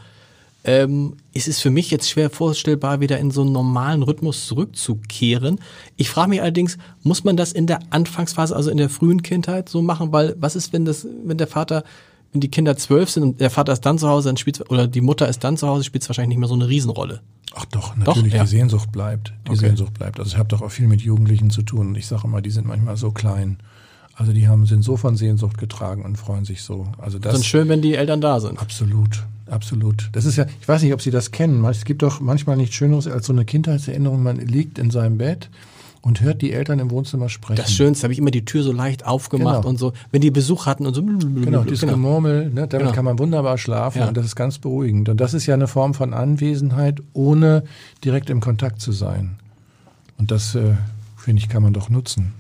ähm, 0.64 1.16
ist 1.32 1.46
es 1.46 1.60
für 1.60 1.70
mich 1.70 1.90
jetzt 1.90 2.08
schwer 2.08 2.30
vorstellbar, 2.30 3.00
wieder 3.00 3.18
in 3.18 3.30
so 3.30 3.42
einen 3.42 3.52
normalen 3.52 4.02
Rhythmus 4.02 4.46
zurückzukehren. 4.46 5.60
Ich 5.96 6.08
frage 6.08 6.30
mich 6.30 6.40
allerdings, 6.40 6.78
muss 7.02 7.22
man 7.22 7.36
das 7.36 7.52
in 7.52 7.66
der 7.66 7.80
Anfangsphase, 7.90 8.56
also 8.56 8.70
in 8.70 8.78
der 8.78 8.88
frühen 8.88 9.22
Kindheit 9.22 9.68
so 9.68 9.82
machen? 9.82 10.10
Weil 10.12 10.34
was 10.38 10.56
ist, 10.56 10.72
wenn 10.72 10.86
das, 10.86 11.06
wenn 11.24 11.36
der 11.36 11.46
Vater, 11.46 11.84
wenn 12.32 12.40
die 12.40 12.50
Kinder 12.50 12.76
zwölf 12.78 13.10
sind 13.10 13.22
und 13.22 13.40
der 13.40 13.50
Vater 13.50 13.74
ist 13.74 13.82
dann 13.82 13.98
zu 13.98 14.08
Hause, 14.08 14.30
dann 14.30 14.38
spielt 14.38 14.70
oder 14.70 14.88
die 14.88 15.02
Mutter 15.02 15.28
ist 15.28 15.44
dann 15.44 15.58
zu 15.58 15.68
Hause, 15.68 15.84
spielt 15.84 16.02
es 16.02 16.08
wahrscheinlich 16.08 16.30
nicht 16.30 16.38
mehr 16.38 16.48
so 16.48 16.54
eine 16.54 16.68
Riesenrolle. 16.68 17.20
Ach 17.54 17.66
doch, 17.66 17.94
natürlich, 17.94 18.32
doch? 18.32 18.38
Ja. 18.38 18.42
die 18.44 18.48
Sehnsucht 18.48 18.90
bleibt. 18.90 19.34
Die 19.46 19.50
okay. 19.50 19.68
Sehnsucht 19.68 19.94
bleibt. 19.94 20.18
Also 20.18 20.32
ich 20.32 20.38
habe 20.38 20.48
doch 20.48 20.62
auch 20.62 20.70
viel 20.70 20.88
mit 20.88 21.02
Jugendlichen 21.02 21.50
zu 21.50 21.62
tun 21.62 21.94
ich 21.94 22.06
sage 22.06 22.22
immer, 22.24 22.40
die 22.40 22.50
sind 22.50 22.66
manchmal 22.66 22.96
so 22.96 23.10
klein. 23.10 23.58
Also 24.16 24.32
die 24.32 24.48
haben, 24.48 24.64
sind 24.66 24.82
so 24.82 24.96
von 24.96 25.16
Sehnsucht 25.16 25.58
getragen 25.58 26.04
und 26.04 26.16
freuen 26.16 26.44
sich 26.44 26.62
so. 26.62 26.86
Also 26.98 27.18
das 27.18 27.34
ist 27.34 27.46
schön, 27.46 27.68
wenn 27.68 27.82
die 27.82 27.94
Eltern 27.96 28.20
da 28.20 28.38
sind. 28.40 28.60
Absolut, 28.60 29.24
absolut. 29.49 30.09
Das 30.12 30.24
ist 30.24 30.36
ja, 30.36 30.47
ich 30.61 30.68
weiß 30.68 30.82
nicht, 30.82 30.92
ob 30.92 31.03
Sie 31.03 31.11
das 31.11 31.30
kennen. 31.30 31.64
Es 31.64 31.84
gibt 31.84 32.03
doch 32.03 32.20
manchmal 32.20 32.57
nichts 32.57 32.74
Schöneres 32.74 33.07
als 33.07 33.26
so 33.26 33.32
eine 33.32 33.45
Kindheitserinnerung. 33.45 34.22
Man 34.22 34.36
liegt 34.36 34.78
in 34.78 34.90
seinem 34.90 35.18
Bett 35.18 35.51
und 36.05 36.20
hört 36.20 36.42
die 36.42 36.53
Eltern 36.53 36.78
im 36.80 36.90
Wohnzimmer 36.90 37.28
sprechen. 37.28 37.57
Das 37.57 37.72
Schönste, 37.72 38.05
habe 38.05 38.12
ich 38.12 38.18
immer 38.18 38.30
die 38.30 38.45
Tür 38.45 38.62
so 38.62 38.72
leicht 38.72 39.07
aufgemacht 39.07 39.62
genau. 39.62 39.68
und 39.68 39.78
so, 39.78 39.95
wenn 40.11 40.20
die 40.20 40.30
Besuch 40.30 40.66
hatten 40.66 40.86
und 40.86 40.95
so. 40.95 41.03
Genau, 41.03 41.62
dieses 41.64 41.80
genau. 41.80 41.95
Gemurmel, 41.95 42.51
ne, 42.51 42.68
damit 42.68 42.72
genau. 42.72 42.92
kann 42.92 43.05
man 43.07 43.18
wunderbar 43.18 43.57
schlafen 43.57 44.01
ja. 44.01 44.09
und 44.09 44.16
das 44.16 44.26
ist 44.26 44.36
ganz 44.36 44.59
beruhigend. 44.59 45.09
Und 45.09 45.18
das 45.18 45.32
ist 45.32 45.47
ja 45.47 45.55
eine 45.55 45.66
Form 45.66 45.95
von 45.95 46.12
Anwesenheit, 46.12 47.03
ohne 47.14 47.64
direkt 48.05 48.28
im 48.28 48.40
Kontakt 48.40 48.80
zu 48.80 48.92
sein. 48.92 49.36
Und 50.18 50.30
das, 50.30 50.55
äh, 50.55 50.74
finde 51.16 51.40
ich, 51.40 51.49
kann 51.49 51.62
man 51.62 51.72
doch 51.72 51.88
nutzen. 51.88 52.34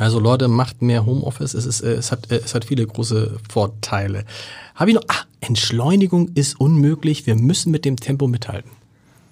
Also 0.00 0.18
Leute, 0.18 0.48
macht 0.48 0.80
mehr 0.80 1.04
Homeoffice. 1.04 1.54
Es, 1.54 1.66
ist, 1.66 1.82
äh, 1.82 1.92
es, 1.92 2.10
hat, 2.10 2.30
äh, 2.30 2.40
es 2.42 2.54
hat 2.54 2.64
viele 2.64 2.86
große 2.86 3.38
Vorteile. 3.48 4.24
Habe 4.74 4.90
ich 4.90 4.96
noch? 4.96 5.04
Ah, 5.08 5.24
Entschleunigung 5.40 6.30
ist 6.34 6.58
unmöglich. 6.58 7.26
Wir 7.26 7.34
müssen 7.34 7.70
mit 7.70 7.84
dem 7.84 7.96
Tempo 7.96 8.26
mithalten. 8.26 8.70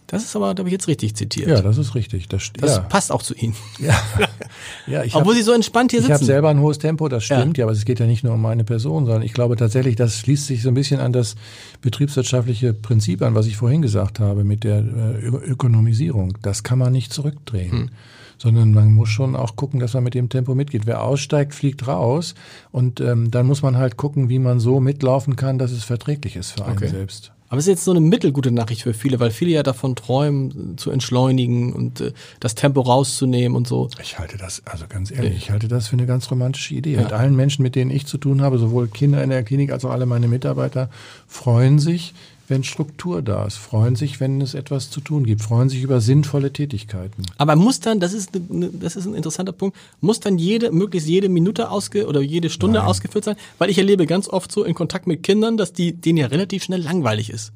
Das 0.09 0.25
ist 0.25 0.35
aber, 0.37 0.55
da 0.55 0.61
habe 0.61 0.69
ich 0.69 0.73
jetzt 0.73 0.89
richtig 0.89 1.15
zitiert. 1.17 1.49
Ja, 1.49 1.61
das 1.61 1.77
ist 1.77 1.95
richtig. 1.95 2.29
Das, 2.29 2.51
das 2.59 2.77
ja. 2.77 2.79
passt 2.81 3.13
auch 3.13 3.23
zu 3.23 3.35
Ihnen. 3.35 3.55
Ja, 3.79 3.95
ja 4.87 5.05
ich 5.05 5.15
Obwohl 5.15 5.35
hab, 5.35 5.39
Sie 5.39 5.43
so 5.43 5.53
entspannt 5.53 5.91
hier 5.91 6.01
sitzen. 6.01 6.13
Ich 6.13 6.15
habe 6.15 6.25
selber 6.25 6.49
ein 6.49 6.61
hohes 6.61 6.79
Tempo, 6.79 7.09
das 7.09 7.25
stimmt, 7.25 7.59
ja. 7.59 7.63
ja, 7.63 7.67
aber 7.67 7.73
es 7.73 7.85
geht 7.85 8.01
ja 8.01 8.07
nicht 8.07 8.25
nur 8.25 8.35
um 8.35 8.41
meine 8.41 8.65
Person, 8.65 9.05
sondern 9.05 9.23
ich 9.23 9.35
glaube 9.35 9.57
tatsächlich, 9.57 9.97
das 9.97 10.17
schließt 10.17 10.47
sich 10.47 10.63
so 10.63 10.69
ein 10.69 10.75
bisschen 10.75 11.01
an 11.01 11.13
das 11.13 11.35
betriebswirtschaftliche 11.83 12.73
Prinzip 12.73 13.21
an, 13.21 13.35
was 13.35 13.47
ich 13.47 13.59
vorhin 13.59 13.83
gesagt 13.83 14.19
habe 14.19 14.45
mit 14.45 14.65
der 14.65 14.79
äh, 14.79 15.27
Ökonomisierung. 15.27 16.39
Das 16.41 16.63
kann 16.63 16.79
man 16.79 16.93
nicht 16.93 17.13
zurückdrehen. 17.13 17.71
Hm 17.71 17.91
sondern 18.39 18.73
man 18.73 18.95
muss 18.95 19.09
schon 19.09 19.37
auch 19.37 19.57
gucken, 19.57 19.81
dass 19.81 19.95
man 19.95 20.05
mit 20.05 20.15
dem 20.15 20.29
Tempo 20.29 20.55
mitgeht. 20.55 20.87
Wer 20.87 21.03
aussteigt, 21.03 21.55
fliegt 21.55 21.87
raus 21.87 22.35
und 22.73 23.01
ähm, 23.01 23.31
dann 23.31 23.47
muss 23.47 23.63
man 23.63 23.77
halt 23.77 23.97
gucken, 23.97 24.29
wie 24.29 24.39
man 24.39 24.61
so 24.61 24.81
mitlaufen 24.81 25.37
kann, 25.37 25.59
dass 25.59 25.73
es 25.73 25.85
verträglich 25.85 26.37
ist 26.37 26.53
für 26.53 26.65
einen 26.65 26.77
okay. 26.77 26.89
selbst. 26.89 27.33
Aber 27.51 27.59
es 27.59 27.65
ist 27.65 27.71
jetzt 27.71 27.85
so 27.85 27.93
eine 27.93 28.01
mittelgute 28.01 28.51
Nachricht 28.51 28.83
für 28.83 28.93
viele, 28.93 29.21
weil 29.21 29.31
viele 29.31 29.53
ja 29.53 29.63
davon 29.63 29.97
träumen, 29.97 30.77
zu 30.77 30.91
entschleunigen 30.91 31.73
und 31.73 32.01
äh, 32.01 32.13
das 32.41 32.55
Tempo 32.55 32.83
rauszunehmen 32.83 33.57
und 33.57 33.67
so. 33.67 33.89
Ich 34.03 34.19
halte 34.19 34.37
das, 34.37 34.63
also 34.67 34.85
ganz 34.87 35.11
ehrlich, 35.11 35.37
ich 35.37 35.51
halte 35.51 35.67
das 35.67 35.89
für 35.89 35.95
eine 35.95 36.07
ganz 36.07 36.31
romantische 36.31 36.75
Idee. 36.75 36.95
Ja. 36.95 37.03
Mit 37.03 37.13
allen 37.13 37.35
Menschen, 37.35 37.63
mit 37.63 37.75
denen 37.75 37.91
ich 37.91 38.07
zu 38.07 38.19
tun 38.19 38.43
habe, 38.43 38.59
sowohl 38.59 38.89
Kinder 38.89 39.23
in 39.23 39.31
der 39.31 39.43
Klinik 39.45 39.73
als 39.73 39.85
auch 39.85 39.91
alle 39.91 40.05
meine 40.05 40.29
Mitarbeiter, 40.29 40.91
freuen 41.27 41.79
sich, 41.79 42.13
wenn 42.49 42.65
Struktur 42.65 43.23
da 43.23 43.45
ist, 43.45 43.57
freuen 43.57 43.95
sich, 43.95 44.21
wenn 44.21 44.41
es 44.41 44.55
etwas 44.55 44.91
zu 44.91 45.01
tun 45.01 45.25
gibt, 45.25 45.43
freuen 45.43 45.69
sich 45.69 45.83
über 45.83 46.01
sinnvolle 46.01 46.53
Tätigkeiten. 46.53 47.23
Aber 47.37 47.57
muss 47.57 47.81
dann, 47.81 48.01
das 48.01 48.15
ist, 48.15 48.31
das 48.33 48.97
ist 48.97 49.07
ein 49.07 49.15
interessanter 49.15 49.53
Punkt, 49.53 49.77
muss 50.01 50.21
dann 50.21 50.39
jede, 50.39 50.73
möglichst 50.73 51.09
jede 51.09 51.29
Minute 51.29 51.71
ausge 51.71 52.07
oder 52.07 52.21
jede 52.21 52.51
Stunde 52.51 52.79
Nein. 52.79 52.89
ausgeführt 52.89 53.25
sein? 53.25 53.37
Weil 53.59 53.71
ich 53.71 53.79
erlebe 53.79 54.07
ganz 54.07 54.29
oft 54.29 54.51
so 54.51 54.65
in 54.65 54.75
Kontakt 54.75 55.07
mit 55.07 55.23
Kindern, 55.23 55.57
dass 55.57 55.73
die, 55.73 55.93
denen 55.93 56.19
ja 56.19 56.27
relativ 56.27 56.63
schnell 56.63 56.81
langweilig 56.81 57.31
ist. 57.31 57.53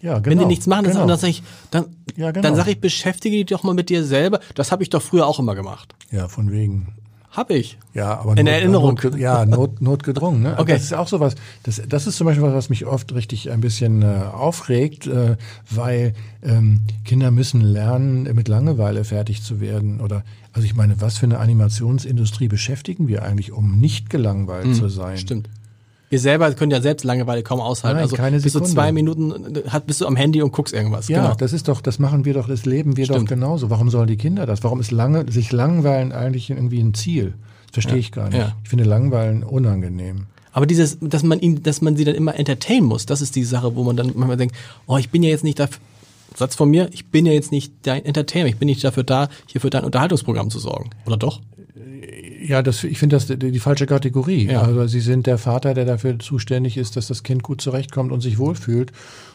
Ja, 0.00 0.18
genau. 0.18 0.30
Wenn 0.30 0.38
die 0.40 0.46
nichts 0.46 0.66
machen, 0.66 0.84
genau. 0.84 1.06
dann 1.06 1.18
sage 1.18 1.30
ich, 1.30 1.42
dann, 1.70 1.86
ja, 2.16 2.32
genau. 2.32 2.42
dann 2.42 2.56
sage 2.56 2.72
ich, 2.72 2.80
beschäftige 2.80 3.36
dich 3.36 3.46
doch 3.46 3.62
mal 3.62 3.74
mit 3.74 3.88
dir 3.88 4.04
selber. 4.04 4.40
Das 4.56 4.72
habe 4.72 4.82
ich 4.82 4.90
doch 4.90 5.00
früher 5.00 5.26
auch 5.26 5.38
immer 5.38 5.54
gemacht. 5.54 5.94
Ja, 6.10 6.26
von 6.26 6.50
wegen. 6.50 6.88
Hab 7.32 7.50
ich. 7.50 7.78
Ja, 7.94 8.18
aber 8.18 8.36
in 8.36 8.44
Not, 8.44 8.54
Erinnerung. 8.54 9.00
Not, 9.02 9.18
ja, 9.18 9.46
Not, 9.46 9.80
notgedrungen. 9.80 10.42
Ne? 10.42 10.56
Okay. 10.62 10.74
Das 10.74 10.82
ist 10.82 10.92
auch 10.92 11.08
sowas. 11.08 11.34
Das, 11.62 11.80
das 11.88 12.06
ist 12.06 12.16
zum 12.16 12.26
Beispiel 12.26 12.44
was, 12.44 12.52
was 12.52 12.68
mich 12.68 12.84
oft 12.84 13.14
richtig 13.14 13.50
ein 13.50 13.62
bisschen 13.62 14.02
äh, 14.02 14.06
aufregt, 14.32 15.06
äh, 15.06 15.36
weil 15.70 16.12
ähm, 16.42 16.82
Kinder 17.06 17.30
müssen 17.30 17.62
lernen, 17.62 18.24
mit 18.34 18.48
Langeweile 18.48 19.04
fertig 19.04 19.42
zu 19.42 19.60
werden. 19.60 20.00
Oder 20.00 20.24
also 20.52 20.66
ich 20.66 20.74
meine, 20.74 21.00
was 21.00 21.18
für 21.18 21.26
eine 21.26 21.38
Animationsindustrie 21.38 22.48
beschäftigen 22.48 23.08
wir 23.08 23.22
eigentlich, 23.22 23.50
um 23.50 23.80
nicht 23.80 24.10
gelangweilt 24.10 24.66
mhm, 24.66 24.74
zu 24.74 24.88
sein? 24.88 25.16
Stimmt. 25.16 25.48
Ihr 26.12 26.20
selber 26.20 26.52
könnt 26.52 26.74
ja 26.74 26.82
selbst 26.82 27.04
Langeweile 27.04 27.42
kaum 27.42 27.58
aushalten. 27.58 27.96
Nein, 27.96 28.02
also 28.02 28.16
keine 28.16 28.36
bis 28.36 28.42
du 28.42 28.58
Sekunde. 28.58 28.70
zwei 28.70 28.92
Minuten 28.92 29.62
hat, 29.68 29.86
bist 29.86 30.02
du 30.02 30.06
am 30.06 30.14
Handy 30.14 30.42
und 30.42 30.52
guckst 30.52 30.74
irgendwas. 30.74 31.08
Ja, 31.08 31.22
genau. 31.22 31.34
das 31.34 31.54
ist 31.54 31.68
doch, 31.68 31.80
das 31.80 31.98
machen 31.98 32.26
wir 32.26 32.34
doch, 32.34 32.48
das 32.48 32.66
leben 32.66 32.98
wir 32.98 33.06
Stimmt. 33.06 33.20
doch 33.20 33.26
genauso. 33.34 33.70
Warum 33.70 33.88
sollen 33.88 34.08
die 34.08 34.18
Kinder 34.18 34.44
das? 34.44 34.62
Warum 34.62 34.78
ist 34.78 34.90
lange, 34.90 35.32
sich 35.32 35.52
langweilen 35.52 36.12
eigentlich 36.12 36.50
irgendwie 36.50 36.80
ein 36.80 36.92
Ziel? 36.92 37.32
Das 37.68 37.72
verstehe 37.72 37.96
ich 37.96 38.12
gar 38.12 38.28
nicht. 38.28 38.36
ja. 38.36 38.54
Ich 38.62 38.68
finde 38.68 38.84
Langweilen 38.84 39.42
unangenehm. 39.42 40.26
Aber 40.52 40.66
dieses, 40.66 40.98
dass 41.00 41.22
man 41.22 41.40
ihn, 41.40 41.62
dass 41.62 41.80
man 41.80 41.96
sie 41.96 42.04
dann 42.04 42.14
immer 42.14 42.38
entertainen 42.38 42.84
muss, 42.84 43.06
das 43.06 43.22
ist 43.22 43.34
die 43.34 43.44
Sache, 43.44 43.74
wo 43.74 43.82
man 43.82 43.96
dann 43.96 44.12
manchmal 44.14 44.36
denkt, 44.36 44.54
oh, 44.86 44.98
ich 44.98 45.08
bin 45.08 45.22
ja 45.22 45.30
jetzt 45.30 45.44
nicht 45.44 45.58
dafür, 45.58 45.80
Satz 46.36 46.56
von 46.56 46.68
mir, 46.68 46.90
ich 46.92 47.06
bin 47.06 47.24
ja 47.24 47.32
jetzt 47.32 47.52
nicht 47.52 47.72
dein 47.84 48.04
Entertainer, 48.04 48.48
ich 48.48 48.58
bin 48.58 48.66
nicht 48.66 48.84
dafür 48.84 49.02
da, 49.02 49.30
hier 49.46 49.62
für 49.62 49.70
dein 49.70 49.84
Unterhaltungsprogramm 49.84 50.50
zu 50.50 50.58
sorgen. 50.58 50.90
Oder 51.06 51.16
doch? 51.16 51.40
Ja, 52.44 52.62
das, 52.62 52.84
ich 52.84 52.98
finde 52.98 53.16
das 53.16 53.26
die, 53.26 53.36
die 53.36 53.58
falsche 53.58 53.86
Kategorie. 53.86 54.46
Ja. 54.50 54.62
Also 54.62 54.86
Sie 54.86 55.00
sind 55.00 55.26
der 55.26 55.38
Vater, 55.38 55.74
der 55.74 55.84
dafür 55.84 56.18
zuständig 56.18 56.76
ist, 56.76 56.96
dass 56.96 57.08
das 57.08 57.22
Kind 57.22 57.42
gut 57.42 57.60
zurechtkommt 57.60 58.12
und 58.12 58.20
sich 58.20 58.38
wohlfühlt 58.38 58.92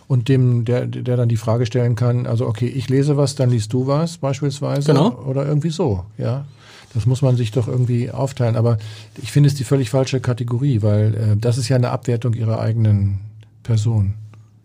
und 0.08 0.30
dem, 0.30 0.66
der, 0.66 0.86
der 0.86 1.18
dann 1.18 1.30
die 1.30 1.38
Frage 1.38 1.66
stellen 1.66 1.96
kann, 1.96 2.26
also 2.28 2.48
okay, 2.48 2.68
ich 2.68 2.90
lese 2.90 3.18
was, 3.18 3.36
dann 3.36 3.50
liest 3.50 3.74
du 3.74 3.88
was 3.88 4.18
beispielsweise 4.18 4.92
Genau. 4.94 5.12
oder 5.26 5.46
irgendwie 5.46 5.70
so, 5.70 6.06
ja. 6.18 6.46
Das 6.94 7.06
muss 7.06 7.22
man 7.22 7.36
sich 7.36 7.52
doch 7.52 7.68
irgendwie 7.68 8.10
aufteilen. 8.12 8.56
Aber 8.56 8.78
ich 9.22 9.32
finde 9.32 9.50
es 9.50 9.56
die 9.56 9.66
völlig 9.66 9.90
falsche 9.90 10.20
Kategorie, 10.22 10.82
weil 10.82 11.14
äh, 11.16 11.38
das 11.38 11.58
ist 11.58 11.68
ja 11.70 11.76
eine 11.76 11.90
Abwertung 11.92 12.34
ihrer 12.34 12.60
eigenen 12.60 13.20
Person. 13.62 14.14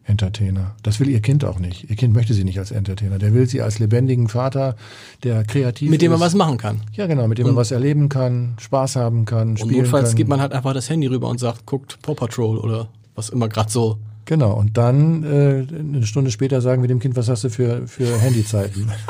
Entertainer. 0.05 0.75
Das 0.83 0.99
will 1.01 1.09
ihr 1.09 1.21
Kind 1.21 1.45
auch 1.45 1.59
nicht. 1.59 1.89
Ihr 1.89 1.97
Kind 1.97 2.15
möchte 2.15 2.35
sie 2.35 2.45
nicht 2.45 2.59
als 2.59 2.71
Entertainer. 2.73 3.19
Der 3.19 3.33
will 3.35 3.49
sie 3.49 3.63
als 3.63 3.79
lebendigen 3.79 4.29
Vater, 4.29 4.77
der 5.23 5.45
kreativ 5.45 5.91
Mit 5.91 6.03
dem 6.03 6.11
man 6.11 6.21
ist. 6.21 6.27
was 6.27 6.35
machen 6.35 6.59
kann. 6.59 6.81
Ja, 6.95 7.07
genau, 7.07 7.29
mit 7.29 7.39
dem 7.39 7.47
man 7.47 7.57
was 7.57 7.71
erleben 7.71 8.09
kann, 8.09 8.55
Spaß 8.61 8.97
haben 8.97 9.25
kann, 9.25 9.51
Und 9.51 9.61
spielen 9.61 9.83
notfalls 9.83 10.11
kann. 10.11 10.17
gibt 10.17 10.29
man 10.29 10.41
halt 10.41 10.53
einfach 10.53 10.75
das 10.75 10.91
Handy 10.91 11.07
rüber 11.07 11.29
und 11.29 11.39
sagt, 11.39 11.67
guckt 11.67 11.99
Paw 12.03 12.15
Patrol 12.15 12.59
oder 12.59 12.89
was 13.15 13.29
immer 13.29 13.49
gerade 13.49 13.71
so. 13.71 13.99
Genau, 14.25 14.53
und 14.53 14.77
dann 14.77 15.25
äh, 15.25 15.67
eine 15.79 16.07
Stunde 16.07 16.31
später 16.31 16.61
sagen 16.61 16.83
wir 16.83 16.89
dem 16.89 17.01
Kind, 17.01 17.17
was 17.17 17.29
hast 17.29 17.45
du 17.45 17.51
für, 17.51 17.87
für 17.87 18.19
Handyzeiten? 18.21 18.91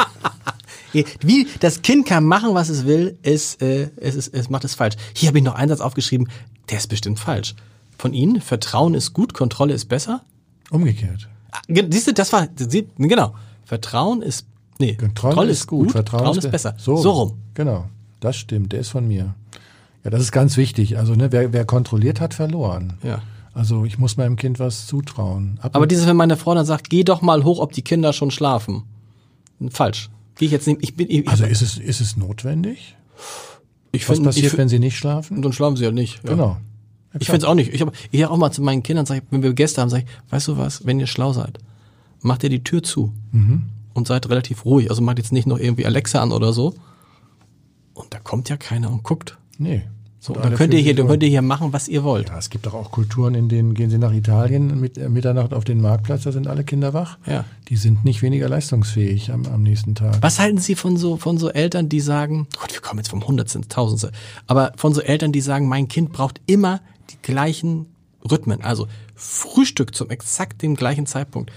Wie 1.22 1.46
das 1.60 1.80
Kind 1.80 2.06
kann 2.06 2.24
machen, 2.24 2.54
was 2.54 2.68
es 2.68 2.86
will, 2.86 3.16
es, 3.22 3.54
äh, 3.56 3.88
es, 3.96 4.14
ist, 4.14 4.34
es 4.34 4.50
macht 4.50 4.64
es 4.64 4.74
falsch. 4.74 4.96
Hier 5.14 5.28
habe 5.28 5.38
ich 5.38 5.44
noch 5.44 5.54
einen 5.54 5.70
Satz 5.70 5.80
aufgeschrieben, 5.80 6.28
der 6.70 6.78
ist 6.78 6.88
bestimmt 6.88 7.18
falsch. 7.18 7.54
Von 7.96 8.12
Ihnen, 8.12 8.40
Vertrauen 8.40 8.94
ist 8.94 9.12
gut, 9.14 9.32
Kontrolle 9.32 9.72
ist 9.74 9.86
besser. 9.86 10.22
Umgekehrt. 10.72 11.28
Ah, 11.52 11.60
Siehst 11.68 12.06
du, 12.08 12.12
das 12.14 12.32
war, 12.32 12.48
genau. 12.98 13.34
Vertrauen 13.64 14.22
ist, 14.22 14.46
nee, 14.78 14.94
Kontrolle, 14.94 15.50
ist 15.50 15.66
gut, 15.66 15.92
Vertrauen, 15.92 16.36
ist 16.38 16.50
besser. 16.50 16.74
So, 16.78 16.96
so 16.96 17.10
rum. 17.10 17.32
Genau, 17.54 17.86
das 18.20 18.36
stimmt, 18.36 18.72
der 18.72 18.80
ist 18.80 18.88
von 18.88 19.06
mir. 19.06 19.34
Ja, 20.04 20.10
das 20.10 20.20
ist 20.22 20.32
ganz 20.32 20.56
wichtig. 20.56 20.98
Also, 20.98 21.14
ne, 21.14 21.30
wer, 21.30 21.52
wer 21.52 21.64
kontrolliert, 21.64 22.20
hat 22.20 22.34
verloren. 22.34 22.94
Ja. 23.02 23.22
Also, 23.54 23.84
ich 23.84 23.98
muss 23.98 24.16
meinem 24.16 24.36
Kind 24.36 24.58
was 24.58 24.86
zutrauen. 24.86 25.58
Ab 25.62 25.76
Aber 25.76 25.82
und- 25.82 25.92
dieses, 25.92 26.06
wenn 26.06 26.16
meine 26.16 26.36
Frau 26.36 26.54
dann 26.54 26.66
sagt, 26.66 26.88
geh 26.90 27.04
doch 27.04 27.20
mal 27.22 27.44
hoch, 27.44 27.60
ob 27.60 27.72
die 27.72 27.82
Kinder 27.82 28.12
schon 28.12 28.30
schlafen. 28.30 28.84
Falsch. 29.70 30.10
Gehe 30.36 30.46
ich 30.46 30.52
jetzt 30.52 30.66
nicht, 30.66 30.78
ich 30.82 30.96
bin, 30.96 31.08
ich, 31.10 31.28
also 31.28 31.44
ist 31.44 31.60
es, 31.62 31.76
ist 31.78 32.00
es 32.00 32.16
notwendig? 32.16 32.96
ich 33.92 34.08
Was 34.08 34.16
find- 34.16 34.26
passiert, 34.26 34.52
ich, 34.54 34.58
wenn 34.58 34.68
sie 34.68 34.78
nicht 34.78 34.96
schlafen? 34.96 35.42
Dann 35.42 35.52
schlafen 35.52 35.76
sie 35.76 35.84
ja 35.84 35.90
nicht. 35.92 36.22
Genau. 36.24 36.48
Ja, 36.48 36.60
Ich 37.18 37.28
es 37.28 37.44
auch 37.44 37.54
nicht. 37.54 37.72
Ich 37.74 37.80
habe 37.80 37.92
ich 38.10 38.22
hab 38.22 38.30
auch 38.30 38.36
mal 38.36 38.50
zu 38.50 38.62
meinen 38.62 38.82
Kindern, 38.82 39.06
sag 39.06 39.16
ich, 39.18 39.22
wenn 39.30 39.42
wir 39.42 39.52
Gäste 39.52 39.80
haben, 39.80 39.90
sage 39.90 40.04
ich, 40.06 40.32
weißt 40.32 40.48
du 40.48 40.56
was, 40.58 40.86
wenn 40.86 40.98
ihr 41.00 41.06
schlau 41.06 41.32
seid, 41.32 41.58
macht 42.20 42.42
ihr 42.44 42.50
die 42.50 42.64
Tür 42.64 42.82
zu 42.82 43.12
Mhm. 43.32 43.64
und 43.94 44.06
seid 44.08 44.28
relativ 44.28 44.64
ruhig. 44.64 44.90
Also 44.90 45.02
macht 45.02 45.18
jetzt 45.18 45.32
nicht 45.32 45.46
noch 45.46 45.58
irgendwie 45.58 45.86
Alexa 45.86 46.22
an 46.22 46.32
oder 46.32 46.52
so. 46.52 46.74
Und 47.94 48.12
da 48.14 48.18
kommt 48.18 48.48
ja 48.48 48.56
keiner 48.56 48.90
und 48.90 49.02
guckt. 49.02 49.36
Nee. 49.58 49.82
So, 50.24 50.34
dann 50.34 50.54
könnt 50.54 50.72
ihr 50.72 50.78
hier, 50.78 50.94
dann 50.94 51.08
könnt 51.08 51.24
ihr 51.24 51.28
hier 51.28 51.42
machen, 51.42 51.72
was 51.72 51.88
ihr 51.88 52.04
wollt. 52.04 52.28
Ja, 52.28 52.38
es 52.38 52.48
gibt 52.48 52.64
doch 52.66 52.74
auch 52.74 52.92
Kulturen, 52.92 53.34
in 53.34 53.48
denen 53.48 53.74
gehen 53.74 53.90
Sie 53.90 53.98
nach 53.98 54.12
Italien 54.12 54.78
mit 54.80 54.96
äh, 54.96 55.08
Mitternacht 55.08 55.52
auf 55.52 55.64
den 55.64 55.80
Marktplatz, 55.80 56.22
da 56.22 56.30
sind 56.30 56.46
alle 56.46 56.62
Kinder 56.62 56.94
wach. 56.94 57.18
Ja. 57.26 57.44
Die 57.68 57.74
sind 57.76 58.04
nicht 58.04 58.22
weniger 58.22 58.48
leistungsfähig 58.48 59.32
am, 59.32 59.46
am 59.46 59.64
nächsten 59.64 59.96
Tag. 59.96 60.18
Was 60.20 60.38
halten 60.38 60.58
Sie 60.58 60.76
von 60.76 60.96
so, 60.96 61.16
von 61.16 61.38
so 61.38 61.48
Eltern, 61.50 61.88
die 61.88 61.98
sagen, 61.98 62.46
Gott, 62.60 62.72
wir 62.72 62.80
kommen 62.80 62.98
jetzt 63.00 63.08
vom 63.08 63.26
Hundertsten, 63.26 63.68
Tausendste, 63.68 64.12
aber 64.46 64.72
von 64.76 64.94
so 64.94 65.00
Eltern, 65.00 65.32
die 65.32 65.40
sagen, 65.40 65.66
mein 65.66 65.88
Kind 65.88 66.12
braucht 66.12 66.40
immer 66.46 66.80
die 67.10 67.18
gleichen 67.22 67.86
Rhythmen. 68.30 68.62
Also 68.62 68.88
Frühstück 69.14 69.94
zum 69.94 70.10
exakt 70.10 70.62
dem 70.62 70.74
gleichen 70.74 71.06
Zeitpunkt. 71.06 71.50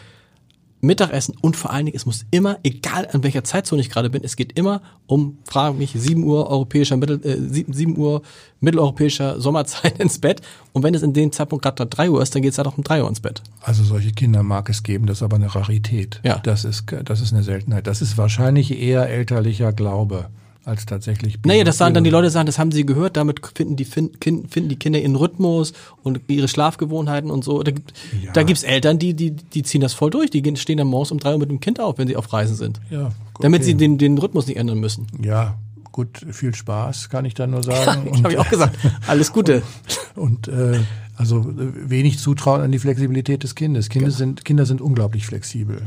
Mittagessen 0.82 1.36
und 1.42 1.56
vor 1.56 1.72
allen 1.72 1.88
Dingen, 1.88 1.96
es 1.96 2.06
muss 2.06 2.26
immer, 2.32 2.60
egal 2.64 3.08
an 3.12 3.24
welcher 3.24 3.44
Zeitzone 3.44 3.82
ich 3.82 3.90
gerade 3.90 4.10
bin, 4.10 4.24
es 4.24 4.36
geht 4.36 4.58
immer 4.58 4.82
um, 5.08 5.40
frage 5.44 5.76
mich, 5.76 5.94
7 5.96 6.24
Uhr 6.24 6.48
europäischer 6.50 6.96
Mittel, 6.98 7.20
äh, 7.26 7.38
7, 7.40 7.74
7 7.74 7.98
Uhr 7.98 8.22
mitteleuropäischer 8.60 9.42
Sommerzeit 9.42 10.00
ins 10.00 10.20
Bett. 10.20 10.42
Und 10.74 10.84
wenn 10.84 10.94
es 10.94 11.02
in 11.02 11.14
dem 11.14 11.32
Zeitpunkt 11.32 11.64
gerade 11.64 11.86
3 11.86 12.12
Uhr 12.12 12.22
ist, 12.22 12.36
dann 12.36 12.42
geht 12.42 12.52
es 12.52 12.58
halt 12.58 12.68
auch 12.68 12.78
um 12.78 12.84
3 12.84 13.02
Uhr 13.02 13.10
ins 13.10 13.20
Bett. 13.20 13.42
Also 13.62 13.84
solche 13.84 14.12
Kinder 14.12 14.44
mag 14.44 14.70
es 14.70 14.84
geben, 14.84 15.08
das 15.08 15.18
ist 15.18 15.24
aber 15.24 15.38
eine 15.38 15.54
Rarität. 15.54 16.22
Ja. 16.24 16.38
Das 16.40 16.66
ist, 16.66 16.86
das 17.04 17.22
ist 17.22 17.34
eine 17.34 17.44
Seltenheit. 17.44 17.88
Das 17.88 18.02
ist 18.02 18.18
wahrscheinlich 18.18 18.78
eher 18.78 19.10
elterlicher 19.10 19.74
Glaube 19.74 20.30
als 20.66 20.86
tatsächlich. 20.86 21.38
Naja, 21.46 21.64
das 21.64 21.78
sagen 21.78 21.94
dann 21.94 22.04
die 22.04 22.10
Leute 22.10 22.30
sagen, 22.30 22.48
das 22.48 22.58
haben 22.60 22.72
sie 22.72 22.86
gehört, 22.86 23.16
damit 23.18 23.40
finden 23.56 23.76
die, 23.76 23.86
fin- 23.86 24.12
kin- 24.20 24.50
finden 24.50 24.70
die 24.70 24.76
Kinder 24.78 25.00
ihren 25.00 25.16
Rhythmus 25.16 25.74
und 26.04 26.22
ihre 26.28 26.48
Schlafgewohnheiten 26.48 27.30
und 27.32 27.44
so. 27.44 27.62
Da, 27.64 27.72
gibt- 27.72 27.94
Ja. 28.24 28.32
da 28.34 28.44
gibt's 28.44 28.64
Eltern, 28.64 28.98
die, 29.00 29.14
die, 29.14 29.32
die 29.32 29.64
ziehen 29.64 29.82
das 29.82 29.94
voll 29.94 30.10
durch. 30.10 30.30
Die 30.32 30.42
stehen 30.58 30.78
dann 30.78 30.88
morgens 30.88 31.12
um 31.12 31.20
drei 31.20 31.34
Uhr 31.34 31.40
mit 31.40 31.50
dem 31.50 31.60
Kind 31.60 31.80
auf, 31.80 31.98
wenn 31.98 32.08
sie 32.08 32.16
auf 32.16 32.34
Reisen 32.34 32.56
sind. 32.56 32.82
Ja, 32.90 33.12
Damit 33.40 33.62
okay. 33.62 33.66
sie 33.72 33.76
den, 33.76 33.98
den 33.98 34.18
Rhythmus 34.18 34.48
nicht 34.48 34.58
ändern 34.58 34.80
müssen. 34.80 35.08
Ja, 35.22 35.56
gut, 35.92 36.26
viel 36.32 36.54
Spaß, 36.56 37.10
kann 37.10 37.26
ich 37.26 37.36
dann 37.36 37.52
nur 37.52 37.64
sagen. 37.64 38.10
Ich 38.14 38.24
habe 38.24 38.34
ich 38.34 38.40
auch 38.40 38.50
gesagt. 38.50 38.76
Alles 39.08 39.32
Gute. 39.32 39.62
Und 40.16 40.48
äh, 40.48 40.80
also 41.16 41.42
äh, 41.42 41.90
wenig 41.90 42.20
Zutrauen 42.20 42.62
an 42.62 42.72
die 42.72 42.80
Flexibilität 42.80 43.44
des 43.44 43.54
Kindes. 43.56 43.90
Kinder, 43.90 44.08
Genau. 44.08 44.18
sind, 44.18 44.46
Kinder 44.46 44.66
sind 44.66 44.82
unglaublich 44.82 45.26
flexibel. 45.28 45.82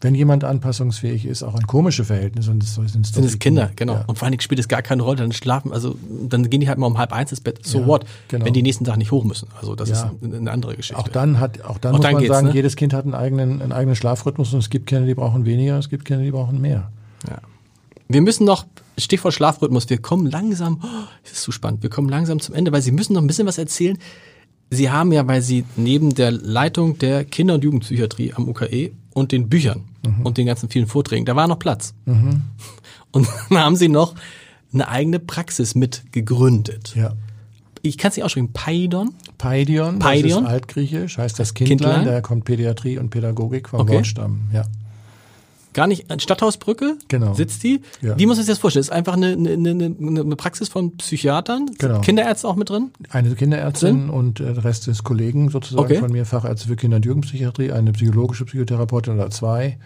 Wenn 0.00 0.14
jemand 0.14 0.44
anpassungsfähig 0.44 1.26
ist, 1.26 1.42
auch 1.42 1.54
an 1.54 1.66
komische 1.66 2.04
Verhältnisse, 2.04 2.52
und 2.52 2.62
das 2.62 2.74
sind 2.76 3.04
es 3.04 3.12
Sind 3.12 3.24
es 3.24 3.38
Kinder, 3.40 3.70
genau. 3.74 3.94
Ja. 3.94 4.04
Und 4.06 4.16
vor 4.16 4.26
allen 4.26 4.32
Dingen 4.32 4.42
spielt 4.42 4.60
es 4.60 4.68
gar 4.68 4.80
keine 4.80 5.02
Rolle, 5.02 5.16
dann 5.16 5.32
schlafen, 5.32 5.72
also 5.72 5.96
dann 6.28 6.48
gehen 6.48 6.60
die 6.60 6.68
halt 6.68 6.78
mal 6.78 6.86
um 6.86 6.98
halb 6.98 7.12
eins 7.12 7.32
ins 7.32 7.40
Bett. 7.40 7.66
So 7.66 7.80
Ja, 7.80 7.86
what? 7.88 8.04
genau. 8.28 8.44
Wenn 8.44 8.52
die 8.52 8.62
nächsten 8.62 8.84
Tag 8.84 8.96
nicht 8.96 9.10
hoch 9.10 9.24
müssen. 9.24 9.48
Also 9.60 9.74
das 9.74 9.88
Ja. 9.88 10.12
ist 10.20 10.32
eine, 10.34 10.50
andere 10.52 10.76
Geschichte. 10.76 11.00
Auch 11.00 11.08
dann 11.08 11.40
hat, 11.40 11.62
auch 11.62 11.78
dann 11.78 11.94
Auch 11.94 11.98
muss 11.98 12.06
dann 12.06 12.14
man 12.14 12.26
sagen, 12.26 12.46
ne? 12.48 12.54
jedes 12.54 12.76
Kind 12.76 12.92
hat 12.92 13.06
einen 13.06 13.14
eigenen, 13.14 13.60
einen 13.60 13.72
eigenen 13.72 13.96
Schlafrhythmus 13.96 14.52
und 14.52 14.60
es 14.60 14.70
gibt 14.70 14.86
Kinder, 14.86 15.04
die 15.04 15.14
brauchen 15.14 15.44
weniger, 15.44 15.78
es 15.78 15.88
gibt 15.88 16.04
Kinder, 16.04 16.22
die 16.22 16.30
brauchen 16.30 16.60
mehr. 16.60 16.92
Ja. 17.28 17.38
Wir 18.08 18.22
müssen 18.22 18.44
noch, 18.46 18.66
Stichwort 18.96 19.34
Schlafrhythmus, 19.34 19.90
wir 19.90 19.98
kommen 19.98 20.30
langsam, 20.30 20.80
oh, 20.82 20.86
das 21.24 21.32
ist 21.32 21.42
zu 21.42 21.50
spannend, 21.52 21.82
wir 21.82 21.90
kommen 21.90 22.08
langsam 22.08 22.38
zum 22.40 22.54
Ende, 22.54 22.70
weil 22.72 22.82
Sie 22.82 22.92
müssen 22.92 23.12
noch 23.14 23.20
ein 23.20 23.26
bisschen 23.26 23.46
was 23.46 23.58
erzählen. 23.58 23.98
Sie 24.70 24.90
haben 24.90 25.12
ja, 25.12 25.26
weil 25.26 25.42
Sie 25.42 25.64
neben 25.76 26.14
der 26.14 26.30
Leitung 26.30 26.98
der 26.98 27.24
Kinder- 27.24 27.54
und 27.54 27.64
Jugendpsychiatrie 27.64 28.34
am 28.34 28.48
UKE 28.48 28.92
und 29.18 29.32
den 29.32 29.48
Büchern 29.48 29.84
und 30.24 30.38
den 30.38 30.46
ganzen 30.46 30.68
vielen 30.70 30.86
Vorträgen, 30.86 31.26
da 31.26 31.36
war 31.36 31.46
noch 31.48 31.58
Platz. 31.58 31.94
Und 33.10 33.26
dann 33.48 33.58
haben 33.58 33.76
Sie 33.76 33.88
noch 33.88 34.14
eine 34.72 34.86
eigene 34.88 35.18
Praxis 35.18 35.74
mit 35.74 36.12
gegründet. 36.12 36.94
Ja. 36.94 37.14
Ich 37.80 37.96
kann 37.96 38.10
es 38.10 38.16
nicht 38.16 38.24
aussprechen, 38.24 38.52
Paidon? 38.52 39.14
Paidion, 39.38 39.98
Paidion? 39.98 40.42
das 40.42 40.50
ist 40.50 40.54
altgriechisch, 40.54 41.16
heißt 41.18 41.38
das 41.38 41.54
Kindlein, 41.54 41.78
Kindlein? 41.78 42.04
daher 42.04 42.22
kommt 42.22 42.44
Pädiatrie 42.44 42.98
und 42.98 43.08
Pädagogik 43.10 43.68
vom 43.70 43.80
Okay. 43.80 43.94
Wortstamm. 43.94 44.40
Ja. 44.52 44.64
Gar 45.78 45.86
nicht, 45.86 46.10
an 46.10 46.20
Stadthausbrücke 46.20 46.96
Genau. 47.08 47.34
sitzt 47.34 47.62
die. 47.62 47.80
Ja. 48.02 48.18
Wie 48.18 48.26
muss 48.26 48.36
man 48.36 48.44
sich 48.44 48.52
das 48.52 48.58
vorstellen? 48.58 48.80
Ist 48.82 48.90
einfach 48.92 49.14
eine, 49.14 49.28
eine, 49.28 49.52
eine, 49.70 49.94
eine 49.98 50.36
Praxis 50.36 50.68
von 50.68 50.96
Psychiatern? 50.96 51.70
Genau. 51.78 52.00
Kinderärzte 52.00 52.46
auch 52.48 52.56
mit 52.56 52.68
drin? 52.70 52.90
Eine 53.10 53.34
Kinderärztin 53.34 54.10
und 54.10 54.40
äh, 54.40 54.52
der 54.54 54.64
Rest 54.64 54.88
ist 54.88 55.04
Kollegen 55.04 55.48
sozusagen 55.50 55.84
Okay. 55.84 55.98
von 55.98 56.12
mir, 56.12 56.26
Fachärzte 56.26 56.68
für 56.68 56.76
Kinder- 56.76 56.96
und 56.96 57.06
Jugendpsychiatrie, 57.06 57.72
eine 57.72 57.92
psychologische 57.92 58.44
Psychotherapeutin 58.44 59.14
oder 59.14 59.30
zwei. 59.30 59.78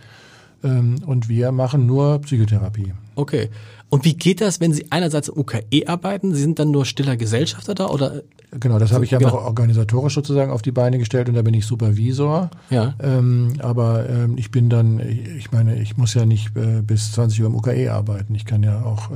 Ähm, 0.64 0.97
und 1.07 1.28
wir 1.28 1.53
machen 1.53 1.86
nur 1.86 2.20
Psychotherapie. 2.20 2.93
Okay. 3.16 3.51
Und 3.93 4.07
wie 4.07 4.14
geht 4.14 4.40
das, 4.40 4.59
wenn 4.59 4.72
Sie 4.72 4.86
einerseits 4.88 5.28
im 5.28 5.36
UKE 5.36 5.86
arbeiten? 5.86 6.34
Sie 6.34 6.40
sind 6.40 6.59
dann 6.59 6.70
nur 6.70 6.86
stiller 6.86 7.18
Gesellschafter 7.18 7.74
da 7.74 7.88
oder? 7.88 8.22
Genau, 8.59 8.78
das 8.78 8.90
habe 8.90 9.05
ich 9.05 9.11
genau. 9.11 9.26
einfach 9.26 9.45
organisatorisch 9.45 10.14
sozusagen 10.14 10.51
auf 10.51 10.62
die 10.62 10.70
Beine 10.70 10.97
gestellt 10.97 11.28
und 11.28 11.34
da 11.34 11.43
bin 11.43 11.53
ich 11.53 11.66
Supervisor. 11.66 12.49
Ja. 12.70 12.95
Ähm, 13.03 13.53
aber 13.59 14.09
ähm, 14.09 14.38
ich 14.38 14.51
bin 14.51 14.70
dann, 14.70 14.99
ich 14.99 15.53
meine, 15.53 15.78
ich 15.78 15.99
muss 15.99 16.14
ja 16.14 16.24
nicht 16.24 16.57
äh, 16.57 16.80
bis 16.80 17.12
20 17.12 17.43
Uhr 17.43 17.49
im 17.49 17.55
UKE 17.55 17.93
arbeiten. 17.93 18.34
Ich 18.34 18.47
kann 18.47 18.62
ja 18.62 18.82
auch 18.82 19.11
äh, 19.11 19.14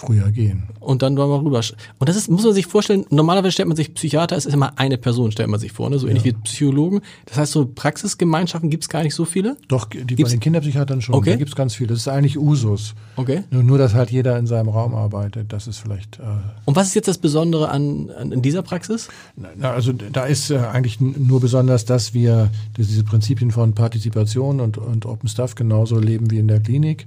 früher 0.00 0.30
gehen. 0.30 0.64
Und 0.80 1.02
dann 1.02 1.16
wollen 1.16 1.30
wir 1.30 1.42
rüber. 1.44 1.60
Und 1.98 2.08
das 2.08 2.16
ist, 2.16 2.30
muss 2.30 2.44
man 2.44 2.54
sich 2.54 2.66
vorstellen, 2.66 3.04
normalerweise 3.10 3.52
stellt 3.52 3.68
man 3.68 3.76
sich 3.76 3.94
Psychiater, 3.94 4.36
es 4.36 4.46
ist 4.46 4.54
immer 4.54 4.78
eine 4.78 4.96
Person, 4.98 5.30
stellt 5.32 5.48
man 5.50 5.60
sich 5.60 5.72
vor, 5.72 5.90
ne? 5.90 5.98
so 5.98 6.08
ähnlich 6.08 6.24
wie 6.24 6.32
Psychologen. 6.32 7.00
Das 7.26 7.36
heißt, 7.38 7.52
so 7.52 7.66
Praxisgemeinschaften 7.66 8.70
gibt 8.70 8.84
es 8.84 8.88
gar 8.88 9.02
nicht 9.02 9.14
so 9.14 9.24
viele? 9.24 9.56
Doch, 9.68 9.84
die 9.86 9.98
bei 9.98 10.04
Gibt's- 10.14 10.30
den 10.32 10.40
Kinderpsychiatern 10.40 11.02
schon. 11.02 11.14
Okay. 11.14 11.30
Da 11.30 11.36
gibt's 11.36 11.54
ganz 11.54 11.74
viel. 11.74 11.86
Das 11.86 11.98
ist 11.98 12.08
eigentlich 12.08 12.38
Usus. 12.38 12.94
Okay. 13.16 13.44
Nur, 13.50 13.62
nur, 13.62 13.78
dass 13.78 13.94
halt 13.94 14.10
jeder 14.10 14.38
in 14.38 14.46
seinem 14.46 14.68
Raum 14.68 14.94
arbeitet. 14.94 15.52
Das 15.52 15.66
ist 15.66 15.78
vielleicht. 15.78 16.18
Äh, 16.18 16.22
Und 16.64 16.76
was 16.76 16.88
ist 16.88 16.94
jetzt 16.94 17.08
das 17.08 17.18
Besondere 17.18 17.68
an, 17.68 18.10
an 18.18 18.32
in 18.32 18.42
dieser 18.42 18.62
Praxis? 18.62 19.08
Na, 19.36 19.72
also 19.72 19.92
da 19.92 20.24
ist 20.24 20.50
äh, 20.50 20.58
eigentlich 20.58 21.00
nur 21.00 21.40
besonders, 21.40 21.84
dass 21.84 22.14
wir 22.14 22.50
dass 22.76 22.86
diese 22.88 23.04
Prinzipien 23.04 23.50
von 23.50 23.74
Partizipation 23.74 24.60
und, 24.60 24.78
und 24.78 25.04
Open 25.06 25.28
Stuff 25.28 25.54
genauso 25.54 25.98
leben 25.98 26.30
wie 26.30 26.38
in 26.38 26.48
der 26.48 26.60
Klinik. 26.60 27.06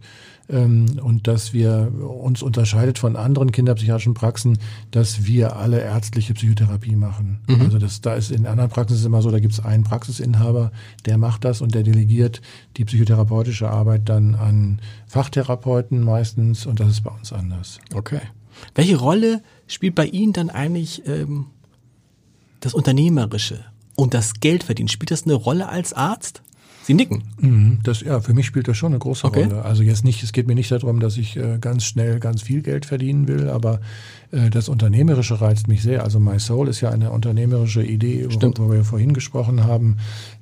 Ähm, 0.50 1.00
und 1.02 1.28
dass 1.28 1.54
wir 1.54 1.92
uns 2.00 2.42
unterscheidet 2.42 3.00
von 3.00 3.16
anderen 3.16 3.52
kinderpsychiatrischen 3.52 4.14
Praxen, 4.14 4.58
dass 4.92 5.26
wir 5.26 5.56
alle 5.56 5.80
ärztliche 5.82 6.34
Psychotherapie 6.34 6.96
machen. 6.96 7.40
Mhm. 7.48 7.62
Also 7.62 7.78
das, 7.80 8.02
da 8.02 8.16
ist 8.16 8.32
in 8.32 8.46
anderen 8.46 8.70
Praxen 8.70 8.96
ist 8.96 9.06
immer 9.06 9.22
so, 9.22 9.32
da 9.32 9.40
gibt 9.40 9.54
es 9.54 9.60
einen 9.60 9.84
Praxisinhaber, 9.84 10.72
der 11.06 11.18
macht 11.18 11.46
das 11.46 11.62
und 11.62 11.74
der 11.74 11.84
delegiert 11.84 12.42
die 12.78 12.86
psychotherapeutische 12.86 13.70
Arbeit 13.70 14.10
dann 14.10 14.36
an 14.36 14.80
Fachtherapeuten 15.08 16.02
meistens 16.02 16.66
und 16.66 16.80
das 16.80 16.90
ist 16.90 17.02
bei 17.02 17.12
uns 17.12 17.32
anders. 17.32 17.80
Okay. 17.94 18.22
Welche 18.76 18.98
Rolle 18.98 19.42
spielt 19.68 19.96
bei 19.96 20.06
Ihnen 20.06 20.34
dann 20.34 20.50
eigentlich 20.50 21.08
ähm, 21.08 21.48
das 22.60 22.74
Unternehmerische 22.74 23.66
und 23.96 24.14
das 24.14 24.36
Geldverdienen? 24.36 24.90
Spielt 24.90 25.12
das 25.12 25.24
eine 25.24 25.34
Rolle 25.34 25.70
als 25.70 25.94
Arzt? 25.94 26.42
Sie 26.84 26.94
nicken. 26.94 27.24
Mhm, 27.40 27.80
das, 27.84 28.02
ja, 28.02 28.20
für 28.20 28.34
mich 28.34 28.46
spielt 28.46 28.68
das 28.68 28.76
schon 28.76 28.92
eine 28.92 29.00
große 29.00 29.26
okay. 29.26 29.46
Rolle. 29.46 29.64
Also 29.64 29.84
jetzt 29.84 30.04
nicht, 30.04 30.22
es 30.22 30.34
geht 30.34 30.48
mir 30.48 30.56
nicht 30.56 30.70
darum, 30.70 31.00
dass 31.00 31.18
ich 31.18 31.38
äh, 31.38 31.58
ganz 31.60 31.86
schnell 31.86 32.20
ganz 32.20 32.42
viel 32.42 32.62
Geld 32.62 32.86
verdienen 32.86 33.28
will, 33.30 33.50
aber 33.50 33.80
äh, 34.32 34.50
das 34.50 34.68
Unternehmerische 34.68 35.40
reizt 35.40 35.70
mich 35.70 35.82
sehr. 35.82 36.04
Also 36.04 36.20
My 36.20 36.40
Soul 36.40 36.68
ist 36.68 36.82
ja 36.82 36.90
eine 36.90 37.12
unternehmerische 37.12 37.84
Idee, 37.84 38.28
worüber 38.30 38.74
wir 38.74 38.84
vorhin 38.84 39.14
gesprochen 39.14 39.64
haben. 39.64 39.98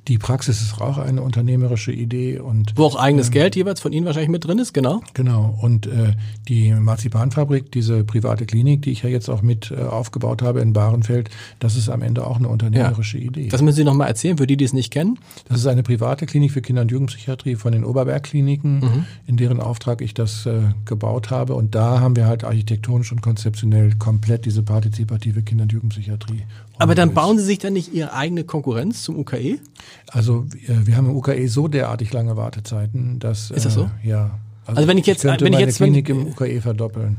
Die 0.08 0.18
Praxis 0.18 0.62
ist 0.62 0.82
auch 0.82 0.98
eine 0.98 1.22
unternehmerische 1.22 1.92
Idee 1.92 2.40
und 2.40 2.74
wo 2.76 2.86
auch 2.86 2.96
eigenes 2.96 3.28
ähm, 3.28 3.34
Geld 3.34 3.56
jeweils 3.56 3.80
von 3.82 3.94
Ihnen 3.94 4.06
wahrscheinlich 4.08 4.32
mit 4.32 4.46
drin 4.46 4.58
ist, 4.58 4.74
genau. 4.74 5.02
Genau. 5.14 5.56
Und 5.62 5.86
äh, 5.86 6.14
die 6.48 6.72
Marzipanfabrik, 6.74 7.72
diese 7.72 8.04
private 8.04 8.48
Klinik, 8.48 8.82
die 8.82 8.92
ich 8.92 9.04
ja 9.04 9.10
jetzt 9.10 9.30
auch 9.30 9.44
mit 9.44 9.70
äh, 9.70 9.76
aufgebaut 9.76 10.42
habe 10.42 10.62
in 10.62 10.74
Bahrenfeld, 10.74 11.30
das 11.60 11.76
ist 11.76 11.88
am 11.88 12.02
Ende 12.02 12.26
auch 12.26 12.38
eine 12.38 12.48
unternehmerische 12.48 13.20
ja. 13.20 13.26
Idee. 13.26 13.48
Das 13.50 13.62
müssen 13.62 13.76
Sie 13.76 13.84
noch 13.84 13.94
mal 13.94 14.08
erzählen 14.08 14.38
für 14.38 14.48
die, 14.48 14.58
die 14.58 14.66
es 14.66 14.74
nicht 14.74 14.92
kennen. 14.92 15.20
Das 15.48 15.60
ist 15.60 15.68
eine 15.68 15.84
private 15.84 16.26
Klinik 16.26 16.52
für 16.52 16.64
Kinder- 16.64 16.82
und 16.82 16.90
Jugendpsychiatrie 16.92 17.56
von 17.56 17.72
den 17.72 17.86
Oberbergkliniken, 17.86 18.80
mhm. 18.80 19.06
in 19.28 19.38
deren 19.38 19.60
Auftrag 19.60 20.02
ich 20.02 20.16
das 20.16 20.48
äh, 20.48 20.62
gebaut 20.86 21.30
habe. 21.30 21.54
Und 21.54 21.76
da 21.76 22.00
haben 22.00 22.16
wir 22.16 22.26
halt 22.26 22.44
architektonisch 22.44 23.12
und 23.12 23.22
konzeptionell 23.22 23.94
komplett 24.00 24.46
diese 24.46 24.64
partizipative 24.64 25.44
Kinder- 25.44 25.64
und 25.64 25.74
Jugendpsychiatrie 25.74 26.42
aber 26.82 26.96
dann 26.96 27.14
bauen 27.14 27.38
Sie 27.38 27.44
sich 27.44 27.60
dann 27.60 27.74
nicht 27.74 27.94
Ihre 27.94 28.14
eigene 28.14 28.44
Konkurrenz 28.44 29.04
zum 29.04 29.18
UKE? 29.18 29.60
Also 30.08 30.46
äh, 30.68 30.86
wir 30.86 30.98
haben 30.98 31.10
im 31.10 31.16
UKE 31.16 31.48
so 31.48 31.68
derartig 31.68 32.12
lange 32.14 32.38
Wartezeiten, 32.38 33.20
dass 33.20 33.52
ist 33.52 33.66
das 33.66 33.74
so? 33.74 33.90
Äh, 34.04 34.10
ja. 34.10 34.40
Also, 34.66 34.78
also, 34.78 34.88
wenn 34.88 34.98
ich 34.98 35.06
jetzt, 35.06 35.26
ich 35.26 35.42
wenn 35.42 35.54
ich 35.54 35.60
jetzt 35.60 35.78
Klinik 35.78 36.10
wenn, 36.10 36.22
im 36.22 36.28
UKE 36.28 36.62
verdoppeln. 36.62 37.18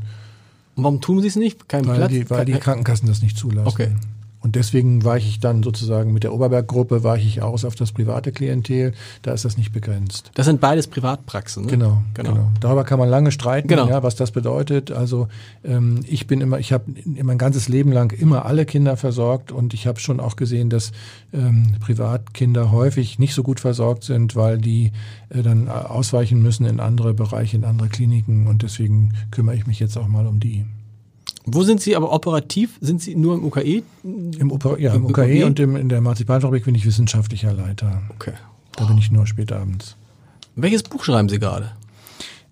Warum 0.75 1.01
tun 1.01 1.21
Sie 1.21 1.27
es 1.27 1.35
nicht? 1.35 1.67
Kein 1.69 1.85
weil 1.85 1.97
Platz? 1.97 2.11
Die, 2.11 2.29
weil 2.29 2.45
die 2.45 2.53
Krankenkassen 2.53 3.07
das 3.07 3.21
nicht 3.21 3.37
zulassen. 3.37 3.67
Okay. 3.67 3.89
Und 4.43 4.57
deswegen 4.57 5.05
weiche 5.05 5.29
ich 5.29 5.39
dann 5.39 5.63
sozusagen 5.63 6.11
mit 6.11 6.23
der 6.23 6.33
Oberberggruppe 6.33 7.01
weiche 7.03 7.25
ich 7.25 7.41
aus 7.41 7.63
auf 7.63 7.75
das 7.75 7.93
private 7.93 8.33
Klientel. 8.33 8.91
Da 9.21 9.31
ist 9.31 9.45
das 9.45 9.57
nicht 9.57 9.71
begrenzt. 9.71 10.31
Das 10.33 10.45
sind 10.45 10.59
beides 10.59 10.87
Privatpraxen. 10.87 11.63
Ne? 11.63 11.71
Genau, 11.71 12.03
genau, 12.13 12.33
genau. 12.33 12.51
Darüber 12.59 12.83
kann 12.83 12.99
man 12.99 13.07
lange 13.07 13.31
streiten, 13.31 13.69
genau. 13.69 13.87
ja, 13.87 14.03
was 14.03 14.15
das 14.15 14.31
bedeutet. 14.31 14.91
Also 14.91 15.29
ähm, 15.63 16.01
ich 16.05 16.27
bin 16.27 16.41
immer, 16.41 16.59
ich 16.59 16.73
habe 16.73 16.83
mein 17.05 17.37
ganzes 17.37 17.69
Leben 17.69 17.93
lang 17.93 18.11
immer 18.11 18.45
alle 18.45 18.65
Kinder 18.65 18.97
versorgt 18.97 19.53
und 19.53 19.73
ich 19.73 19.87
habe 19.87 20.01
schon 20.01 20.19
auch 20.19 20.35
gesehen, 20.35 20.69
dass 20.69 20.91
ähm, 21.31 21.77
Privatkinder 21.79 22.69
häufig 22.69 23.19
nicht 23.19 23.35
so 23.35 23.43
gut 23.43 23.61
versorgt 23.61 24.03
sind, 24.03 24.35
weil 24.35 24.57
die 24.57 24.91
äh, 25.29 25.41
dann 25.41 25.69
ausweichen 25.69 26.41
müssen 26.41 26.65
in 26.65 26.81
andere 26.81 27.13
Bereiche, 27.13 27.55
in 27.55 27.63
andere 27.63 27.87
Kliniken. 27.87 28.47
Und 28.47 28.61
deswegen 28.61 29.13
kümmere 29.31 29.55
ich 29.55 29.67
mich 29.67 29.79
jetzt 29.79 29.97
auch 29.97 30.09
mal 30.09 30.27
um 30.27 30.41
die. 30.41 30.65
Wo 31.45 31.63
sind 31.63 31.81
Sie 31.81 31.95
aber 31.95 32.11
operativ? 32.11 32.77
Sind 32.79 33.01
Sie 33.01 33.15
nur 33.15 33.35
im 33.35 33.43
UKE? 33.43 33.83
Im, 34.03 34.51
Oper 34.51 34.79
ja, 34.79 34.93
im, 34.93 35.03
im 35.03 35.05
UKE, 35.05 35.21
UKE, 35.23 35.45
und 35.45 35.59
im, 35.59 35.75
in 35.75 35.89
der 35.89 36.01
Marzipanfabrik 36.01 36.65
bin 36.65 36.75
ich 36.75 36.85
wissenschaftlicher 36.85 37.53
Leiter. 37.53 38.01
Okay. 38.15 38.33
Da 38.75 38.85
bin 38.85 38.97
ich 38.97 39.11
nur 39.11 39.27
spät 39.27 39.51
abends. 39.51 39.97
Welches 40.55 40.83
Buch 40.83 41.03
schreiben 41.03 41.29
Sie 41.29 41.39
gerade? 41.39 41.71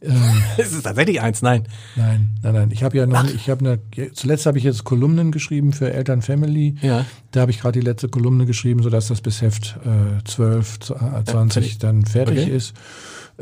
Ähm, 0.02 0.42
es 0.58 0.74
ist 0.74 0.84
tatsächlich 0.84 1.22
eins, 1.22 1.42
nein. 1.42 1.64
Nein, 1.96 2.30
nein, 2.42 2.54
nein. 2.54 2.72
Ich 2.72 2.84
habe 2.84 2.98
ja 2.98 3.06
noch, 3.06 3.24
Ach. 3.24 3.34
ich 3.34 3.50
habe 3.50 3.80
eine, 3.96 4.14
zuletzt 4.14 4.46
habe 4.46 4.58
ich 4.58 4.64
jetzt 4.64 4.84
Kolumnen 4.84 5.32
geschrieben 5.32 5.74
für 5.74 5.94
Eltern 5.94 6.22
Family. 6.22 6.76
Ja. 6.82 7.06
Da 7.32 7.42
habe 7.42 7.52
ich 7.52 7.62
gerade 7.62 7.80
die 7.80 7.86
letzte 7.86 8.10
Kolumne 8.10 8.46
geschrieben, 8.46 8.82
sodass 8.82 9.08
das 9.08 9.22
bis 9.22 9.42
Heft 9.42 9.78
äh, 9.86 10.24
12, 10.24 10.80
20 11.26 11.76
äh, 11.76 11.80
dann 11.80 12.06
fertig 12.06 12.39
okay. 12.39 12.56
ist. 12.56 12.74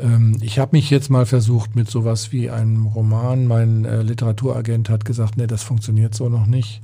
Ähm, 0.00 0.38
ich 0.40 0.58
habe 0.58 0.76
mich 0.76 0.90
jetzt 0.90 1.10
mal 1.10 1.26
versucht 1.26 1.76
mit 1.76 1.90
sowas 1.90 2.32
wie 2.32 2.50
einem 2.50 2.86
Roman. 2.86 3.46
Mein 3.46 3.84
äh, 3.84 4.02
Literaturagent 4.02 4.88
hat 4.88 5.04
gesagt, 5.04 5.36
nee, 5.36 5.46
das 5.46 5.62
funktioniert 5.62 6.14
so 6.14 6.28
noch 6.28 6.46
nicht. 6.46 6.82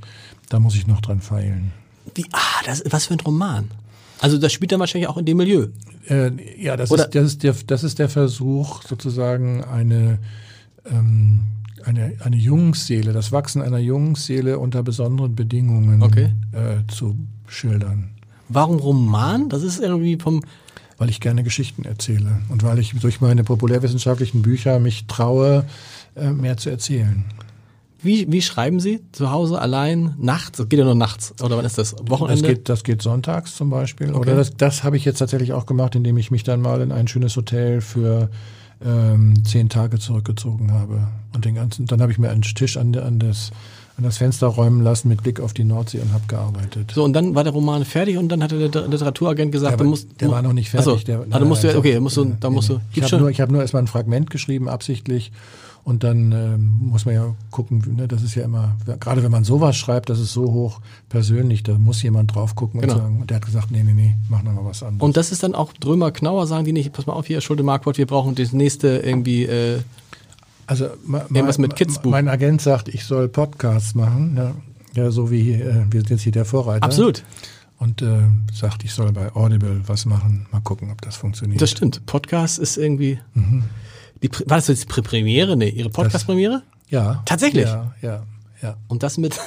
Da 0.49 0.59
muss 0.59 0.75
ich 0.75 0.87
noch 0.87 1.01
dran 1.01 1.19
feilen. 1.21 1.71
Wie, 2.15 2.25
ah, 2.31 2.63
das, 2.65 2.83
was 2.89 3.07
für 3.07 3.13
ein 3.13 3.19
Roman? 3.19 3.69
Also 4.19 4.37
das 4.37 4.51
spielt 4.53 4.71
dann 4.71 4.79
wahrscheinlich 4.79 5.09
auch 5.09 5.17
in 5.17 5.25
dem 5.25 5.37
Milieu. 5.37 5.67
Äh, 6.07 6.31
ja, 6.61 6.77
das 6.77 6.91
ist, 6.91 7.09
das, 7.13 7.25
ist 7.25 7.43
der, 7.43 7.55
das 7.67 7.83
ist 7.83 7.99
der 7.99 8.09
Versuch, 8.09 8.81
sozusagen 8.83 9.63
eine, 9.63 10.19
ähm, 10.85 11.41
eine, 11.83 12.13
eine 12.23 12.37
Jungsseele, 12.37 13.13
das 13.13 13.31
Wachsen 13.31 13.61
einer 13.61 13.77
Jungsseele 13.77 14.57
unter 14.57 14.83
besonderen 14.83 15.35
Bedingungen 15.35 16.01
okay. 16.01 16.31
äh, 16.51 16.87
zu 16.91 17.17
schildern. 17.47 18.11
Warum 18.49 18.77
Roman? 18.77 19.49
Das 19.49 19.63
ist 19.63 19.79
irgendwie 19.79 20.17
vom 20.17 20.41
weil 20.97 21.09
ich 21.09 21.19
gerne 21.19 21.43
Geschichten 21.43 21.85
erzähle 21.85 22.39
und 22.49 22.63
weil 22.63 22.79
ich 22.79 22.93
durch 22.99 23.21
meine 23.21 23.43
populärwissenschaftlichen 23.43 24.41
Bücher 24.41 24.79
mich 24.79 25.05
traue, 25.07 25.65
äh, 26.15 26.31
mehr 26.31 26.57
zu 26.57 26.69
erzählen. 26.69 27.25
Wie, 28.01 28.31
wie 28.31 28.41
schreiben 28.41 28.79
Sie? 28.79 29.01
Zu 29.11 29.31
Hause 29.31 29.59
allein 29.59 30.13
nachts? 30.19 30.57
Das 30.57 30.69
geht 30.69 30.79
ja 30.79 30.85
nur 30.85 30.95
nachts. 30.95 31.33
Oder 31.41 31.57
wann 31.57 31.65
ist 31.65 31.77
das? 31.77 31.95
Wochenende? 32.07 32.41
Das 32.41 32.49
geht, 32.49 32.69
das 32.69 32.83
geht 32.83 33.01
sonntags 33.01 33.55
zum 33.55 33.69
Beispiel. 33.69 34.09
Okay. 34.09 34.19
Oder 34.19 34.35
das, 34.35 34.55
das 34.55 34.83
habe 34.83 34.97
ich 34.97 35.05
jetzt 35.05 35.17
tatsächlich 35.17 35.53
auch 35.53 35.65
gemacht, 35.65 35.95
indem 35.95 36.17
ich 36.17 36.29
mich 36.29 36.43
dann 36.43 36.61
mal 36.61 36.81
in 36.81 36.91
ein 36.91 37.07
schönes 37.07 37.35
Hotel 37.35 37.81
für 37.81 38.29
ähm, 38.85 39.43
zehn 39.45 39.69
Tage 39.69 39.97
zurückgezogen 39.97 40.71
habe. 40.71 41.07
Und 41.33 41.45
den 41.45 41.55
ganzen, 41.55 41.87
dann 41.87 42.01
habe 42.01 42.11
ich 42.11 42.19
mir 42.19 42.29
einen 42.29 42.43
Tisch 42.43 42.77
an, 42.77 42.95
an 42.95 43.19
das 43.19 43.51
an 43.97 44.03
das 44.03 44.17
Fenster 44.17 44.47
räumen 44.47 44.83
lassen 44.83 45.09
mit 45.09 45.23
Blick 45.23 45.39
auf 45.39 45.53
die 45.53 45.63
Nordsee 45.63 45.99
und 45.99 46.13
habe 46.13 46.23
gearbeitet. 46.27 46.91
So, 46.93 47.03
und 47.03 47.13
dann 47.13 47.33
war 47.33 47.43
der 47.43 47.53
Roman 47.53 47.83
fertig 47.83 48.17
und 48.17 48.29
dann 48.29 48.43
hatte 48.43 48.69
der 48.69 48.87
Literaturagent 48.87 49.51
gesagt, 49.51 49.79
der, 49.79 49.83
du 49.83 49.89
musst. 49.89 50.21
Der 50.21 50.29
war 50.29 50.43
noch 50.43 50.53
nicht 50.53 50.69
fertig. 50.69 50.93
Achso, 50.93 51.05
der, 51.05 51.25
also 51.31 51.45
musst 51.45 51.63
du, 51.63 51.75
okay, 51.75 51.99
musst 51.99 52.17
du, 52.17 52.35
da 52.39 52.49
musst 52.49 52.69
du. 52.69 52.79
Ich 52.93 53.01
habe 53.03 53.17
nur, 53.17 53.29
ich 53.29 53.41
hab 53.41 53.49
nur 53.49 53.61
erstmal 53.61 53.81
ein 53.81 53.87
Fragment 53.87 54.29
geschrieben, 54.29 54.69
absichtlich. 54.69 55.31
Und 55.83 56.03
dann 56.03 56.33
ähm, 56.33 56.79
muss 56.81 57.05
man 57.05 57.15
ja 57.15 57.33
gucken, 57.49 57.81
ne, 57.95 58.09
das 58.09 58.21
ist 58.21 58.35
ja 58.35 58.43
immer, 58.43 58.75
gerade 58.99 59.23
wenn 59.23 59.31
man 59.31 59.45
sowas 59.45 59.77
schreibt, 59.77 60.09
das 60.09 60.19
ist 60.19 60.33
so 60.33 60.51
hoch 60.51 60.81
persönlich, 61.07 61.63
da 61.63 61.77
muss 61.77 62.03
jemand 62.03 62.35
drauf 62.35 62.55
gucken 62.55 62.81
genau. 62.81 62.95
und 62.95 62.99
sagen, 62.99 63.21
und 63.21 63.29
der 63.29 63.37
hat 63.37 63.45
gesagt, 63.45 63.71
nee, 63.71 63.83
nee, 63.83 63.93
nee, 63.93 64.15
mach 64.27 64.43
noch 64.43 64.51
mal 64.51 64.65
was 64.65 64.83
anderes. 64.83 65.01
Und 65.01 65.15
das 65.15 65.31
ist 65.31 65.43
dann 65.43 65.55
auch 65.55 65.71
Drömer 65.71 66.11
Knauer, 66.11 66.45
sagen 66.45 66.65
die 66.65 66.73
nicht, 66.73 66.91
pass 66.91 67.07
mal 67.07 67.13
auf 67.13 67.27
hier, 67.27 67.39
Schulte 67.39 67.63
Markwort, 67.63 67.97
wir 67.97 68.05
brauchen 68.05 68.35
das 68.35 68.51
nächste 68.51 68.97
irgendwie 68.97 69.45
äh, 69.45 69.79
also 70.67 70.89
irgendwas 71.09 71.57
mit 71.57 71.75
Kids 71.75 71.99
Buch. 71.99 72.11
Mein 72.11 72.27
Agent 72.27 72.61
sagt, 72.61 72.89
ich 72.89 73.05
soll 73.05 73.29
Podcasts 73.29 73.95
machen, 73.95 74.35
ja, 74.37 74.55
ja 74.93 75.11
so 75.11 75.31
wie 75.31 75.53
äh, 75.53 75.85
wir 75.89 76.01
sind 76.01 76.09
jetzt 76.09 76.21
hier 76.21 76.31
der 76.33 76.45
Vorreiter. 76.45 76.83
Absolut. 76.83 77.23
Und 77.79 78.01
äh, 78.01 78.21
sagt, 78.53 78.83
ich 78.83 78.93
soll 78.93 79.11
bei 79.11 79.33
Audible 79.33 79.81
was 79.85 80.05
machen. 80.05 80.47
Mal 80.51 80.61
gucken, 80.61 80.91
ob 80.91 81.01
das 81.01 81.15
funktioniert. 81.15 81.61
Das 81.61 81.71
stimmt. 81.71 82.05
Podcast 82.05 82.59
ist 82.59 82.77
irgendwie. 82.77 83.19
Mhm. 83.33 83.63
Die, 84.21 84.31
war 84.31 84.57
das 84.57 84.67
jetzt 84.67 84.87
die 84.95 85.01
Premiere? 85.01 85.55
Nee, 85.55 85.69
Ihre 85.69 85.89
Podcast-Premiere? 85.89 86.63
Ja. 86.89 87.21
Tatsächlich? 87.25 87.65
Ja, 87.65 87.93
ja, 88.01 88.23
ja. 88.61 88.77
Und 88.87 89.03
das 89.03 89.17
mit. 89.17 89.39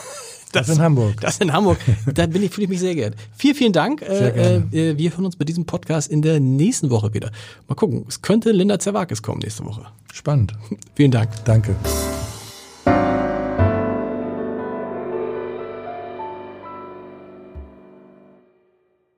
Das, 0.53 0.67
das 0.67 0.77
in 0.77 0.83
Hamburg. 0.83 1.21
Das 1.21 1.39
in 1.39 1.53
Hamburg. 1.53 1.79
da 2.13 2.27
bin 2.27 2.43
ich, 2.43 2.51
fühle 2.51 2.65
ich 2.65 2.71
mich 2.71 2.81
sehr 2.81 2.95
geehrt. 2.95 3.15
Vielen, 3.37 3.55
vielen 3.55 3.73
Dank. 3.73 4.01
Sehr 4.01 4.33
gerne. 4.33 4.67
Äh, 4.73 4.99
wir 4.99 5.11
hören 5.11 5.25
uns 5.25 5.37
bei 5.37 5.45
diesem 5.45 5.65
Podcast 5.65 6.11
in 6.11 6.23
der 6.23 6.41
nächsten 6.41 6.91
Woche 6.91 7.15
wieder. 7.15 7.31
Mal 7.69 7.75
gucken. 7.75 8.05
Es 8.09 8.21
könnte 8.23 8.51
Linda 8.51 8.79
Zerwakis 8.79 9.23
kommen 9.23 9.41
nächste 9.41 9.65
Woche. 9.65 9.87
Spannend. 10.13 10.55
vielen 10.95 11.13
Dank. 11.13 11.31
Danke. 11.45 11.77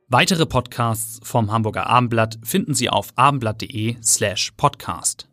Weitere 0.09 0.45
Podcasts 0.45 1.21
vom 1.23 1.51
Hamburger 1.51 1.87
Abendblatt 1.87 2.39
finden 2.43 2.75
Sie 2.75 2.91
auf 2.91 3.15
abendblatt.de 3.17 3.97
slash 4.03 4.53
podcast. 4.59 5.32